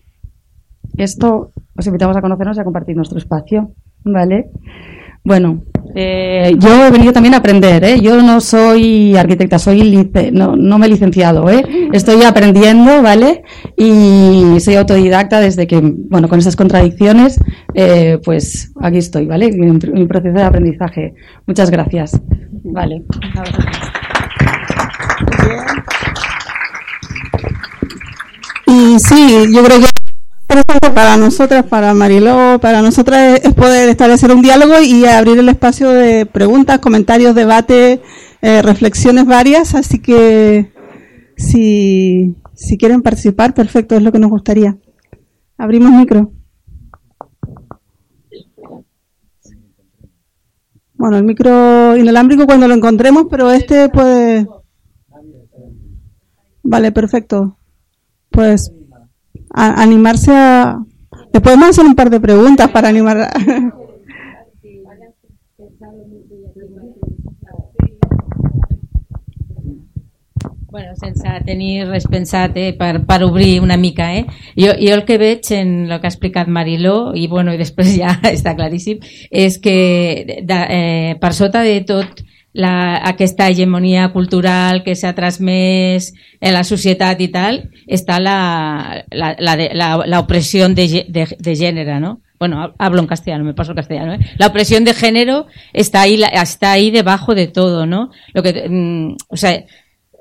esto 0.97 1.53
os 1.77 1.87
invitamos 1.87 2.17
a 2.17 2.21
conocernos 2.21 2.57
y 2.57 2.61
a 2.61 2.65
compartir 2.65 2.97
nuestro 2.97 3.19
espacio, 3.19 3.71
¿vale? 4.05 4.51
Bueno, 5.25 5.63
eh, 5.95 6.55
yo 6.59 6.87
he 6.87 6.91
venido 6.91 7.13
también 7.13 7.35
a 7.35 7.39
aprender, 7.39 7.85
¿eh? 7.85 8.01
Yo 8.01 8.21
no 8.23 8.41
soy 8.41 9.17
arquitecta, 9.17 9.59
soy 9.59 9.83
lice- 9.83 10.31
no, 10.33 10.57
no 10.57 10.79
me 10.79 10.87
he 10.87 10.89
licenciado, 10.91 11.49
¿eh? 11.51 11.63
Estoy 11.93 12.23
aprendiendo, 12.23 13.03
¿vale? 13.03 13.43
Y 13.77 14.59
soy 14.61 14.77
autodidacta 14.77 15.41
desde 15.41 15.67
que, 15.67 15.81
bueno, 15.83 16.29
con 16.29 16.39
esas 16.39 16.57
contradicciones, 16.57 17.39
eh, 17.75 18.19
pues 18.25 18.73
aquí 18.81 18.99
estoy, 18.99 19.27
¿vale? 19.27 19.47
En 19.47 19.79
mi 19.93 20.07
proceso 20.07 20.35
de 20.35 20.43
aprendizaje. 20.43 21.15
Muchas 21.47 21.71
gracias. 21.71 22.21
Vale. 22.65 23.03
Y 28.67 28.99
sí, 28.99 29.47
yo 29.55 29.63
creo 29.65 29.81
que 29.81 30.02
para 30.95 31.17
nosotras, 31.17 31.65
para 31.65 31.95
Mariló, 31.95 32.59
para 32.61 32.83
nosotras 32.83 33.41
es 33.43 33.55
poder 33.55 33.89
establecer 33.89 34.31
un 34.31 34.43
diálogo 34.43 34.81
y 34.81 35.05
abrir 35.05 35.39
el 35.39 35.49
espacio 35.49 35.91
de 35.91 36.27
preguntas, 36.27 36.79
comentarios, 36.79 37.35
debate, 37.35 38.01
eh, 38.43 38.63
reflexiones 38.63 39.27
varias. 39.27 39.75
Así 39.75 40.01
que 40.01 40.73
si, 41.37 42.37
si 42.55 42.77
quieren 42.77 43.03
participar, 43.03 43.55
perfecto, 43.55 43.97
es 43.97 44.03
lo 44.03 44.13
que 44.13 44.19
nos 44.19 44.31
gustaría. 44.31 44.77
Abrimos 45.57 45.93
micro. 45.93 46.33
Bueno, 50.95 51.17
el 51.17 51.25
micro 51.25 51.97
inalámbrico 51.97 52.47
cuando 52.47 52.69
lo 52.69 52.75
encontremos, 52.75 53.27
pero 53.29 53.51
este 53.51 53.89
puede... 53.89 54.47
Vale, 56.63 56.93
perfecto. 56.93 57.59
Pues 58.31 58.73
a- 59.55 59.83
animarse 59.83 60.33
a... 60.35 60.79
Le 61.33 61.41
podemos 61.41 61.71
hacer 61.71 61.85
un 61.87 61.95
par 61.95 62.11
de 62.11 62.21
preguntas 62.21 62.69
para 62.71 62.89
animar 62.89 63.19
a... 63.19 63.31
Bueno, 70.71 70.95
sense 70.97 71.29
tenir 71.45 71.85
res 71.87 72.07
pensat 72.09 72.55
eh, 72.57 72.71
per, 72.79 73.03
per 73.05 73.19
obrir 73.27 73.61
una 73.61 73.77
mica, 73.77 74.07
eh? 74.17 74.23
Jo, 74.57 74.73
jo 74.81 74.95
el 74.97 75.03
que 75.05 75.19
veig 75.21 75.45
en 75.53 75.73
el 75.91 75.99
que 76.01 76.09
ha 76.09 76.11
explicat 76.11 76.49
Mariló, 76.49 77.13
i 77.15 77.27
bueno, 77.29 77.53
i 77.53 77.61
després 77.61 77.91
ja 77.99 78.15
està 78.33 78.55
claríssim, 78.57 79.03
és 79.29 79.59
que 79.61 79.77
de, 80.49 80.61
eh, 80.73 81.13
per 81.21 81.35
sota 81.37 81.61
de 81.67 81.77
tot 81.85 82.25
la, 82.53 83.01
aquesta 83.09 83.49
hegemonia 83.49 84.11
cultural 84.13 84.83
que 84.85 84.95
s'ha 84.97 85.15
transmès 85.17 86.13
en 86.41 86.53
la 86.55 86.65
societat 86.65 87.21
i 87.21 87.29
tal, 87.33 87.63
està 87.87 88.19
la, 88.21 89.05
la, 89.11 89.35
la, 89.39 89.57
la, 89.73 89.89
la 90.07 90.21
opresión 90.21 90.75
de, 90.75 91.07
de, 91.09 91.27
de 91.39 91.57
género, 91.57 92.01
¿no? 92.01 92.21
Bueno, 92.39 92.75
hablo 92.77 93.01
en 93.01 93.07
castellano, 93.07 93.45
me 93.45 93.55
paso 93.55 93.71
al 93.71 93.77
castellano. 93.77 94.15
¿eh? 94.15 94.19
La 94.37 94.49
opresión 94.49 94.85
de 94.85 94.95
género 94.95 95.47
está 95.73 96.03
ahí, 96.03 96.21
está 96.33 96.73
ahí 96.73 96.91
debajo 96.91 97.37
de 97.37 97.47
todo, 97.47 97.87
¿no? 97.87 98.11
Lo 98.35 98.43
que, 98.43 98.69
mm, 98.69 99.17
o 99.29 99.37
sea, 99.37 99.65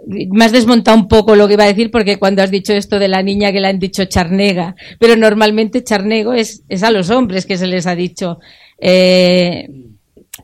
me 0.07 0.45
has 0.45 0.51
desmontado 0.51 0.97
un 0.97 1.07
poco 1.07 1.35
lo 1.35 1.47
que 1.47 1.55
iba 1.55 1.63
a 1.63 1.67
decir 1.67 1.89
porque 1.89 2.17
cuando 2.17 2.43
has 2.43 2.51
dicho 2.51 2.73
esto 2.73 2.99
de 2.99 3.07
la 3.07 3.23
niña 3.23 3.51
que 3.51 3.59
le 3.59 3.67
han 3.67 3.79
dicho 3.79 4.05
charnega, 4.05 4.75
pero 4.99 5.15
normalmente 5.15 5.83
charnego 5.83 6.33
es, 6.33 6.63
es 6.69 6.83
a 6.83 6.91
los 6.91 7.09
hombres 7.09 7.45
que 7.45 7.57
se 7.57 7.67
les 7.67 7.87
ha 7.87 7.95
dicho. 7.95 8.39
Eh, 8.79 9.67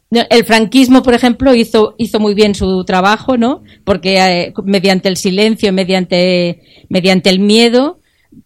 el 0.09 0.45
franquismo, 0.45 1.03
por 1.03 1.13
ejemplo, 1.13 1.53
hizo, 1.53 1.95
hizo 1.97 2.19
muy 2.19 2.33
bien 2.33 2.55
su 2.55 2.83
trabajo, 2.85 3.37
¿no? 3.37 3.63
Porque 3.83 4.17
eh, 4.17 4.53
mediante 4.63 5.09
el 5.09 5.17
silencio, 5.17 5.73
mediante, 5.73 6.61
mediante 6.87 7.29
el 7.29 7.39
miedo, 7.39 7.99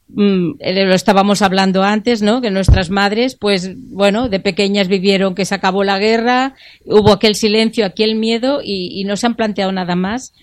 mm, 0.10 0.54
eh, 0.60 0.86
lo 0.86 0.96
estábamos 0.96 1.44
hablando 1.44 1.84
antes, 1.84 2.24
¿no? 2.24 2.42
Que 2.42 2.50
nuestras 2.50 2.90
madres, 2.90 3.36
pues, 3.36 3.76
bueno, 3.78 4.28
de 4.28 4.40
pequeñas 4.40 4.88
vivieron 4.88 5.36
que 5.36 5.46
se 5.46 5.54
acabó 5.54 5.84
la 5.84 6.00
guerra, 6.00 6.56
hubo 6.86 7.12
aquel 7.12 7.36
silencio, 7.36 7.86
aquel 7.86 8.16
miedo 8.16 8.62
y, 8.64 9.04
no 9.06 9.16
se 9.16 9.28
han 9.28 9.36
planteado 9.36 9.72
nada 9.72 9.96
más 9.96 10.34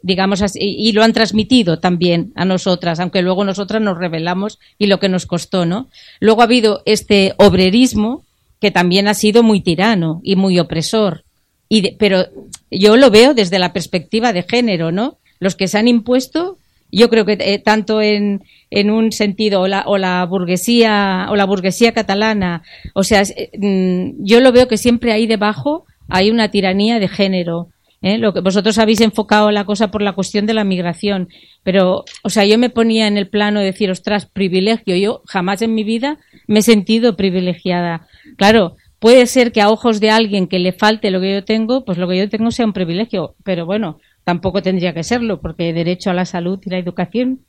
digamos 0.00 0.42
así, 0.42 0.60
y 0.60 0.88
y 0.88 0.92
lo 0.92 1.02
han 1.02 1.12
transmitido 1.12 1.80
también 1.80 2.32
a 2.36 2.44
nosotras, 2.44 3.00
aunque 3.00 3.20
luego 3.20 3.44
nosotras 3.44 3.82
nos 3.82 3.98
revelamos 3.98 4.60
y 4.78 4.86
lo 4.86 5.00
que 5.00 5.08
nos 5.08 5.26
costó, 5.26 5.66
¿no? 5.66 5.88
Luego 6.20 6.40
ha 6.40 6.44
habido 6.44 6.82
este 6.86 7.34
obrerismo 7.36 8.24
que 8.60 8.70
también 8.70 9.08
ha 9.08 9.14
sido 9.14 9.42
muy 9.42 9.60
tirano 9.60 10.20
y 10.22 10.36
muy 10.36 10.58
opresor. 10.58 11.24
Y 11.68 11.80
de- 11.82 11.96
pero 11.98 12.26
yo 12.70 12.96
lo 12.96 13.10
veo 13.10 13.34
desde 13.34 13.58
la 13.58 13.72
perspectiva 13.72 14.32
de 14.32 14.42
género, 14.42 14.90
¿no? 14.92 15.18
Los 15.38 15.54
que 15.54 15.68
se 15.68 15.78
han 15.78 15.86
impuesto, 15.88 16.58
yo 16.90 17.08
creo 17.10 17.24
que 17.24 17.36
eh, 17.38 17.58
tanto 17.58 18.00
en, 18.00 18.42
en 18.70 18.90
un 18.90 19.12
sentido 19.12 19.60
o 19.60 19.68
la, 19.68 19.84
o 19.86 19.98
la 19.98 20.24
burguesía 20.24 21.26
o 21.30 21.36
la 21.36 21.44
burguesía 21.44 21.92
catalana, 21.92 22.62
o 22.94 23.04
sea, 23.04 23.22
eh, 23.22 23.50
mm, 23.58 24.24
yo 24.24 24.40
lo 24.40 24.52
veo 24.52 24.68
que 24.68 24.76
siempre 24.78 25.12
ahí 25.12 25.26
debajo 25.26 25.84
hay 26.08 26.30
una 26.30 26.50
tiranía 26.50 26.98
de 26.98 27.08
género. 27.08 27.68
¿eh? 28.00 28.16
Lo 28.18 28.32
que 28.32 28.40
vosotros 28.40 28.78
habéis 28.78 29.00
enfocado 29.02 29.50
la 29.50 29.64
cosa 29.64 29.90
por 29.90 30.00
la 30.02 30.12
cuestión 30.14 30.46
de 30.46 30.54
la 30.54 30.64
migración, 30.64 31.28
pero, 31.62 32.04
o 32.22 32.30
sea, 32.30 32.44
yo 32.46 32.56
me 32.58 32.70
ponía 32.70 33.06
en 33.06 33.18
el 33.18 33.28
plano 33.28 33.60
de 33.60 33.66
decir, 33.66 33.90
ostras, 33.90 34.24
privilegio. 34.26 34.96
Yo 34.96 35.22
jamás 35.26 35.60
en 35.62 35.74
mi 35.74 35.84
vida 35.84 36.18
me 36.46 36.60
he 36.60 36.62
sentido 36.62 37.16
privilegiada. 37.16 38.06
Claro, 38.38 38.76
puede 39.00 39.26
ser 39.26 39.50
que 39.50 39.60
a 39.60 39.68
ojos 39.68 39.98
de 39.98 40.10
alguien 40.10 40.46
que 40.46 40.60
le 40.60 40.72
falte 40.72 41.10
lo 41.10 41.20
que 41.20 41.32
yo 41.34 41.44
tengo, 41.44 41.84
pues 41.84 41.98
lo 41.98 42.06
que 42.08 42.16
yo 42.16 42.28
tengo 42.28 42.52
sea 42.52 42.66
un 42.66 42.72
privilegio, 42.72 43.34
pero 43.42 43.66
bueno, 43.66 43.98
tampoco 44.22 44.62
tendría 44.62 44.94
que 44.94 45.02
serlo, 45.02 45.40
porque 45.40 45.72
derecho 45.72 46.10
a 46.10 46.14
la 46.14 46.24
salud 46.24 46.60
y 46.64 46.70
la 46.70 46.78
educación 46.78 47.40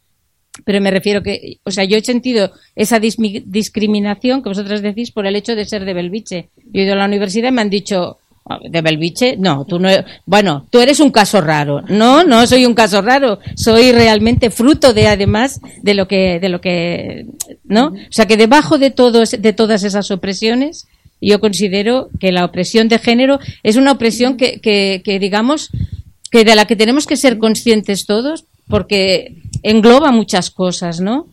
pero 0.66 0.82
me 0.82 0.92
refiero 0.92 1.24
que, 1.24 1.58
o 1.64 1.72
sea, 1.72 1.86
yo 1.86 1.98
he 1.98 2.02
sentido 2.04 2.52
esa 2.76 3.00
discriminación 3.00 4.44
que 4.44 4.50
vosotras 4.50 4.84
decís 4.84 5.12
por 5.12 5.28
el 5.28 5.36
hecho 5.38 5.56
de 5.56 5.66
ser 5.66 5.86
de 5.86 5.96
Belviche. 5.96 6.52
Yo 6.58 6.82
he 6.82 6.86
ido 6.86 6.94
a 6.94 6.98
la 6.98 7.06
universidad 7.08 7.50
y 7.50 7.54
me 7.54 7.62
han 7.64 7.72
dicho, 7.72 8.19
"Ah, 8.19 8.19
¿de 8.70 8.82
Belviche? 8.82 9.36
No, 9.38 9.66
tú 9.66 9.80
no, 9.80 9.90
bueno, 10.26 10.66
tú 10.70 10.80
eres 10.80 11.00
un 11.00 11.12
caso 11.12 11.42
raro. 11.42 11.82
No, 11.88 12.24
no 12.24 12.46
soy 12.48 12.66
un 12.66 12.74
caso 12.74 13.02
raro. 13.02 13.40
Soy 13.56 13.92
realmente 13.92 14.50
fruto 14.50 14.94
de, 14.94 15.08
además, 15.08 15.62
de 15.82 15.94
lo 15.94 16.08
que, 16.08 16.40
de 16.40 16.50
lo 16.50 16.62
que, 16.62 17.26
¿no? 17.66 17.88
O 17.88 18.12
sea, 18.12 18.28
que 18.28 18.38
debajo 18.38 18.78
de 18.78 18.92
todos, 18.92 19.32
de 19.40 19.54
todas 19.54 19.84
esas 19.84 20.12
opresiones, 20.12 20.88
yo 21.22 21.40
considero 21.40 22.10
que 22.20 22.32
la 22.32 22.46
opresión 22.46 22.88
de 22.88 23.00
género 23.00 23.40
es 23.64 23.76
una 23.76 23.92
opresión 23.92 24.38
que, 24.38 24.60
que, 24.62 25.02
que 25.04 25.20
digamos, 25.20 25.70
que 26.32 26.44
de 26.44 26.56
la 26.56 26.66
que 26.66 26.76
tenemos 26.76 27.06
que 27.06 27.18
ser 27.18 27.38
conscientes 27.38 28.06
todos, 28.06 28.46
porque 28.68 29.36
engloba 29.64 30.12
muchas 30.12 30.50
cosas, 30.52 31.02
¿no? 31.02 31.28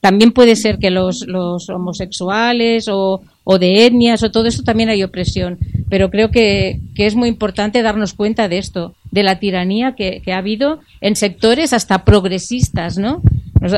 También 0.00 0.32
puede 0.32 0.56
ser 0.56 0.78
que 0.78 0.90
los, 0.90 1.26
los 1.26 1.68
homosexuales 1.70 2.86
o, 2.88 3.22
o 3.52 3.58
de 3.58 3.84
etnias 3.84 4.22
o 4.22 4.30
todo 4.30 4.46
eso 4.46 4.62
también 4.62 4.90
hay 4.90 5.02
opresión, 5.02 5.58
pero 5.88 6.08
creo 6.08 6.30
que, 6.30 6.78
que 6.94 7.06
es 7.06 7.16
muy 7.16 7.28
importante 7.28 7.82
darnos 7.82 8.14
cuenta 8.14 8.48
de 8.48 8.58
esto, 8.58 8.94
de 9.10 9.24
la 9.24 9.40
tiranía 9.40 9.96
que, 9.96 10.22
que 10.24 10.32
ha 10.32 10.38
habido 10.38 10.78
en 11.00 11.16
sectores 11.16 11.72
hasta 11.72 12.04
progresistas, 12.04 12.96
¿no? 12.96 13.22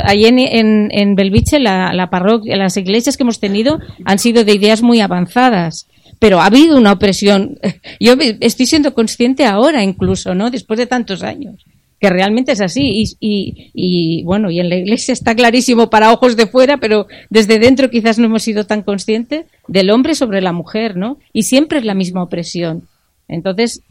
Ahí 0.05 0.27
en, 0.27 0.39
en, 0.39 0.89
en 0.91 1.15
Belviche, 1.15 1.59
la, 1.59 2.09
parroquia, 2.11 2.55
las 2.59 2.77
iglesias 2.77 3.17
que 3.17 3.23
hemos 3.23 3.41
tenido 3.41 3.79
han 4.05 4.19
sido 4.19 4.45
de 4.45 4.53
ideas 4.53 4.83
muy 4.83 5.01
avanzadas 5.01 5.87
pero 6.19 6.41
ha 6.41 6.47
habido 6.47 6.77
una 6.77 6.93
opresión. 6.93 7.59
Yo 7.99 8.15
estoy 8.39 8.67
siendo 8.67 8.95
consciente 8.95 9.45
ahora 9.45 9.83
incluso, 9.83 10.37
¿no? 10.37 10.51
Después 10.51 10.79
de 10.79 10.87
tantos 10.87 11.25
años, 11.25 11.65
que 12.03 12.11
realmente 12.11 12.51
es 12.51 12.61
así. 12.61 13.05
Y, 13.21 14.25
bueno, 14.25 14.51
y 14.51 14.59
en 14.59 14.69
la 14.69 14.75
iglesia 14.75 15.13
está 15.13 15.37
clarísimo 15.37 15.89
para 15.89 16.13
ojos 16.13 16.37
de 16.37 16.49
fuera, 16.49 16.79
pero 16.79 17.07
desde 17.31 17.61
dentro 17.61 17.91
quizás 17.91 18.19
no 18.19 18.25
hemos 18.27 18.43
sido 18.43 18.67
tan 18.67 18.83
conscientes 18.83 19.47
del 19.69 19.89
hombre 19.89 20.17
sobre 20.17 20.41
la 20.41 20.53
mujer, 20.53 20.97
¿no? 20.97 21.19
Y 21.33 21.45
siempre 21.45 21.79
es 21.79 21.85
la 21.85 21.95
misma 21.95 22.25
opresión. 22.25 22.89
Entonces, 23.29 23.83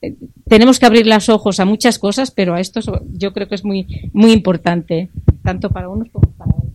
eh, 0.00 0.14
tenemos 0.48 0.78
que 0.78 0.86
abrir 0.86 1.08
los 1.08 1.28
ojos 1.28 1.58
a 1.58 1.64
muchas 1.64 1.98
cosas, 1.98 2.30
pero 2.30 2.54
a 2.54 2.60
esto 2.60 2.78
yo 3.12 3.32
creo 3.32 3.48
que 3.48 3.56
es 3.56 3.64
muy, 3.64 4.08
muy 4.12 4.30
importante, 4.30 5.08
tanto 5.42 5.70
para 5.70 5.88
unos 5.88 6.08
como 6.10 6.30
para 6.38 6.52
otros. 6.52 6.70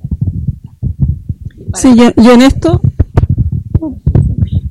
Sí, 1.76 1.96
yo, 1.96 2.12
yo 2.22 2.34
en 2.34 2.42
esto. 2.42 2.82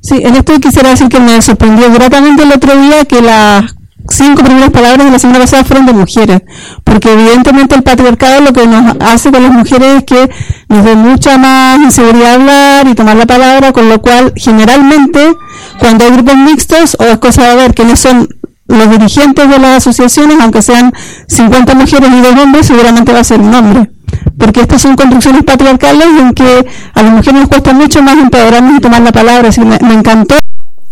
Sí, 0.01 0.19
en 0.21 0.35
esto 0.35 0.59
quisiera 0.59 0.89
decir 0.89 1.09
que 1.09 1.19
me 1.19 1.41
sorprendió 1.41 1.91
gratamente 1.91 2.43
el 2.43 2.51
otro 2.51 2.79
día 2.79 3.05
que 3.05 3.23
las 3.23 3.73
cinco 4.11 4.43
primeras 4.43 4.69
palabras 4.69 5.05
de 5.05 5.11
la 5.11 5.19
semana 5.19 5.39
pasada 5.39 5.63
fueron 5.63 5.85
de 5.85 5.93
mujeres, 5.93 6.41
porque 6.83 7.13
evidentemente 7.13 7.75
el 7.75 7.83
patriarcado 7.83 8.41
lo 8.41 8.53
que 8.53 8.67
nos 8.67 8.95
hace 9.01 9.31
con 9.31 9.43
las 9.43 9.51
mujeres 9.51 9.97
es 9.97 10.03
que 10.03 10.29
nos 10.69 10.85
dé 10.85 10.95
mucha 10.95 11.37
más 11.37 11.79
inseguridad 11.79 12.35
hablar 12.35 12.87
y 12.87 12.95
tomar 12.95 13.15
la 13.15 13.25
palabra, 13.25 13.71
con 13.71 13.89
lo 13.89 14.01
cual 14.01 14.33
generalmente 14.35 15.33
cuando 15.79 16.05
hay 16.05 16.11
grupos 16.11 16.37
mixtos 16.37 16.97
o 16.99 17.03
es 17.03 17.17
cosa 17.17 17.49
de 17.49 17.55
ver 17.55 17.73
quiénes 17.73 17.99
son 17.99 18.27
los 18.67 18.89
dirigentes 18.89 19.49
de 19.49 19.59
las 19.59 19.77
asociaciones, 19.77 20.37
aunque 20.39 20.61
sean 20.61 20.93
50 21.27 21.75
mujeres 21.75 22.09
y 22.11 22.21
dos 22.21 22.35
hombres, 22.41 22.67
seguramente 22.67 23.11
va 23.11 23.19
a 23.19 23.23
ser 23.23 23.39
un 23.39 23.53
hombre. 23.53 23.91
Porque 24.37 24.61
estas 24.61 24.81
son 24.81 24.95
construcciones 24.95 25.43
patriarcales 25.43 26.07
en 26.19 26.33
que 26.33 26.65
a 26.93 27.01
las 27.01 27.11
mujeres 27.11 27.41
nos 27.41 27.49
cuesta 27.49 27.73
mucho 27.73 28.01
más 28.01 28.17
empoderarnos 28.17 28.77
y 28.77 28.79
tomar 28.79 29.01
la 29.01 29.11
palabra. 29.11 29.49
Así 29.49 29.61
me, 29.61 29.77
me 29.79 29.93
encantó 29.93 30.35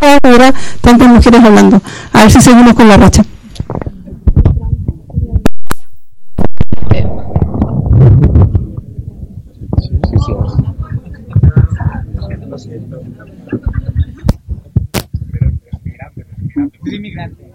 ahora 0.01 0.53
tantas 0.81 1.07
mujeres 1.07 1.43
hablando. 1.43 1.81
A 2.13 2.21
ver 2.21 2.31
si 2.31 2.41
seguimos 2.41 2.73
con 2.73 2.88
la 2.88 2.97
racha. 2.97 3.23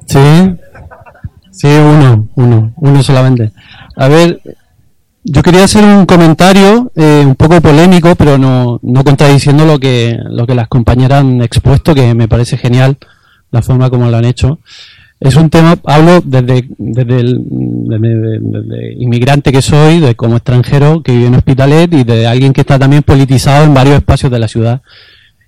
Sí, 0.07 0.57
sí, 1.51 1.67
uno, 1.67 2.29
uno, 2.37 2.73
uno 2.77 3.03
solamente. 3.03 3.53
A 3.97 4.09
ver, 4.09 4.41
yo 5.25 5.43
quería 5.43 5.65
hacer 5.65 5.85
un 5.85 6.05
comentario 6.07 6.93
eh, 6.95 7.25
un 7.27 7.35
poco 7.35 7.61
polémico, 7.61 8.15
pero 8.15 8.37
no, 8.37 8.79
no 8.83 9.05
contradiciendo 9.05 9.65
lo 9.65 9.79
que, 9.79 10.17
lo 10.31 10.47
que 10.47 10.55
las 10.55 10.69
compañeras 10.69 11.21
han 11.21 11.41
expuesto, 11.43 11.95
que 11.95 12.15
me 12.15 12.29
parece 12.29 12.59
genial 12.59 12.99
la 13.51 13.63
forma 13.63 13.89
como 13.89 14.11
lo 14.11 14.17
han 14.17 14.27
hecho. 14.27 14.59
Es 15.21 15.37
un 15.37 15.49
tema, 15.49 15.79
hablo 15.85 16.21
desde, 16.23 16.69
desde, 16.77 17.21
el, 17.21 17.39
desde- 17.41 18.95
inmigrante 18.99 19.53
que 19.53 19.63
soy, 19.63 20.01
de 20.01 20.15
como 20.15 20.37
extranjero 20.37 21.03
que 21.03 21.13
vive 21.13 21.27
en 21.29 21.35
Hospitalet 21.37 21.93
y 21.95 22.05
de 22.05 22.27
alguien 22.27 22.53
que 22.53 22.61
está 22.61 22.79
también 22.79 23.03
politizado 23.03 23.65
en 23.65 23.73
varios 23.73 23.97
espacios 23.97 24.31
de 24.31 24.39
la 24.39 24.49
ciudad. 24.49 24.83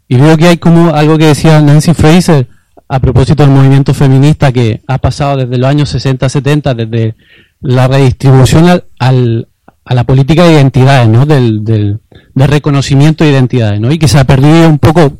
Y 0.08 0.16
veo 0.16 0.36
que 0.38 0.46
hay 0.46 0.56
como 0.56 0.94
algo 0.94 1.18
que 1.18 1.26
decía 1.26 1.60
Nancy 1.60 1.92
Fraser 1.92 2.46
a 2.88 3.00
propósito 3.00 3.42
del 3.42 3.52
movimiento 3.52 3.92
feminista 3.92 4.52
que 4.52 4.80
ha 4.86 4.98
pasado 4.98 5.36
desde 5.38 5.58
los 5.58 5.68
años 5.68 5.88
60, 5.90 6.28
70, 6.28 6.74
desde 6.74 7.14
la 7.60 7.88
redistribución 7.88 8.68
al, 8.68 8.84
al, 9.00 9.48
a 9.86 9.94
la 9.94 10.04
política 10.04 10.44
de 10.44 10.54
identidades, 10.54 11.08
¿no? 11.08 11.24
Del, 11.24 11.64
del, 11.64 12.00
del 12.34 12.48
reconocimiento 12.48 13.24
de 13.24 13.30
identidades, 13.30 13.80
¿no? 13.80 13.92
Y 13.92 13.98
que 13.98 14.08
se 14.08 14.18
ha 14.18 14.24
perdido 14.24 14.68
un 14.68 14.78
poco 14.78 15.18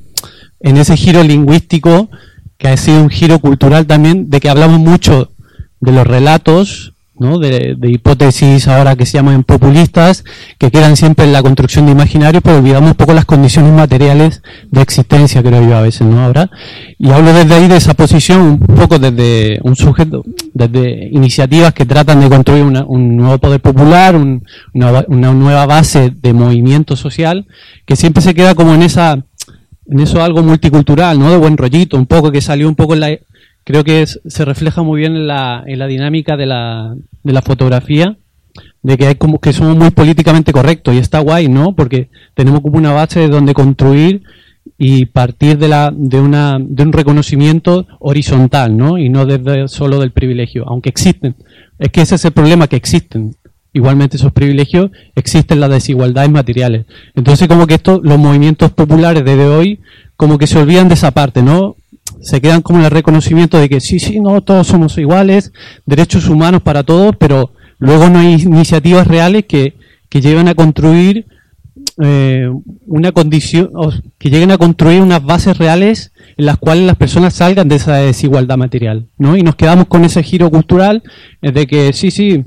en 0.60 0.76
ese 0.76 0.96
giro 0.96 1.22
lingüístico 1.22 2.10
que 2.58 2.68
ha 2.68 2.76
sido 2.76 3.00
un 3.00 3.08
giro 3.08 3.38
cultural 3.38 3.86
también, 3.86 4.28
de 4.28 4.40
que 4.40 4.48
hablamos 4.48 4.80
mucho 4.80 5.30
de 5.80 5.92
los 5.92 6.06
relatos, 6.06 6.94
¿no? 7.18 7.38
de, 7.38 7.76
hipótesis 7.82 8.68
ahora 8.68 8.96
que 8.96 9.06
se 9.06 9.14
llaman 9.18 9.44
populistas, 9.44 10.24
que 10.58 10.70
quedan 10.70 10.96
siempre 10.96 11.24
en 11.24 11.32
la 11.32 11.42
construcción 11.42 11.86
de 11.86 11.92
imaginarios, 11.92 12.42
pero 12.42 12.58
olvidamos 12.58 12.90
un 12.90 12.96
poco 12.96 13.14
las 13.14 13.24
condiciones 13.24 13.72
materiales 13.72 14.42
de 14.70 14.82
existencia, 14.82 15.42
creo 15.42 15.62
yo 15.66 15.76
a 15.76 15.82
veces, 15.82 16.06
¿no? 16.06 16.20
Ahora. 16.24 16.50
Y 16.98 17.10
hablo 17.10 17.32
desde 17.32 17.54
ahí 17.54 17.68
de 17.68 17.76
esa 17.76 17.94
posición, 17.94 18.40
un 18.40 18.58
poco 18.58 18.98
desde 18.98 19.60
un 19.62 19.76
sujeto, 19.76 20.22
desde 20.54 21.08
iniciativas 21.12 21.72
que 21.72 21.84
tratan 21.86 22.20
de 22.20 22.28
construir 22.28 22.64
una- 22.64 22.84
un 22.84 23.16
nuevo 23.16 23.38
poder 23.38 23.60
popular, 23.60 24.16
un- 24.16 24.44
una, 24.74 25.04
una 25.08 25.32
nueva 25.32 25.66
base 25.66 26.10
de 26.10 26.32
movimiento 26.32 26.96
social, 26.96 27.46
que 27.86 27.96
siempre 27.96 28.22
se 28.22 28.34
queda 28.34 28.54
como 28.54 28.74
en 28.74 28.82
esa, 28.82 29.24
en 29.88 30.00
eso 30.00 30.22
algo 30.22 30.42
multicultural, 30.42 31.18
¿no? 31.18 31.30
De 31.30 31.36
buen 31.36 31.56
rollito, 31.56 31.96
un 31.96 32.06
poco 32.06 32.32
que 32.32 32.40
salió 32.40 32.68
un 32.68 32.74
poco 32.74 32.94
en 32.94 33.00
la, 33.00 33.08
creo 33.66 33.82
que 33.82 34.06
se 34.06 34.44
refleja 34.44 34.84
muy 34.84 35.00
bien 35.00 35.16
en 35.16 35.26
la, 35.26 35.64
en 35.66 35.80
la 35.80 35.88
dinámica 35.88 36.36
de 36.36 36.46
la, 36.46 36.94
de 37.24 37.32
la 37.32 37.42
fotografía, 37.42 38.16
de 38.80 38.96
que 38.96 39.08
hay 39.08 39.14
como 39.16 39.40
que 39.40 39.52
somos 39.52 39.76
muy 39.76 39.90
políticamente 39.90 40.52
correctos 40.52 40.94
y 40.94 40.98
está 40.98 41.18
guay, 41.18 41.48
¿no? 41.48 41.74
Porque 41.74 42.08
tenemos 42.34 42.60
como 42.60 42.78
una 42.78 42.92
base 42.92 43.18
de 43.18 43.28
donde 43.28 43.54
construir 43.54 44.22
y 44.78 45.06
partir 45.06 45.58
de 45.58 45.66
la 45.66 45.92
de 45.92 46.20
una 46.20 46.58
de 46.60 46.84
un 46.84 46.92
reconocimiento 46.92 47.88
horizontal, 47.98 48.76
¿no? 48.76 48.98
Y 48.98 49.08
no 49.08 49.26
desde 49.26 49.66
solo 49.66 49.98
del 49.98 50.12
privilegio, 50.12 50.64
aunque 50.68 50.88
existen. 50.88 51.34
Es 51.80 51.90
que 51.90 52.02
ese 52.02 52.14
es 52.14 52.24
el 52.24 52.32
problema 52.32 52.68
que 52.68 52.76
existen. 52.76 53.34
Igualmente 53.72 54.16
esos 54.16 54.32
privilegios 54.32 54.92
existen 55.16 55.58
las 55.58 55.70
desigualdades 55.70 56.30
materiales. 56.30 56.86
Entonces 57.16 57.48
como 57.48 57.66
que 57.66 57.74
esto 57.74 58.00
los 58.00 58.16
movimientos 58.16 58.70
populares 58.70 59.24
desde 59.24 59.48
hoy 59.48 59.80
como 60.16 60.38
que 60.38 60.46
se 60.46 60.58
olvidan 60.58 60.86
de 60.86 60.94
esa 60.94 61.10
parte, 61.10 61.42
¿no? 61.42 61.74
Se 62.20 62.40
quedan 62.40 62.62
como 62.62 62.84
el 62.84 62.90
reconocimiento 62.90 63.58
de 63.58 63.68
que 63.68 63.80
sí, 63.80 63.98
sí, 63.98 64.20
no, 64.20 64.40
todos 64.42 64.66
somos 64.66 64.96
iguales, 64.98 65.52
derechos 65.84 66.28
humanos 66.28 66.62
para 66.62 66.82
todos, 66.82 67.14
pero 67.16 67.52
luego 67.78 68.08
no 68.08 68.18
hay 68.18 68.34
iniciativas 68.34 69.06
reales 69.06 69.44
que, 69.46 69.76
que 70.08 70.20
a 70.48 70.54
construir 70.54 71.26
eh, 72.02 72.50
una 72.86 73.12
condición, 73.12 73.70
o 73.74 73.92
que 74.18 74.30
lleguen 74.30 74.50
a 74.50 74.58
construir 74.58 75.00
unas 75.00 75.24
bases 75.24 75.56
reales 75.56 76.12
en 76.36 76.46
las 76.46 76.58
cuales 76.58 76.84
las 76.84 76.96
personas 76.96 77.34
salgan 77.34 77.68
de 77.68 77.76
esa 77.76 77.96
desigualdad 77.96 78.56
material, 78.56 79.06
¿no? 79.18 79.36
Y 79.36 79.42
nos 79.42 79.56
quedamos 79.56 79.86
con 79.86 80.04
ese 80.04 80.22
giro 80.22 80.50
cultural 80.50 81.02
de 81.40 81.66
que 81.66 81.92
sí, 81.92 82.10
sí, 82.10 82.44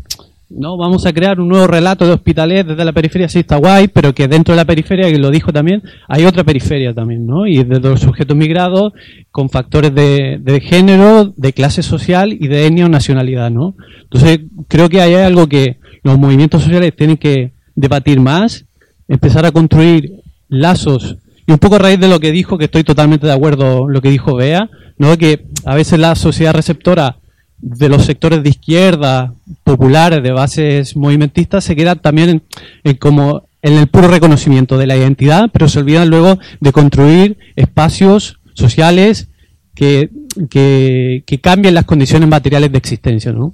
no, 0.50 0.78
vamos 0.78 1.06
a 1.06 1.14
crear 1.14 1.40
un 1.40 1.48
nuevo 1.48 1.68
relato 1.68 2.06
de 2.06 2.14
hospitales 2.14 2.66
desde 2.66 2.84
la 2.84 2.92
periferia, 2.92 3.30
sí 3.30 3.40
está 3.40 3.58
guay, 3.58 3.88
pero 3.88 4.14
que 4.16 4.28
dentro 4.28 4.54
de 4.54 4.58
la 4.58 4.66
periferia, 4.66 5.10
que 5.10 5.20
lo 5.20 5.30
dijo 5.30 5.54
también, 5.54 5.84
hay 6.08 6.26
otra 6.26 6.44
periferia 6.44 6.94
también, 6.94 7.28
¿no? 7.28 7.46
Y 7.46 7.64
desde 7.64 7.88
los 7.88 8.00
sujetos 8.00 8.36
migrados, 8.36 8.94
con 9.32 9.50
factores 9.50 9.94
de, 9.94 10.40
de 10.42 10.60
género, 10.60 11.34
de 11.38 11.54
clase 11.54 11.84
social 11.84 12.34
y 12.34 12.48
de 12.48 12.66
etnia 12.66 12.88
o 12.88 12.90
nacionalidad, 12.90 13.52
¿no? 13.52 13.76
Entonces, 14.04 14.40
creo 14.68 14.90
que 14.90 15.02
hay 15.02 15.14
algo 15.14 15.48
que 15.48 15.78
los 16.04 16.18
movimientos 16.18 16.64
sociales 16.64 16.96
tienen 16.96 17.18
que 17.18 17.52
debatir 17.76 18.20
más, 18.20 18.66
empezar 19.08 19.46
a 19.46 19.52
construir 19.52 20.14
lazos, 20.48 21.18
y 21.46 21.52
un 21.52 21.58
poco 21.60 21.76
a 21.76 21.80
raíz 21.80 22.00
de 22.00 22.08
lo 22.08 22.20
que 22.20 22.32
dijo, 22.32 22.58
que 22.58 22.66
estoy 22.66 22.84
totalmente 22.84 23.26
de 23.26 23.34
acuerdo 23.34 23.88
lo 23.88 24.02
que 24.02 24.12
dijo 24.12 24.36
Bea, 24.36 24.70
¿no? 24.98 25.18
Que 25.18 25.46
a 25.66 25.76
veces 25.76 26.00
la 26.00 26.16
sociedad 26.16 26.54
receptora 26.54 27.18
de 27.62 27.90
los 27.90 28.06
sectores 28.06 28.44
de 28.44 28.50
izquierda, 28.50 29.34
populares, 29.64 30.24
de 30.24 30.32
bases 30.32 30.96
movimentistas, 30.96 31.64
se 31.64 31.76
quedan 31.76 32.00
también 32.00 32.30
en, 32.30 32.44
en 32.84 32.96
como 32.96 33.44
en 33.62 33.74
el 33.74 33.88
puro 33.88 34.08
reconocimiento 34.08 34.78
de 34.78 34.88
la 34.88 34.96
identidad, 34.96 35.50
pero 35.52 35.68
se 35.68 35.80
olvidan 35.80 36.10
luego 36.10 36.40
de 36.60 36.72
construir 36.72 37.38
espacios 37.56 38.40
sociales 38.54 39.28
que, 39.76 40.10
que, 40.50 41.24
que 41.26 41.40
cambien 41.42 41.74
las 41.74 41.86
condiciones 41.86 42.30
materiales 42.30 42.72
de 42.72 42.78
existencia, 42.78 43.32
¿no? 43.32 43.54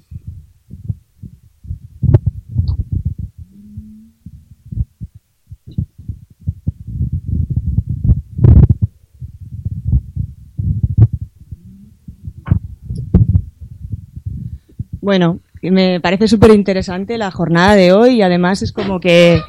Bueno, 15.05 15.37
me 15.61 15.99
parece 16.01 16.27
súper 16.27 16.49
interesante 16.49 17.19
la 17.19 17.29
jornada 17.29 17.75
de 17.75 17.93
hoy 17.93 18.15
y 18.15 18.21
además 18.23 18.63
es 18.63 18.71
como 18.71 18.99
que, 18.99 19.39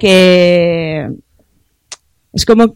que 0.00 1.08
es 2.32 2.44
como, 2.44 2.74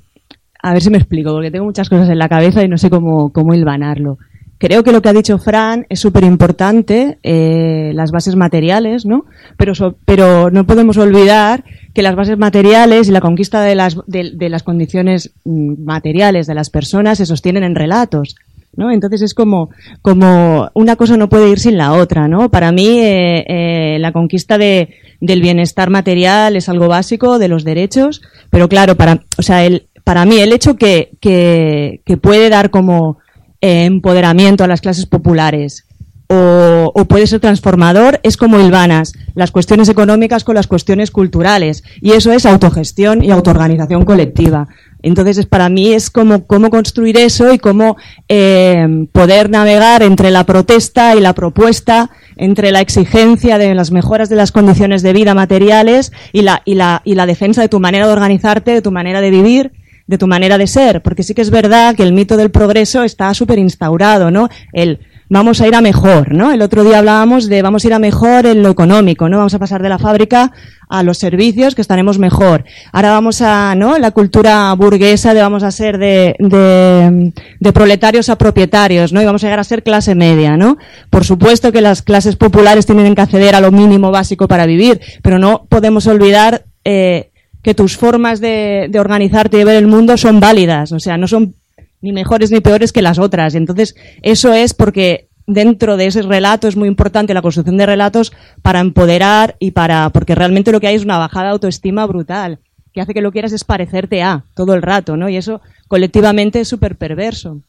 a 0.62 0.72
ver 0.72 0.82
si 0.82 0.90
me 0.90 0.98
explico, 0.98 1.32
porque 1.32 1.50
tengo 1.50 1.64
muchas 1.64 1.88
cosas 1.88 2.08
en 2.08 2.18
la 2.18 2.28
cabeza 2.28 2.62
y 2.62 2.68
no 2.68 2.78
sé 2.78 2.90
cómo, 2.90 3.32
cómo 3.32 3.54
hilvanarlo. 3.54 4.18
Creo 4.58 4.84
que 4.84 4.92
lo 4.92 5.02
que 5.02 5.08
ha 5.08 5.12
dicho 5.12 5.36
Fran 5.40 5.84
es 5.88 5.98
súper 5.98 6.22
importante, 6.22 7.18
eh, 7.24 7.90
las 7.96 8.12
bases 8.12 8.36
materiales, 8.36 9.04
¿no? 9.04 9.24
Pero, 9.56 9.74
so- 9.74 9.96
pero 10.04 10.52
no 10.52 10.64
podemos 10.64 10.96
olvidar 10.98 11.64
que 11.94 12.02
las 12.02 12.14
bases 12.14 12.38
materiales 12.38 13.08
y 13.08 13.10
la 13.10 13.20
conquista 13.20 13.62
de 13.62 13.74
las, 13.74 13.96
de, 14.06 14.30
de 14.36 14.48
las 14.48 14.62
condiciones 14.62 15.32
mm, 15.44 15.82
materiales 15.82 16.46
de 16.46 16.54
las 16.54 16.70
personas 16.70 17.18
se 17.18 17.26
sostienen 17.26 17.64
en 17.64 17.74
relatos. 17.74 18.36
¿No? 18.76 18.90
Entonces 18.90 19.22
es 19.22 19.34
como, 19.34 19.70
como 20.00 20.70
una 20.74 20.96
cosa 20.96 21.16
no 21.16 21.28
puede 21.28 21.50
ir 21.50 21.58
sin 21.58 21.76
la 21.76 21.92
otra, 21.92 22.28
¿no? 22.28 22.50
Para 22.50 22.72
mí 22.72 22.98
eh, 23.00 23.44
eh, 23.46 23.98
la 24.00 24.12
conquista 24.12 24.58
de, 24.58 24.94
del 25.20 25.42
bienestar 25.42 25.90
material 25.90 26.56
es 26.56 26.68
algo 26.68 26.88
básico 26.88 27.38
de 27.38 27.48
los 27.48 27.64
derechos, 27.64 28.22
pero 28.50 28.68
claro, 28.68 28.96
para, 28.96 29.24
o 29.38 29.42
sea, 29.42 29.64
el, 29.64 29.88
para 30.04 30.24
mí 30.24 30.38
el 30.38 30.52
hecho 30.52 30.76
que, 30.76 31.12
que, 31.20 32.00
que 32.04 32.16
puede 32.16 32.48
dar 32.48 32.70
como 32.70 33.18
eh, 33.60 33.84
empoderamiento 33.84 34.64
a 34.64 34.68
las 34.68 34.80
clases 34.80 35.06
populares 35.06 35.86
o, 36.28 36.90
o 36.94 37.04
puede 37.04 37.26
ser 37.26 37.40
transformador 37.40 38.20
es 38.22 38.36
como 38.36 38.58
hilvanas 38.58 39.12
las 39.34 39.50
cuestiones 39.50 39.88
económicas 39.88 40.44
con 40.44 40.54
las 40.54 40.66
cuestiones 40.66 41.10
culturales 41.10 41.84
y 42.00 42.12
eso 42.12 42.32
es 42.32 42.46
autogestión 42.46 43.22
y 43.22 43.30
autoorganización 43.30 44.04
colectiva. 44.04 44.68
Entonces, 45.02 45.38
es, 45.38 45.46
para 45.46 45.68
mí 45.68 45.92
es 45.92 46.10
como 46.10 46.46
cómo 46.46 46.70
construir 46.70 47.16
eso 47.16 47.52
y 47.52 47.58
cómo 47.58 47.96
eh, 48.28 49.06
poder 49.12 49.50
navegar 49.50 50.02
entre 50.02 50.30
la 50.30 50.44
protesta 50.44 51.14
y 51.16 51.20
la 51.20 51.34
propuesta, 51.34 52.10
entre 52.36 52.72
la 52.72 52.80
exigencia 52.80 53.58
de 53.58 53.74
las 53.74 53.90
mejoras 53.90 54.28
de 54.28 54.36
las 54.36 54.52
condiciones 54.52 55.02
de 55.02 55.12
vida 55.12 55.34
materiales 55.34 56.12
y 56.32 56.42
la, 56.42 56.62
y 56.64 56.74
la, 56.74 57.02
y 57.04 57.14
la 57.14 57.26
defensa 57.26 57.62
de 57.62 57.68
tu 57.68 57.80
manera 57.80 58.06
de 58.06 58.12
organizarte, 58.12 58.72
de 58.72 58.82
tu 58.82 58.92
manera 58.92 59.20
de 59.20 59.30
vivir, 59.30 59.72
de 60.06 60.18
tu 60.18 60.26
manera 60.26 60.58
de 60.58 60.66
ser. 60.66 61.02
Porque 61.02 61.22
sí 61.22 61.34
que 61.34 61.42
es 61.42 61.50
verdad 61.50 61.94
que 61.94 62.02
el 62.02 62.12
mito 62.12 62.36
del 62.36 62.50
progreso 62.50 63.02
está 63.02 63.32
súper 63.34 63.58
instaurado, 63.58 64.30
¿no? 64.30 64.48
El 64.72 65.00
vamos 65.32 65.62
a 65.62 65.66
ir 65.66 65.74
a 65.74 65.80
mejor, 65.80 66.34
¿no? 66.34 66.52
El 66.52 66.60
otro 66.60 66.84
día 66.84 66.98
hablábamos 66.98 67.48
de 67.48 67.62
vamos 67.62 67.82
a 67.82 67.86
ir 67.86 67.94
a 67.94 67.98
mejor 67.98 68.44
en 68.44 68.62
lo 68.62 68.68
económico, 68.68 69.30
¿no? 69.30 69.38
Vamos 69.38 69.54
a 69.54 69.58
pasar 69.58 69.82
de 69.82 69.88
la 69.88 69.98
fábrica 69.98 70.52
a 70.90 71.02
los 71.02 71.16
servicios 71.16 71.74
que 71.74 71.80
estaremos 71.80 72.18
mejor. 72.18 72.64
Ahora 72.92 73.12
vamos 73.12 73.40
a, 73.40 73.74
¿no? 73.74 73.96
La 73.96 74.10
cultura 74.10 74.70
burguesa 74.74 75.32
de 75.32 75.40
vamos 75.40 75.62
a 75.62 75.70
ser 75.70 75.96
de, 75.96 76.36
de, 76.38 77.32
de 77.58 77.72
proletarios 77.72 78.28
a 78.28 78.36
propietarios, 78.36 79.14
¿no? 79.14 79.22
Y 79.22 79.24
vamos 79.24 79.42
a 79.42 79.46
llegar 79.46 79.60
a 79.60 79.64
ser 79.64 79.82
clase 79.82 80.14
media, 80.14 80.58
¿no? 80.58 80.76
Por 81.08 81.24
supuesto 81.24 81.72
que 81.72 81.80
las 81.80 82.02
clases 82.02 82.36
populares 82.36 82.84
tienen 82.84 83.14
que 83.14 83.22
acceder 83.22 83.54
a 83.54 83.62
lo 83.62 83.72
mínimo 83.72 84.10
básico 84.10 84.46
para 84.46 84.66
vivir, 84.66 85.00
pero 85.22 85.38
no 85.38 85.64
podemos 85.66 86.06
olvidar 86.06 86.66
eh, 86.84 87.30
que 87.62 87.72
tus 87.72 87.96
formas 87.96 88.42
de, 88.42 88.88
de 88.90 89.00
organizarte 89.00 89.56
y 89.56 89.60
de 89.60 89.64
ver 89.64 89.76
el 89.76 89.86
mundo 89.86 90.18
son 90.18 90.40
válidas, 90.40 90.92
o 90.92 91.00
sea, 91.00 91.16
no 91.16 91.26
son 91.26 91.54
ni 92.02 92.12
mejores 92.12 92.50
ni 92.50 92.60
peores 92.60 92.92
que 92.92 93.00
las 93.00 93.18
otras. 93.18 93.54
Y 93.54 93.58
entonces, 93.58 93.96
eso 94.20 94.52
es 94.52 94.74
porque 94.74 95.28
dentro 95.46 95.96
de 95.96 96.06
ese 96.06 96.22
relato 96.22 96.68
es 96.68 96.76
muy 96.76 96.88
importante 96.88 97.34
la 97.34 97.42
construcción 97.42 97.76
de 97.76 97.86
relatos 97.86 98.32
para 98.62 98.80
empoderar 98.80 99.56
y 99.58 99.70
para, 99.70 100.10
porque 100.10 100.34
realmente 100.34 100.72
lo 100.72 100.80
que 100.80 100.88
hay 100.88 100.96
es 100.96 101.04
una 101.04 101.18
bajada 101.18 101.46
de 101.46 101.52
autoestima 101.52 102.06
brutal, 102.06 102.58
que 102.92 103.00
hace 103.00 103.14
que 103.14 103.22
lo 103.22 103.32
quieras 103.32 103.52
es 103.52 103.64
parecerte 103.64 104.22
a 104.22 104.44
todo 104.54 104.74
el 104.74 104.82
rato, 104.82 105.16
¿no? 105.16 105.28
Y 105.28 105.36
eso 105.36 105.60
colectivamente 105.88 106.60
es 106.60 106.68
súper 106.68 106.96
perverso. 106.96 107.62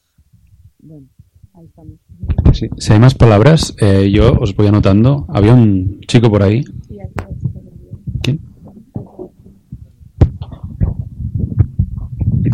Sí, 2.52 2.68
si 2.78 2.92
hay 2.92 2.98
más 2.98 3.14
palabras, 3.14 3.74
eh, 3.80 4.10
yo 4.12 4.32
os 4.32 4.54
voy 4.54 4.66
anotando. 4.66 5.26
Había 5.28 5.54
un 5.54 6.00
chico 6.06 6.30
por 6.30 6.42
ahí. 6.42 6.62
¿Quién? 6.86 7.08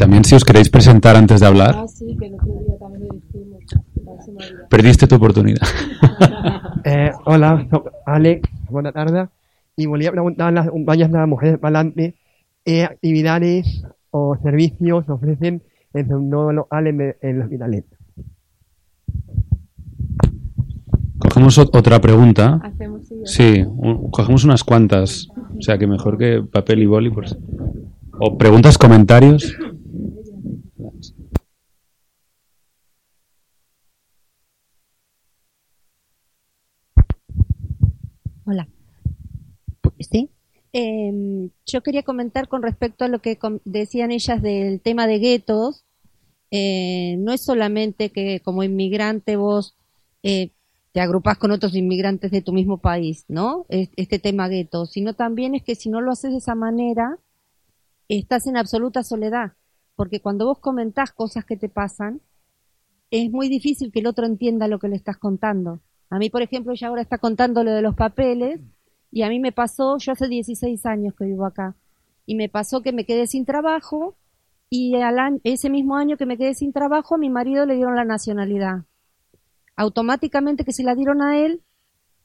También 0.01 0.24
si 0.24 0.35
os 0.35 0.44
queréis 0.44 0.70
presentar 0.70 1.14
antes 1.14 1.40
de 1.40 1.47
hablar, 1.47 1.74
Ah, 1.77 1.86
sí, 1.86 2.16
que 2.18 2.27
el 2.27 2.35
otro 2.35 2.47
día 2.47 2.78
también 2.81 3.06
lo 3.06 3.14
dijimos. 3.14 3.60
Perdiste 4.70 5.06
tu 5.06 5.14
oportunidad. 5.16 5.62
Eh, 6.82 7.10
hola, 7.27 7.68
Alex, 8.06 8.48
buenas 8.70 8.94
tardes. 8.94 9.28
Y 9.77 9.85
volví 9.85 10.06
preguntar 10.12 10.48
a 10.48 10.51
las 10.51 10.70
compañeras 10.70 11.12
de 11.12 11.18
las 11.18 11.28
mujeres 11.28 11.59
parlantes 11.59 12.14
qué 12.64 12.85
actividades 12.85 13.85
o 14.10 14.35
servicios 14.43 15.06
ofrecen 15.10 15.62
en 15.93 16.09
su 16.09 16.18
nuevo 16.18 16.52
local 16.52 16.86
en, 16.86 17.14
los 17.36 17.44
hospitales. 17.44 17.85
Cogemos 21.18 21.59
ot- 21.59 21.77
otra 21.77 22.01
pregunta. 22.01 22.60
Hacemos, 22.62 23.06
sí, 23.06 23.14
Sí, 23.27 23.62
un- 23.66 24.10
cogemos 24.10 24.44
unas 24.44 24.64
cuantas. 24.64 25.28
O 25.59 25.60
sea 25.60 25.77
que 25.77 25.86
mejor 25.86 26.16
que 26.16 26.43
papel 26.51 26.78
y 26.82 26.86
boli. 26.86 27.10
Por... 27.10 27.27
O 28.20 28.39
preguntas, 28.39 28.78
comentarios. 28.78 29.55
Hola. 38.51 38.66
Sí. 39.98 40.31
Eh, 40.72 41.51
yo 41.66 41.82
quería 41.82 42.02
comentar 42.02 42.48
con 42.48 42.62
respecto 42.62 43.05
a 43.05 43.09
lo 43.09 43.20
que 43.20 43.39
decían 43.64 44.12
ellas 44.12 44.40
del 44.43 44.81
tema 44.81 45.06
de 45.06 45.18
guetos. 45.18 45.85
Eh, 46.51 47.16
no 47.18 47.32
es 47.32 47.44
solamente 47.44 48.10
que 48.10 48.40
como 48.40 48.62
inmigrante 48.64 49.36
vos 49.36 49.77
eh, 50.22 50.52
te 50.93 51.01
agrupás 51.01 51.39
con 51.39 51.52
otros 51.52 51.77
inmigrantes 51.77 52.31
de 52.31 52.43
tu 52.43 52.52
mismo 52.52 52.78
país, 52.78 53.24
¿no? 53.28 53.66
Es- 53.68 53.90
Este 53.97 54.18
tema 54.18 54.48
gueto, 54.48 54.86
sino 54.86 55.14
también 55.14 55.55
es 55.55 55.62
que 55.64 55.74
si 55.77 55.90
no 55.90 56.01
lo 56.01 56.12
haces 56.12 56.32
de 56.32 56.39
esa 56.39 56.55
manera, 56.55 57.18
estás 58.09 58.47
en 58.47 58.56
absoluta 58.56 59.02
soledad. 59.05 59.52
Porque 59.97 60.20
cuando 60.20 60.47
vos 60.47 60.59
comentás 60.60 61.12
cosas 61.12 61.44
que 61.47 61.56
te 61.56 61.68
pasan, 61.68 62.20
es 63.10 63.31
muy 63.32 63.48
difícil 63.48 63.93
que 63.93 64.01
el 64.01 64.09
otro 64.09 64.27
entienda 64.27 64.68
lo 64.68 64.78
que 64.81 64.89
le 64.89 64.97
estás 64.97 65.18
contando. 65.18 65.81
A 66.11 66.19
mí, 66.19 66.28
por 66.28 66.43
ejemplo, 66.43 66.73
ella 66.73 66.89
ahora 66.89 67.03
está 67.03 67.19
contando 67.19 67.62
lo 67.65 67.73
de 67.73 67.82
los 67.82 67.95
papeles 67.95 68.61
y 69.12 69.23
a 69.23 69.28
mí 69.28 69.39
me 69.41 69.53
pasó, 69.53 69.97
yo 69.99 70.12
hace 70.12 70.28
16 70.28 70.85
años 70.87 71.15
que 71.16 71.24
vivo 71.24 71.47
acá, 71.47 71.77
y 72.27 72.35
me 72.35 72.49
pasó 72.49 72.82
que 72.82 72.93
me 72.93 73.05
quedé 73.07 73.27
sin 73.27 73.45
trabajo 73.45 74.16
y 74.69 74.95
al 74.97 75.19
año- 75.19 75.41
ese 75.45 75.70
mismo 75.70 75.97
año 75.97 76.16
que 76.16 76.27
me 76.27 76.37
quedé 76.37 76.55
sin 76.55 76.73
trabajo 76.73 77.15
a 77.15 77.19
mi 77.19 77.31
marido 77.31 77.65
le 77.66 77.74
dieron 77.77 77.97
la 77.97 78.05
nacionalidad. 78.05 78.85
Automáticamente 79.77 80.65
que 80.65 80.73
se 80.73 80.82
la 80.82 80.95
dieron 80.95 81.23
a 81.23 81.39
él, 81.39 81.62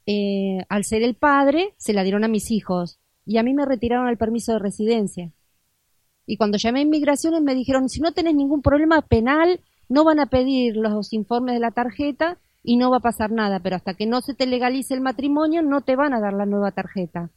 eh, 0.06 0.66
al 0.70 0.84
ser 0.84 1.02
el 1.02 1.16
padre, 1.16 1.74
se 1.78 1.94
la 1.94 2.03
dieron 2.03 2.24
a 2.24 2.28
mis 2.28 2.52
hijos 2.52 2.99
y 3.26 3.38
a 3.38 3.44
mí 3.44 3.53
me 3.53 3.66
retiraron 3.66 4.07
el 4.07 4.18
permiso 4.18 4.53
de 4.53 4.60
residencia. 4.60 5.32
Y 6.28 6.38
cuando 6.38 6.57
llamé 6.57 6.80
a 6.80 6.84
inmigraciones 6.84 7.41
me 7.41 7.56
dijeron, 7.56 7.90
si 7.90 8.02
no 8.02 8.12
tenés 8.12 8.36
ningún 8.36 8.62
problema 8.62 9.02
penal, 9.02 9.62
no 9.90 10.03
van 10.03 10.20
a 10.20 10.26
pedir 10.28 10.76
los 10.76 11.14
informes 11.14 11.53
de 11.56 11.60
la 11.60 11.72
tarjeta 11.72 12.40
y 12.66 12.78
no 12.78 12.90
va 12.90 12.98
a 12.98 13.02
pasar 13.02 13.32
nada, 13.32 13.60
pero 13.60 13.76
hasta 13.76 13.94
que 13.94 14.08
no 14.08 14.22
se 14.22 14.34
te 14.34 14.48
legalice 14.48 14.96
el 14.96 15.02
matrimonio 15.02 15.62
no 15.62 15.82
te 15.82 15.96
van 15.96 16.14
a 16.14 16.20
dar 16.20 16.34
la 16.34 16.48
nueva 16.48 16.72
tarjeta. 16.72 17.30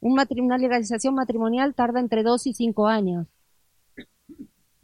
Un 0.00 0.20
una 0.40 0.58
legalización 0.58 1.14
matrimonial 1.14 1.74
tarda 1.74 2.00
entre 2.00 2.24
dos 2.24 2.46
y 2.48 2.52
cinco 2.52 2.88
años. 2.88 3.28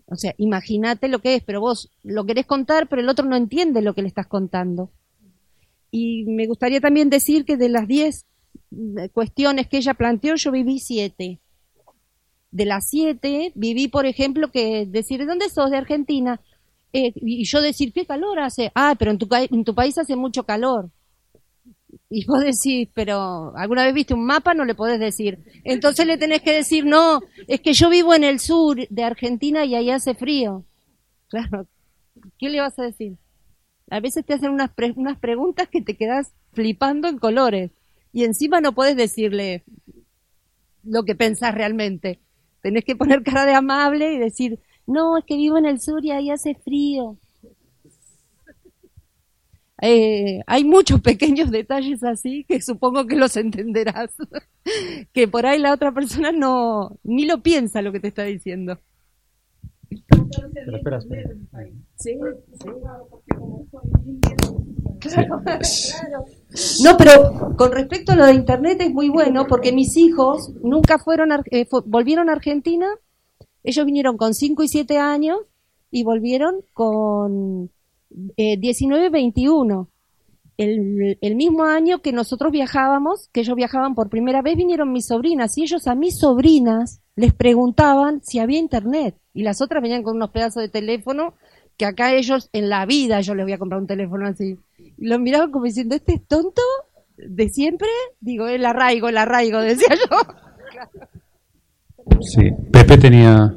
O 0.06 0.14
sea, 0.14 0.34
imagínate 0.38 1.08
lo 1.08 1.18
que 1.18 1.34
es, 1.34 1.42
pero 1.42 1.60
vos 1.60 1.90
lo 2.04 2.24
querés 2.24 2.46
contar, 2.46 2.88
pero 2.88 3.02
el 3.02 3.08
otro 3.08 3.26
no 3.26 3.36
entiende 3.36 3.82
lo 3.82 3.94
que 3.94 4.02
le 4.02 4.08
estás 4.08 4.28
contando. 4.28 4.90
Y 5.90 6.24
me 6.26 6.46
gustaría 6.46 6.80
también 6.80 7.10
decir 7.10 7.44
que 7.44 7.56
de 7.56 7.68
las 7.68 7.88
diez 7.88 8.24
eh, 8.70 9.08
cuestiones 9.10 9.66
que 9.66 9.78
ella 9.78 9.94
planteó, 9.94 10.36
yo 10.36 10.52
viví 10.52 10.78
siete. 10.78 11.40
De 12.52 12.64
las 12.64 12.88
siete, 12.88 13.52
viví, 13.56 13.88
por 13.88 14.06
ejemplo, 14.06 14.50
que 14.50 14.86
decir, 14.86 15.18
¿de 15.18 15.26
dónde 15.26 15.50
sos? 15.50 15.70
De 15.70 15.76
Argentina. 15.76 16.40
Eh, 16.92 17.12
y 17.16 17.44
yo 17.44 17.60
decir, 17.60 17.92
¿qué 17.92 18.06
calor 18.06 18.38
hace? 18.40 18.72
Ah, 18.74 18.94
pero 18.98 19.10
en 19.10 19.18
tu, 19.18 19.28
en 19.32 19.64
tu 19.64 19.74
país 19.74 19.96
hace 19.98 20.16
mucho 20.16 20.44
calor. 20.44 20.90
Y 22.10 22.24
vos 22.26 22.40
decís, 22.40 22.88
pero 22.94 23.56
¿alguna 23.56 23.84
vez 23.84 23.94
viste 23.94 24.14
un 24.14 24.24
mapa? 24.24 24.54
No 24.54 24.64
le 24.64 24.74
podés 24.74 25.00
decir. 25.00 25.38
Entonces 25.64 26.06
le 26.06 26.18
tenés 26.18 26.42
que 26.42 26.52
decir, 26.54 26.84
no, 26.84 27.20
es 27.46 27.60
que 27.60 27.72
yo 27.72 27.90
vivo 27.90 28.14
en 28.14 28.24
el 28.24 28.40
sur 28.40 28.76
de 28.88 29.04
Argentina 29.04 29.64
y 29.64 29.74
ahí 29.74 29.90
hace 29.90 30.14
frío. 30.14 30.64
Claro, 31.28 31.66
¿qué 32.38 32.50
le 32.50 32.60
vas 32.60 32.78
a 32.78 32.84
decir? 32.84 33.16
A 33.90 34.00
veces 34.00 34.26
te 34.26 34.34
hacen 34.34 34.50
unas, 34.52 34.72
pre- 34.74 34.94
unas 34.96 35.18
preguntas 35.18 35.68
que 35.70 35.82
te 35.82 35.96
quedas 35.96 36.32
flipando 36.52 37.08
en 37.08 37.18
colores. 37.18 37.72
Y 38.12 38.24
encima 38.24 38.60
no 38.60 38.74
podés 38.74 38.96
decirle 38.96 39.64
lo 40.84 41.04
que 41.04 41.14
pensás 41.14 41.54
realmente. 41.54 42.20
Tenés 42.62 42.84
que 42.84 42.96
poner 42.96 43.22
cara 43.22 43.46
de 43.46 43.54
amable 43.54 44.12
y 44.14 44.18
decir, 44.18 44.58
no, 44.88 45.18
es 45.18 45.24
que 45.24 45.36
vivo 45.36 45.58
en 45.58 45.66
el 45.66 45.80
sur 45.80 46.04
y 46.04 46.10
ahí 46.10 46.30
hace 46.30 46.54
frío. 46.54 47.16
Eh, 49.80 50.40
hay 50.46 50.64
muchos 50.64 51.00
pequeños 51.00 51.52
detalles 51.52 52.02
así 52.02 52.44
que 52.48 52.60
supongo 52.60 53.06
que 53.06 53.14
los 53.14 53.36
entenderás. 53.36 54.10
que 55.12 55.28
por 55.28 55.46
ahí 55.46 55.58
la 55.58 55.74
otra 55.74 55.92
persona 55.92 56.32
no, 56.32 56.98
ni 57.04 57.26
lo 57.26 57.42
piensa 57.42 57.82
lo 57.82 57.92
que 57.92 58.00
te 58.00 58.08
está 58.08 58.24
diciendo. 58.24 58.80
Pero 59.88 60.76
espera, 60.76 60.98
espera. 60.98 61.30
Sí, 61.96 62.18
No, 66.82 66.96
pero 66.96 67.54
con 67.56 67.72
respecto 67.72 68.12
a 68.12 68.16
lo 68.16 68.24
de 68.26 68.34
internet 68.34 68.80
es 68.80 68.90
muy 68.90 69.10
bueno 69.10 69.46
porque 69.46 69.72
mis 69.72 69.96
hijos 69.96 70.52
nunca 70.62 70.98
fueron, 70.98 71.30
eh, 71.50 71.66
volvieron 71.84 72.28
a 72.28 72.32
Argentina. 72.32 72.86
Ellos 73.68 73.84
vinieron 73.84 74.16
con 74.16 74.32
5 74.32 74.62
y 74.62 74.68
7 74.68 74.96
años 74.96 75.40
y 75.90 76.02
volvieron 76.02 76.62
con 76.72 77.70
eh, 78.38 78.56
19, 78.56 79.10
21. 79.10 79.90
El, 80.56 81.18
el 81.20 81.36
mismo 81.36 81.64
año 81.64 82.00
que 82.00 82.12
nosotros 82.12 82.50
viajábamos, 82.50 83.28
que 83.30 83.40
ellos 83.40 83.54
viajaban 83.56 83.94
por 83.94 84.08
primera 84.08 84.40
vez, 84.40 84.56
vinieron 84.56 84.90
mis 84.90 85.08
sobrinas 85.08 85.58
y 85.58 85.64
ellos 85.64 85.86
a 85.86 85.94
mis 85.94 86.18
sobrinas 86.18 87.02
les 87.14 87.34
preguntaban 87.34 88.22
si 88.24 88.38
había 88.38 88.58
internet 88.58 89.16
y 89.34 89.42
las 89.42 89.60
otras 89.60 89.82
venían 89.82 90.02
con 90.02 90.16
unos 90.16 90.30
pedazos 90.30 90.62
de 90.62 90.70
teléfono 90.70 91.34
que 91.76 91.84
acá 91.84 92.14
ellos 92.14 92.48
en 92.54 92.70
la 92.70 92.86
vida 92.86 93.20
yo 93.20 93.34
les 93.34 93.44
voy 93.44 93.52
a 93.52 93.58
comprar 93.58 93.82
un 93.82 93.86
teléfono 93.86 94.28
así. 94.28 94.56
Y 94.78 95.06
los 95.06 95.20
miraban 95.20 95.50
como 95.50 95.66
diciendo, 95.66 95.94
¿este 95.94 96.14
es 96.14 96.26
tonto 96.26 96.62
de 97.18 97.50
siempre? 97.50 97.90
Digo, 98.18 98.46
el 98.46 98.64
arraigo, 98.64 99.10
el 99.10 99.18
arraigo, 99.18 99.60
decía 99.60 99.94
yo. 99.94 100.16
Sí, 102.20 102.50
Pepe 102.72 102.98
tenía. 102.98 103.54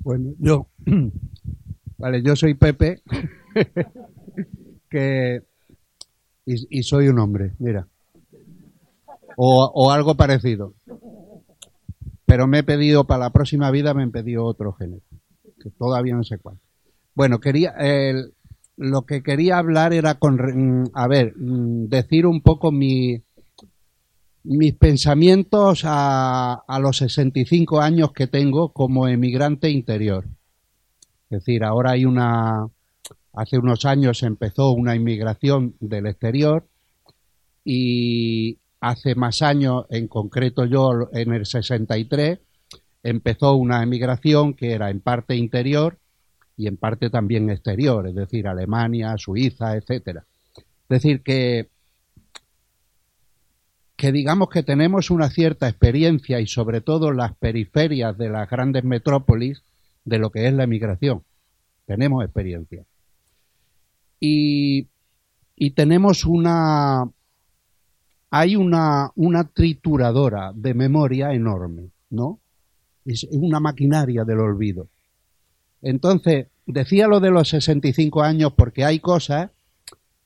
Bueno, 0.00 0.32
yo, 0.38 0.68
vale, 1.98 2.22
yo 2.22 2.34
soy 2.34 2.54
Pepe, 2.54 3.02
que 4.90 5.42
y, 6.46 6.78
y 6.78 6.82
soy 6.82 7.08
un 7.08 7.18
hombre, 7.18 7.52
mira, 7.58 7.86
o, 9.36 9.70
o 9.74 9.90
algo 9.90 10.14
parecido. 10.14 10.74
Pero 12.24 12.46
me 12.46 12.58
he 12.58 12.62
pedido 12.62 13.04
para 13.06 13.20
la 13.24 13.30
próxima 13.30 13.70
vida 13.70 13.94
me 13.94 14.04
he 14.04 14.08
pedido 14.08 14.44
otro 14.44 14.72
género, 14.72 15.02
que 15.62 15.70
todavía 15.70 16.14
no 16.14 16.24
sé 16.24 16.38
cuál. 16.38 16.58
Bueno, 17.14 17.38
quería, 17.40 17.70
el- 17.78 18.32
lo 18.76 19.02
que 19.02 19.22
quería 19.22 19.58
hablar 19.58 19.92
era 19.92 20.14
con, 20.14 20.36
mm, 20.36 20.90
a 20.94 21.08
ver, 21.08 21.34
mm, 21.36 21.88
decir 21.88 22.26
un 22.26 22.40
poco 22.42 22.70
mi, 22.70 23.22
mis 24.50 24.74
pensamientos 24.74 25.82
a, 25.84 26.64
los 26.80 26.96
65 26.96 27.82
años 27.82 28.12
que 28.12 28.26
tengo 28.26 28.72
como 28.72 29.06
emigrante 29.06 29.68
interior. 29.68 30.24
Es 31.28 31.40
decir, 31.40 31.64
ahora 31.64 31.90
hay 31.90 32.06
una, 32.06 32.66
hace 33.34 33.58
unos 33.58 33.84
años 33.84 34.22
empezó 34.22 34.70
una 34.70 34.96
inmigración 34.96 35.74
del 35.80 36.06
exterior 36.06 36.66
y 37.62 38.56
hace 38.80 39.14
más 39.14 39.42
años, 39.42 39.84
en 39.90 40.08
concreto 40.08 40.64
yo 40.64 41.10
en 41.12 41.34
el 41.34 41.44
63, 41.44 42.38
empezó 43.02 43.54
una 43.54 43.82
emigración 43.82 44.54
que 44.54 44.72
era 44.72 44.88
en 44.88 45.00
parte 45.00 45.36
interior 45.36 45.98
y 46.56 46.68
en 46.68 46.78
parte 46.78 47.10
también 47.10 47.50
exterior, 47.50 48.08
es 48.08 48.14
decir, 48.14 48.48
Alemania, 48.48 49.14
Suiza, 49.18 49.76
etcétera. 49.76 50.24
Es 50.56 51.02
decir, 51.02 51.22
que 51.22 51.68
que 53.98 54.12
digamos 54.12 54.48
que 54.48 54.62
tenemos 54.62 55.10
una 55.10 55.28
cierta 55.28 55.68
experiencia 55.68 56.40
y 56.40 56.46
sobre 56.46 56.80
todo 56.80 57.10
las 57.10 57.34
periferias 57.34 58.16
de 58.16 58.28
las 58.28 58.48
grandes 58.48 58.84
metrópolis 58.84 59.64
de 60.04 60.20
lo 60.20 60.30
que 60.30 60.46
es 60.46 60.54
la 60.54 60.62
emigración. 60.62 61.24
Tenemos 61.84 62.24
experiencia. 62.24 62.84
Y, 64.20 64.86
y 65.56 65.70
tenemos 65.72 66.24
una, 66.24 67.10
hay 68.30 68.54
una, 68.54 69.10
una 69.16 69.48
trituradora 69.48 70.52
de 70.54 70.74
memoria 70.74 71.32
enorme, 71.32 71.90
¿no? 72.08 72.38
Es 73.04 73.26
una 73.32 73.58
maquinaria 73.58 74.24
del 74.24 74.38
olvido. 74.38 74.86
Entonces, 75.82 76.46
decía 76.66 77.08
lo 77.08 77.18
de 77.18 77.32
los 77.32 77.48
65 77.48 78.22
años 78.22 78.52
porque 78.52 78.84
hay 78.84 79.00
cosas 79.00 79.50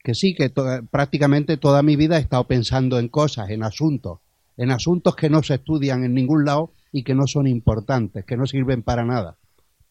que 0.02 0.14
sí, 0.14 0.34
que 0.34 0.52
prácticamente 0.90 1.56
toda 1.56 1.82
mi 1.82 1.96
vida 1.96 2.16
he 2.16 2.20
estado 2.20 2.44
pensando 2.44 2.98
en 2.98 3.08
cosas, 3.08 3.50
en 3.50 3.62
asuntos, 3.62 4.18
en 4.56 4.70
asuntos 4.70 5.14
que 5.14 5.30
no 5.30 5.42
se 5.42 5.54
estudian 5.54 6.04
en 6.04 6.14
ningún 6.14 6.44
lado 6.44 6.72
y 6.90 7.04
que 7.04 7.14
no 7.14 7.26
son 7.26 7.46
importantes, 7.46 8.24
que 8.24 8.36
no 8.36 8.46
sirven 8.46 8.82
para 8.82 9.04
nada, 9.04 9.36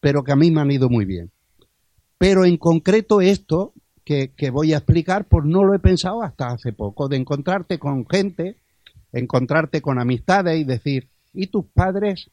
pero 0.00 0.22
que 0.22 0.32
a 0.32 0.36
mí 0.36 0.50
me 0.50 0.60
han 0.60 0.70
ido 0.70 0.88
muy 0.88 1.04
bien. 1.04 1.30
Pero 2.18 2.44
en 2.44 2.56
concreto 2.58 3.20
esto 3.20 3.72
que, 4.04 4.32
que 4.36 4.50
voy 4.50 4.74
a 4.74 4.78
explicar, 4.78 5.24
pues 5.24 5.44
no 5.44 5.64
lo 5.64 5.74
he 5.74 5.78
pensado 5.78 6.22
hasta 6.22 6.48
hace 6.48 6.72
poco, 6.72 7.08
de 7.08 7.16
encontrarte 7.16 7.78
con 7.78 8.06
gente, 8.06 8.56
encontrarte 9.12 9.80
con 9.80 9.98
amistades 9.98 10.60
y 10.60 10.64
decir, 10.64 11.08
¿y 11.32 11.46
tus 11.46 11.64
padres? 11.66 12.30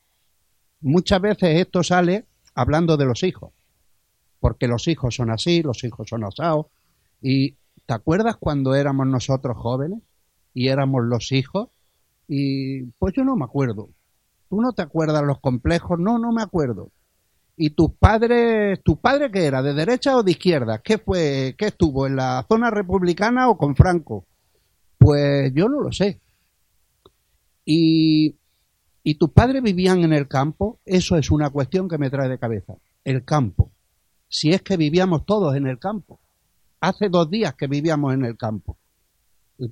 Muchas 0.82 1.22
veces 1.22 1.60
esto 1.60 1.82
sale 1.84 2.26
hablando 2.54 2.98
de 2.98 3.06
los 3.06 3.24
hijos, 3.24 3.54
porque 4.40 4.68
los 4.68 4.88
hijos 4.88 5.16
son 5.16 5.32
así, 5.32 5.64
los 5.64 5.84
hijos 5.84 6.10
son 6.10 6.24
asados, 6.26 6.68
y 7.22 7.56
¿Te 7.90 7.96
acuerdas 7.96 8.38
cuando 8.38 8.76
éramos 8.76 9.08
nosotros 9.08 9.58
jóvenes 9.58 10.04
y 10.54 10.68
éramos 10.68 11.06
los 11.06 11.32
hijos? 11.32 11.70
Y 12.28 12.84
pues 13.00 13.16
yo 13.18 13.24
no 13.24 13.36
me 13.36 13.46
acuerdo. 13.46 13.90
¿Tú 14.48 14.62
no 14.62 14.74
te 14.74 14.84
acuerdas 14.84 15.24
los 15.24 15.40
complejos? 15.40 15.98
No, 15.98 16.20
no 16.20 16.32
me 16.32 16.44
acuerdo. 16.44 16.92
¿Y 17.58 17.72
tus 17.72 17.90
padres, 17.94 18.80
tu 18.84 18.98
padre 18.98 19.32
qué 19.32 19.44
era? 19.44 19.64
¿De 19.64 19.74
derecha 19.74 20.16
o 20.16 20.22
de 20.22 20.30
izquierda? 20.30 20.78
¿Qué 20.84 21.00
fue, 21.00 21.56
qué 21.58 21.66
estuvo? 21.66 22.06
¿En 22.06 22.18
la 22.18 22.46
zona 22.48 22.70
republicana 22.70 23.50
o 23.50 23.58
con 23.58 23.76
Franco? 23.76 24.28
Pues 25.00 25.52
yo 25.56 25.68
no 25.68 25.82
lo 25.82 25.92
sé. 25.92 26.22
Y, 27.66 28.36
y 29.02 29.16
tus 29.16 29.32
padres 29.32 29.64
vivían 29.64 30.04
en 30.04 30.14
el 30.14 30.28
campo, 30.28 30.80
eso 30.86 31.18
es 31.18 31.32
una 31.32 31.50
cuestión 31.50 31.90
que 31.90 31.98
me 31.98 32.12
trae 32.12 32.30
de 32.30 32.38
cabeza. 32.38 32.76
El 33.04 33.26
campo. 33.26 33.72
Si 34.28 34.52
es 34.52 34.62
que 34.62 34.78
vivíamos 34.78 35.26
todos 35.26 35.56
en 35.56 35.66
el 35.66 35.80
campo. 35.80 36.20
Hace 36.82 37.10
dos 37.10 37.30
días 37.30 37.56
que 37.56 37.68
vivíamos 37.68 38.14
en 38.14 38.24
el 38.24 38.38
campo. 38.38 38.78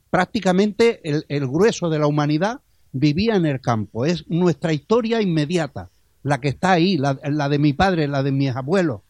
Prácticamente 0.09 0.99
el, 1.03 1.47
grueso 1.47 1.89
de 1.89 1.99
la 1.99 2.07
humanidad 2.07 2.61
vivía 2.91 3.35
en 3.35 3.45
el 3.45 3.61
campo. 3.61 4.05
Es 4.05 4.27
nuestra 4.27 4.73
historia 4.73 5.21
inmediata, 5.21 5.89
la 6.23 6.41
que 6.41 6.49
está 6.49 6.71
ahí, 6.71 6.97
la, 6.97 7.17
la 7.23 7.47
de 7.47 7.59
mi 7.59 7.73
padre, 7.73 8.07
la 8.07 8.23
de 8.23 8.31
mis 8.31 8.53
abuelos. 8.53 9.01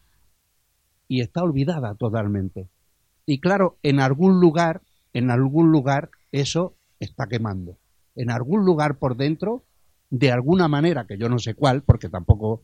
Y 1.08 1.20
está 1.22 1.42
olvidada 1.42 1.96
totalmente. 1.96 2.68
Y 3.26 3.40
claro, 3.40 3.78
en 3.82 3.98
algún 3.98 4.40
lugar, 4.40 4.82
en 5.12 5.30
algún 5.30 5.72
lugar, 5.72 6.10
eso 6.30 6.76
está 7.00 7.26
quemando. 7.26 7.78
En 8.14 8.30
algún 8.30 8.64
lugar 8.64 8.98
por 8.98 9.16
dentro, 9.16 9.64
de 10.10 10.30
alguna 10.30 10.68
manera, 10.68 11.06
que 11.06 11.18
yo 11.18 11.28
no 11.28 11.38
sé 11.38 11.54
cuál, 11.54 11.82
porque 11.82 12.08
tampoco 12.08 12.62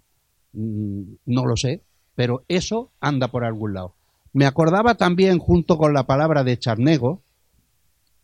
mm, 0.52 1.02
no 1.27 1.47
lo 1.47 1.56
sé, 1.56 1.82
pero 2.15 2.44
eso 2.48 2.93
anda 3.01 3.28
por 3.28 3.44
algún 3.44 3.74
lado. 3.74 3.94
Me 4.35 4.47
acordaba 4.47 4.97
también, 4.97 5.39
junto 5.39 5.78
con 5.78 5.94
la 5.94 6.06
palabra 6.06 6.43
de 6.43 6.59
charnego, 6.59 7.23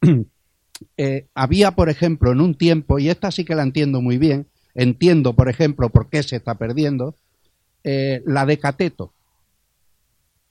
eh, 0.96 1.28
había, 1.34 1.70
por 1.70 1.88
ejemplo, 1.88 2.32
en 2.32 2.40
un 2.40 2.56
tiempo, 2.56 2.98
y 2.98 3.08
esta 3.08 3.30
sí 3.30 3.44
que 3.44 3.54
la 3.54 3.62
entiendo 3.62 4.02
muy 4.02 4.18
bien, 4.18 4.48
entiendo, 4.74 5.34
por 5.34 5.48
ejemplo, 5.48 5.88
por 5.88 6.10
qué 6.10 6.24
se 6.24 6.34
está 6.34 6.56
perdiendo, 6.56 7.14
eh, 7.84 8.22
la 8.26 8.44
de 8.44 8.58
cateto. 8.58 9.12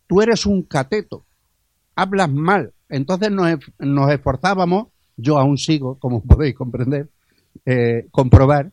Tú 0.07 0.21
eres 0.21 0.45
un 0.45 0.63
cateto, 0.63 1.25
hablas 1.93 2.31
mal. 2.31 2.71
Entonces 2.87 3.29
nos, 3.29 4.11
esforzábamos, 4.11 4.87
yo 5.17 5.37
aún 5.37 5.57
sigo, 5.57 5.99
como 5.99 6.23
podéis 6.23 6.55
comprender, 6.55 7.09
eh, 7.65 8.07
comprobar, 8.11 8.71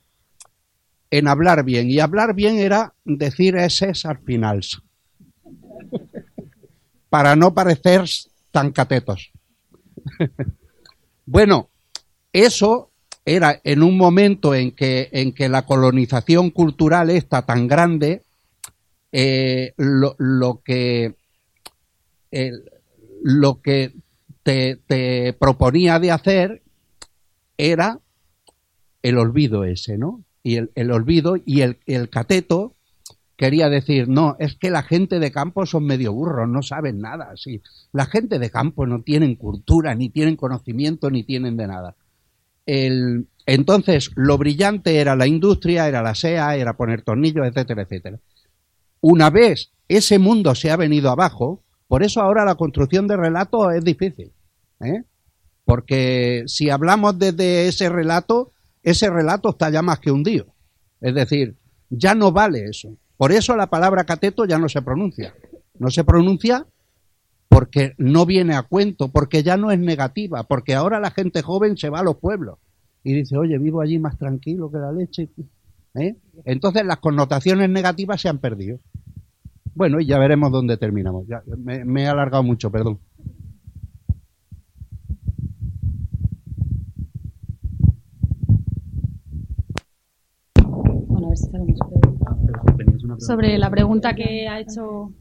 en 1.11 1.27
hablar 1.27 1.65
bien. 1.65 1.91
Y 1.91 1.99
hablar 1.99 2.33
bien 2.33 2.59
era 2.59 2.95
decir 3.05 3.57
ese 3.57 3.91
al 4.05 4.19
final, 4.19 4.61
para 7.09 7.37
no 7.37 7.55
parecer 7.55 8.05
tan 8.51 8.73
catetos. 8.73 9.33
bueno, 11.27 11.71
eso 12.33 12.91
era 13.25 13.61
en 13.65 13.83
un 13.83 13.97
momento 13.97 14.55
en 14.55 14.71
que, 14.71 15.09
en 15.13 15.33
que 15.33 15.49
la 15.49 15.67
colonización 15.67 16.51
cultural 16.51 17.11
está 17.11 17.45
tan 17.45 17.67
grande, 17.67 18.23
eh, 19.11 19.75
lo, 19.77 20.63
que 20.63 21.15
lo 23.23 23.61
que 23.63 23.95
te, 24.43 24.77
te 24.87 25.33
proponía 25.33 25.99
de 25.99 26.11
hacer 26.13 26.63
era 27.57 28.01
el 29.03 29.19
olvido 29.19 29.65
ese, 29.65 29.99
¿no? 29.99 30.23
Y 30.43 30.57
el, 30.57 30.71
el 30.75 30.93
olvido 30.93 31.37
y 31.45 31.63
el, 31.63 31.79
el 31.87 32.09
cateto 32.09 32.76
quería 33.37 33.69
decir, 33.69 34.09
no, 34.09 34.37
es 34.39 34.57
que 34.57 34.71
la 34.71 34.83
gente 34.83 35.19
de 35.19 35.31
campo 35.31 35.67
son 35.67 35.85
medio 35.85 36.13
burros, 36.13 36.49
no 36.49 36.63
saben 36.63 37.01
nada. 37.01 37.33
Sí. 37.37 37.63
La 37.93 38.07
gente 38.07 38.39
de 38.39 38.51
campo 38.51 38.87
no 38.87 39.03
tienen 39.03 39.37
cultura, 39.37 39.95
ni 39.95 40.09
tienen 40.09 40.37
conocimiento, 40.37 41.11
ni 41.11 41.23
tienen 41.23 41.57
de 41.57 41.67
nada. 41.67 41.95
El, 42.65 43.27
entonces, 43.45 44.11
lo 44.17 44.39
brillante 44.39 44.97
era 44.97 45.15
la 45.15 45.27
industria, 45.27 45.87
era 45.87 46.03
la 46.03 46.15
SEA, 46.15 46.57
era 46.57 46.77
poner 46.77 47.03
tornillos, 47.03 47.47
etcétera, 47.47 47.83
etcétera. 47.83 48.19
Una 49.01 49.31
vez 49.31 49.71
ese 49.89 50.19
mundo 50.19 50.55
se 50.55 50.71
ha 50.71 50.77
venido 50.77 51.11
abajo, 51.11 51.63
por 51.87 52.03
eso 52.03 52.21
ahora 52.21 52.45
la 52.45 52.57
construcción 52.57 53.07
de 53.07 53.17
relatos 53.17 53.75
es 53.75 53.85
difícil. 53.85 54.33
¿eh? 54.81 55.05
Porque 55.65 56.45
si 56.47 56.71
hablamos 56.71 57.19
desde 57.19 57.69
ese 57.69 57.89
relato, 57.89 58.53
ese 58.83 59.11
relato 59.11 59.51
está 59.51 59.71
ya 59.71 59.83
más 59.83 60.01
que 60.01 60.11
hundido. 60.11 60.47
Es 61.01 61.15
decir, 61.15 61.55
ya 61.91 62.15
no 62.15 62.33
vale 62.33 62.65
eso. 62.65 62.97
Por 63.17 63.33
eso 63.33 63.57
la 63.57 63.69
palabra 63.69 64.05
cateto 64.05 64.45
ya 64.45 64.59
no 64.59 64.69
se 64.69 64.83
pronuncia. 64.83 65.35
No 65.79 65.91
se 65.91 66.05
pronuncia 66.05 66.67
porque 67.49 67.95
no 67.97 68.27
viene 68.27 68.55
a 68.55 68.63
cuento, 68.63 69.09
porque 69.09 69.43
ya 69.43 69.57
no 69.57 69.71
es 69.71 69.79
negativa, 69.79 70.43
porque 70.43 70.75
ahora 70.75 71.01
la 71.01 71.11
gente 71.11 71.43
joven 71.43 71.77
se 71.77 71.89
va 71.89 72.01
a 72.01 72.05
los 72.05 72.17
pueblos 72.17 72.59
y 73.03 73.15
dice, 73.15 73.37
oye, 73.37 73.57
vivo 73.59 73.81
allí 73.81 73.99
más 73.99 74.19
tranquilo 74.19 74.71
que 74.71 74.79
la 74.79 74.93
leche. 74.93 75.31
¿eh? 75.95 76.17
Entonces 76.45 76.85
las 76.85 76.99
connotaciones 76.99 77.71
negativas 77.71 78.21
se 78.21 78.29
han 78.29 78.39
perdido. 78.39 78.79
Bueno, 79.75 80.01
y 80.01 80.07
ya 80.07 80.19
veremos 80.19 80.51
dónde 80.51 80.77
terminamos. 80.77 81.27
Me 81.65 82.03
he 82.03 82.09
alargado 82.09 82.43
mucho, 82.43 82.71
perdón. 82.71 82.99
Bueno, 90.65 91.27
a 91.27 91.29
ver 91.29 91.39
si 91.39 91.47
Sobre 93.19 93.59
la 93.59 93.71
pregunta 93.71 94.15
que 94.15 94.47
ha 94.49 94.61
hecho. 94.61 95.13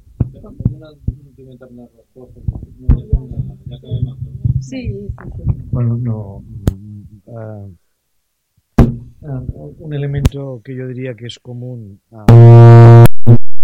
Sí. 4.59 5.09
Bueno, 5.71 5.97
no. 5.97 6.41
mm, 6.41 7.03
ah, 7.37 7.67
ah, 9.23 9.43
un 9.79 9.93
elemento 9.93 10.61
que 10.63 10.75
yo 10.75 10.87
diría 10.87 11.15
que 11.15 11.27
es 11.27 11.39
común 11.39 11.99
a 12.11 13.05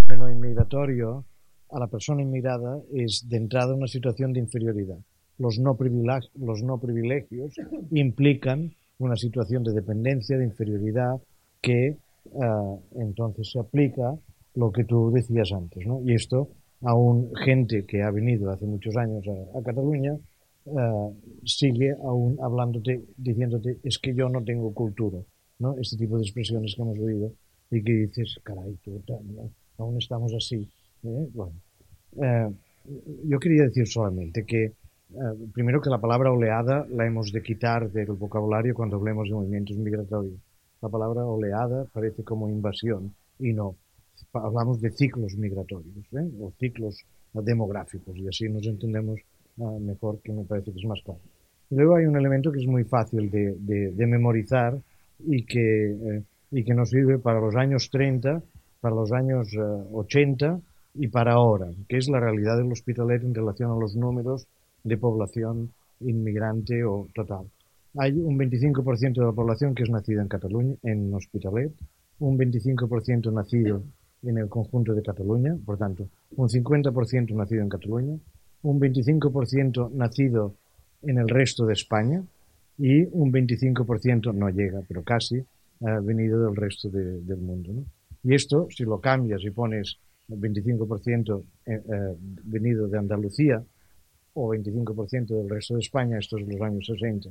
fenómeno 0.06 0.30
inmigratorio 0.30 1.24
a 1.70 1.78
la 1.78 1.86
persona 1.86 2.22
inmigrada 2.22 2.80
es 2.92 3.26
de 3.28 3.38
entrada 3.38 3.74
una 3.74 3.86
situación 3.86 4.32
de 4.32 4.40
inferioridad. 4.40 4.98
Los 5.38 5.58
no, 5.58 5.74
privilegios, 5.76 6.30
los 6.38 6.62
no 6.62 6.78
privilegios 6.78 7.54
implican 7.90 8.72
una 8.98 9.16
situación 9.16 9.64
de 9.64 9.72
dependencia, 9.72 10.36
de 10.36 10.44
inferioridad, 10.44 11.20
que 11.60 11.96
ah, 12.40 12.76
entonces 12.96 13.50
se 13.50 13.58
aplica 13.58 14.14
lo 14.54 14.70
que 14.70 14.84
tú 14.84 15.10
decías 15.10 15.52
antes. 15.52 15.86
¿no? 15.86 16.00
Y 16.04 16.14
esto 16.14 16.48
aún 16.82 17.32
gente 17.44 17.84
que 17.86 18.02
ha 18.02 18.10
venido 18.10 18.50
hace 18.50 18.66
muchos 18.66 18.96
años 18.96 19.24
a, 19.28 19.62
Cataluña 19.62 20.16
eh, 20.66 20.70
sigue 21.44 21.94
aún 22.04 22.38
hablándote, 22.40 23.04
diciéndote, 23.16 23.78
es 23.82 23.98
que 23.98 24.14
yo 24.14 24.28
no 24.28 24.42
tengo 24.42 24.72
cultura, 24.74 25.18
¿no? 25.58 25.76
Este 25.78 25.96
tipo 25.96 26.16
de 26.16 26.22
expresiones 26.22 26.74
que 26.74 26.82
hemos 26.82 26.98
oído 26.98 27.32
y 27.70 27.82
que 27.82 27.92
dices, 27.92 28.38
caray, 28.42 28.76
tú, 28.84 29.02
¿no? 29.08 29.50
aún 29.78 29.98
estamos 29.98 30.32
así. 30.34 30.68
¿eh? 31.02 31.28
Bueno, 31.32 31.52
eh, 32.20 32.48
yo 33.24 33.38
quería 33.38 33.64
decir 33.64 33.86
solamente 33.86 34.44
que, 34.44 34.64
eh, 34.64 34.74
primero 35.52 35.80
que 35.80 35.90
la 35.90 36.00
palabra 36.00 36.30
oleada 36.32 36.86
la 36.90 37.06
hemos 37.06 37.32
de 37.32 37.42
quitar 37.42 37.90
del 37.90 38.12
vocabulario 38.12 38.74
cuando 38.74 38.96
hablemos 38.96 39.28
de 39.28 39.34
movimientos 39.34 39.76
migratorios. 39.76 40.40
La 40.82 40.88
palabra 40.88 41.24
oleada 41.24 41.86
parece 41.92 42.24
como 42.24 42.48
invasión 42.48 43.14
y 43.38 43.52
no. 43.52 43.76
Hablamos 44.32 44.80
de 44.80 44.90
ciclos 44.90 45.36
migratorios 45.36 46.04
¿eh? 46.12 46.28
o 46.40 46.52
ciclos 46.58 47.04
demográficos 47.32 48.16
y 48.16 48.28
así 48.28 48.48
nos 48.48 48.66
entendemos 48.66 49.20
ah, 49.60 49.76
mejor, 49.80 50.20
que 50.22 50.32
me 50.32 50.44
parece 50.44 50.72
que 50.72 50.78
es 50.80 50.84
más 50.84 51.00
claro. 51.04 51.20
Luego 51.70 51.96
hay 51.96 52.06
un 52.06 52.16
elemento 52.16 52.52
que 52.52 52.60
es 52.60 52.66
muy 52.66 52.84
fácil 52.84 53.30
de, 53.30 53.56
de- 53.58 54.06
memorizar 54.06 54.78
y 55.20 55.44
que, 55.44 55.92
eh, 55.92 56.22
y 56.50 56.64
que 56.64 56.74
nos 56.74 56.90
sirve 56.90 57.18
para 57.18 57.40
los 57.40 57.54
años 57.56 57.88
30, 57.90 58.42
para 58.80 58.94
los 58.94 59.12
años 59.12 59.48
eh, 59.54 59.58
80 59.92 60.60
y 60.94 61.08
para 61.08 61.32
ahora, 61.32 61.68
que 61.88 61.96
es 61.96 62.08
la 62.08 62.20
realidad 62.20 62.58
del 62.58 62.70
Hospitalet 62.70 63.22
en 63.22 63.34
relación 63.34 63.70
a 63.70 63.76
los 63.80 63.96
números 63.96 64.46
de 64.84 64.98
población 64.98 65.72
inmigrante 66.00 66.84
o 66.84 67.06
total. 67.14 67.46
Hay 67.98 68.12
un 68.12 68.38
25% 68.38 69.14
de 69.20 69.26
la 69.26 69.32
población 69.32 69.74
que 69.74 69.82
es 69.82 69.90
nacida 69.90 70.22
en 70.22 70.28
Cataluña, 70.28 70.74
en 70.82 71.12
Hospitalet, 71.12 71.72
un 72.20 72.38
25% 72.38 73.32
nacido 73.32 73.82
en 74.22 74.38
el 74.38 74.48
conjunto 74.48 74.94
de 74.94 75.02
Cataluña, 75.02 75.56
por 75.64 75.76
tanto, 75.76 76.08
un 76.36 76.48
50% 76.48 77.34
nacido 77.34 77.62
en 77.62 77.68
Cataluña, 77.68 78.16
un 78.62 78.80
25% 78.80 79.90
nacido 79.92 80.54
en 81.02 81.18
el 81.18 81.28
resto 81.28 81.66
de 81.66 81.72
España 81.74 82.22
y 82.78 83.02
un 83.12 83.32
25% 83.32 84.32
no 84.32 84.48
llega, 84.48 84.80
pero 84.88 85.02
casi, 85.02 85.42
ha 85.84 85.98
venido 85.98 86.44
del 86.46 86.54
resto 86.56 86.88
de- 86.88 87.20
del 87.22 87.38
mundo. 87.38 87.72
¿no? 87.72 87.84
Y 88.22 88.34
esto, 88.34 88.68
si 88.70 88.84
lo 88.84 89.00
cambias 89.00 89.42
y 89.42 89.50
pones 89.50 89.98
el 90.28 90.38
25% 90.40 91.42
eh, 91.66 91.72
eh, 91.84 92.16
venido 92.44 92.86
de 92.86 92.98
Andalucía 92.98 93.62
o 94.34 94.48
25% 94.54 95.26
del 95.26 95.50
resto 95.50 95.74
de 95.74 95.80
España, 95.80 96.18
esto 96.18 96.38
es 96.38 96.46
los 96.46 96.60
años 96.60 96.86
60, 96.86 97.28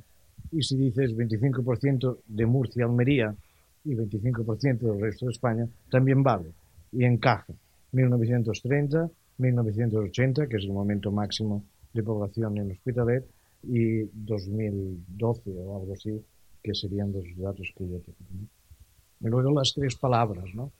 y 0.52 0.62
si 0.62 0.76
dices 0.78 1.16
25% 1.16 2.18
de 2.28 2.46
Murcia, 2.46 2.86
Almería 2.86 3.36
y 3.84 3.96
25% 3.96 4.80
del 4.80 5.02
resto 5.02 5.26
de 5.26 5.32
España, 5.32 5.68
también 5.90 6.24
vale 6.24 6.52
y 6.92 7.06
encaja. 7.06 7.54
1930, 7.94 9.10
1980, 9.38 10.48
que 10.48 10.58
es 10.58 10.64
el 10.64 10.72
momento 10.72 11.12
máximo 11.12 11.64
de 11.94 12.04
población 12.04 12.58
en 12.58 12.72
Hospitalet 12.72 13.26
y 13.64 14.04
2012 14.14 15.52
o 15.58 15.80
algo 15.80 15.94
así, 15.94 16.22
que 16.64 16.74
serían 16.74 17.12
los 17.12 17.26
datos 17.38 17.74
que 17.76 17.88
yo 17.88 18.00
tengo. 18.00 18.48
Y 19.20 19.28
luego 19.28 19.52
las 19.52 19.74
tres 19.74 19.96
palabras, 19.96 20.46
¿no? 20.54 20.72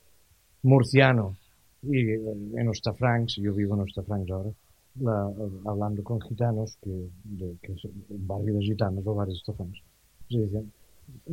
Murciano, 0.62 1.36
y 1.82 2.10
eh, 2.10 2.20
en 2.56 2.68
Ostafrancs, 2.68 3.36
yo 3.36 3.52
vivo 3.52 3.74
en 3.74 3.82
Ostafrancs 3.82 4.30
ahora, 4.30 4.50
la- 5.00 5.32
hablando 5.66 6.02
con 6.02 6.20
gitanos, 6.20 6.76
que, 6.82 7.08
de, 7.24 7.56
que 7.62 7.72
es 7.72 7.84
un 7.84 8.26
barrio 8.26 8.54
de 8.54 8.62
gitanos 8.62 9.06
o 9.06 9.24
de 9.24 9.32
Ostafrancs, 9.32 9.78
se 10.30 10.38
decían, 10.38 10.72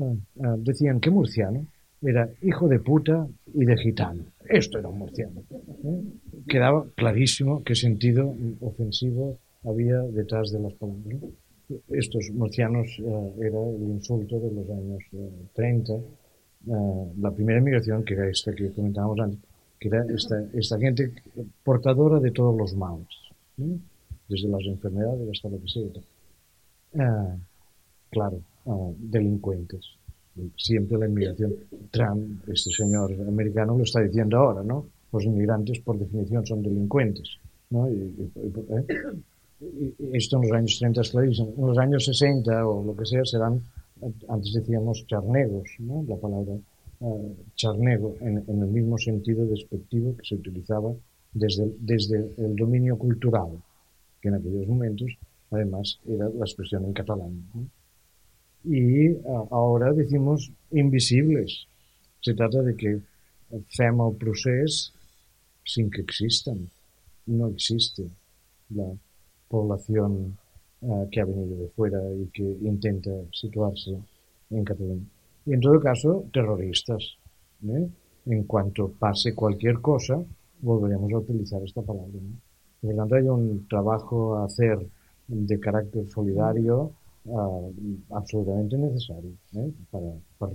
ah, 0.01 0.13
ah, 0.43 0.55
decían 0.59 0.99
que 0.99 1.09
murciano 1.09 1.65
era 2.01 2.29
hijo 2.41 2.67
de 2.67 2.79
puta 2.79 3.27
y 3.53 3.65
de 3.65 3.75
gitano. 3.77 4.23
Esto 4.47 4.79
era 4.79 4.87
un 4.87 4.99
murciano. 4.99 5.41
¿eh? 5.83 6.01
Quedaba 6.47 6.85
clarísimo 6.95 7.61
qué 7.63 7.75
sentido 7.75 8.33
ofensivo 8.61 9.37
había 9.65 9.99
detrás 9.99 10.51
de 10.51 10.59
las 10.61 10.73
palabras. 10.73 11.21
Estos 11.89 12.29
murcianos 12.33 12.87
eh, 12.99 13.33
era 13.41 13.59
el 13.61 13.83
insulto 13.83 14.39
de 14.39 14.51
los 14.51 14.69
años 14.69 15.03
eh, 15.13 15.29
30, 15.53 15.93
eh, 15.93 16.01
la 17.21 17.31
primera 17.31 17.59
migración, 17.61 18.03
que 18.03 18.13
era 18.13 18.27
esta 18.29 18.53
que 18.55 18.71
comentábamos 18.71 19.19
antes, 19.19 19.39
que 19.79 19.89
era 19.89 20.05
esta, 20.15 20.41
esta 20.53 20.79
gente 20.79 21.11
portadora 21.63 22.19
de 22.19 22.31
todos 22.31 22.57
los 22.57 22.73
males, 22.75 23.07
¿no? 23.59 23.79
desde 24.27 24.47
las 24.47 24.63
enfermedades 24.65 25.27
hasta 25.31 25.49
lo 25.49 25.59
que 25.61 25.67
sea. 25.67 27.03
Ah, 27.05 27.35
claro, 28.09 28.39
ah, 28.65 28.91
delincuentes. 28.97 29.85
Siempre 30.55 30.97
la 30.97 31.07
inmigración. 31.07 31.53
Trump, 31.91 32.47
este 32.49 32.71
señor 32.71 33.11
americano, 33.27 33.77
lo 33.77 33.83
está 33.83 34.01
diciendo 34.01 34.37
ahora, 34.37 34.63
¿no? 34.63 34.85
Los 35.11 35.23
inmigrantes, 35.25 35.79
por 35.79 35.97
definición, 35.99 36.45
son 36.45 36.61
delincuentes, 36.63 37.27
¿no? 37.71 37.89
Y, 37.91 37.95
¿eh? 37.95 38.85
Y- 39.61 39.93
y 40.03 40.17
esto 40.17 40.37
en 40.37 40.43
los 40.43 40.51
años 40.57 40.77
30 40.79 41.01
es 41.01 41.09
clarísimo. 41.09 41.53
En 41.57 41.67
los 41.67 41.77
años 41.77 42.05
60 42.05 42.65
o 42.67 42.83
lo 42.85 42.95
que 42.95 43.05
sea 43.05 43.25
serán, 43.25 43.59
antes 44.29 44.53
decíamos 44.53 45.05
charnegos, 45.07 45.69
¿no? 45.79 46.05
La 46.07 46.15
palabra 46.15 46.53
eh, 47.01 47.35
charnego, 47.55 48.15
en, 48.21 48.43
en 48.47 48.61
el 48.61 48.67
mismo 48.67 48.97
sentido 48.97 49.45
despectivo 49.45 50.15
que 50.15 50.23
se 50.25 50.35
utilizaba 50.35 50.93
desde, 51.31 51.71
desde 51.79 52.33
el 52.37 52.55
dominio 52.55 52.97
cultural, 52.97 53.61
que 54.21 54.29
en 54.29 54.35
aquellos 54.35 54.67
momentos, 54.67 55.11
además, 55.51 55.99
era 56.07 56.29
la 56.29 56.45
expresión 56.45 56.85
en 56.85 56.93
catalán. 56.93 57.43
¿no? 57.53 57.67
Y 58.63 59.15
ah, 59.27 59.45
ahora 59.51 59.93
decimos 59.93 60.51
invisibles. 60.71 61.67
Se 62.21 62.33
trata 62.33 62.61
de 62.61 62.75
que 62.75 62.99
fem 63.69 63.99
el 64.01 64.15
procés 64.17 64.93
sin 65.63 65.89
que 65.89 66.01
existan. 66.01 66.69
No 67.25 67.47
existe 67.47 68.03
la 68.69 68.91
población 69.47 70.37
eh, 70.81 71.07
que 71.11 71.21
ha 71.21 71.25
venido 71.25 71.57
de 71.57 71.69
fuera 71.69 71.99
y 72.13 72.27
que 72.27 72.43
intenta 72.43 73.11
situarse 73.31 73.97
en 74.49 74.63
Cataluña. 74.63 75.05
Y 75.45 75.53
en 75.53 75.61
todo 75.61 75.79
caso, 75.79 76.25
terroristas. 76.33 77.17
¿eh? 77.67 77.87
En 78.25 78.43
cuanto 78.43 78.91
pase 78.91 79.33
cualquier 79.33 79.79
cosa, 79.79 80.21
volveremos 80.61 81.11
a 81.13 81.17
utilizar 81.17 81.61
esta 81.63 81.81
palabra. 81.81 82.11
¿no? 82.13 82.37
Por 82.81 83.09
lo 83.09 83.15
hay 83.15 83.27
un 83.27 83.67
trabajo 83.67 84.35
a 84.35 84.45
hacer 84.45 84.79
de 85.27 85.59
carácter 85.59 86.07
solidario 86.09 86.91
ah, 87.31 87.59
absolutamente 88.11 88.77
necesario 88.77 89.31
¿eh? 89.55 89.71
para, 89.91 90.11
para 90.37 90.53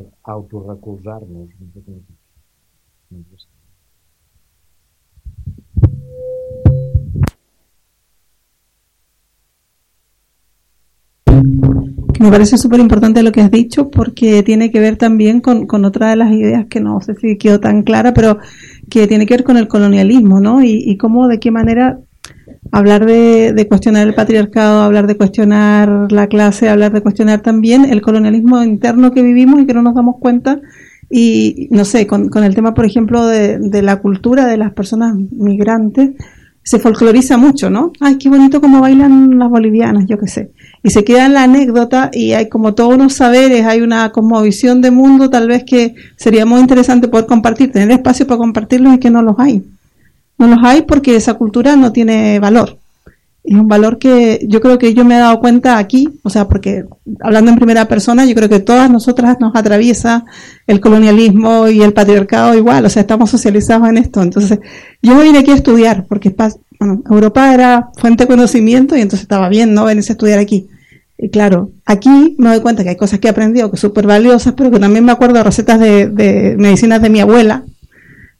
que 12.14 12.22
me 12.22 12.30
parece 12.30 12.56
súper 12.56 12.80
importante 12.80 13.22
lo 13.22 13.32
que 13.32 13.40
has 13.40 13.50
dicho 13.50 13.90
porque 13.90 14.42
tiene 14.42 14.70
que 14.70 14.80
ver 14.80 14.96
también 14.96 15.40
con, 15.40 15.66
con 15.66 15.84
otra 15.84 16.10
de 16.10 16.16
las 16.16 16.32
ideas 16.32 16.66
que 16.66 16.80
no 16.80 17.00
sé 17.00 17.14
si 17.16 17.36
quedó 17.36 17.60
tan 17.60 17.82
clara, 17.82 18.14
pero 18.14 18.38
que 18.90 19.06
tiene 19.06 19.26
que 19.26 19.34
ver 19.34 19.44
con 19.44 19.56
el 19.56 19.68
colonialismo, 19.68 20.40
¿no? 20.40 20.62
Y, 20.62 20.82
y 20.86 20.96
cómo, 20.96 21.28
de 21.28 21.40
qué 21.40 21.50
manera 21.50 21.98
hablar 22.72 23.06
de, 23.06 23.52
de 23.52 23.68
cuestionar 23.68 24.06
el 24.06 24.14
patriarcado, 24.14 24.82
hablar 24.82 25.06
de 25.06 25.16
cuestionar 25.16 26.10
la 26.10 26.26
clase, 26.26 26.68
hablar 26.68 26.92
de 26.92 27.02
cuestionar 27.02 27.40
también 27.40 27.84
el 27.84 28.02
colonialismo 28.02 28.62
interno 28.62 29.12
que 29.12 29.22
vivimos 29.22 29.60
y 29.60 29.66
que 29.66 29.74
no 29.74 29.82
nos 29.82 29.94
damos 29.94 30.16
cuenta. 30.18 30.60
Y 31.10 31.68
no 31.70 31.84
sé, 31.84 32.06
con, 32.06 32.30
el 32.42 32.54
tema, 32.54 32.74
por 32.74 32.86
ejemplo, 32.86 33.26
de, 33.26 33.58
de 33.58 33.82
la 33.82 34.00
cultura 34.00 34.46
de 34.46 34.56
las 34.56 34.72
personas 34.72 35.14
migrantes, 35.30 36.12
se 36.62 36.78
folcloriza 36.78 37.36
mucho, 37.36 37.70
¿no? 37.70 37.92
Ay, 38.00 38.16
qué 38.16 38.28
bonito 38.28 38.60
cómo 38.60 38.80
bailan 38.80 39.38
las 39.38 39.50
bolivianas, 39.50 40.06
yo 40.06 40.18
qué 40.18 40.26
sé. 40.26 40.50
Y 40.86 40.90
se 40.90 41.02
queda 41.02 41.24
en 41.24 41.32
la 41.32 41.44
anécdota 41.44 42.10
y 42.12 42.32
hay 42.32 42.50
como 42.50 42.74
todos 42.74 42.94
unos 42.94 43.14
saberes, 43.14 43.64
hay 43.64 43.80
una 43.80 44.12
como 44.12 44.42
visión 44.42 44.82
de 44.82 44.90
mundo 44.90 45.30
tal 45.30 45.48
vez 45.48 45.64
que 45.64 45.94
sería 46.16 46.44
muy 46.44 46.60
interesante 46.60 47.08
poder 47.08 47.24
compartir, 47.24 47.72
tener 47.72 47.90
espacio 47.90 48.26
para 48.26 48.36
compartirlos 48.36 48.94
y 48.94 48.98
que 48.98 49.08
no 49.08 49.22
los 49.22 49.36
hay. 49.38 49.64
No 50.36 50.46
los 50.46 50.58
hay 50.62 50.82
porque 50.82 51.16
esa 51.16 51.34
cultura 51.34 51.74
no 51.74 51.90
tiene 51.90 52.38
valor. 52.38 52.76
Es 53.44 53.54
un 53.54 53.66
valor 53.66 53.98
que 53.98 54.44
yo 54.46 54.60
creo 54.60 54.76
que 54.78 54.92
yo 54.92 55.06
me 55.06 55.16
he 55.16 55.18
dado 55.18 55.40
cuenta 55.40 55.78
aquí, 55.78 56.08
o 56.22 56.28
sea, 56.28 56.48
porque 56.48 56.84
hablando 57.20 57.50
en 57.50 57.56
primera 57.56 57.88
persona, 57.88 58.26
yo 58.26 58.34
creo 58.34 58.50
que 58.50 58.60
todas 58.60 58.90
nosotras 58.90 59.38
nos 59.40 59.56
atraviesa 59.56 60.26
el 60.66 60.80
colonialismo 60.80 61.66
y 61.68 61.80
el 61.80 61.94
patriarcado 61.94 62.54
igual, 62.54 62.84
o 62.84 62.90
sea, 62.90 63.00
estamos 63.00 63.30
socializados 63.30 63.88
en 63.88 63.96
esto. 63.96 64.22
Entonces, 64.22 64.58
yo 65.00 65.18
vine 65.18 65.38
aquí 65.38 65.50
a 65.50 65.54
estudiar, 65.54 66.04
porque 66.06 66.34
bueno, 66.78 67.02
Europa 67.10 67.54
era 67.54 67.88
fuente 67.96 68.24
de 68.24 68.28
conocimiento 68.28 68.96
y 68.96 69.00
entonces 69.00 69.22
estaba 69.22 69.48
bien, 69.48 69.72
¿no? 69.72 69.86
Venirse 69.86 70.12
a 70.12 70.16
estudiar 70.16 70.38
aquí. 70.38 70.68
Y 71.16 71.30
claro, 71.30 71.70
aquí 71.86 72.34
me 72.38 72.50
doy 72.50 72.60
cuenta 72.60 72.82
que 72.82 72.90
hay 72.90 72.96
cosas 72.96 73.20
que 73.20 73.28
he 73.28 73.30
aprendido 73.30 73.70
que 73.70 73.76
son 73.76 73.90
súper 73.90 74.06
valiosas, 74.06 74.54
pero 74.56 74.70
que 74.70 74.80
también 74.80 75.04
me 75.04 75.12
acuerdo 75.12 75.36
de 75.36 75.44
recetas 75.44 75.78
de, 75.78 76.56
medicinas 76.58 77.00
de 77.00 77.10
mi 77.10 77.20
abuela, 77.20 77.64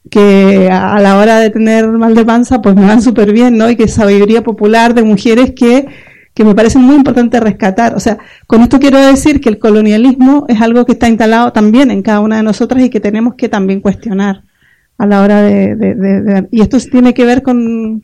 que 0.09 0.69
a 0.69 0.99
la 0.99 1.17
hora 1.17 1.39
de 1.39 1.49
tener 1.49 1.87
mal 1.87 2.13
de 2.13 2.25
panza, 2.25 2.61
pues 2.61 2.75
me 2.75 2.85
van 2.85 3.01
súper 3.01 3.31
bien, 3.31 3.57
¿no? 3.57 3.69
Y 3.69 3.75
que 3.75 3.87
sabiduría 3.87 4.43
popular 4.43 4.93
de 4.93 5.03
mujeres 5.03 5.53
que, 5.55 5.87
que 6.33 6.43
me 6.43 6.53
parece 6.53 6.77
muy 6.77 6.95
importante 6.95 7.39
rescatar. 7.39 7.95
O 7.95 7.99
sea, 7.99 8.17
con 8.45 8.61
esto 8.61 8.79
quiero 8.79 8.99
decir 8.99 9.39
que 9.39 9.49
el 9.49 9.57
colonialismo 9.57 10.45
es 10.47 10.61
algo 10.61 10.85
que 10.85 10.91
está 10.91 11.07
instalado 11.07 11.53
también 11.53 11.91
en 11.91 12.03
cada 12.03 12.19
una 12.19 12.37
de 12.37 12.43
nosotras 12.43 12.83
y 12.83 12.89
que 12.89 12.99
tenemos 12.99 13.35
que 13.35 13.49
también 13.49 13.79
cuestionar 13.79 14.43
a 14.97 15.05
la 15.05 15.21
hora 15.21 15.41
de... 15.41 16.47
y 16.51 16.61
esto 16.61 16.77
tiene 16.91 17.13
que 17.13 17.25
ver 17.25 17.41
con, 17.41 18.01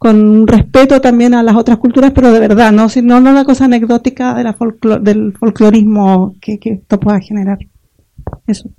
con 0.00 0.46
respeto 0.46 0.98
también 1.02 1.34
a 1.34 1.42
las 1.42 1.54
otras 1.56 1.76
culturas, 1.76 2.12
pero 2.14 2.32
de 2.32 2.40
verdad, 2.40 2.72
no, 2.72 2.88
Si- 2.88 3.02
no, 3.02 3.20
no 3.20 3.30
una 3.30 3.44
cosa 3.44 3.66
anecdótica 3.66 4.32
de 4.32 4.44
la 4.44 4.56
del 5.02 5.34
folclorismo 5.34 6.34
que, 6.40 6.58
que 6.58 6.70
esto 6.70 6.98
pueda 6.98 7.20
generar. 7.20 7.58
Eso. 8.46 8.70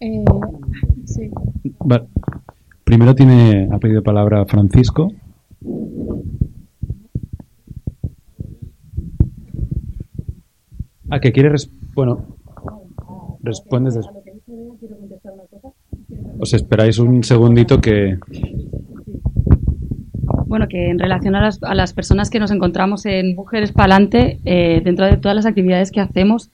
Eh, 0.00 0.24
sí. 1.04 1.30
Vale. 1.78 2.08
Primero 2.82 3.14
tiene, 3.14 3.68
ha 3.70 3.78
pedido 3.78 4.02
palabra 4.02 4.44
Francisco. 4.46 5.12
Ah, 11.10 11.20
que 11.20 11.32
quiere... 11.32 11.54
bueno, 11.94 12.24
respondes... 13.42 13.94
des- 13.94 14.06
Os 16.42 16.52
esperáis 16.54 16.98
un 16.98 17.22
segundito 17.22 17.80
que... 17.80 18.18
Bueno, 20.46 20.66
que 20.68 20.90
en 20.90 20.98
relación 20.98 21.36
a 21.36 21.40
las, 21.40 21.62
a 21.62 21.72
las 21.76 21.92
personas 21.92 22.30
que 22.30 22.40
nos 22.40 22.50
encontramos 22.50 23.06
en 23.06 23.36
Mujeres 23.36 23.70
Palante, 23.70 24.40
eh, 24.44 24.80
dentro 24.84 25.06
de 25.06 25.18
todas 25.18 25.36
las 25.36 25.46
actividades 25.46 25.92
que 25.92 26.00
hacemos, 26.00 26.50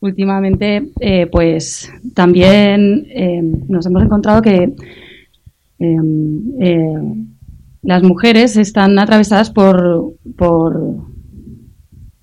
últimamente, 0.00 0.90
eh, 0.98 1.28
pues 1.30 1.88
también 2.14 3.06
eh, 3.10 3.40
nos 3.68 3.86
hemos 3.86 4.02
encontrado 4.02 4.42
que 4.42 4.74
eh, 5.78 5.96
eh, 6.60 6.98
las 7.82 8.02
mujeres 8.02 8.56
están 8.56 8.98
atravesadas 8.98 9.52
por, 9.52 10.14
por, 10.36 10.96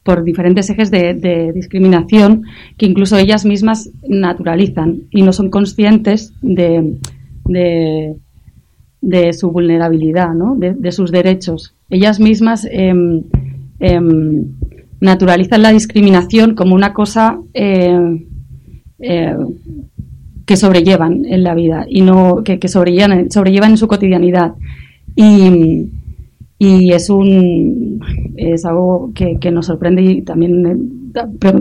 por 0.04 0.24
diferentes 0.24 0.70
ejes 0.70 0.92
de, 0.92 1.52
discriminación 1.54 2.44
que 2.78 2.86
incluso 2.86 3.18
ellas 3.18 3.46
mismas 3.46 3.90
naturalizan 4.08 5.04
y 5.12 5.22
no 5.22 5.34
son 5.34 5.50
conscientes 5.50 6.34
de, 6.42 6.96
de, 9.02 9.34
su 9.34 9.52
vulnerabilidad, 9.52 10.34
¿no? 10.34 10.56
de, 10.56 10.74
de 10.74 10.92
sus 10.92 11.12
derechos. 11.12 11.76
Ellas 11.90 12.20
mismas 12.20 12.68
em, 12.72 13.24
em, 13.80 14.46
naturalizan 15.02 15.62
la 15.62 15.72
discriminación 15.72 16.56
como 16.56 16.76
una 16.76 16.94
cosa 16.94 17.40
eh, 17.54 18.26
eh, 19.00 19.38
que 20.46 20.58
sobrellevan 20.58 21.26
en 21.26 21.44
la 21.44 21.54
vida 21.54 21.86
y 21.88 22.02
no 22.02 22.44
que, 22.44 22.60
que 22.60 22.68
sobrellevan, 22.68 23.30
sobrellevan 23.32 23.72
en 23.72 23.78
su 23.78 23.88
cotidianidad. 23.88 24.54
Y, 25.16 25.90
y 26.62 26.92
es 26.92 27.10
un 27.10 28.02
es 28.36 28.66
algo 28.66 29.12
que, 29.16 29.38
que 29.40 29.50
nos 29.50 29.68
sorprende 29.68 30.02
y 30.04 30.22
también 30.22 30.66
eh, 30.68 30.76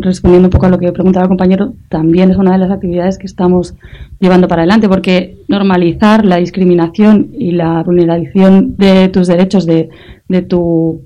respondiendo 0.01 0.49
un 0.49 0.51
poco 0.51 0.67
a 0.67 0.71
lo 0.71 0.79
que 0.79 0.93
preguntaba 0.93 1.25
el 1.25 1.29
compañero, 1.29 1.75
también 1.89 2.31
es 2.31 2.37
una 2.37 2.53
de 2.53 2.59
las 2.59 2.71
actividades 2.71 3.17
que 3.17 3.27
estamos 3.27 3.75
llevando 4.19 4.49
para 4.49 4.63
adelante, 4.63 4.89
porque 4.89 5.39
normalizar 5.47 6.25
la 6.25 6.37
discriminación 6.37 7.29
y 7.33 7.53
la 7.53 7.83
vulneración 7.85 8.77
de 8.77 9.09
tus 9.09 9.29
derechos, 9.29 9.67
de, 9.67 9.89
de 10.29 10.43
tu 10.43 11.01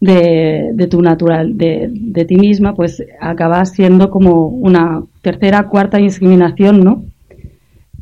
de, 0.00 0.70
de 0.74 0.86
tu 0.86 1.02
natural, 1.02 1.56
de, 1.56 1.88
de 1.90 2.24
ti 2.24 2.36
misma, 2.36 2.74
pues 2.74 3.02
acaba 3.20 3.64
siendo 3.64 4.10
como 4.10 4.46
una 4.46 5.02
tercera, 5.22 5.66
cuarta 5.68 5.98
discriminación, 5.98 6.84
¿no? 6.84 7.04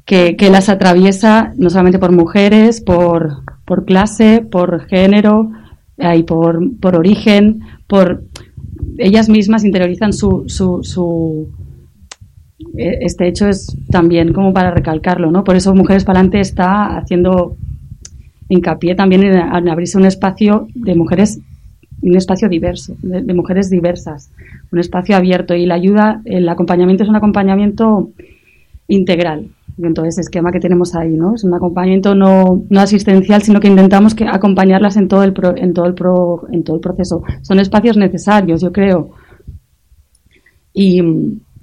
Que, 0.05 0.37
que 0.37 0.51
las 0.51 0.69
atraviesa 0.69 1.55
no 1.57 1.71
solamente 1.71 1.99
por 1.99 2.13
mujeres, 2.13 2.81
por, 2.81 3.39
por 3.67 3.85
clase, 3.85 4.41
por 4.41 4.87
género, 4.87 5.51
eh, 5.99 6.17
y 6.17 6.23
por, 6.23 6.61
por 6.79 6.97
origen, 6.97 7.61
por 7.87 8.25
ellas 8.99 9.29
mismas 9.29 9.65
interiorizan 9.65 10.13
su, 10.13 10.45
su, 10.47 10.81
su 10.83 11.49
eh, 12.77 12.99
este 13.01 13.29
hecho 13.29 13.49
es 13.49 13.77
también 13.91 14.33
como 14.33 14.53
para 14.53 14.71
recalcarlo, 14.71 15.31
¿no? 15.31 15.45
Por 15.45 15.57
eso 15.57 15.75
Mujeres 15.75 16.05
Palante 16.05 16.41
está 16.41 16.97
haciendo 16.97 17.57
hincapié 18.49 18.95
también 18.95 19.25
en, 19.25 19.69
abrirse 19.69 19.99
un 19.99 20.05
espacio 20.05 20.69
de 20.75 20.95
mujeres, 20.95 21.41
un 22.03 22.17
espacio 22.17 22.49
diverso, 22.49 22.97
de 23.03 23.35
mujeres 23.35 23.71
diversas, 23.71 24.31
un 24.71 24.79
espacio 24.79 25.17
abierto 25.17 25.55
y 25.55 25.67
la 25.67 25.75
ayuda, 25.75 26.23
el 26.25 26.49
acompañamiento 26.49 27.03
es 27.03 27.09
un 27.09 27.17
acompañamiento 27.17 28.11
integral. 28.89 29.49
Y 29.79 29.85
entonces, 29.85 30.17
el 30.17 30.23
esquema 30.23 30.53
que 30.53 30.61
tenemos 30.61 30.95
ahí, 30.95 31.11
¿no? 31.11 31.35
Es 31.35 31.45
un 31.45 31.53
acompañamiento 31.53 32.15
no, 32.15 32.65
no 32.71 32.81
asistencial, 32.81 33.43
sino 33.43 33.61
que 33.61 33.69
intentamos 33.69 34.15
que 34.15 34.25
acompañarlas 34.27 34.97
en 34.97 35.07
todo 35.07 35.23
el 35.23 35.35
pro- 35.35 35.57
en 35.57 35.75
todo 35.75 35.85
el 35.85 35.95
pro- 35.95 36.47
en 36.51 36.65
todo 36.65 36.77
el 36.77 36.81
proceso. 36.81 37.23
Son 37.43 37.59
espacios 37.61 37.97
necesarios, 37.99 38.63
yo 38.63 38.73
creo. 38.73 39.11
Y, 40.73 41.03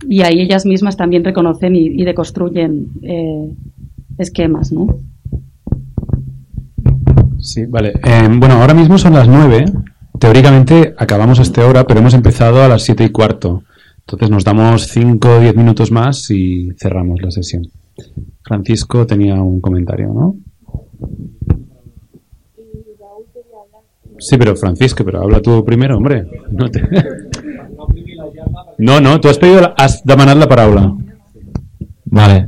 y 0.08 0.22
ahí 0.22 0.42
ellas 0.42 0.66
mismas 0.66 0.96
también 0.96 1.24
reconocen 1.24 1.76
y, 1.76 1.88
y 1.88 2.04
deconstruyen 2.04 2.88
eh, 3.02 3.52
esquemas, 4.20 4.72
¿no? 4.72 4.88
Sí, 7.40 7.66
vale. 7.66 7.94
Eh, 8.04 8.30
bueno, 8.38 8.56
ahora 8.62 8.74
mismo 8.76 8.98
son 8.98 9.14
las 9.14 9.28
nueve. 9.28 9.66
Teóricamente 10.20 10.94
acabamos 10.98 11.40
a 11.40 11.42
esta 11.42 11.68
hora, 11.68 11.86
pero 11.86 12.00
hemos 12.00 12.14
empezado 12.14 12.62
a 12.62 12.68
las 12.68 12.84
siete 12.84 13.04
y 13.04 13.10
cuarto. 13.10 13.64
Entonces 14.02 14.30
nos 14.30 14.44
damos 14.44 14.88
cinco 14.88 15.30
o 15.38 15.40
diez 15.40 15.56
minutos 15.56 15.92
más 15.92 16.30
y 16.30 16.70
cerramos 16.78 17.22
la 17.22 17.32
sesión. 17.32 17.64
Francisco 18.44 19.06
tenía 19.06 19.36
un 19.42 19.62
comentario, 19.62 20.08
¿no? 20.14 20.36
Sí, 24.20 24.38
pero 24.38 24.56
Francisco, 24.56 25.04
pero 25.04 25.22
habla 25.22 25.42
tú 25.42 25.64
primero, 25.66 25.98
hombre. 25.98 26.26
No, 28.78 29.00
no, 29.00 29.20
tú 29.20 29.28
has 29.28 29.38
pedido, 29.38 29.62
la- 29.62 29.74
has 29.78 30.04
demanat 30.04 30.38
la 30.38 30.48
paraula. 30.48 30.96
Vale. 32.06 32.46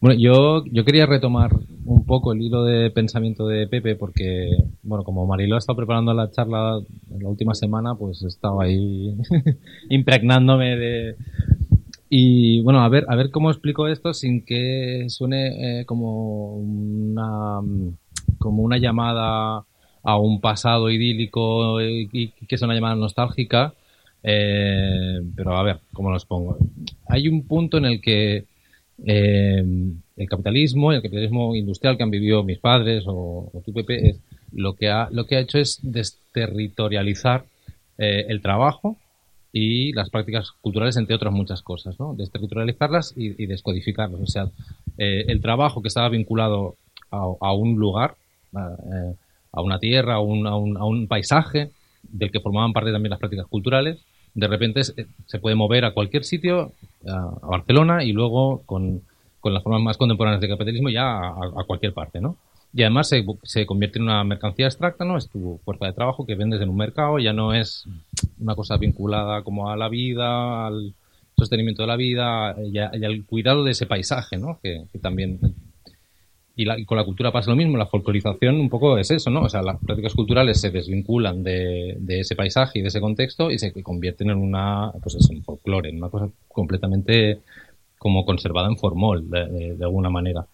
Bueno, 0.00 0.20
yo, 0.20 0.64
yo 0.70 0.84
quería 0.84 1.06
retomar 1.06 1.50
un 1.84 2.04
poco 2.04 2.32
el 2.32 2.42
hilo 2.42 2.64
de 2.64 2.90
pensamiento 2.90 3.46
de 3.46 3.66
Pepe 3.66 3.96
porque, 3.96 4.50
bueno, 4.82 5.02
como 5.04 5.26
Mariló 5.26 5.54
ha 5.56 5.58
estado 5.58 5.76
preparando 5.76 6.12
la 6.12 6.30
charla 6.30 6.80
la 7.18 7.28
última 7.28 7.54
semana, 7.54 7.94
pues 7.94 8.22
he 8.22 8.26
estado 8.28 8.60
ahí 8.60 9.16
impregnándome 9.90 10.76
de... 10.76 11.16
Y 12.08 12.60
bueno, 12.62 12.82
a 12.82 12.88
ver, 12.88 13.04
a 13.08 13.16
ver 13.16 13.30
cómo 13.30 13.50
explico 13.50 13.88
esto 13.88 14.14
sin 14.14 14.44
que 14.44 15.06
suene 15.08 15.80
eh, 15.80 15.84
como 15.84 16.56
una 16.56 17.60
como 18.38 18.62
una 18.62 18.78
llamada 18.78 19.64
a 20.02 20.18
un 20.18 20.40
pasado 20.40 20.88
idílico 20.90 21.80
y, 21.82 22.30
que 22.30 22.54
es 22.54 22.62
una 22.62 22.74
llamada 22.74 22.94
nostálgica. 22.94 23.74
Eh, 24.22 25.20
pero 25.34 25.56
a 25.56 25.62
ver, 25.62 25.80
¿cómo 25.92 26.10
los 26.10 26.24
pongo? 26.24 26.58
Hay 27.08 27.28
un 27.28 27.46
punto 27.46 27.78
en 27.78 27.86
el 27.86 28.00
que 28.00 28.44
eh, 29.04 29.64
el 30.16 30.28
capitalismo, 30.28 30.92
el 30.92 31.02
capitalismo 31.02 31.54
industrial 31.54 31.96
que 31.96 32.02
han 32.02 32.10
vivido 32.10 32.42
mis 32.44 32.58
padres 32.58 33.04
o, 33.06 33.50
o 33.52 33.62
tu 33.64 33.72
Pepe, 33.72 34.10
es, 34.10 34.20
lo, 34.52 34.74
que 34.74 34.88
ha, 34.88 35.08
lo 35.10 35.26
que 35.26 35.36
ha 35.36 35.40
hecho 35.40 35.58
es 35.58 35.80
desterritorializar 35.82 37.44
eh, 37.98 38.26
el 38.28 38.40
trabajo 38.40 38.96
y 39.58 39.90
las 39.94 40.10
prácticas 40.10 40.52
culturales, 40.60 40.98
entre 40.98 41.16
otras 41.16 41.32
muchas 41.32 41.62
cosas, 41.62 41.98
¿no? 41.98 42.12
Desterritorializarlas 42.12 43.14
y, 43.16 43.46
descodificarlas. 43.46 44.20
O 44.20 44.26
sea, 44.26 44.50
eh, 44.98 45.24
el 45.28 45.40
trabajo 45.40 45.80
que 45.80 45.88
estaba 45.88 46.10
vinculado 46.10 46.74
a, 47.10 47.52
un 47.54 47.78
lugar, 47.78 48.16
a, 48.54 48.68
eh, 48.68 49.14
a 49.52 49.62
una 49.62 49.78
tierra, 49.78 50.16
a 50.16 50.20
un, 50.20 50.46
a, 50.46 50.54
un, 50.54 50.76
a 50.76 50.84
un 50.84 51.08
paisaje, 51.08 51.70
del 52.02 52.30
que 52.30 52.40
formaban 52.40 52.74
parte 52.74 52.92
también 52.92 53.08
las 53.08 53.18
prácticas 53.18 53.46
culturales, 53.46 53.98
de 54.34 54.46
repente 54.46 54.84
se, 54.84 55.06
se 55.24 55.38
puede 55.38 55.56
mover 55.56 55.86
a 55.86 55.92
cualquier 55.92 56.24
sitio, 56.24 56.72
a, 57.08 57.46
Barcelona, 57.46 58.04
y 58.04 58.12
luego 58.12 58.60
con, 58.66 59.00
con 59.40 59.54
las 59.54 59.62
formas 59.62 59.80
más 59.80 59.96
contemporáneas 59.96 60.42
de 60.42 60.48
capitalismo 60.48 60.90
ya 60.90 61.16
a 61.28 61.64
cualquier 61.66 61.94
parte, 61.94 62.20
¿no? 62.20 62.36
Y 62.76 62.82
además 62.82 63.08
se, 63.08 63.24
se 63.42 63.64
convierte 63.64 63.98
en 63.98 64.02
una 64.04 64.22
mercancía 64.22 64.66
abstracta, 64.66 65.02
¿no? 65.06 65.16
Es 65.16 65.30
tu 65.30 65.58
fuerza 65.64 65.86
de 65.86 65.94
trabajo 65.94 66.26
que 66.26 66.34
vendes 66.34 66.60
en 66.60 66.68
un 66.68 66.76
mercado, 66.76 67.18
ya 67.18 67.32
no 67.32 67.54
es 67.54 67.86
una 68.38 68.54
cosa 68.54 68.76
vinculada 68.76 69.42
como 69.42 69.70
a 69.70 69.76
la 69.78 69.88
vida, 69.88 70.66
al 70.66 70.92
sostenimiento 71.38 71.80
de 71.82 71.88
la 71.88 71.96
vida 71.96 72.54
y, 72.62 72.76
a- 72.76 72.90
y 72.94 73.02
al 73.02 73.24
cuidado 73.24 73.64
de 73.64 73.70
ese 73.70 73.86
paisaje, 73.86 74.36
¿no? 74.36 74.58
Que, 74.62 74.84
también... 75.00 75.40
Y, 76.54 76.66
la- 76.66 76.78
y 76.78 76.84
con 76.84 76.98
la 76.98 77.04
cultura 77.04 77.32
pasa 77.32 77.48
lo 77.50 77.56
mismo, 77.56 77.78
la 77.78 77.86
folclorización 77.86 78.60
un 78.60 78.68
poco 78.68 78.98
es 78.98 79.10
eso, 79.10 79.30
¿no? 79.30 79.42
O 79.44 79.48
sea, 79.48 79.62
las 79.62 79.78
prácticas 79.80 80.12
culturales 80.12 80.60
se 80.60 80.70
desvinculan 80.70 81.42
de, 81.42 81.96
de 81.98 82.20
ese 82.20 82.36
paisaje 82.36 82.78
y 82.78 82.82
de 82.82 82.88
ese 82.88 83.00
contexto 83.00 83.50
y 83.50 83.58
se 83.58 83.72
convierten 83.82 84.28
en 84.28 84.36
una, 84.36 84.92
pues 85.02 85.14
eso, 85.14 85.32
en 85.32 85.42
folclore, 85.42 85.88
en 85.88 85.96
una 85.96 86.10
cosa 86.10 86.28
completamente 86.48 87.38
como 87.96 88.26
conservada 88.26 88.68
en 88.68 88.76
formol, 88.76 89.30
de 89.30 89.76
alguna 89.82 90.10
manera. 90.10 90.44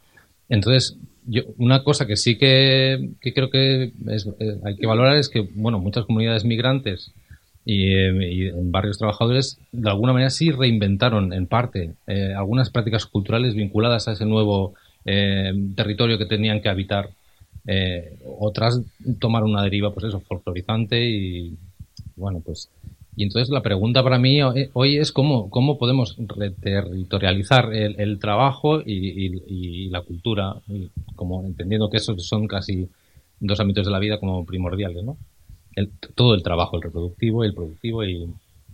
Entonces, 0.48 0.96
yo, 1.26 1.42
una 1.58 1.82
cosa 1.84 2.06
que 2.06 2.16
sí 2.16 2.36
que, 2.36 3.10
creo 3.20 3.50
que 3.50 3.92
es- 4.08 4.26
eh, 4.38 4.58
hay 4.64 4.76
que 4.76 4.86
valorar 4.86 5.16
es 5.16 5.28
que, 5.28 5.40
bueno, 5.40 5.78
muchas 5.78 6.04
comunidades 6.04 6.44
migrantes 6.44 7.12
y, 7.64 7.92
eh, 7.94 8.32
y 8.32 8.48
en 8.48 8.72
barrios 8.72 8.98
trabajadores, 8.98 9.58
de 9.72 9.88
alguna 9.90 10.12
manera 10.12 10.30
sí 10.30 10.50
reinventaron 10.50 11.32
en 11.32 11.46
parte 11.46 11.92
eh, 12.06 12.34
algunas 12.36 12.70
prácticas 12.70 13.06
culturales 13.06 13.54
vinculadas 13.54 14.08
a 14.08 14.12
ese 14.12 14.26
nuevo 14.26 14.74
territorio 15.74 16.16
que 16.16 16.26
tenían 16.26 16.60
que 16.60 16.68
habitar. 16.68 17.10
Otras 18.38 18.80
tomaron 19.18 19.50
una 19.50 19.64
deriva, 19.64 19.92
pues 19.92 20.06
eso, 20.06 20.20
folclorizante 20.20 21.04
y, 21.04 21.56
bueno, 22.14 22.40
pues 22.44 22.68
y 23.16 23.24
entonces 23.24 23.50
la 23.50 23.62
pregunta 23.62 24.02
para 24.02 24.18
mí 24.18 24.42
hoy- 24.42 24.70
hoy 24.72 24.96
es 24.96 25.12
cómo, 25.12 25.50
cómo 25.50 25.78
podemos 25.78 26.16
reterritorializar 26.18 27.72
el, 27.74 28.00
el 28.00 28.18
trabajo 28.18 28.80
y, 28.84 29.88
la 29.90 30.00
cultura, 30.02 30.56
y 30.68 30.88
como 31.14 31.44
entendiendo 31.44 31.90
que 31.90 31.98
esos 31.98 32.26
son 32.26 32.46
casi 32.48 32.88
dos 33.40 33.60
ámbitos 33.60 33.84
de 33.86 33.92
la 33.92 33.98
vida 33.98 34.18
como 34.18 34.44
primordiales, 34.46 35.04
¿no? 35.04 35.16
El- 35.74 35.90
todo 36.14 36.34
el 36.34 36.42
trabajo, 36.42 36.76
el 36.76 36.82
reproductivo 36.82 37.44
y 37.44 37.48
el 37.48 37.54
productivo 37.54 38.04
y 38.04 38.26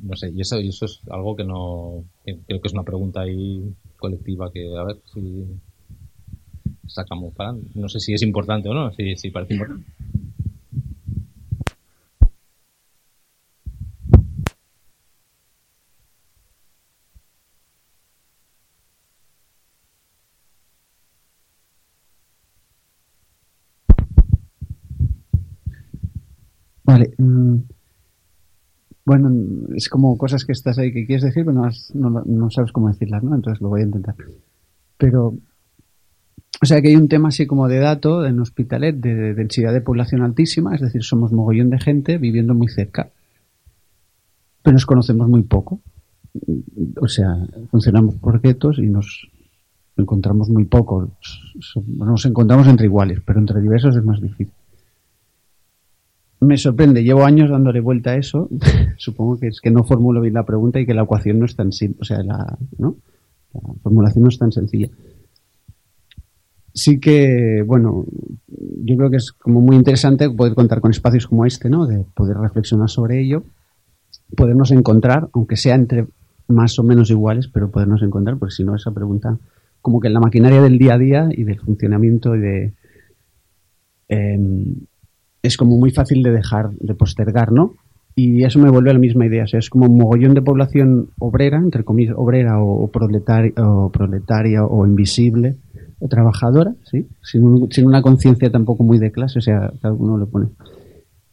no 0.02 0.14
sé, 0.16 0.30
y 0.30 0.40
eso, 0.40 0.60
y 0.60 0.68
eso 0.68 0.84
es 0.84 1.00
algo 1.10 1.34
que 1.34 1.42
no, 1.44 2.04
creo 2.24 2.60
que 2.60 2.68
es 2.68 2.72
una 2.72 2.84
pregunta 2.84 3.22
ahí 3.22 3.74
colectiva 3.98 4.52
que 4.52 4.76
a 4.76 4.84
ver 4.84 4.96
si 5.12 5.44
sacamos 6.86 7.34
para, 7.34 7.54
no 7.74 7.88
sé 7.88 8.00
si 8.00 8.14
es 8.14 8.22
importante 8.22 8.68
o 8.68 8.74
no, 8.74 8.92
si, 8.92 9.16
si 9.16 9.30
parece 9.30 9.54
importante. 9.54 9.84
Vale. 26.88 27.06
mm, 27.18 27.56
Bueno, 29.04 29.30
es 29.74 29.88
como 29.88 30.18
cosas 30.18 30.44
que 30.44 30.52
estás 30.52 30.78
ahí 30.78 30.92
que 30.92 31.06
quieres 31.06 31.24
decir, 31.24 31.44
pero 31.44 31.54
no, 31.58 31.64
has- 31.64 31.94
no, 31.94 32.10
no 32.10 32.50
sabes 32.50 32.72
cómo 32.72 32.88
decirlas, 32.88 33.22
¿no? 33.22 33.34
Entonces 33.34 33.60
lo 33.62 33.68
voy 33.70 33.80
a 33.80 33.84
intentar. 33.84 34.14
Pero, 34.98 35.34
o 36.62 36.66
sea 36.66 36.82
que 36.82 36.88
hay 36.88 36.96
un 36.96 37.08
tema 37.08 37.28
así 37.28 37.46
como 37.46 37.68
de 37.68 37.78
dato 37.78 38.26
en 38.26 38.38
Hospitalet 38.40 38.96
de 38.96 39.34
densidad 39.34 39.72
de 39.72 39.80
población 39.80 40.22
altísima, 40.22 40.74
es 40.74 40.80
decir, 40.82 41.02
somos 41.02 41.32
mogollón 41.32 41.70
de 41.70 41.78
gente 41.78 42.18
viviendo 42.18 42.52
muy 42.54 42.68
cerca, 42.68 43.10
pero 44.62 44.74
nos 44.74 44.86
conocemos 44.86 45.28
muy 45.28 45.42
poco. 45.42 45.80
O 47.00 47.08
sea, 47.08 47.34
funcionamos 47.70 48.16
por 48.16 48.40
guetos 48.40 48.78
y 48.78 48.88
nos 48.88 49.28
encontramos 49.96 50.48
muy 50.50 50.64
poco. 50.64 51.10
Nos 51.86 52.26
encontramos 52.26 52.66
entre 52.68 52.86
iguales, 52.86 53.20
pero 53.24 53.38
entre 53.40 53.60
diversos 53.60 53.96
es 53.96 54.04
más 54.04 54.20
difícil. 54.20 54.52
Me 56.40 56.56
sorprende, 56.56 57.02
llevo 57.02 57.24
años 57.24 57.50
dándole 57.50 57.80
vuelta 57.80 58.10
a 58.10 58.16
eso. 58.16 58.48
Supongo 58.96 59.38
que 59.38 59.48
es 59.48 59.60
que 59.60 59.70
no 59.70 59.84
formulo 59.84 60.20
bien 60.20 60.34
la 60.34 60.46
pregunta 60.46 60.78
y 60.80 60.86
que 60.86 60.94
la 60.94 61.02
ecuación 61.02 61.38
no 61.38 61.46
es 61.46 61.56
tan 61.56 61.72
simple, 61.72 61.98
o 62.00 62.04
sea, 62.04 62.22
la, 62.22 62.56
¿no? 62.78 62.96
la 63.54 63.60
formulación 63.82 64.22
no 64.22 64.28
es 64.28 64.38
tan 64.38 64.52
sencilla. 64.52 64.88
Sí 66.74 67.00
que, 67.00 67.64
bueno, 67.66 68.04
yo 68.84 68.96
creo 68.96 69.10
que 69.10 69.16
es 69.16 69.32
como 69.32 69.60
muy 69.60 69.74
interesante 69.74 70.30
poder 70.30 70.54
contar 70.54 70.80
con 70.80 70.90
espacios 70.90 71.26
como 71.26 71.44
este, 71.44 71.68
¿no? 71.68 71.86
De 71.86 72.04
poder 72.14 72.36
reflexionar 72.36 72.88
sobre 72.88 73.20
ello. 73.20 73.42
podernos 74.36 74.70
encontrar, 74.70 75.28
aunque 75.32 75.56
sea 75.56 75.74
entre 75.74 76.06
más 76.46 76.78
o 76.78 76.82
menos 76.82 77.10
iguales, 77.10 77.48
pero 77.48 77.70
podernos 77.70 78.02
encontrar, 78.02 78.38
porque 78.38 78.54
si 78.54 78.64
no, 78.64 78.76
esa 78.76 78.92
pregunta, 78.92 79.38
como 79.80 80.00
que 80.00 80.08
en 80.08 80.14
la 80.14 80.20
maquinaria 80.20 80.62
del 80.62 80.78
día 80.78 80.94
a 80.94 80.98
día 80.98 81.28
y 81.30 81.44
del 81.44 81.60
funcionamiento 81.60 82.36
y 82.36 82.40
de. 82.40 82.72
em, 84.08 84.76
es 85.42 85.56
como 85.56 85.76
muy 85.76 85.90
fácil 85.90 86.22
de 86.22 86.30
dejar, 86.30 86.70
de 86.70 86.94
postergar, 86.94 87.52
¿no? 87.52 87.74
Y 88.14 88.42
eso 88.42 88.58
me 88.58 88.70
vuelve 88.70 88.90
a 88.90 88.94
la 88.94 88.98
misma 88.98 89.26
idea. 89.26 89.44
O 89.44 89.46
sea, 89.46 89.60
es 89.60 89.70
como 89.70 89.86
un 89.86 89.96
mogollón 89.96 90.34
de 90.34 90.42
población 90.42 91.10
obrera, 91.20 91.58
entre 91.58 91.84
comillas, 91.84 92.14
obrera 92.16 92.60
o, 92.60 92.88
proletaria, 92.88 93.52
o 93.56 93.90
proletaria 93.90 94.64
o 94.64 94.84
invisible, 94.84 95.56
o 96.00 96.08
trabajadora, 96.08 96.74
¿sí? 96.82 97.06
Sin, 97.22 97.70
sin 97.70 97.86
una 97.86 98.02
conciencia 98.02 98.50
tampoco 98.50 98.82
muy 98.82 98.98
de 98.98 99.12
clase, 99.12 99.38
o 99.38 99.42
sea, 99.42 99.72
cada 99.80 99.94
uno 99.94 100.16
lo 100.16 100.26
pone. 100.26 100.48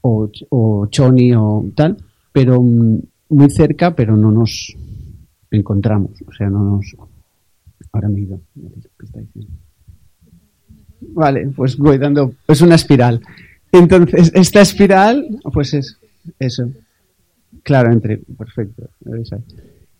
O, 0.01 0.29
o 0.49 0.85
choni 0.87 1.33
o 1.33 1.65
tal, 1.75 1.97
pero 2.31 2.61
mm, 2.61 2.99
muy 3.29 3.49
cerca, 3.49 3.95
pero 3.95 4.15
no 4.15 4.31
nos 4.31 4.75
encontramos. 5.49 6.11
O 6.27 6.31
sea, 6.31 6.49
no 6.49 6.63
nos. 6.63 6.95
Ahora 7.91 8.09
me 8.09 8.19
he 8.19 8.23
ido. 8.23 8.39
Vale, 11.13 11.47
pues 11.55 11.77
voy 11.77 11.97
dando. 11.97 12.33
Es 12.47 12.61
una 12.61 12.75
espiral. 12.75 13.21
Entonces, 13.77 14.31
esta 14.33 14.61
espiral, 14.61 15.27
pues 15.53 15.73
es 15.73 15.97
eso. 16.39 16.69
Claro, 17.63 17.91
entre. 17.91 18.17
Perfecto. 18.17 18.89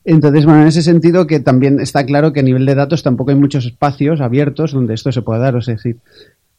Entonces, 0.03 0.45
bueno, 0.45 0.61
en 0.61 0.67
ese 0.67 0.83
sentido 0.83 1.25
que 1.25 1.39
también 1.39 1.79
está 1.79 2.05
claro 2.05 2.31
que 2.31 2.41
a 2.41 2.43
nivel 2.43 2.65
de 2.65 2.75
datos 2.75 3.01
tampoco 3.01 3.31
hay 3.31 3.37
muchos 3.37 3.65
espacios 3.65 4.21
abiertos 4.21 4.71
donde 4.71 4.93
esto 4.93 5.11
se 5.11 5.23
pueda 5.23 5.39
dar. 5.39 5.55
O 5.55 5.61
sea, 5.61 5.73
es 5.73 5.83
decir, 5.83 5.99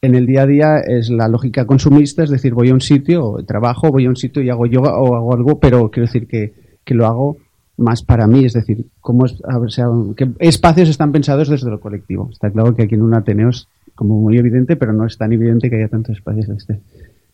en 0.03 0.15
el 0.15 0.27
día 0.27 0.43
a 0.43 0.47
día 0.47 0.79
es 0.79 1.11
la 1.11 1.29
lógica 1.29 1.65
consumista, 1.65 2.25
es 2.25 2.31
decir, 2.31 2.55
voy 2.55 2.71
a 2.71 2.75
un 2.75 2.81
sitio, 2.81 3.39
trabajo, 3.47 3.91
voy 3.91 4.07
a 4.07 4.09
un 4.09 4.17
sitio 4.17 4.43
y 4.43 4.51
hago 4.51 4.67
yoga 4.67 4.97
o 4.97 5.15
hago 5.15 5.35
algo, 5.35 5.61
pero 5.61 5.91
quiero 5.91 6.07
decir 6.07 6.27
que, 6.27 6.55
que 6.85 6.95
lo 6.95 7.07
hago 7.07 7.37
más 7.77 8.03
para 8.03 8.27
mí, 8.27 8.45
es 8.45 8.55
decir, 8.55 8.87
cómo 9.01 9.27
es, 9.27 9.41
o 9.43 9.69
sea, 9.69 9.87
qué 10.17 10.29
espacios 10.39 10.89
están 10.89 11.13
pensados 11.13 11.49
desde 11.49 11.71
lo 11.71 11.81
colectivo. 11.81 12.31
Está 12.33 12.51
claro 12.51 12.75
que 12.75 12.85
aquí 12.85 12.95
en 12.95 13.03
un 13.03 13.15
Ateneo 13.15 13.51
es 13.51 13.69
como 13.95 14.21
muy 14.21 14.39
evidente, 14.39 14.77
pero 14.77 14.93
no 14.93 15.07
es 15.07 15.17
tan 15.19 15.33
evidente 15.33 15.69
que 15.71 15.77
haya 15.77 15.89
tantos 15.89 16.17
espacios 16.17 16.49
de 16.49 16.55
este, 16.55 16.81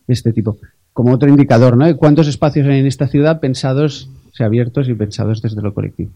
este 0.09 0.33
tipo. 0.33 0.59
Como 0.93 1.13
otro 1.13 1.29
indicador, 1.29 1.77
¿no? 1.77 1.97
¿Cuántos 1.97 2.29
espacios 2.29 2.67
hay 2.67 2.81
en 2.81 2.87
esta 2.87 3.09
ciudad 3.09 3.41
pensados, 3.41 4.09
o 4.31 4.35
sea, 4.35 4.47
abiertos 4.47 4.89
y 4.89 4.95
pensados 4.95 5.43
desde 5.43 5.63
lo 5.63 5.73
colectivo? 5.73 6.11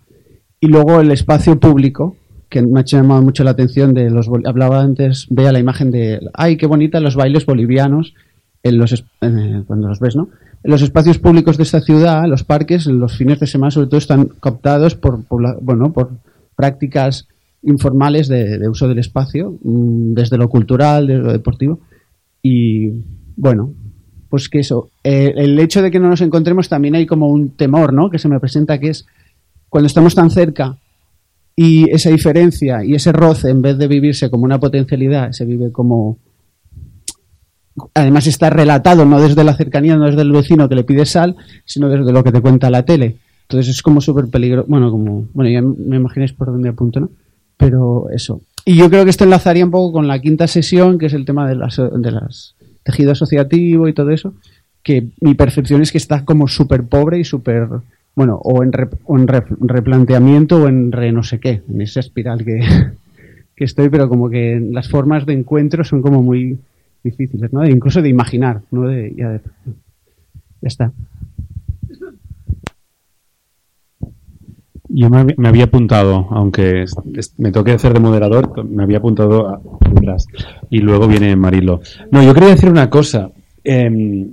Y 0.60 0.68
luego 0.68 1.00
el 1.00 1.10
espacio 1.10 1.58
público, 1.58 2.16
que 2.48 2.62
me 2.62 2.80
ha 2.80 2.84
llamado 2.84 3.22
mucho 3.22 3.44
la 3.44 3.50
atención 3.50 3.94
de 3.94 4.10
los 4.10 4.28
hablaba 4.44 4.80
antes, 4.80 5.26
vea 5.30 5.52
la 5.52 5.58
imagen 5.58 5.90
de 5.90 6.20
ay 6.34 6.56
qué 6.56 6.66
bonita 6.66 7.00
los 7.00 7.16
bailes 7.16 7.44
bolivianos 7.44 8.14
en 8.62 8.78
los 8.78 8.92
eh, 8.92 9.62
cuando 9.66 9.88
los 9.88 10.00
ves, 10.00 10.16
¿no? 10.16 10.28
Los 10.62 10.82
espacios 10.82 11.18
públicos 11.18 11.56
de 11.56 11.62
esta 11.62 11.80
ciudad, 11.80 12.26
los 12.26 12.42
parques, 12.42 12.86
los 12.86 13.16
fines 13.16 13.38
de 13.38 13.46
semana 13.46 13.70
sobre 13.70 13.86
todo 13.88 13.98
están 13.98 14.26
cooptados 14.40 14.96
por, 14.96 15.20
bueno, 15.60 15.92
por 15.92 16.10
prácticas 16.56 17.28
informales 17.62 18.28
de, 18.28 18.58
de 18.58 18.68
uso 18.68 18.88
del 18.88 18.98
espacio, 18.98 19.58
mm, 19.62 20.14
desde 20.14 20.38
lo 20.38 20.48
cultural, 20.48 21.06
desde 21.06 21.22
lo 21.22 21.32
deportivo. 21.32 21.80
Y 22.42 22.90
bueno, 23.36 23.72
pues 24.28 24.48
que 24.48 24.58
eso, 24.60 24.90
eh, 25.04 25.32
el 25.36 25.58
hecho 25.58 25.82
de 25.82 25.90
que 25.90 26.00
no 26.00 26.08
nos 26.08 26.20
encontremos 26.20 26.68
también 26.68 26.94
hay 26.94 27.06
como 27.06 27.28
un 27.28 27.50
temor, 27.50 27.92
¿no? 27.92 28.10
Que 28.10 28.18
se 28.18 28.28
me 28.28 28.40
presenta 28.40 28.78
que 28.78 28.88
es 28.88 29.06
cuando 29.68 29.86
estamos 29.86 30.14
tan 30.14 30.30
cerca 30.30 30.78
y 31.54 31.90
esa 31.90 32.10
diferencia 32.10 32.84
y 32.84 32.94
ese 32.94 33.12
roce, 33.12 33.48
en 33.50 33.62
vez 33.62 33.78
de 33.78 33.88
vivirse 33.88 34.28
como 34.30 34.44
una 34.44 34.60
potencialidad, 34.60 35.32
se 35.32 35.46
vive 35.46 35.72
como. 35.72 36.18
Además, 37.94 38.26
está 38.26 38.50
relatado 38.50 39.04
no 39.04 39.20
desde 39.20 39.44
la 39.44 39.54
cercanía, 39.54 39.96
no 39.96 40.06
desde 40.06 40.22
el 40.22 40.32
vecino 40.32 40.68
que 40.68 40.74
le 40.74 40.84
pide 40.84 41.06
sal, 41.06 41.36
sino 41.64 41.88
desde 41.88 42.12
lo 42.12 42.24
que 42.24 42.32
te 42.32 42.40
cuenta 42.40 42.70
la 42.70 42.84
tele. 42.84 43.16
Entonces 43.42 43.74
es 43.74 43.82
como 43.82 44.00
súper 44.00 44.26
peligroso. 44.28 44.66
Bueno, 44.68 44.90
como. 44.90 45.28
Bueno, 45.32 45.50
ya 45.50 45.62
me 45.62 45.96
imagináis 45.96 46.32
por 46.32 46.48
dónde 46.48 46.68
apunto, 46.68 47.00
¿no? 47.00 47.10
Pero 47.56 48.10
eso. 48.10 48.40
Y 48.66 48.76
yo 48.76 48.90
creo 48.90 49.04
que 49.04 49.10
esto 49.10 49.24
enlazaría 49.24 49.64
un 49.64 49.70
poco 49.70 49.92
con 49.92 50.08
la 50.08 50.20
quinta 50.20 50.46
sesión, 50.46 50.98
que 50.98 51.06
es 51.06 51.14
el 51.14 51.24
tema 51.24 51.48
de 51.48 51.54
las, 51.54 51.76
de 51.76 52.10
las 52.10 52.55
tejido 52.86 53.12
asociativo 53.12 53.86
y 53.88 53.92
todo 53.92 54.10
eso, 54.10 54.32
que 54.82 55.08
mi 55.20 55.34
percepción 55.34 55.82
es 55.82 55.90
que 55.92 55.98
está 55.98 56.24
como 56.24 56.46
súper 56.48 56.84
pobre 56.84 57.18
y 57.18 57.24
súper, 57.24 57.66
bueno, 58.14 58.36
o 58.42 58.62
en, 58.62 58.72
re- 58.72 58.88
o 59.04 59.18
en 59.18 59.26
re- 59.28 59.42
replanteamiento 59.60 60.62
o 60.62 60.68
en 60.68 60.92
re 60.92 61.10
no 61.12 61.22
sé 61.24 61.40
qué, 61.40 61.62
en 61.68 61.80
esa 61.82 62.00
espiral 62.00 62.44
que, 62.44 62.60
que 63.56 63.64
estoy, 63.64 63.88
pero 63.88 64.08
como 64.08 64.30
que 64.30 64.60
las 64.70 64.88
formas 64.88 65.26
de 65.26 65.32
encuentro 65.34 65.84
son 65.84 66.00
como 66.00 66.22
muy 66.22 66.58
difíciles, 67.02 67.52
¿no? 67.52 67.66
Incluso 67.66 68.00
de 68.00 68.08
imaginar, 68.08 68.60
¿no? 68.70 68.88
De, 68.88 69.12
ya, 69.16 69.30
de- 69.30 69.40
ya 70.62 70.68
está. 70.68 70.92
Yo 74.88 75.10
me, 75.10 75.18
hab- 75.18 75.34
me 75.36 75.48
había 75.48 75.64
apuntado, 75.64 76.26
aunque 76.30 76.84
me 77.38 77.52
toque 77.52 77.72
hacer 77.72 77.92
de 77.92 78.00
moderador, 78.00 78.64
me 78.64 78.82
había 78.82 78.98
apuntado 78.98 79.48
a- 79.48 79.60
atrás. 79.90 80.26
Y 80.70 80.78
luego 80.78 81.08
viene 81.08 81.34
Marilo. 81.36 81.80
No, 82.10 82.22
yo 82.22 82.32
quería 82.34 82.50
decir 82.50 82.70
una 82.70 82.88
cosa. 82.90 83.30
Em, 83.64 84.28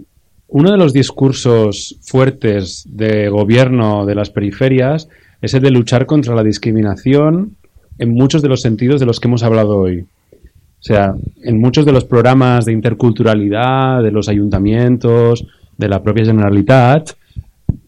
uno 0.49 0.71
de 0.71 0.77
los 0.77 0.93
discursos 0.93 1.97
fuertes 2.01 2.83
de 2.87 3.29
gobierno 3.29 4.05
de 4.05 4.15
las 4.15 4.29
periferias 4.29 5.09
es 5.41 5.53
el 5.55 5.61
de 5.63 5.71
luchar 5.71 6.05
contra 6.05 6.35
la 6.35 6.43
discriminación 6.43 7.55
en 7.97 8.13
muchos 8.13 8.41
de 8.41 8.49
los 8.49 8.61
sentidos 8.61 8.99
de 8.99 9.05
los 9.07 9.19
que 9.19 9.27
hemos 9.27 9.43
hablado 9.43 9.77
hoy. 9.77 10.01
O 10.01 10.85
sea, 10.85 11.15
en 11.43 11.59
muchos 11.59 11.85
de 11.85 11.91
los 11.93 12.03
programas 12.05 12.65
de 12.65 12.73
interculturalidad, 12.73 14.03
de 14.03 14.11
los 14.11 14.27
ayuntamientos, 14.29 15.45
de 15.77 15.87
la 15.89 16.03
propia 16.03 16.25
Generalitat, 16.25 17.11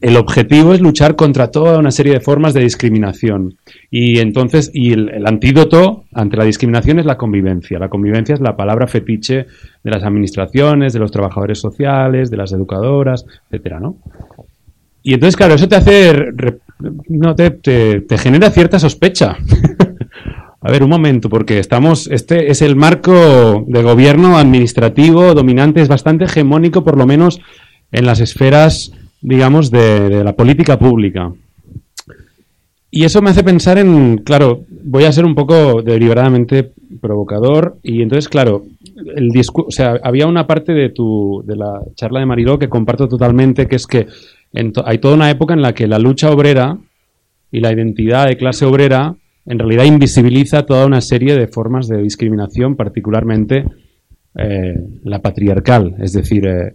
el 0.02 0.18
objetivo 0.18 0.74
es 0.74 0.82
luchar 0.82 1.16
contra 1.16 1.52
toda 1.52 1.80
una 1.80 1.92
serie 1.92 2.14
de 2.14 2.20
formas 2.20 2.54
de 2.54 2.62
discriminación. 2.62 3.58
Y 3.90 4.20
entonces, 4.20 4.72
y 4.74 4.94
el, 4.94 5.26
antídoto 5.26 6.06
ante 6.14 6.38
la 6.38 6.44
discriminación 6.44 7.00
es 7.00 7.06
la 7.06 7.18
convivencia. 7.18 7.80
La 7.80 7.90
convivencia 7.90 8.36
es 8.36 8.42
la 8.42 8.56
palabra 8.56 8.88
fetiche 8.88 9.48
de 9.84 9.92
las 9.92 10.04
administraciones, 10.04 10.94
de 10.94 11.00
los 11.00 11.12
trabajadores 11.12 11.60
sociales, 11.60 12.30
de 12.30 12.38
las 12.38 12.52
educadoras, 12.52 13.26
etcétera, 13.46 13.80
¿no? 13.80 13.98
Y 15.04 15.14
entonces, 15.14 15.38
claro, 15.38 15.54
eso 15.54 15.68
te 15.68 15.76
hace, 15.76 16.34
no, 17.10 17.36
te, 17.36 17.52
te 17.52 18.18
genera 18.18 18.50
cierta 18.50 18.80
sospecha. 18.80 19.38
A 20.66 20.72
ver, 20.72 20.82
un 20.82 20.90
momento, 20.90 21.30
porque 21.30 21.60
estamos, 21.60 22.08
este 22.08 22.50
es 22.50 22.64
el 22.64 22.76
marco 22.76 23.64
de 23.68 23.84
gobierno 23.84 24.36
administrativo 24.36 25.36
dominante, 25.36 25.80
es 25.80 25.88
bastante 25.88 26.26
hegemónico, 26.26 26.84
por 26.84 26.98
lo 26.98 27.06
menos 27.06 27.40
en 27.92 28.08
las 28.08 28.20
esferas, 28.20 28.92
digamos, 29.22 29.72
de, 29.72 30.24
la 30.24 30.34
política 30.34 30.78
pública. 30.78 31.32
Y 32.92 33.04
eso 33.04 33.22
me 33.22 33.32
hace 33.32 33.44
pensar 33.44 33.78
en, 33.78 34.20
claro, 34.20 34.64
voy 34.84 35.04
a 35.04 35.12
ser 35.12 35.26
un 35.26 35.36
poco 35.36 35.82
deliberadamente 35.82 36.72
provocador 37.02 37.78
y 37.84 38.02
entonces, 38.02 38.30
claro, 38.30 38.64
el 39.16 39.30
o 39.54 39.72
sea, 39.72 40.00
había 40.02 40.28
una 40.28 40.48
parte 40.48 40.74
de 40.74 40.90
tu 40.90 41.44
de 41.46 41.58
la 41.58 41.82
charla 41.96 42.22
de 42.22 42.26
Mariló 42.26 42.58
que 42.58 42.70
comparto 42.70 43.10
totalmente, 43.10 43.68
que 43.68 43.76
es 43.76 43.86
que 43.86 44.08
hay 44.86 44.98
toda 45.00 45.16
una 45.16 45.30
época 45.30 45.54
en 45.54 45.62
la 45.62 45.74
que 45.74 45.88
la 45.88 46.00
lucha 46.00 46.32
obrera 46.32 46.78
y 47.52 47.60
la 47.60 47.74
identidad 47.74 48.28
de 48.28 48.38
clase 48.38 48.66
obrera 48.66 49.16
en 49.46 49.60
realidad 49.60 49.86
invisibiliza 49.86 50.66
toda 50.66 50.86
una 50.86 51.02
serie 51.02 51.36
de 51.36 51.48
formas 51.48 51.88
de 51.88 52.02
discriminación, 52.02 52.76
particularmente 52.76 53.66
eh, 54.36 54.76
la 55.04 55.22
patriarcal, 55.22 55.96
es 56.00 56.14
decir, 56.14 56.48
eh, 56.48 56.74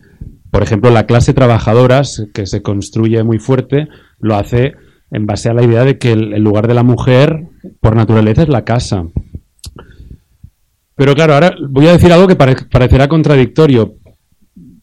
por 0.51 0.62
ejemplo, 0.62 0.90
la 0.90 1.06
clase 1.06 1.32
trabajadora, 1.32 2.02
que 2.35 2.47
se 2.47 2.62
construye 2.62 3.22
muy 3.22 3.39
fuerte, 3.39 3.89
lo 4.18 4.36
hace 4.36 4.74
en 5.10 5.27
base 5.27 5.48
a 5.48 5.55
la 5.55 5.62
idea 5.62 5.85
de 5.85 5.98
que 5.98 6.12
el, 6.12 6.40
lugar 6.43 6.68
de 6.68 6.74
la 6.74 6.82
mujer, 6.82 7.48
por 7.81 7.97
naturaleza, 7.97 8.43
es 8.43 8.48
la 8.48 8.64
casa. 8.64 9.05
Pero 10.94 11.14
claro, 11.14 11.35
ahora 11.35 11.55
voy 11.68 11.86
a 11.86 11.93
decir 11.93 12.12
algo 12.12 12.28
que 12.28 12.36
pare- 12.36 12.66
parecerá 12.70 13.09
contradictorio, 13.09 13.94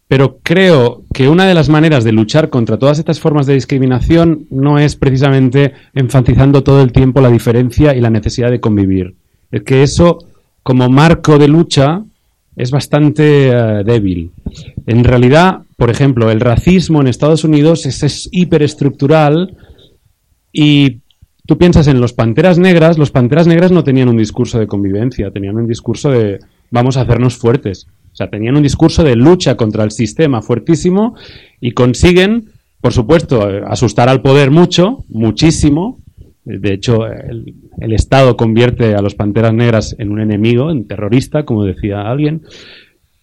pero 0.08 0.40
creo 0.42 1.04
que 1.14 1.30
una 1.30 1.46
de 1.46 1.54
las 1.54 1.70
maneras 1.70 2.04
de 2.04 2.12
luchar 2.14 2.50
contra 2.50 2.80
todas 2.80 2.98
estas 2.98 3.20
formas 3.20 3.46
de 3.46 3.54
discriminación 3.54 4.48
no 4.50 4.80
es 4.80 4.96
precisamente 4.96 5.74
enfatizando 5.94 6.64
todo 6.64 6.82
el 6.82 6.92
tiempo 6.92 7.22
la 7.22 7.30
diferencia 7.30 7.94
y 7.96 8.02
la 8.02 8.10
necesidad 8.10 8.50
de 8.50 8.62
convivir. 8.62 9.16
Es 9.52 9.64
que 9.64 9.84
eso, 9.84 10.20
como 10.64 10.90
marco 10.90 11.38
de 11.38 11.48
lucha, 11.50 12.04
es 12.58 12.72
bastante 12.72 13.50
eh, 13.50 13.84
débil. 13.86 14.32
En 14.88 15.04
realidad, 15.04 15.62
por 15.78 15.90
ejemplo, 15.90 16.32
el 16.32 16.42
racismo 16.42 17.00
en 17.00 17.08
Estados 17.08 17.44
Unidos 17.44 17.86
es, 17.86 18.02
es 18.04 18.28
hiperestructural 18.32 19.56
y 20.52 20.98
tú 21.46 21.58
piensas 21.58 21.88
en 21.88 22.02
los 22.02 22.14
panteras 22.14 22.58
negras, 22.58 22.98
los 22.98 23.12
panteras 23.12 23.46
negras 23.46 23.72
no 23.72 23.84
tenían 23.84 24.10
un 24.10 24.18
discurso 24.18 24.60
de 24.60 24.68
convivencia, 24.68 25.30
tenían 25.30 25.56
un 25.56 25.68
discurso 25.68 26.10
de 26.10 26.40
vamos 26.72 26.98
a 26.98 27.02
hacernos 27.02 27.38
fuertes. 27.38 27.88
O 28.12 28.16
sea, 28.18 28.32
tenían 28.32 28.58
un 28.58 28.64
discurso 28.64 29.04
de 29.04 29.16
lucha 29.16 29.56
contra 29.56 29.84
el 29.84 29.92
sistema 29.92 30.42
fuertísimo 30.42 31.16
y 31.62 31.74
consiguen, 31.74 32.50
por 32.82 32.92
supuesto, 32.92 33.48
eh, 33.50 33.62
asustar 33.68 34.10
al 34.10 34.24
poder 34.24 34.50
mucho, 34.50 35.06
muchísimo. 35.10 36.00
De 36.48 36.74
hecho, 36.74 37.06
el, 37.06 37.54
Estado 37.92 38.38
convierte 38.38 38.96
a 38.96 39.02
los 39.02 39.16
panteras 39.16 39.54
negras 39.54 39.96
en 40.00 40.12
un 40.12 40.22
enemigo, 40.22 40.72
en 40.72 40.88
terrorista, 40.88 41.44
como 41.44 41.66
decía 41.66 42.10
alguien. 42.10 42.44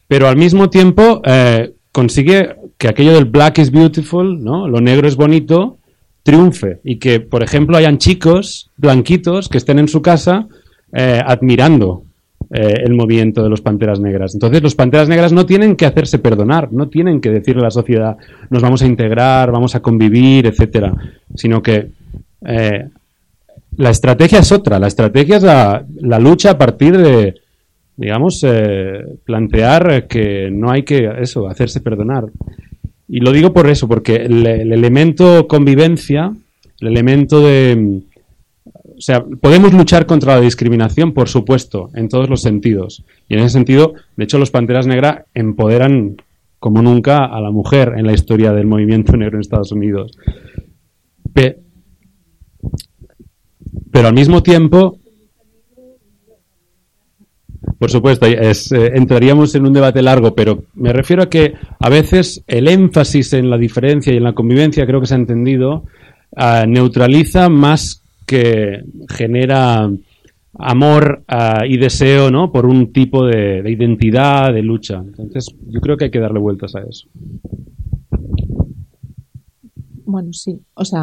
Pero 0.06 0.28
al 0.28 0.36
mismo 0.36 0.68
tiempo 0.68 1.22
eh, 1.24 1.72
consigue 1.90 2.54
que 2.76 2.88
aquello 2.88 3.14
del 3.14 3.24
black 3.24 3.58
is 3.60 3.70
beautiful, 3.70 4.44
¿no? 4.44 4.68
Lo 4.68 4.82
negro 4.82 5.08
es 5.08 5.16
bonito, 5.16 5.78
triunfe. 6.22 6.80
Y 6.84 6.96
que, 6.96 7.20
por 7.20 7.42
ejemplo, 7.42 7.78
hayan 7.78 7.96
chicos 7.96 8.70
blanquitos 8.76 9.48
que 9.48 9.56
estén 9.56 9.78
en 9.78 9.88
su 9.88 10.02
casa 10.02 10.46
eh, 10.92 11.18
admirando 11.24 12.02
eh, 12.50 12.74
el 12.84 12.92
movimiento 12.92 13.42
de 13.42 13.48
los 13.48 13.62
Panteras 13.62 14.00
Negras. 14.00 14.34
Entonces, 14.34 14.62
los 14.62 14.74
Panteras 14.74 15.08
Negras 15.08 15.32
no 15.32 15.46
tienen 15.46 15.76
que 15.76 15.86
hacerse 15.86 16.18
perdonar, 16.18 16.70
no 16.74 16.90
tienen 16.90 17.22
que 17.22 17.30
decirle 17.30 17.62
a 17.62 17.64
la 17.64 17.70
sociedad, 17.70 18.18
nos 18.50 18.60
vamos 18.60 18.82
a 18.82 18.86
integrar, 18.86 19.50
vamos 19.50 19.74
a 19.74 19.80
convivir, 19.80 20.46
etcétera, 20.46 20.92
sino 21.34 21.62
que 21.62 21.88
la 23.76 23.90
estrategia 23.90 24.40
es 24.40 24.52
otra. 24.52 24.78
La 24.78 24.86
estrategia 24.86 25.36
es 25.36 25.42
la, 25.42 26.18
lucha 26.18 26.50
a 26.50 26.58
partir 26.58 26.96
de, 26.96 27.34
digamos, 27.96 28.44
eh, 28.46 29.04
plantear 29.24 30.06
que 30.06 30.50
no 30.50 30.70
hay 30.70 30.82
que, 30.82 31.10
eso, 31.20 31.48
hacerse 31.48 31.80
perdonar. 31.80 32.26
Y 33.08 33.20
lo 33.20 33.32
digo 33.32 33.52
por 33.52 33.68
eso, 33.68 33.86
porque 33.88 34.16
el, 34.16 34.46
el 34.46 34.72
elemento 34.72 35.46
convivencia, 35.46 36.32
el 36.80 36.88
elemento 36.88 37.40
de... 37.40 38.00
O 38.96 39.00
sea, 39.00 39.24
podemos 39.24 39.74
luchar 39.74 40.06
contra 40.06 40.36
la 40.36 40.40
discriminación, 40.40 41.12
por 41.12 41.28
supuesto, 41.28 41.90
en 41.94 42.08
todos 42.08 42.30
los 42.30 42.42
sentidos. 42.42 43.04
Y 43.28 43.34
en 43.34 43.40
ese 43.40 43.50
sentido, 43.50 43.94
de 44.16 44.24
hecho, 44.24 44.38
los 44.38 44.52
Panteras 44.52 44.86
Negras 44.86 45.24
empoderan 45.34 46.16
como 46.64 46.80
nunca 46.80 47.26
a 47.26 47.42
la 47.42 47.50
mujer 47.50 47.92
en 47.96 48.06
la 48.06 48.14
historia 48.14 48.52
del 48.52 48.66
movimiento 48.66 49.14
negro 49.18 49.36
en 49.36 49.42
Estados 49.42 49.72
Unidos. 49.72 50.16
Pero 53.94 54.08
al 54.08 54.14
mismo 54.14 54.42
tiempo, 54.42 54.98
por 57.78 57.92
supuesto, 57.92 58.26
es, 58.26 58.72
eh, 58.72 58.90
entraríamos 58.96 59.54
en 59.54 59.66
un 59.66 59.72
debate 59.72 60.02
largo, 60.02 60.34
pero 60.34 60.64
me 60.74 60.92
refiero 60.92 61.22
a 61.22 61.30
que 61.30 61.54
a 61.78 61.88
veces 61.88 62.42
el 62.48 62.66
énfasis 62.66 63.34
en 63.34 63.48
la 63.48 63.56
diferencia 63.56 64.12
y 64.12 64.16
en 64.16 64.24
la 64.24 64.32
convivencia, 64.32 64.84
creo 64.84 65.00
que 65.00 65.06
se 65.06 65.14
ha 65.14 65.18
entendido, 65.18 65.84
ah, 66.34 66.64
neutraliza 66.66 67.48
más 67.48 68.02
que 68.26 68.82
genera 69.10 69.88
amor 70.58 71.22
ah, 71.28 71.62
y 71.64 71.76
deseo 71.76 72.32
¿no? 72.32 72.50
por 72.50 72.66
un 72.66 72.92
tipo 72.92 73.24
de 73.24 73.62
identidad, 73.70 74.52
de 74.52 74.62
lucha. 74.62 75.04
Entonces, 75.06 75.54
yo 75.68 75.80
creo 75.80 75.96
que 75.96 76.06
hay 76.06 76.10
que 76.10 76.18
darle 76.18 76.40
vueltas 76.40 76.74
a 76.74 76.80
eso. 76.80 77.06
Bueno, 80.06 80.32
sí. 80.32 80.60
O 80.74 80.84
sea, 80.84 81.02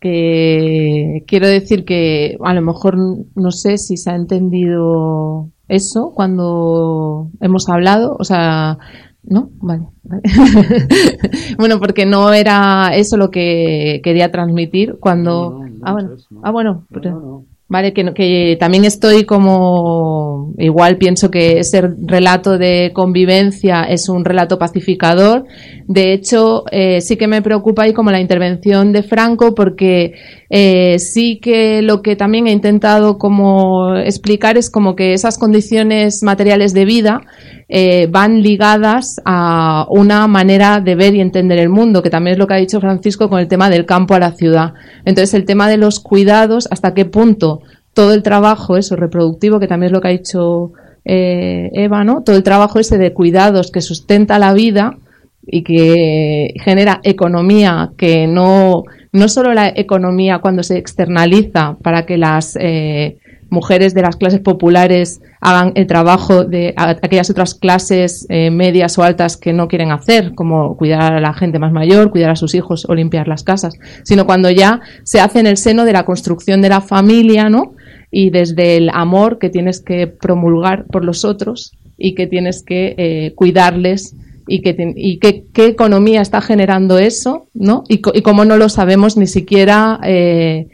que 0.00 1.24
quiero 1.26 1.46
decir 1.46 1.84
que 1.84 2.36
a 2.42 2.54
lo 2.54 2.62
mejor 2.62 2.96
no 3.34 3.50
sé 3.50 3.78
si 3.78 3.96
se 3.96 4.10
ha 4.10 4.14
entendido 4.16 5.50
eso 5.68 6.12
cuando 6.14 7.30
hemos 7.40 7.68
hablado. 7.68 8.16
O 8.18 8.24
sea, 8.24 8.78
¿no? 9.22 9.50
Vale. 9.60 9.86
vale. 10.04 10.22
bueno, 11.58 11.78
porque 11.80 12.06
no 12.06 12.32
era 12.32 12.90
eso 12.94 13.16
lo 13.16 13.30
que 13.30 14.00
quería 14.04 14.30
transmitir 14.30 14.96
cuando. 15.00 15.62
ah, 15.82 15.92
bueno. 15.92 16.10
Ah, 16.42 16.50
bueno. 16.50 16.86
pero- 16.90 17.44
Vale, 17.68 17.92
que, 17.92 18.04
que 18.14 18.56
también 18.60 18.84
estoy 18.84 19.24
como, 19.24 20.54
igual 20.56 20.98
pienso 20.98 21.32
que 21.32 21.58
ese 21.58 21.82
relato 22.06 22.58
de 22.58 22.92
convivencia 22.94 23.82
es 23.82 24.08
un 24.08 24.24
relato 24.24 24.56
pacificador. 24.56 25.46
De 25.88 26.12
hecho, 26.12 26.62
eh, 26.70 27.00
sí 27.00 27.16
que 27.16 27.26
me 27.26 27.42
preocupa 27.42 27.82
ahí 27.82 27.92
como 27.92 28.12
la 28.12 28.20
intervención 28.20 28.92
de 28.92 29.02
Franco 29.02 29.52
porque 29.56 30.12
eh, 30.48 31.00
sí 31.00 31.40
que 31.42 31.82
lo 31.82 32.02
que 32.02 32.14
también 32.14 32.46
he 32.46 32.52
intentado 32.52 33.18
como 33.18 33.96
explicar 33.96 34.56
es 34.56 34.70
como 34.70 34.94
que 34.94 35.12
esas 35.12 35.36
condiciones 35.36 36.22
materiales 36.22 36.72
de 36.72 36.84
vida 36.84 37.22
eh, 37.68 38.06
van 38.08 38.42
ligadas 38.42 39.20
a 39.24 39.86
una 39.90 40.26
manera 40.28 40.80
de 40.80 40.94
ver 40.94 41.14
y 41.14 41.20
entender 41.20 41.58
el 41.58 41.68
mundo, 41.68 42.02
que 42.02 42.10
también 42.10 42.34
es 42.34 42.38
lo 42.38 42.46
que 42.46 42.54
ha 42.54 42.58
dicho 42.58 42.80
Francisco 42.80 43.28
con 43.28 43.40
el 43.40 43.48
tema 43.48 43.70
del 43.70 43.86
campo 43.86 44.14
a 44.14 44.20
la 44.20 44.32
ciudad. 44.32 44.74
Entonces, 45.04 45.34
el 45.34 45.44
tema 45.44 45.68
de 45.68 45.76
los 45.76 45.98
cuidados, 46.00 46.68
hasta 46.70 46.94
qué 46.94 47.04
punto 47.04 47.62
todo 47.92 48.12
el 48.12 48.22
trabajo, 48.22 48.76
eso, 48.76 48.94
reproductivo, 48.94 49.58
que 49.58 49.66
también 49.66 49.88
es 49.88 49.92
lo 49.92 50.00
que 50.00 50.08
ha 50.08 50.12
dicho 50.12 50.72
eh, 51.04 51.70
Eva, 51.72 52.04
¿no? 52.04 52.22
Todo 52.22 52.36
el 52.36 52.42
trabajo 52.42 52.78
ese 52.78 52.98
de 52.98 53.12
cuidados 53.12 53.70
que 53.70 53.80
sustenta 53.80 54.38
la 54.38 54.52
vida 54.52 54.98
y 55.46 55.62
que 55.62 56.54
genera 56.62 57.00
economía 57.04 57.92
que 57.96 58.26
no, 58.26 58.84
no 59.12 59.28
solo 59.28 59.54
la 59.54 59.68
economía 59.68 60.40
cuando 60.40 60.62
se 60.62 60.76
externaliza 60.76 61.76
para 61.82 62.04
que 62.04 62.18
las 62.18 62.56
eh, 62.60 63.18
mujeres 63.50 63.94
de 63.94 64.02
las 64.02 64.16
clases 64.16 64.40
populares 64.40 65.20
hagan 65.40 65.72
el 65.76 65.86
trabajo 65.86 66.44
de 66.44 66.74
aquellas 66.76 67.30
otras 67.30 67.54
clases 67.54 68.26
eh, 68.28 68.50
medias 68.50 68.98
o 68.98 69.02
altas 69.02 69.36
que 69.36 69.52
no 69.52 69.68
quieren 69.68 69.92
hacer, 69.92 70.34
como 70.34 70.76
cuidar 70.76 71.14
a 71.14 71.20
la 71.20 71.32
gente 71.34 71.58
más 71.58 71.72
mayor, 71.72 72.10
cuidar 72.10 72.30
a 72.30 72.36
sus 72.36 72.54
hijos 72.54 72.86
o 72.88 72.94
limpiar 72.94 73.28
las 73.28 73.44
casas, 73.44 73.74
sino 74.04 74.26
cuando 74.26 74.50
ya 74.50 74.80
se 75.04 75.20
hace 75.20 75.40
en 75.40 75.46
el 75.46 75.56
seno 75.56 75.84
de 75.84 75.92
la 75.92 76.04
construcción 76.04 76.60
de 76.62 76.70
la 76.70 76.80
familia, 76.80 77.48
¿no? 77.48 77.74
Y 78.10 78.30
desde 78.30 78.76
el 78.76 78.90
amor 78.92 79.38
que 79.38 79.50
tienes 79.50 79.80
que 79.80 80.06
promulgar 80.06 80.86
por 80.86 81.04
los 81.04 81.24
otros 81.24 81.72
y 81.98 82.14
que 82.14 82.26
tienes 82.26 82.62
que 82.62 82.94
eh, 82.98 83.32
cuidarles 83.34 84.14
y, 84.48 84.62
que, 84.62 84.76
y 84.96 85.18
qué, 85.18 85.44
qué 85.52 85.66
economía 85.66 86.20
está 86.20 86.40
generando 86.40 86.98
eso, 86.98 87.48
¿no? 87.54 87.84
Y, 87.88 87.98
co- 87.98 88.12
cómo 88.22 88.44
no 88.44 88.56
lo 88.56 88.68
sabemos 88.68 89.16
ni 89.16 89.26
siquiera, 89.26 89.98
eh, 90.04 90.68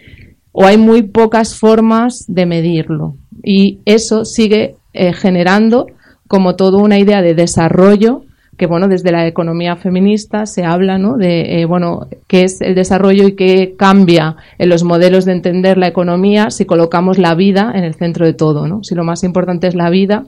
o 0.52 0.64
hay 0.64 0.76
muy 0.76 1.02
pocas 1.02 1.58
formas 1.58 2.24
de 2.28 2.46
medirlo. 2.46 3.16
Y 3.42 3.80
eso 3.84 4.24
sigue 4.24 4.76
eh, 4.92 5.12
generando 5.12 5.86
como 6.28 6.54
toda 6.54 6.78
una 6.78 6.98
idea 6.98 7.22
de 7.22 7.34
desarrollo 7.34 8.22
que 8.56 8.66
bueno 8.66 8.86
desde 8.86 9.12
la 9.12 9.26
economía 9.26 9.76
feminista 9.76 10.46
se 10.46 10.64
habla 10.64 10.98
¿no? 10.98 11.16
de 11.16 11.60
eh, 11.60 11.64
bueno 11.64 12.06
qué 12.28 12.42
es 12.42 12.60
el 12.60 12.74
desarrollo 12.74 13.26
y 13.26 13.34
qué 13.34 13.74
cambia 13.78 14.36
en 14.58 14.68
los 14.68 14.84
modelos 14.84 15.24
de 15.24 15.32
entender 15.32 15.78
la 15.78 15.88
economía 15.88 16.50
si 16.50 16.66
colocamos 16.66 17.18
la 17.18 17.34
vida 17.34 17.72
en 17.74 17.84
el 17.84 17.94
centro 17.94 18.26
de 18.26 18.34
todo 18.34 18.68
no 18.68 18.84
si 18.84 18.94
lo 18.94 19.04
más 19.04 19.24
importante 19.24 19.66
es 19.66 19.74
la 19.74 19.90
vida 19.90 20.24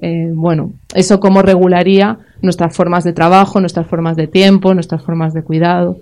eh, 0.00 0.30
bueno, 0.34 0.72
eso 0.94 1.20
cómo 1.20 1.42
regularía 1.42 2.18
nuestras 2.40 2.74
formas 2.74 3.04
de 3.04 3.12
trabajo, 3.12 3.60
nuestras 3.60 3.86
formas 3.86 4.16
de 4.16 4.26
tiempo, 4.26 4.74
nuestras 4.74 5.02
formas 5.02 5.32
de 5.32 5.42
cuidado. 5.42 5.98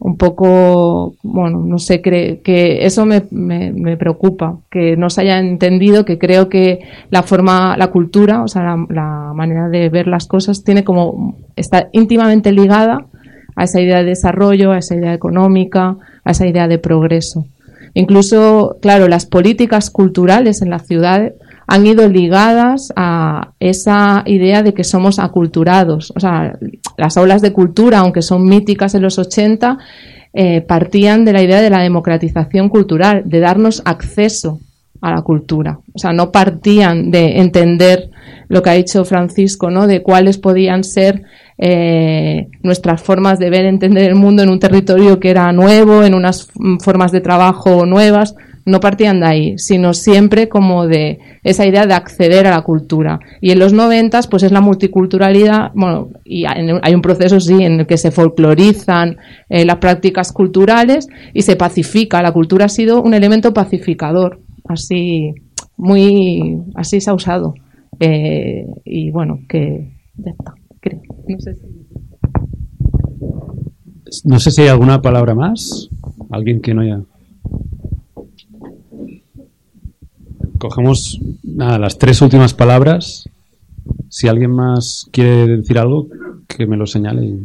Un 0.00 0.16
poco, 0.16 1.14
bueno, 1.22 1.60
no 1.60 1.78
sé, 1.78 2.02
cre- 2.02 2.40
que 2.42 2.84
eso 2.84 3.06
me, 3.06 3.24
me, 3.30 3.72
me 3.72 3.96
preocupa, 3.96 4.58
que 4.70 4.96
no 4.96 5.08
se 5.10 5.22
haya 5.22 5.38
entendido, 5.38 6.04
que 6.04 6.18
creo 6.18 6.48
que 6.48 6.80
la 7.10 7.22
forma, 7.22 7.76
la 7.76 7.88
cultura, 7.88 8.42
o 8.42 8.48
sea, 8.48 8.62
la, 8.62 8.86
la 8.90 9.32
manera 9.34 9.68
de 9.68 9.88
ver 9.88 10.06
las 10.06 10.26
cosas 10.26 10.62
tiene 10.62 10.84
como, 10.84 11.36
está 11.56 11.88
íntimamente 11.92 12.52
ligada 12.52 13.06
a 13.56 13.64
esa 13.64 13.80
idea 13.80 13.98
de 13.98 14.04
desarrollo, 14.04 14.72
a 14.72 14.78
esa 14.78 14.94
idea 14.94 15.14
económica, 15.14 15.96
a 16.22 16.30
esa 16.30 16.46
idea 16.46 16.68
de 16.68 16.78
progreso. 16.78 17.46
Incluso, 17.94 18.76
claro, 18.80 19.08
las 19.08 19.26
políticas 19.26 19.90
culturales 19.90 20.62
en 20.62 20.70
la 20.70 20.78
ciudad 20.78 21.32
han 21.68 21.86
ido 21.86 22.08
ligadas 22.08 22.92
a 22.96 23.52
esa 23.60 24.22
idea 24.24 24.62
de 24.62 24.72
que 24.72 24.84
somos 24.84 25.18
aculturados. 25.18 26.12
O 26.16 26.20
sea, 26.20 26.58
las 26.96 27.18
aulas 27.18 27.42
de 27.42 27.52
cultura, 27.52 27.98
aunque 27.98 28.22
son 28.22 28.44
míticas 28.44 28.94
en 28.94 29.02
los 29.02 29.18
80, 29.18 29.78
eh, 30.32 30.62
partían 30.62 31.26
de 31.26 31.34
la 31.34 31.42
idea 31.42 31.60
de 31.60 31.68
la 31.68 31.82
democratización 31.82 32.70
cultural, 32.70 33.22
de 33.26 33.40
darnos 33.40 33.82
acceso 33.84 34.60
a 35.02 35.10
la 35.10 35.20
cultura. 35.20 35.78
O 35.92 35.98
sea, 35.98 36.14
no 36.14 36.32
partían 36.32 37.10
de 37.10 37.38
entender 37.38 38.10
lo 38.48 38.62
que 38.62 38.70
ha 38.70 38.74
dicho 38.74 39.04
Francisco, 39.04 39.70
¿no? 39.70 39.86
De 39.86 40.02
cuáles 40.02 40.38
podían 40.38 40.84
ser 40.84 41.22
eh, 41.58 42.48
nuestras 42.62 43.02
formas 43.02 43.38
de 43.38 43.50
ver, 43.50 43.66
entender 43.66 44.08
el 44.08 44.14
mundo 44.14 44.42
en 44.42 44.48
un 44.48 44.58
territorio 44.58 45.20
que 45.20 45.28
era 45.28 45.52
nuevo, 45.52 46.02
en 46.02 46.14
unas 46.14 46.48
formas 46.80 47.12
de 47.12 47.20
trabajo 47.20 47.84
nuevas. 47.84 48.34
No 48.68 48.80
partían 48.80 49.20
de 49.20 49.26
ahí, 49.26 49.58
sino 49.58 49.94
siempre 49.94 50.48
como 50.48 50.86
de 50.86 51.18
esa 51.42 51.66
idea 51.66 51.86
de 51.86 51.94
acceder 51.94 52.46
a 52.46 52.50
la 52.50 52.60
cultura. 52.62 53.18
Y 53.40 53.50
en 53.50 53.58
los 53.58 53.72
noventas, 53.72 54.26
pues 54.26 54.42
es 54.42 54.52
la 54.52 54.60
multiculturalidad, 54.60 55.72
bueno, 55.74 56.10
y 56.22 56.44
hay 56.44 56.94
un 56.94 57.00
proceso, 57.00 57.40
sí, 57.40 57.62
en 57.62 57.80
el 57.80 57.86
que 57.86 57.96
se 57.96 58.10
folclorizan 58.10 59.16
eh, 59.48 59.64
las 59.64 59.76
prácticas 59.76 60.32
culturales 60.32 61.08
y 61.32 61.42
se 61.42 61.56
pacifica. 61.56 62.20
La 62.22 62.32
cultura 62.32 62.66
ha 62.66 62.68
sido 62.68 63.02
un 63.02 63.14
elemento 63.14 63.54
pacificador, 63.54 64.40
así, 64.68 65.32
muy, 65.78 66.60
así 66.74 67.00
se 67.00 67.08
ha 67.08 67.14
usado. 67.14 67.54
Eh, 67.98 68.66
y 68.84 69.10
bueno, 69.10 69.40
que 69.48 69.94
ya 70.16 70.30
está, 70.30 70.52
creo. 70.80 71.00
No 71.26 71.40
sé 71.40 71.54
si... 71.54 71.88
No 74.24 74.38
sé 74.38 74.50
si 74.50 74.62
hay 74.62 74.68
alguna 74.68 75.00
palabra 75.02 75.34
más. 75.34 75.88
Alguien 76.30 76.60
que 76.60 76.74
no 76.74 76.82
haya. 76.82 77.00
Cogemos 80.58 81.20
nada, 81.44 81.78
las 81.78 81.98
tres 81.98 82.20
últimas 82.20 82.52
palabras. 82.52 83.28
Si 84.08 84.28
alguien 84.28 84.50
más 84.50 85.08
quiere 85.12 85.46
decir 85.56 85.78
algo, 85.78 86.08
que 86.46 86.66
me 86.66 86.76
lo 86.76 86.86
señale. 86.86 87.38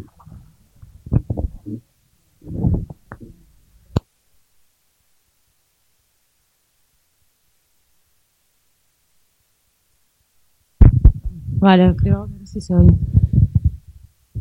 Vale, 11.59 11.95
creo 11.95 12.27
que 12.39 12.45
sí 12.45 12.59
se 12.59 12.75
oye. 12.75 12.97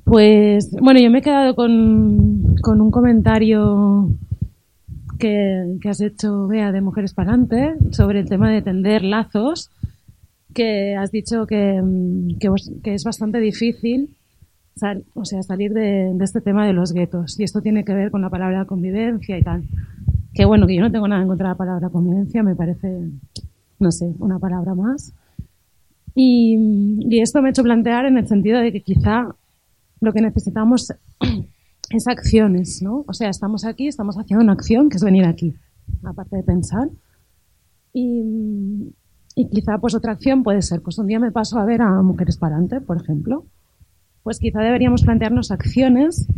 Pues 0.05 0.70
bueno, 0.81 1.01
yo 1.01 1.11
me 1.11 1.19
he 1.19 1.23
quedado 1.23 1.55
con, 1.55 2.57
con 2.62 2.81
un 2.81 2.90
comentario 2.90 4.11
que, 5.23 5.78
que 5.81 5.89
has 5.89 6.01
hecho, 6.01 6.49
Bea, 6.49 6.73
de 6.73 6.81
Mujeres 6.81 7.15
para 7.15 7.31
Adelante, 7.31 7.77
sobre 7.93 8.19
el 8.19 8.28
tema 8.28 8.51
de 8.51 8.61
tender 8.61 9.05
lazos, 9.05 9.70
que 10.53 10.97
has 10.97 11.12
dicho 11.12 11.47
que, 11.47 11.81
mm, 11.81 12.39
que, 12.40 12.51
que 12.82 12.94
es 12.94 13.05
bastante 13.05 13.39
difícil 13.39 14.09
sal- 14.74 15.05
o 15.15 15.24
sea, 15.24 15.40
salir 15.44 15.73
de, 15.73 16.11
de 16.12 16.24
este 16.24 16.40
tema 16.40 16.66
de 16.66 16.73
los 16.73 16.93
guetos. 16.93 17.39
Y 17.39 17.44
esto 17.44 17.62
tiene 17.62 17.85
que 17.85 17.94
ver 17.94 18.11
con 18.11 18.20
la 18.20 18.31
palabra 18.31 18.65
convivencia 18.65 19.39
y 19.39 19.43
tal. 19.43 19.62
Que 20.35 20.44
bueno, 20.44 20.66
que 20.66 20.74
yo 20.74 20.81
no 20.82 20.90
tengo 20.90 21.07
nada 21.07 21.23
en 21.23 21.28
contra 21.28 21.49
de 21.49 21.53
la 21.55 21.59
palabra 21.59 21.89
convivencia, 21.89 22.43
me 22.43 22.57
parece, 22.57 22.89
no 23.78 23.93
sé, 23.93 24.11
una 24.19 24.40
palabra 24.40 24.74
más. 24.74 25.12
Y, 26.16 26.57
y 27.09 27.20
esto 27.20 27.40
me 27.40 27.49
ha 27.49 27.51
hecho 27.53 27.62
plantear 27.62 28.07
en 28.07 28.19
el 28.19 28.27
sentido 28.27 28.59
de 28.61 28.73
que 28.73 28.81
quizá 28.82 29.28
lo 30.01 30.12
que 30.12 30.20
necesitamos 30.20 30.93
es 31.97 32.09
acciones, 32.09 32.82
¿no? 32.82 33.05
O 33.06 33.12
sea, 33.12 33.28
estamos 33.28 33.64
aquí, 33.64 33.89
estamos 33.89 34.16
haciendo 34.16 34.43
una 34.43 34.52
acción 34.52 34.89
que 34.89 34.97
es 34.97 35.05
venir 35.05 35.24
aquí, 35.24 35.55
aparte 36.02 36.36
de 36.36 36.43
pensar. 36.43 36.89
Y, 37.93 38.94
y 39.35 39.48
quizá 39.48 39.78
pues 39.78 39.94
otra 39.94 40.12
acción 40.12 40.43
puede 40.43 40.62
ser, 40.62 40.82
pues 40.82 40.98
un 40.98 41.06
día 41.06 41.19
me 41.19 41.32
paso 41.32 41.59
a 41.59 41.64
ver 41.64 41.82
a 41.82 42.02
Mujeres 42.02 42.36
para 42.36 42.56
Adelante, 42.56 42.81
por 42.81 43.01
ejemplo. 43.01 43.47
Pues 44.23 44.39
quizá 44.39 44.60
deberíamos 44.60 45.02
plantearnos 45.02 45.51
acciones 45.51 46.28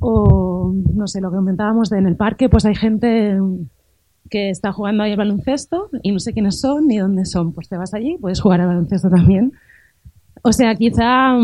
o, 0.00 0.74
no 0.94 1.06
sé, 1.06 1.20
lo 1.20 1.30
que 1.30 1.36
comentábamos 1.36 1.88
de 1.90 1.98
en 1.98 2.06
el 2.06 2.16
parque, 2.16 2.48
pues 2.48 2.64
hay 2.66 2.74
gente 2.74 3.38
que 4.30 4.50
está 4.50 4.72
jugando 4.72 5.02
ahí 5.02 5.12
al 5.12 5.16
baloncesto 5.16 5.88
y 6.02 6.12
no 6.12 6.18
sé 6.18 6.32
quiénes 6.32 6.60
son 6.60 6.86
ni 6.88 6.98
dónde 6.98 7.24
son. 7.24 7.52
Pues 7.52 7.68
te 7.68 7.76
vas 7.76 7.94
allí, 7.94 8.18
puedes 8.20 8.40
jugar 8.40 8.60
al 8.60 8.68
baloncesto 8.68 9.08
también. 9.10 9.52
O 10.42 10.52
sea, 10.52 10.74
quizá, 10.74 11.36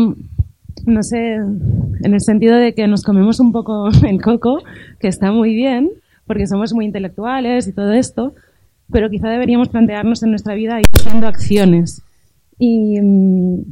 no 0.85 1.03
sé, 1.03 1.35
en 1.35 2.13
el 2.13 2.21
sentido 2.21 2.55
de 2.55 2.73
que 2.73 2.87
nos 2.87 3.03
comemos 3.03 3.39
un 3.39 3.51
poco 3.51 3.89
el 4.07 4.21
coco, 4.21 4.59
que 4.99 5.07
está 5.07 5.31
muy 5.31 5.53
bien, 5.53 5.89
porque 6.25 6.47
somos 6.47 6.73
muy 6.73 6.85
intelectuales 6.85 7.67
y 7.67 7.73
todo 7.73 7.91
esto, 7.91 8.33
pero 8.91 9.09
quizá 9.09 9.29
deberíamos 9.29 9.69
plantearnos 9.69 10.23
en 10.23 10.31
nuestra 10.31 10.53
vida 10.55 10.79
ir 10.79 10.85
haciendo 10.93 11.27
acciones. 11.27 12.01
Y 12.59 12.99
mm, 13.01 13.63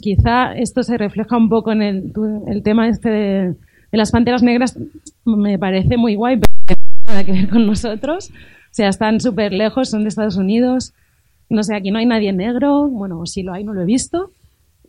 quizá 0.00 0.54
esto 0.54 0.82
se 0.82 0.98
refleja 0.98 1.36
un 1.36 1.48
poco 1.48 1.72
en 1.72 1.82
el, 1.82 2.12
el 2.46 2.62
tema 2.62 2.88
este 2.88 3.10
de, 3.10 3.54
de 3.94 3.98
las 3.98 4.10
panteras 4.10 4.42
negras. 4.42 4.76
Me 5.24 5.58
parece 5.58 5.96
muy 5.96 6.14
guay, 6.16 6.38
pero 6.38 6.52
no 6.58 6.64
tiene 6.66 7.02
nada 7.06 7.24
que 7.24 7.32
ver 7.32 7.48
con 7.48 7.66
nosotros. 7.66 8.30
O 8.30 8.74
sea, 8.74 8.88
están 8.88 9.20
súper 9.20 9.52
lejos, 9.52 9.90
son 9.90 10.02
de 10.02 10.08
Estados 10.08 10.36
Unidos. 10.36 10.94
No 11.48 11.62
sé, 11.62 11.76
aquí 11.76 11.92
no 11.92 11.98
hay 11.98 12.06
nadie 12.06 12.32
negro. 12.32 12.88
Bueno, 12.88 13.24
si 13.26 13.42
lo 13.42 13.52
hay, 13.52 13.62
no 13.62 13.72
lo 13.72 13.82
he 13.82 13.84
visto. 13.84 14.30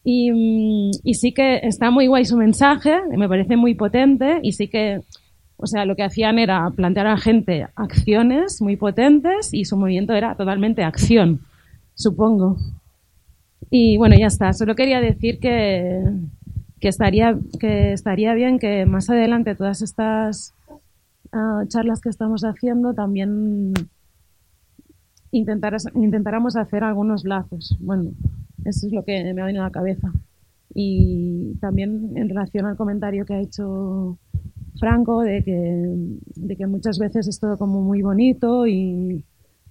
Y, 0.07 0.91
sí 1.15 1.33
que 1.33 1.61
está 1.63 1.89
muy 1.89 2.05
guay 2.05 2.25
su 2.25 2.37
mensaje, 2.37 3.01
me 3.17 3.27
parece 3.27 3.57
muy 3.57 3.73
potente 3.73 4.39
y 4.43 4.51
sí 4.51 4.67
que, 4.67 5.01
o 5.57 5.65
sea, 5.65 5.83
lo 5.85 5.95
que 5.95 6.03
hacían 6.03 6.37
era 6.37 6.69
plantear 6.69 7.07
a 7.07 7.11
la 7.11 7.17
gente 7.17 7.67
acciones 7.75 8.61
muy 8.61 8.75
potentes 8.75 9.51
y 9.51 9.65
su 9.65 9.75
movimiento 9.77 10.13
era 10.13 10.35
totalmente 10.35 10.83
acción, 10.83 11.41
supongo. 11.95 12.57
Y 13.71 13.97
bueno, 13.97 14.15
ya 14.15 14.27
está. 14.27 14.53
Solo 14.53 14.75
quería 14.75 15.01
decir 15.01 15.39
que, 15.39 16.03
que, 16.79 16.87
estaría, 16.87 17.35
que 17.59 17.93
estaría 17.93 18.35
bien 18.35 18.59
que 18.59 18.85
más 18.85 19.09
adelante 19.09 19.55
todas 19.55 19.81
estas 19.81 20.53
ah, 21.31 21.63
charlas 21.67 21.99
que 21.99 22.09
estamos 22.09 22.43
haciendo 22.43 22.93
también 22.93 23.73
intentáramos 25.31 26.55
hacer 26.55 26.83
algunos 26.83 27.25
lazos. 27.25 27.75
Bueno, 27.79 28.11
eso 28.65 28.87
es 28.87 28.93
lo 28.93 29.03
que 29.03 29.33
me 29.33 29.41
ha 29.41 29.45
venido 29.45 29.63
a 29.63 29.67
la 29.67 29.71
cabeza. 29.71 30.11
Y 30.73 31.55
también 31.61 32.11
en 32.15 32.27
relación 32.27 32.65
al 32.65 32.75
comentario 32.75 33.25
que 33.25 33.35
ha 33.35 33.39
hecho 33.39 34.17
Franco 34.79 35.21
de 35.21 35.43
que, 35.43 36.09
de 36.35 36.57
que 36.57 36.67
muchas 36.67 36.99
veces 36.99 37.27
es 37.27 37.39
todo 37.39 37.57
como 37.57 37.81
muy 37.81 38.01
bonito 38.01 38.67
y 38.67 39.23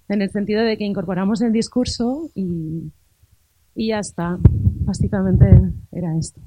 en 0.07 0.21
el 0.21 0.31
sentido 0.31 0.63
de 0.63 0.77
que 0.77 0.85
incorporamos 0.85 1.41
el 1.41 1.51
discurso 1.51 2.29
y, 2.33 2.91
y 3.75 3.87
ya 3.89 3.99
está. 3.99 4.39
Básicamente 4.41 5.45
era 5.91 6.17
esto. 6.17 6.41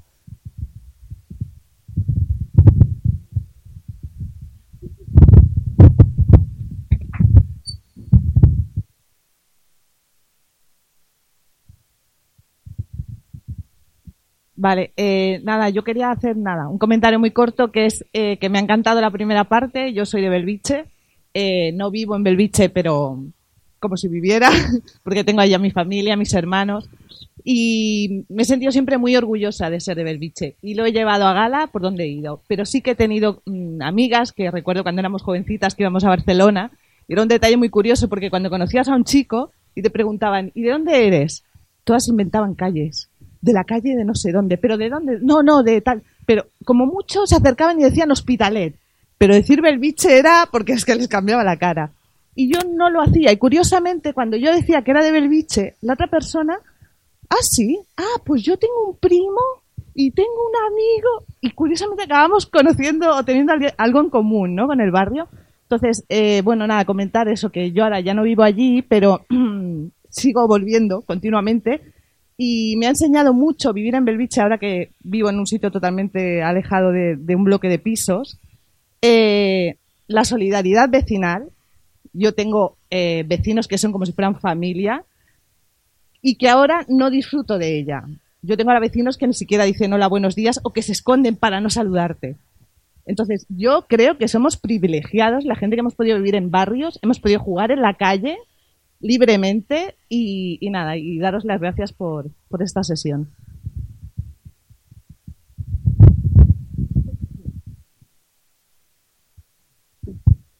Vale, 14.61 14.91
eh, 14.97 15.39
nada, 15.45 15.69
yo 15.69 15.85
quería 15.85 16.11
hacer 16.11 16.35
nada, 16.35 16.67
un 16.67 16.77
comentario 16.77 17.17
muy 17.17 17.31
corto 17.31 17.71
que 17.71 17.85
es 17.85 18.03
eh, 18.11 18.35
que 18.39 18.49
me 18.49 18.57
ha 18.59 18.61
encantado 18.61 18.99
la 18.99 19.09
primera 19.09 19.45
parte. 19.45 19.93
Yo 19.93 20.05
soy 20.05 20.21
de 20.21 20.27
Belviche, 20.27 20.83
eh, 21.33 21.71
no 21.71 21.89
vivo 21.89 22.17
en 22.17 22.23
Belviche, 22.23 22.67
pero 22.67 23.23
como 23.79 23.95
si 23.95 24.09
viviera, 24.09 24.49
porque 25.03 25.23
tengo 25.23 25.39
allá 25.39 25.57
mi 25.59 25.71
familia, 25.71 26.17
mis 26.17 26.33
hermanos, 26.33 26.89
y 27.41 28.25
me 28.27 28.41
he 28.41 28.45
sentido 28.45 28.73
siempre 28.73 28.97
muy 28.97 29.15
orgullosa 29.15 29.69
de 29.69 29.79
ser 29.79 29.95
de 29.95 30.03
Belviche 30.03 30.57
y 30.61 30.73
lo 30.73 30.85
he 30.85 30.91
llevado 30.91 31.25
a 31.25 31.33
gala 31.33 31.67
por 31.67 31.81
donde 31.81 32.03
he 32.03 32.09
ido. 32.09 32.41
Pero 32.47 32.65
sí 32.65 32.81
que 32.81 32.91
he 32.91 32.95
tenido 32.95 33.41
mm, 33.45 33.81
amigas 33.81 34.33
que 34.33 34.51
recuerdo 34.51 34.83
cuando 34.83 34.99
éramos 34.99 35.23
jovencitas 35.23 35.73
que 35.73 35.83
íbamos 35.83 36.03
a 36.03 36.09
Barcelona, 36.09 36.71
y 37.07 37.13
era 37.13 37.21
un 37.21 37.29
detalle 37.29 37.55
muy 37.55 37.69
curioso 37.69 38.09
porque 38.09 38.29
cuando 38.29 38.49
conocías 38.49 38.89
a 38.89 38.95
un 38.95 39.05
chico 39.05 39.53
y 39.73 39.83
te 39.83 39.89
preguntaban, 39.89 40.51
¿y 40.53 40.63
de 40.63 40.71
dónde 40.71 41.07
eres? 41.07 41.45
Todas 41.85 42.09
inventaban 42.09 42.55
calles 42.55 43.08
de 43.41 43.53
la 43.53 43.63
calle 43.63 43.95
de 43.95 44.05
no 44.05 44.15
sé 44.15 44.31
dónde, 44.31 44.57
pero 44.57 44.77
de 44.77 44.89
dónde, 44.89 45.19
no, 45.21 45.41
no, 45.43 45.63
de 45.63 45.81
tal, 45.81 46.03
pero 46.25 46.45
como 46.65 46.85
muchos 46.85 47.29
se 47.29 47.35
acercaban 47.35 47.79
y 47.79 47.83
decían 47.83 48.11
Hospitalet, 48.11 48.75
pero 49.17 49.33
decir 49.33 49.61
Belviche 49.61 50.17
era 50.17 50.47
porque 50.51 50.73
es 50.73 50.85
que 50.85 50.95
les 50.95 51.07
cambiaba 51.07 51.43
la 51.43 51.57
cara. 51.57 51.91
Y 52.35 52.53
yo 52.53 52.59
no 52.69 52.89
lo 52.89 53.01
hacía, 53.01 53.31
y 53.31 53.37
curiosamente 53.37 54.13
cuando 54.13 54.37
yo 54.37 54.53
decía 54.53 54.81
que 54.81 54.91
era 54.91 55.03
de 55.03 55.11
Belviche, 55.11 55.75
la 55.81 55.93
otra 55.93 56.07
persona, 56.07 56.57
ah, 57.29 57.35
sí, 57.41 57.79
ah, 57.97 58.21
pues 58.25 58.43
yo 58.43 58.57
tengo 58.57 58.89
un 58.91 58.97
primo 58.97 59.39
y 59.93 60.11
tengo 60.11 60.29
un 60.29 60.71
amigo, 60.71 61.25
y 61.41 61.51
curiosamente 61.51 62.03
acabamos 62.03 62.45
conociendo 62.45 63.13
o 63.13 63.23
teniendo 63.23 63.53
algo- 63.77 63.99
en 64.01 64.09
común, 64.09 64.55
¿no? 64.55 64.67
Con 64.67 64.79
el 64.79 64.91
barrio. 64.91 65.27
Entonces, 65.63 66.05
eh, 66.07 66.41
bueno, 66.43 66.65
nada, 66.65 66.85
comentar 66.85 67.27
eso, 67.27 67.51
que 67.51 67.71
yo 67.71 67.83
ahora 67.83 67.99
ya 67.99 68.13
no 68.13 68.23
vivo 68.23 68.43
allí, 68.43 68.81
pero 68.83 69.25
sigo 70.09 70.47
volviendo 70.47 71.01
continuamente 71.01 71.81
y 72.41 72.77
me 72.77 72.85
ha 72.85 72.91
enseñado 72.91 73.33
mucho 73.33 73.73
vivir 73.73 73.95
en 73.95 74.05
Belviche 74.05 74.39
ahora 74.39 74.57
que 74.57 74.91
vivo 75.01 75.29
en 75.29 75.39
un 75.39 75.45
sitio 75.45 75.71
totalmente 75.71 76.41
alejado 76.41 76.93
de, 76.93 77.35
un 77.35 77.43
bloque 77.43 77.67
de 77.67 77.79
pisos. 77.79 78.39
Eh, 79.01 79.75
la 80.07 80.23
solidaridad 80.23 80.87
vecinal. 80.89 81.49
Yo 82.13 82.33
tengo 82.33 82.77
eh, 82.91 83.25
vecinos 83.27 83.67
que 83.67 83.77
son 83.77 83.91
como 83.91 84.05
si 84.05 84.13
fueran 84.13 84.39
familia 84.39 85.03
y 86.21 86.35
que 86.35 86.47
ahora 86.47 86.85
no 86.87 87.09
disfruto 87.09 87.57
de 87.57 87.77
ella. 87.77 88.05
Yo 88.41 88.55
tengo 88.55 88.69
ahora 88.69 88.79
vecinos 88.79 89.17
que 89.17 89.27
ni 89.27 89.33
siquiera 89.33 89.65
dicen 89.65 89.91
hola, 89.91 90.07
buenos 90.07 90.33
días 90.33 90.61
o 90.63 90.71
que 90.71 90.81
se 90.81 90.93
esconden 90.93 91.35
para 91.35 91.59
no 91.59 91.69
saludarte. 91.69 92.37
Entonces, 93.05 93.47
yo 93.49 93.85
creo 93.89 94.17
que 94.17 94.29
somos 94.29 94.55
privilegiados, 94.55 95.43
la 95.43 95.57
gente 95.57 95.75
que 95.75 95.81
hemos 95.81 95.95
podido 95.95 96.15
vivir 96.15 96.35
en 96.35 96.51
barrios, 96.51 96.99
hemos 97.01 97.19
podido 97.19 97.41
jugar 97.41 97.71
en 97.71 97.81
la 97.81 97.95
calle 97.95 98.37
libremente 98.99 99.95
y, 100.09 100.59
nada, 100.69 100.97
y 100.97 101.17
daros 101.19 101.45
las 101.45 101.61
gracias 101.61 101.93
por, 101.93 102.29
por 102.49 102.61
esta 102.61 102.83
sesión. 102.83 103.29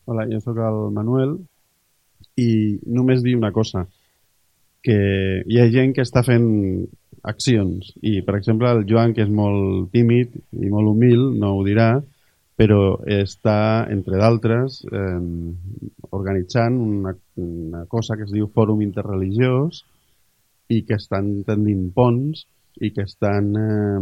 Hola, 0.05 0.25
jo 0.25 0.39
sóc 0.41 0.57
el 0.57 0.89
Manuel 0.89 1.35
i 2.33 2.79
només 2.89 3.21
dir 3.21 3.35
una 3.37 3.51
cosa, 3.53 3.83
que 4.81 4.95
hi 5.45 5.59
ha 5.61 5.67
que 5.93 6.01
està 6.01 6.23
fent 6.25 6.47
accions 7.21 7.91
i, 8.01 8.23
per 8.25 8.39
exemple, 8.39 8.71
el 8.71 8.87
Joan, 8.89 9.13
que 9.13 9.21
és 9.21 9.29
molt 9.29 9.91
tímid 9.93 10.33
i 10.57 10.71
molt 10.73 10.89
humil, 10.89 11.27
no 11.37 11.53
ho 11.59 11.61
però 12.59 12.99
està, 13.07 13.87
entre 13.87 14.19
d'altres, 14.19 14.81
eh, 14.91 15.19
organitzant 16.11 16.75
una, 16.83 17.13
una 17.39 17.85
cosa 17.87 18.17
que 18.19 18.25
es 18.27 18.33
diu 18.35 18.49
Fòrum 18.51 18.83
Interreligiós 18.83 19.85
i 20.75 20.81
que 20.83 20.97
estan 20.99 21.37
tendint 21.47 21.87
ponts 21.95 22.43
i 22.83 22.91
que 22.91 23.05
estan, 23.07 23.47
eh, 23.55 24.01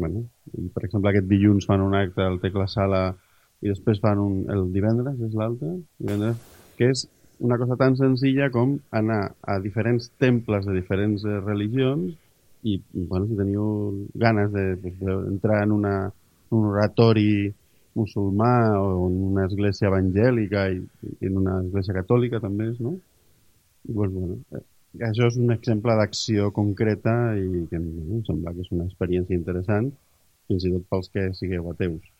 bueno, 0.00 0.24
i, 0.58 0.66
per 0.74 0.88
exemple, 0.88 1.12
aquest 1.12 1.30
dilluns 1.30 1.70
fan 1.70 1.86
un 1.86 1.94
acte 1.94 2.26
al 2.26 2.40
Tecla 2.42 2.66
Sala 2.66 3.04
i 3.62 3.70
després 3.70 4.02
fan 4.02 4.18
un, 4.18 4.36
el 4.50 4.66
divendres, 4.74 5.22
és 5.22 5.38
l'altre, 5.38 5.78
divendres, 6.02 6.42
que 6.74 6.90
és 6.90 7.06
una 7.46 7.58
cosa 7.62 7.78
tan 7.78 7.94
senzilla 7.94 8.50
com 8.50 8.76
anar 8.90 9.22
a 9.40 9.60
diferents 9.62 10.10
temples 10.18 10.66
de 10.66 10.80
diferents 10.82 11.22
eh, 11.22 11.40
religions 11.46 12.10
i, 12.66 12.80
bueno, 12.94 13.28
si 13.28 13.38
teniu 13.38 13.66
ganes 14.18 14.50
de, 14.50 14.72
pues, 14.82 14.98
d'entrar 14.98 15.62
en 15.62 15.78
una, 15.78 15.98
un 16.50 16.72
oratori 16.74 17.52
musulmà 17.98 18.52
o 18.80 19.08
en 19.08 19.18
una 19.30 19.46
església 19.48 19.90
evangèlica 19.90 20.66
i, 20.74 20.80
i 21.20 21.30
en 21.30 21.40
una 21.42 21.58
església 21.64 21.96
catòlica 22.00 22.40
també 22.42 22.70
no? 22.78 22.96
I, 23.84 23.92
pues, 23.92 24.10
bueno, 24.14 24.38
eh, 24.56 24.64
això 25.10 25.28
és 25.30 25.38
un 25.42 25.52
exemple 25.54 25.94
d'acció 25.98 26.50
concreta 26.56 27.14
i 27.38 27.66
que 27.70 27.80
em 27.80 28.24
sembla 28.26 28.54
que 28.54 28.64
és 28.66 28.72
una 28.76 28.88
experiència 28.88 29.36
interessant, 29.36 29.92
fins 30.48 30.66
i 30.66 30.74
tot 30.74 30.90
pels 30.90 31.10
que 31.14 31.30
sigueu 31.38 31.70
ateus. 31.72 32.13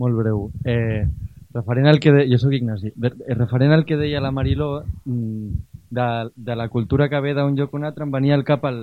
Molt 0.00 0.16
breu. 0.16 0.46
Eh, 0.64 1.04
referent 1.54 1.88
al 1.90 2.00
que 2.00 2.12
de... 2.14 2.24
Jo 2.30 2.38
sóc 2.40 2.54
Ignasi. 2.56 2.92
De- 2.96 3.12
eh, 3.26 3.34
Referent 3.36 3.74
al 3.76 3.84
que 3.84 3.98
deia 4.00 4.20
la 4.24 4.30
Mariló, 4.32 4.84
mm, 5.04 5.48
de, 5.90 6.08
de 6.36 6.56
la 6.56 6.68
cultura 6.72 7.08
que 7.12 7.20
ve 7.20 7.34
d'un 7.36 7.56
lloc 7.58 7.74
a 7.74 7.76
un 7.80 7.84
altre, 7.88 8.06
em 8.06 8.14
venia 8.14 8.36
al 8.38 8.44
cap 8.48 8.64
el, 8.70 8.82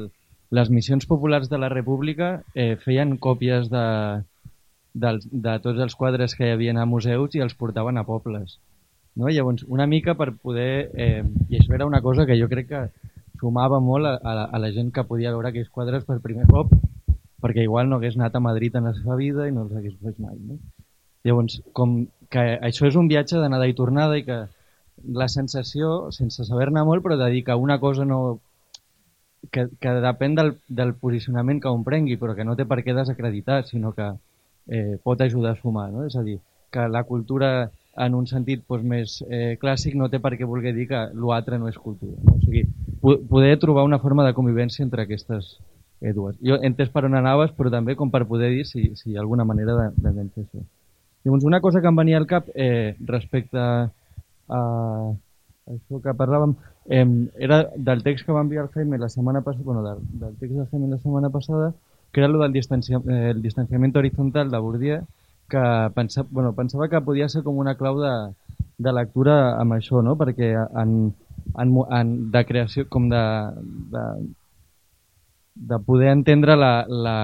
les 0.52 0.70
missions 0.70 1.08
populars 1.10 1.50
de 1.50 1.58
la 1.58 1.70
República 1.74 2.42
eh, 2.54 2.76
feien 2.84 3.16
còpies 3.18 3.70
de, 3.72 3.86
dels, 4.94 5.28
de 5.32 5.58
tots 5.64 5.80
els 5.84 5.96
quadres 5.96 6.36
que 6.36 6.48
hi 6.48 6.54
havia 6.56 6.76
a 6.78 6.86
museus 6.86 7.36
i 7.36 7.42
els 7.44 7.56
portaven 7.56 7.98
a 7.98 8.06
pobles. 8.08 8.60
No? 9.16 9.30
Llavors, 9.34 9.64
una 9.68 9.88
mica 9.88 10.14
per 10.20 10.34
poder... 10.38 10.92
Eh, 10.94 11.24
I 11.50 11.58
això 11.62 11.74
era 11.74 11.88
una 11.90 12.02
cosa 12.06 12.28
que 12.30 12.38
jo 12.40 12.50
crec 12.52 12.70
que 12.70 12.84
sumava 13.40 13.80
molt 13.80 14.06
a, 14.06 14.16
a, 14.22 14.36
la, 14.36 14.46
a 14.54 14.60
la 14.60 14.72
gent 14.74 14.92
que 14.94 15.04
podia 15.08 15.32
veure 15.34 15.50
aquells 15.50 15.70
quadres 15.74 16.06
per 16.06 16.20
primer 16.22 16.46
cop 16.50 16.72
perquè 17.42 17.62
igual 17.64 17.86
no 17.90 17.98
hagués 18.00 18.16
anat 18.18 18.34
a 18.36 18.42
Madrid 18.42 18.76
en 18.76 18.88
la 18.90 18.96
seva 18.98 19.16
vida 19.16 19.46
i 19.48 19.52
no 19.54 19.68
els 19.68 19.76
hagués 19.78 19.94
vist 20.02 20.18
mai. 20.20 20.36
No? 20.42 20.58
Llavors, 21.28 21.60
com 21.78 22.00
que 22.34 22.44
això 22.70 22.88
és 22.88 22.98
un 23.00 23.08
viatge 23.12 23.40
d'anada 23.40 23.68
i 23.68 23.76
tornada 23.78 24.18
i 24.20 24.26
que 24.28 24.46
la 25.14 25.28
sensació, 25.30 26.12
sense 26.16 26.46
saber-ne 26.48 26.84
molt, 26.88 27.04
però 27.06 27.18
de 27.20 27.30
dir 27.34 27.44
que 27.48 27.56
una 27.56 27.80
cosa 27.80 28.06
no... 28.06 28.40
que, 29.52 29.68
que 29.80 29.94
depèn 30.04 30.36
del, 30.36 30.56
del 30.68 30.94
posicionament 31.00 31.62
que 31.64 31.72
un 31.72 31.86
prengui, 31.86 32.18
però 32.20 32.36
que 32.36 32.46
no 32.48 32.56
té 32.58 32.66
per 32.66 32.82
què 32.84 32.96
desacreditar, 32.96 33.62
sinó 33.68 33.94
que 33.96 34.10
eh, 34.68 34.98
pot 35.04 35.22
ajudar 35.22 35.56
a 35.56 35.62
sumar. 35.62 35.90
No? 35.94 36.06
És 36.08 36.18
a 36.18 36.24
dir, 36.26 36.40
que 36.72 36.88
la 36.92 37.04
cultura 37.04 37.70
en 37.98 38.14
un 38.14 38.28
sentit 38.30 38.64
doncs, 38.70 38.84
més 38.86 39.16
eh, 39.28 39.56
clàssic 39.62 39.96
no 39.98 40.10
té 40.10 40.20
per 40.22 40.36
què 40.38 40.46
voler 40.46 40.74
dir 40.76 40.88
que 40.92 41.00
l'altre 41.18 41.58
no 41.58 41.70
és 41.72 41.80
cultura. 41.82 42.18
No? 42.24 42.36
O 42.38 42.44
sigui, 42.44 42.66
po 43.02 43.18
poder 43.30 43.56
trobar 43.62 43.88
una 43.88 44.02
forma 44.04 44.26
de 44.28 44.36
convivència 44.38 44.84
entre 44.86 45.08
aquestes 45.08 45.56
eh, 46.02 46.14
dues. 46.14 46.38
Jo 46.46 46.60
he 46.60 46.68
entès 46.70 46.92
per 46.94 47.06
on 47.08 47.18
anaves, 47.18 47.54
però 47.58 47.74
també 47.74 47.96
com 47.96 48.12
per 48.14 48.26
poder 48.30 48.52
dir 48.54 48.66
si, 48.70 48.92
si 49.00 49.12
hi 49.12 49.18
ha 49.18 49.24
alguna 49.26 49.48
manera 49.48 49.78
de, 49.80 49.88
de 49.98 50.14
fer 50.18 50.46
això. 50.46 50.66
Llavors, 51.24 51.44
una 51.44 51.62
cosa 51.62 51.82
que 51.82 51.88
em 51.88 51.96
venia 51.96 52.18
al 52.18 52.28
cap 52.28 52.48
eh, 52.56 52.96
respecte 53.06 53.60
a, 53.60 54.62
això 55.68 56.00
que 56.04 56.16
parlàvem 56.16 56.56
eh, 56.88 57.06
era 57.44 57.64
del 57.76 58.04
text 58.04 58.26
que 58.26 58.36
va 58.36 58.46
enviar 58.46 58.66
el 58.66 58.72
Jaime 58.72 58.98
la 58.98 59.10
setmana 59.10 59.42
passada, 59.42 59.66
bueno, 59.66 59.84
del, 59.84 60.00
del 60.20 60.36
text 60.38 60.56
del 60.56 60.68
Jaime 60.72 60.90
la 60.94 61.00
setmana 61.04 61.30
passada, 61.30 61.74
que 62.12 62.22
era 62.22 62.30
el 62.30 62.40
del 62.40 62.54
distancia, 62.54 63.02
eh, 63.10 63.32
el 63.36 63.42
distanciament 63.42 63.96
horizontal 63.96 64.52
de 64.52 64.58
Bourdieu, 64.58 65.06
que 65.50 65.92
pensa, 65.96 66.26
bueno, 66.30 66.54
pensava 66.54 66.90
que 66.90 67.02
podia 67.02 67.30
ser 67.30 67.44
com 67.44 67.58
una 67.58 67.76
clau 67.80 68.00
de, 68.02 68.14
de 68.78 68.94
lectura 68.94 69.58
amb 69.60 69.78
això, 69.78 70.02
no? 70.04 70.18
perquè 70.20 70.52
en, 70.56 70.98
en, 71.56 71.78
en, 72.00 72.16
de 72.32 72.44
creació, 72.46 72.88
com 72.92 73.08
de, 73.12 73.24
de, 73.94 74.04
de 75.72 75.80
poder 75.88 76.12
entendre 76.12 76.58
la, 76.60 76.74
la, 76.88 77.18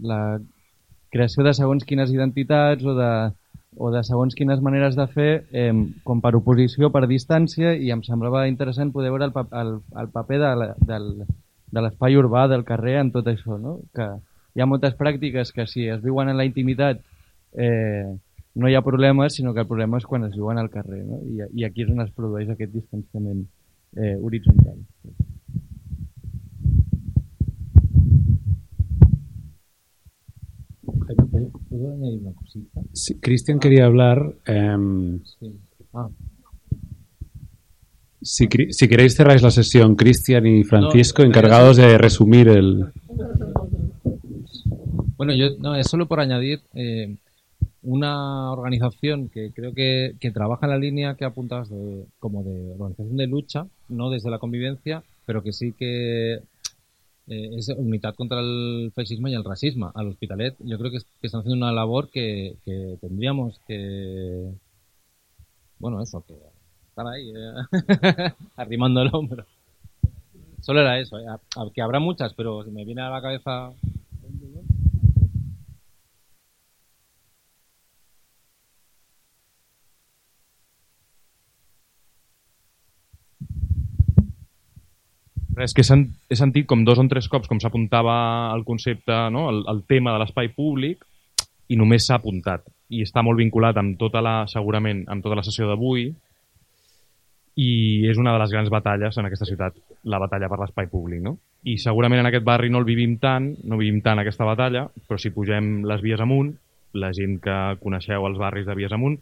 la 0.00 0.20
creació 1.12 1.44
de 1.44 1.52
segons 1.54 1.84
quines 1.84 2.10
identitats 2.10 2.84
o 2.88 2.94
de, 2.96 3.10
o 3.76 3.90
de 3.92 4.02
segons 4.04 4.34
quines 4.34 4.60
maneres 4.64 4.96
de 4.96 5.06
fer 5.12 5.30
eh, 5.52 5.72
com 6.04 6.20
per 6.24 6.34
oposició, 6.38 6.90
per 6.92 7.04
distància 7.10 7.74
i 7.76 7.92
em 7.92 8.02
semblava 8.06 8.46
interessant 8.48 8.92
poder 8.92 9.12
veure 9.12 9.28
el, 9.30 9.32
pa- 9.36 9.48
el, 9.60 9.76
el 10.00 10.10
paper 10.12 10.38
de, 10.42 10.50
la, 10.62 10.68
del, 10.88 11.08
de 11.72 11.84
l'espai 11.84 12.16
urbà, 12.20 12.46
del 12.48 12.64
carrer 12.68 12.98
en 13.00 13.12
tot 13.14 13.28
això, 13.28 13.58
no? 13.60 13.78
que 13.94 14.08
hi 14.56 14.60
ha 14.60 14.68
moltes 14.68 14.96
pràctiques 14.98 15.52
que 15.56 15.66
si 15.68 15.86
es 15.88 16.02
viuen 16.04 16.28
en 16.28 16.36
la 16.40 16.44
intimitat 16.48 17.00
eh, 17.56 18.08
no 18.54 18.68
hi 18.68 18.74
ha 18.76 18.82
problemes, 18.84 19.34
sinó 19.38 19.54
que 19.54 19.62
el 19.64 19.68
problema 19.68 19.96
és 20.00 20.04
quan 20.04 20.24
es 20.26 20.34
viuen 20.36 20.58
al 20.60 20.68
carrer 20.72 21.04
no? 21.08 21.22
I, 21.24 21.40
i 21.60 21.64
aquí 21.64 21.86
és 21.86 21.92
on 21.92 22.04
es 22.04 22.10
produeix 22.12 22.50
aquest 22.52 22.72
distanciament 22.72 23.46
eh, 23.96 24.16
horitzontal. 24.20 24.76
Jaime, 25.04 25.31
¿puedo 30.82 31.92
añadir 31.92 32.20
una 32.20 32.32
cosita? 32.32 32.80
Sí, 32.92 33.14
Cristian 33.20 33.58
quería 33.58 33.86
hablar. 33.86 34.34
em, 34.46 35.20
Sí. 35.38 35.52
Ah, 35.94 36.08
si, 38.22 38.46
queréis 38.48 39.16
cerráis 39.16 39.42
la 39.42 39.50
sesión, 39.50 39.96
Cristian 39.96 40.46
y 40.46 40.62
Francisco, 40.62 41.22
No, 41.22 41.28
encargados 41.28 41.76
de 41.76 41.98
resumir 41.98 42.48
el. 42.48 42.92
Bueno, 45.16 45.34
yo 45.34 45.56
no, 45.58 45.74
es 45.74 45.88
solo 45.88 46.06
por 46.06 46.20
añadir 46.20 46.60
eh, 46.74 47.16
una 47.82 48.52
organización 48.52 49.28
que 49.28 49.50
creo 49.52 49.74
que, 49.74 50.14
que 50.20 50.30
trabaja 50.30 50.66
en 50.66 50.70
la 50.70 50.78
línea 50.78 51.14
que 51.16 51.24
apuntabas 51.24 51.68
de, 51.68 52.04
como 52.20 52.44
de 52.44 52.72
organización 52.72 53.16
de 53.16 53.26
lucha, 53.26 53.66
no 53.88 54.10
desde 54.10 54.30
la 54.30 54.38
convivencia, 54.38 55.02
pero 55.26 55.42
que 55.42 55.52
sí 55.52 55.72
que 55.72 56.40
eh, 57.28 57.50
es 57.56 57.68
unidad 57.68 58.14
contra 58.14 58.40
el 58.40 58.92
fascismo 58.94 59.28
y 59.28 59.34
el 59.34 59.44
racismo. 59.44 59.92
Al 59.94 60.08
Hospitalet 60.08 60.56
yo 60.60 60.78
creo 60.78 60.90
que, 60.90 60.98
que 61.20 61.26
están 61.26 61.40
haciendo 61.40 61.64
una 61.64 61.72
labor 61.72 62.10
que, 62.10 62.56
que 62.64 62.96
tendríamos 63.00 63.60
que, 63.66 64.52
bueno, 65.78 66.02
eso, 66.02 66.24
que 66.26 66.34
estar 66.88 67.06
ahí 67.06 67.30
eh, 67.30 68.32
arrimando 68.56 69.02
el 69.02 69.10
hombro. 69.12 69.46
Solo 70.60 70.80
era 70.80 71.00
eso, 71.00 71.18
eh, 71.18 71.24
que 71.74 71.82
habrá 71.82 71.98
muchas, 71.98 72.34
pero 72.34 72.64
me 72.64 72.84
viene 72.84 73.02
a 73.02 73.10
la 73.10 73.22
cabeza 73.22 73.72
Res, 85.52 85.74
que 85.76 85.84
he 85.84 86.36
sentit 86.38 86.66
com 86.68 86.84
dos 86.84 87.00
o 87.00 87.04
tres 87.10 87.28
cops 87.28 87.48
com 87.50 87.60
s'apuntava 87.60 88.14
el 88.56 88.64
concepte, 88.64 89.14
no? 89.34 89.48
el, 89.50 89.62
el 89.68 89.82
tema 89.84 90.14
de 90.14 90.22
l'espai 90.22 90.48
públic, 90.56 91.04
i 91.68 91.76
només 91.76 92.06
s'ha 92.06 92.16
apuntat. 92.20 92.64
I 92.92 93.02
està 93.04 93.24
molt 93.24 93.40
vinculat 93.40 93.76
amb 93.80 93.98
tota 94.00 94.22
la, 94.24 94.42
segurament, 94.48 95.04
amb 95.12 95.24
tota 95.24 95.38
la 95.38 95.44
sessió 95.44 95.68
d'avui, 95.68 96.08
i 97.60 97.70
és 98.08 98.16
una 98.16 98.32
de 98.32 98.40
les 98.40 98.52
grans 98.52 98.70
batalles 98.72 99.18
en 99.18 99.28
aquesta 99.28 99.48
ciutat, 99.48 99.76
la 100.08 100.20
batalla 100.22 100.48
per 100.48 100.58
l'espai 100.62 100.88
públic. 100.88 101.20
No? 101.24 101.36
I 101.68 101.76
segurament 101.80 102.22
en 102.22 102.30
aquest 102.30 102.46
barri 102.48 102.72
no 102.72 102.80
el 102.80 102.88
vivim 102.88 103.18
tant, 103.20 103.52
no 103.68 103.80
vivim 103.80 104.00
tant 104.04 104.22
aquesta 104.22 104.48
batalla, 104.48 104.86
però 105.08 105.20
si 105.20 105.34
pugem 105.36 105.82
les 105.88 106.00
vies 106.04 106.20
amunt, 106.20 106.54
la 106.96 107.12
gent 107.16 107.38
que 107.44 107.58
coneixeu 107.80 108.24
els 108.28 108.40
barris 108.40 108.68
de 108.68 108.76
vies 108.76 108.92
amunt, 108.92 109.18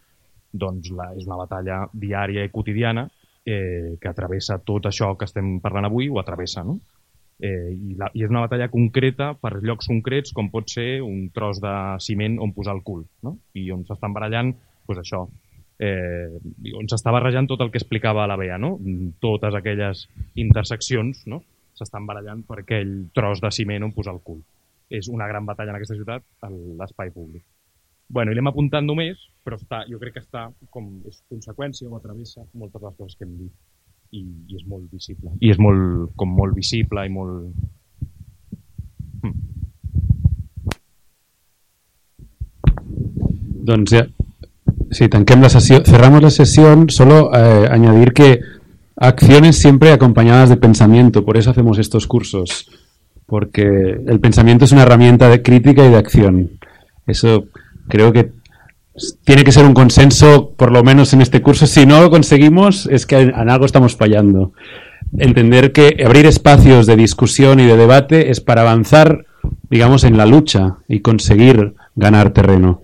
doncs 0.51 0.91
la, 0.95 1.11
és 1.19 1.27
una 1.27 1.39
batalla 1.43 1.85
diària 1.93 2.47
i 2.47 2.51
quotidiana 2.55 3.09
eh, 3.47 3.97
que 4.01 4.15
travessa 4.17 4.59
tot 4.65 4.89
això 4.91 5.15
que 5.19 5.29
estem 5.29 5.59
parlant 5.61 5.89
avui, 5.89 6.09
ho 6.09 6.21
atravessa, 6.21 6.65
no? 6.67 6.79
Eh, 7.41 7.73
i, 7.73 7.95
la, 7.97 8.11
I 8.13 8.27
és 8.27 8.33
una 8.33 8.43
batalla 8.45 8.69
concreta 8.69 9.33
per 9.41 9.63
llocs 9.65 9.89
concrets, 9.89 10.35
com 10.37 10.51
pot 10.53 10.69
ser 10.69 11.01
un 11.01 11.31
tros 11.33 11.61
de 11.63 11.75
ciment 12.05 12.37
on 12.43 12.53
posar 12.57 12.77
el 12.77 12.83
cul, 12.85 13.07
no? 13.25 13.39
I 13.57 13.71
on 13.73 13.87
s'estan 13.89 14.13
barallant, 14.17 14.53
doncs 14.89 15.01
això, 15.05 15.25
eh, 15.81 16.29
on 16.77 16.91
s'està 16.91 17.13
barrejant 17.15 17.49
tot 17.49 17.65
el 17.65 17.73
que 17.73 17.81
explicava 17.81 18.29
la 18.29 18.37
Bea, 18.37 18.59
no? 18.61 18.75
Totes 19.25 19.57
aquelles 19.57 20.05
interseccions, 20.37 21.25
no? 21.33 21.41
S'estan 21.79 22.05
barallant 22.07 22.45
per 22.45 22.61
aquell 22.61 22.93
tros 23.17 23.41
de 23.41 23.51
ciment 23.57 23.89
on 23.89 23.97
posar 23.97 24.13
el 24.19 24.21
cul. 24.27 24.43
És 24.91 25.09
una 25.09 25.29
gran 25.31 25.47
batalla 25.49 25.73
en 25.73 25.79
aquesta 25.79 25.97
ciutat, 25.97 26.27
l'espai 26.77 27.15
públic. 27.15 27.47
Bueno, 28.11 28.33
i 28.33 28.35
l'hem 28.35 28.49
apuntat 28.51 28.83
només, 28.83 29.21
però 29.47 29.55
està, 29.55 29.85
jo 29.87 30.01
crec 30.01 30.17
que 30.17 30.25
està 30.25 30.49
com 30.75 30.89
és 31.07 31.21
conseqüència 31.31 31.87
o 31.89 31.95
atravessa 31.97 32.43
moltes 32.59 32.81
de 32.81 32.89
les 32.89 32.97
coses 32.99 33.19
que 33.19 33.27
hem 33.27 33.37
dit 33.39 33.53
i, 34.19 34.25
i 34.51 34.57
és 34.59 34.65
molt 34.67 34.89
visible. 34.91 35.31
I 35.39 35.53
és 35.55 35.61
molt, 35.63 36.11
com 36.19 36.33
molt 36.35 36.57
visible 36.57 37.07
i 37.07 37.13
molt... 37.15 37.53
Doncs 43.71 43.93
ya, 43.95 44.03
sí, 44.91 45.07
tanquem 45.13 45.45
la 45.45 45.51
cerramos 45.53 46.23
la 46.25 46.31
sesión, 46.31 46.89
solo 46.91 47.31
eh, 47.37 47.69
añadir 47.71 48.13
que 48.13 48.41
acciones 48.97 49.59
siempre 49.59 49.93
acompañadas 49.93 50.49
de 50.49 50.57
pensamiento, 50.57 51.25
por 51.25 51.37
eso 51.37 51.51
hacemos 51.51 51.79
estos 51.79 52.09
cursos, 52.09 52.67
porque 53.27 53.63
el 54.07 54.19
pensamiento 54.19 54.65
es 54.65 54.73
una 54.73 54.83
herramienta 54.83 55.29
de 55.29 55.43
crítica 55.43 55.87
y 55.87 55.91
de 55.91 55.97
acción. 55.97 56.51
Eso 57.07 57.45
creo 57.91 58.13
que 58.13 58.31
tiene 59.25 59.45
que 59.45 59.53
ser 59.53 59.65
un 59.65 59.75
consenso, 59.75 60.55
por 60.57 60.73
lo 60.73 60.83
menos 60.83 61.13
en 61.13 61.21
este 61.21 61.43
curso. 61.43 61.67
Si 61.67 61.87
no 61.87 62.01
lo 62.01 62.11
conseguimos, 62.11 62.87
es 62.87 63.07
que 63.07 63.19
en 63.21 63.51
algo 63.51 63.67
estamos 63.67 63.97
fallando. 63.97 64.53
Entender 65.19 65.73
que 65.73 66.03
abrir 66.05 66.27
espacios 66.27 66.87
de 66.87 66.97
discusión 66.97 67.61
y 67.61 67.67
de 67.67 67.77
debate 67.77 68.31
es 68.31 68.41
para 68.41 68.63
avanzar, 68.63 69.27
digamos, 69.69 70.05
en 70.05 70.17
la 70.17 70.27
lucha 70.27 70.77
y 70.89 71.01
conseguir 71.01 71.75
ganar 71.97 72.31
terreno. 72.31 72.83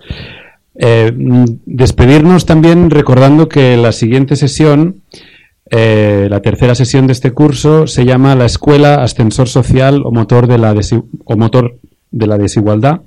Eh, 0.78 1.12
despedirnos 1.64 2.44
también 2.44 2.90
recordando 2.90 3.48
que 3.48 3.76
la 3.76 3.92
siguiente 3.92 4.36
sesión, 4.36 5.02
eh, 5.70 6.26
la 6.30 6.40
tercera 6.42 6.74
sesión 6.74 7.06
de 7.06 7.14
este 7.14 7.32
curso, 7.32 7.86
se 7.86 8.04
llama 8.04 8.34
La 8.34 8.46
Escuela 8.46 9.02
Ascensor 9.02 9.48
Social 9.48 10.02
o 10.04 10.10
Motor 10.10 10.46
de 10.46 10.58
la, 10.58 10.74
o 11.24 11.36
motor 11.36 11.78
de 12.10 12.26
la 12.26 12.38
Desigualdad, 12.38 13.00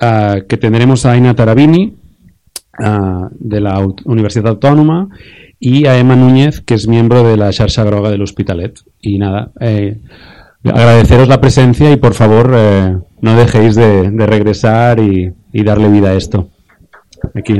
ah, 0.00 0.38
que 0.48 0.56
tendremos 0.56 1.06
a 1.06 1.12
Aina 1.12 1.34
Tarabini, 1.34 1.94
ah, 2.78 3.28
de 3.32 3.60
la 3.60 3.78
Universidad 4.04 4.48
Autónoma, 4.48 5.08
y 5.58 5.86
a 5.86 5.98
Emma 5.98 6.16
Núñez, 6.16 6.60
que 6.60 6.74
es 6.74 6.86
miembro 6.88 7.22
de 7.22 7.36
la 7.36 7.52
Xarxa 7.52 7.84
Groga 7.84 8.10
del 8.10 8.22
Hospitalet. 8.22 8.78
Y 9.00 9.18
nada, 9.18 9.52
eh, 9.60 9.98
agradeceros 10.64 11.28
la 11.28 11.40
presencia 11.40 11.90
y 11.90 11.96
por 11.96 12.14
favor 12.14 12.52
eh, 12.54 12.96
no 13.20 13.36
dejéis 13.36 13.74
de, 13.74 14.10
regresar 14.10 15.00
y 15.00 15.32
darle 15.64 15.88
vida 15.88 16.10
a 16.10 16.14
esto. 16.14 16.50
Aquí. 17.34 17.58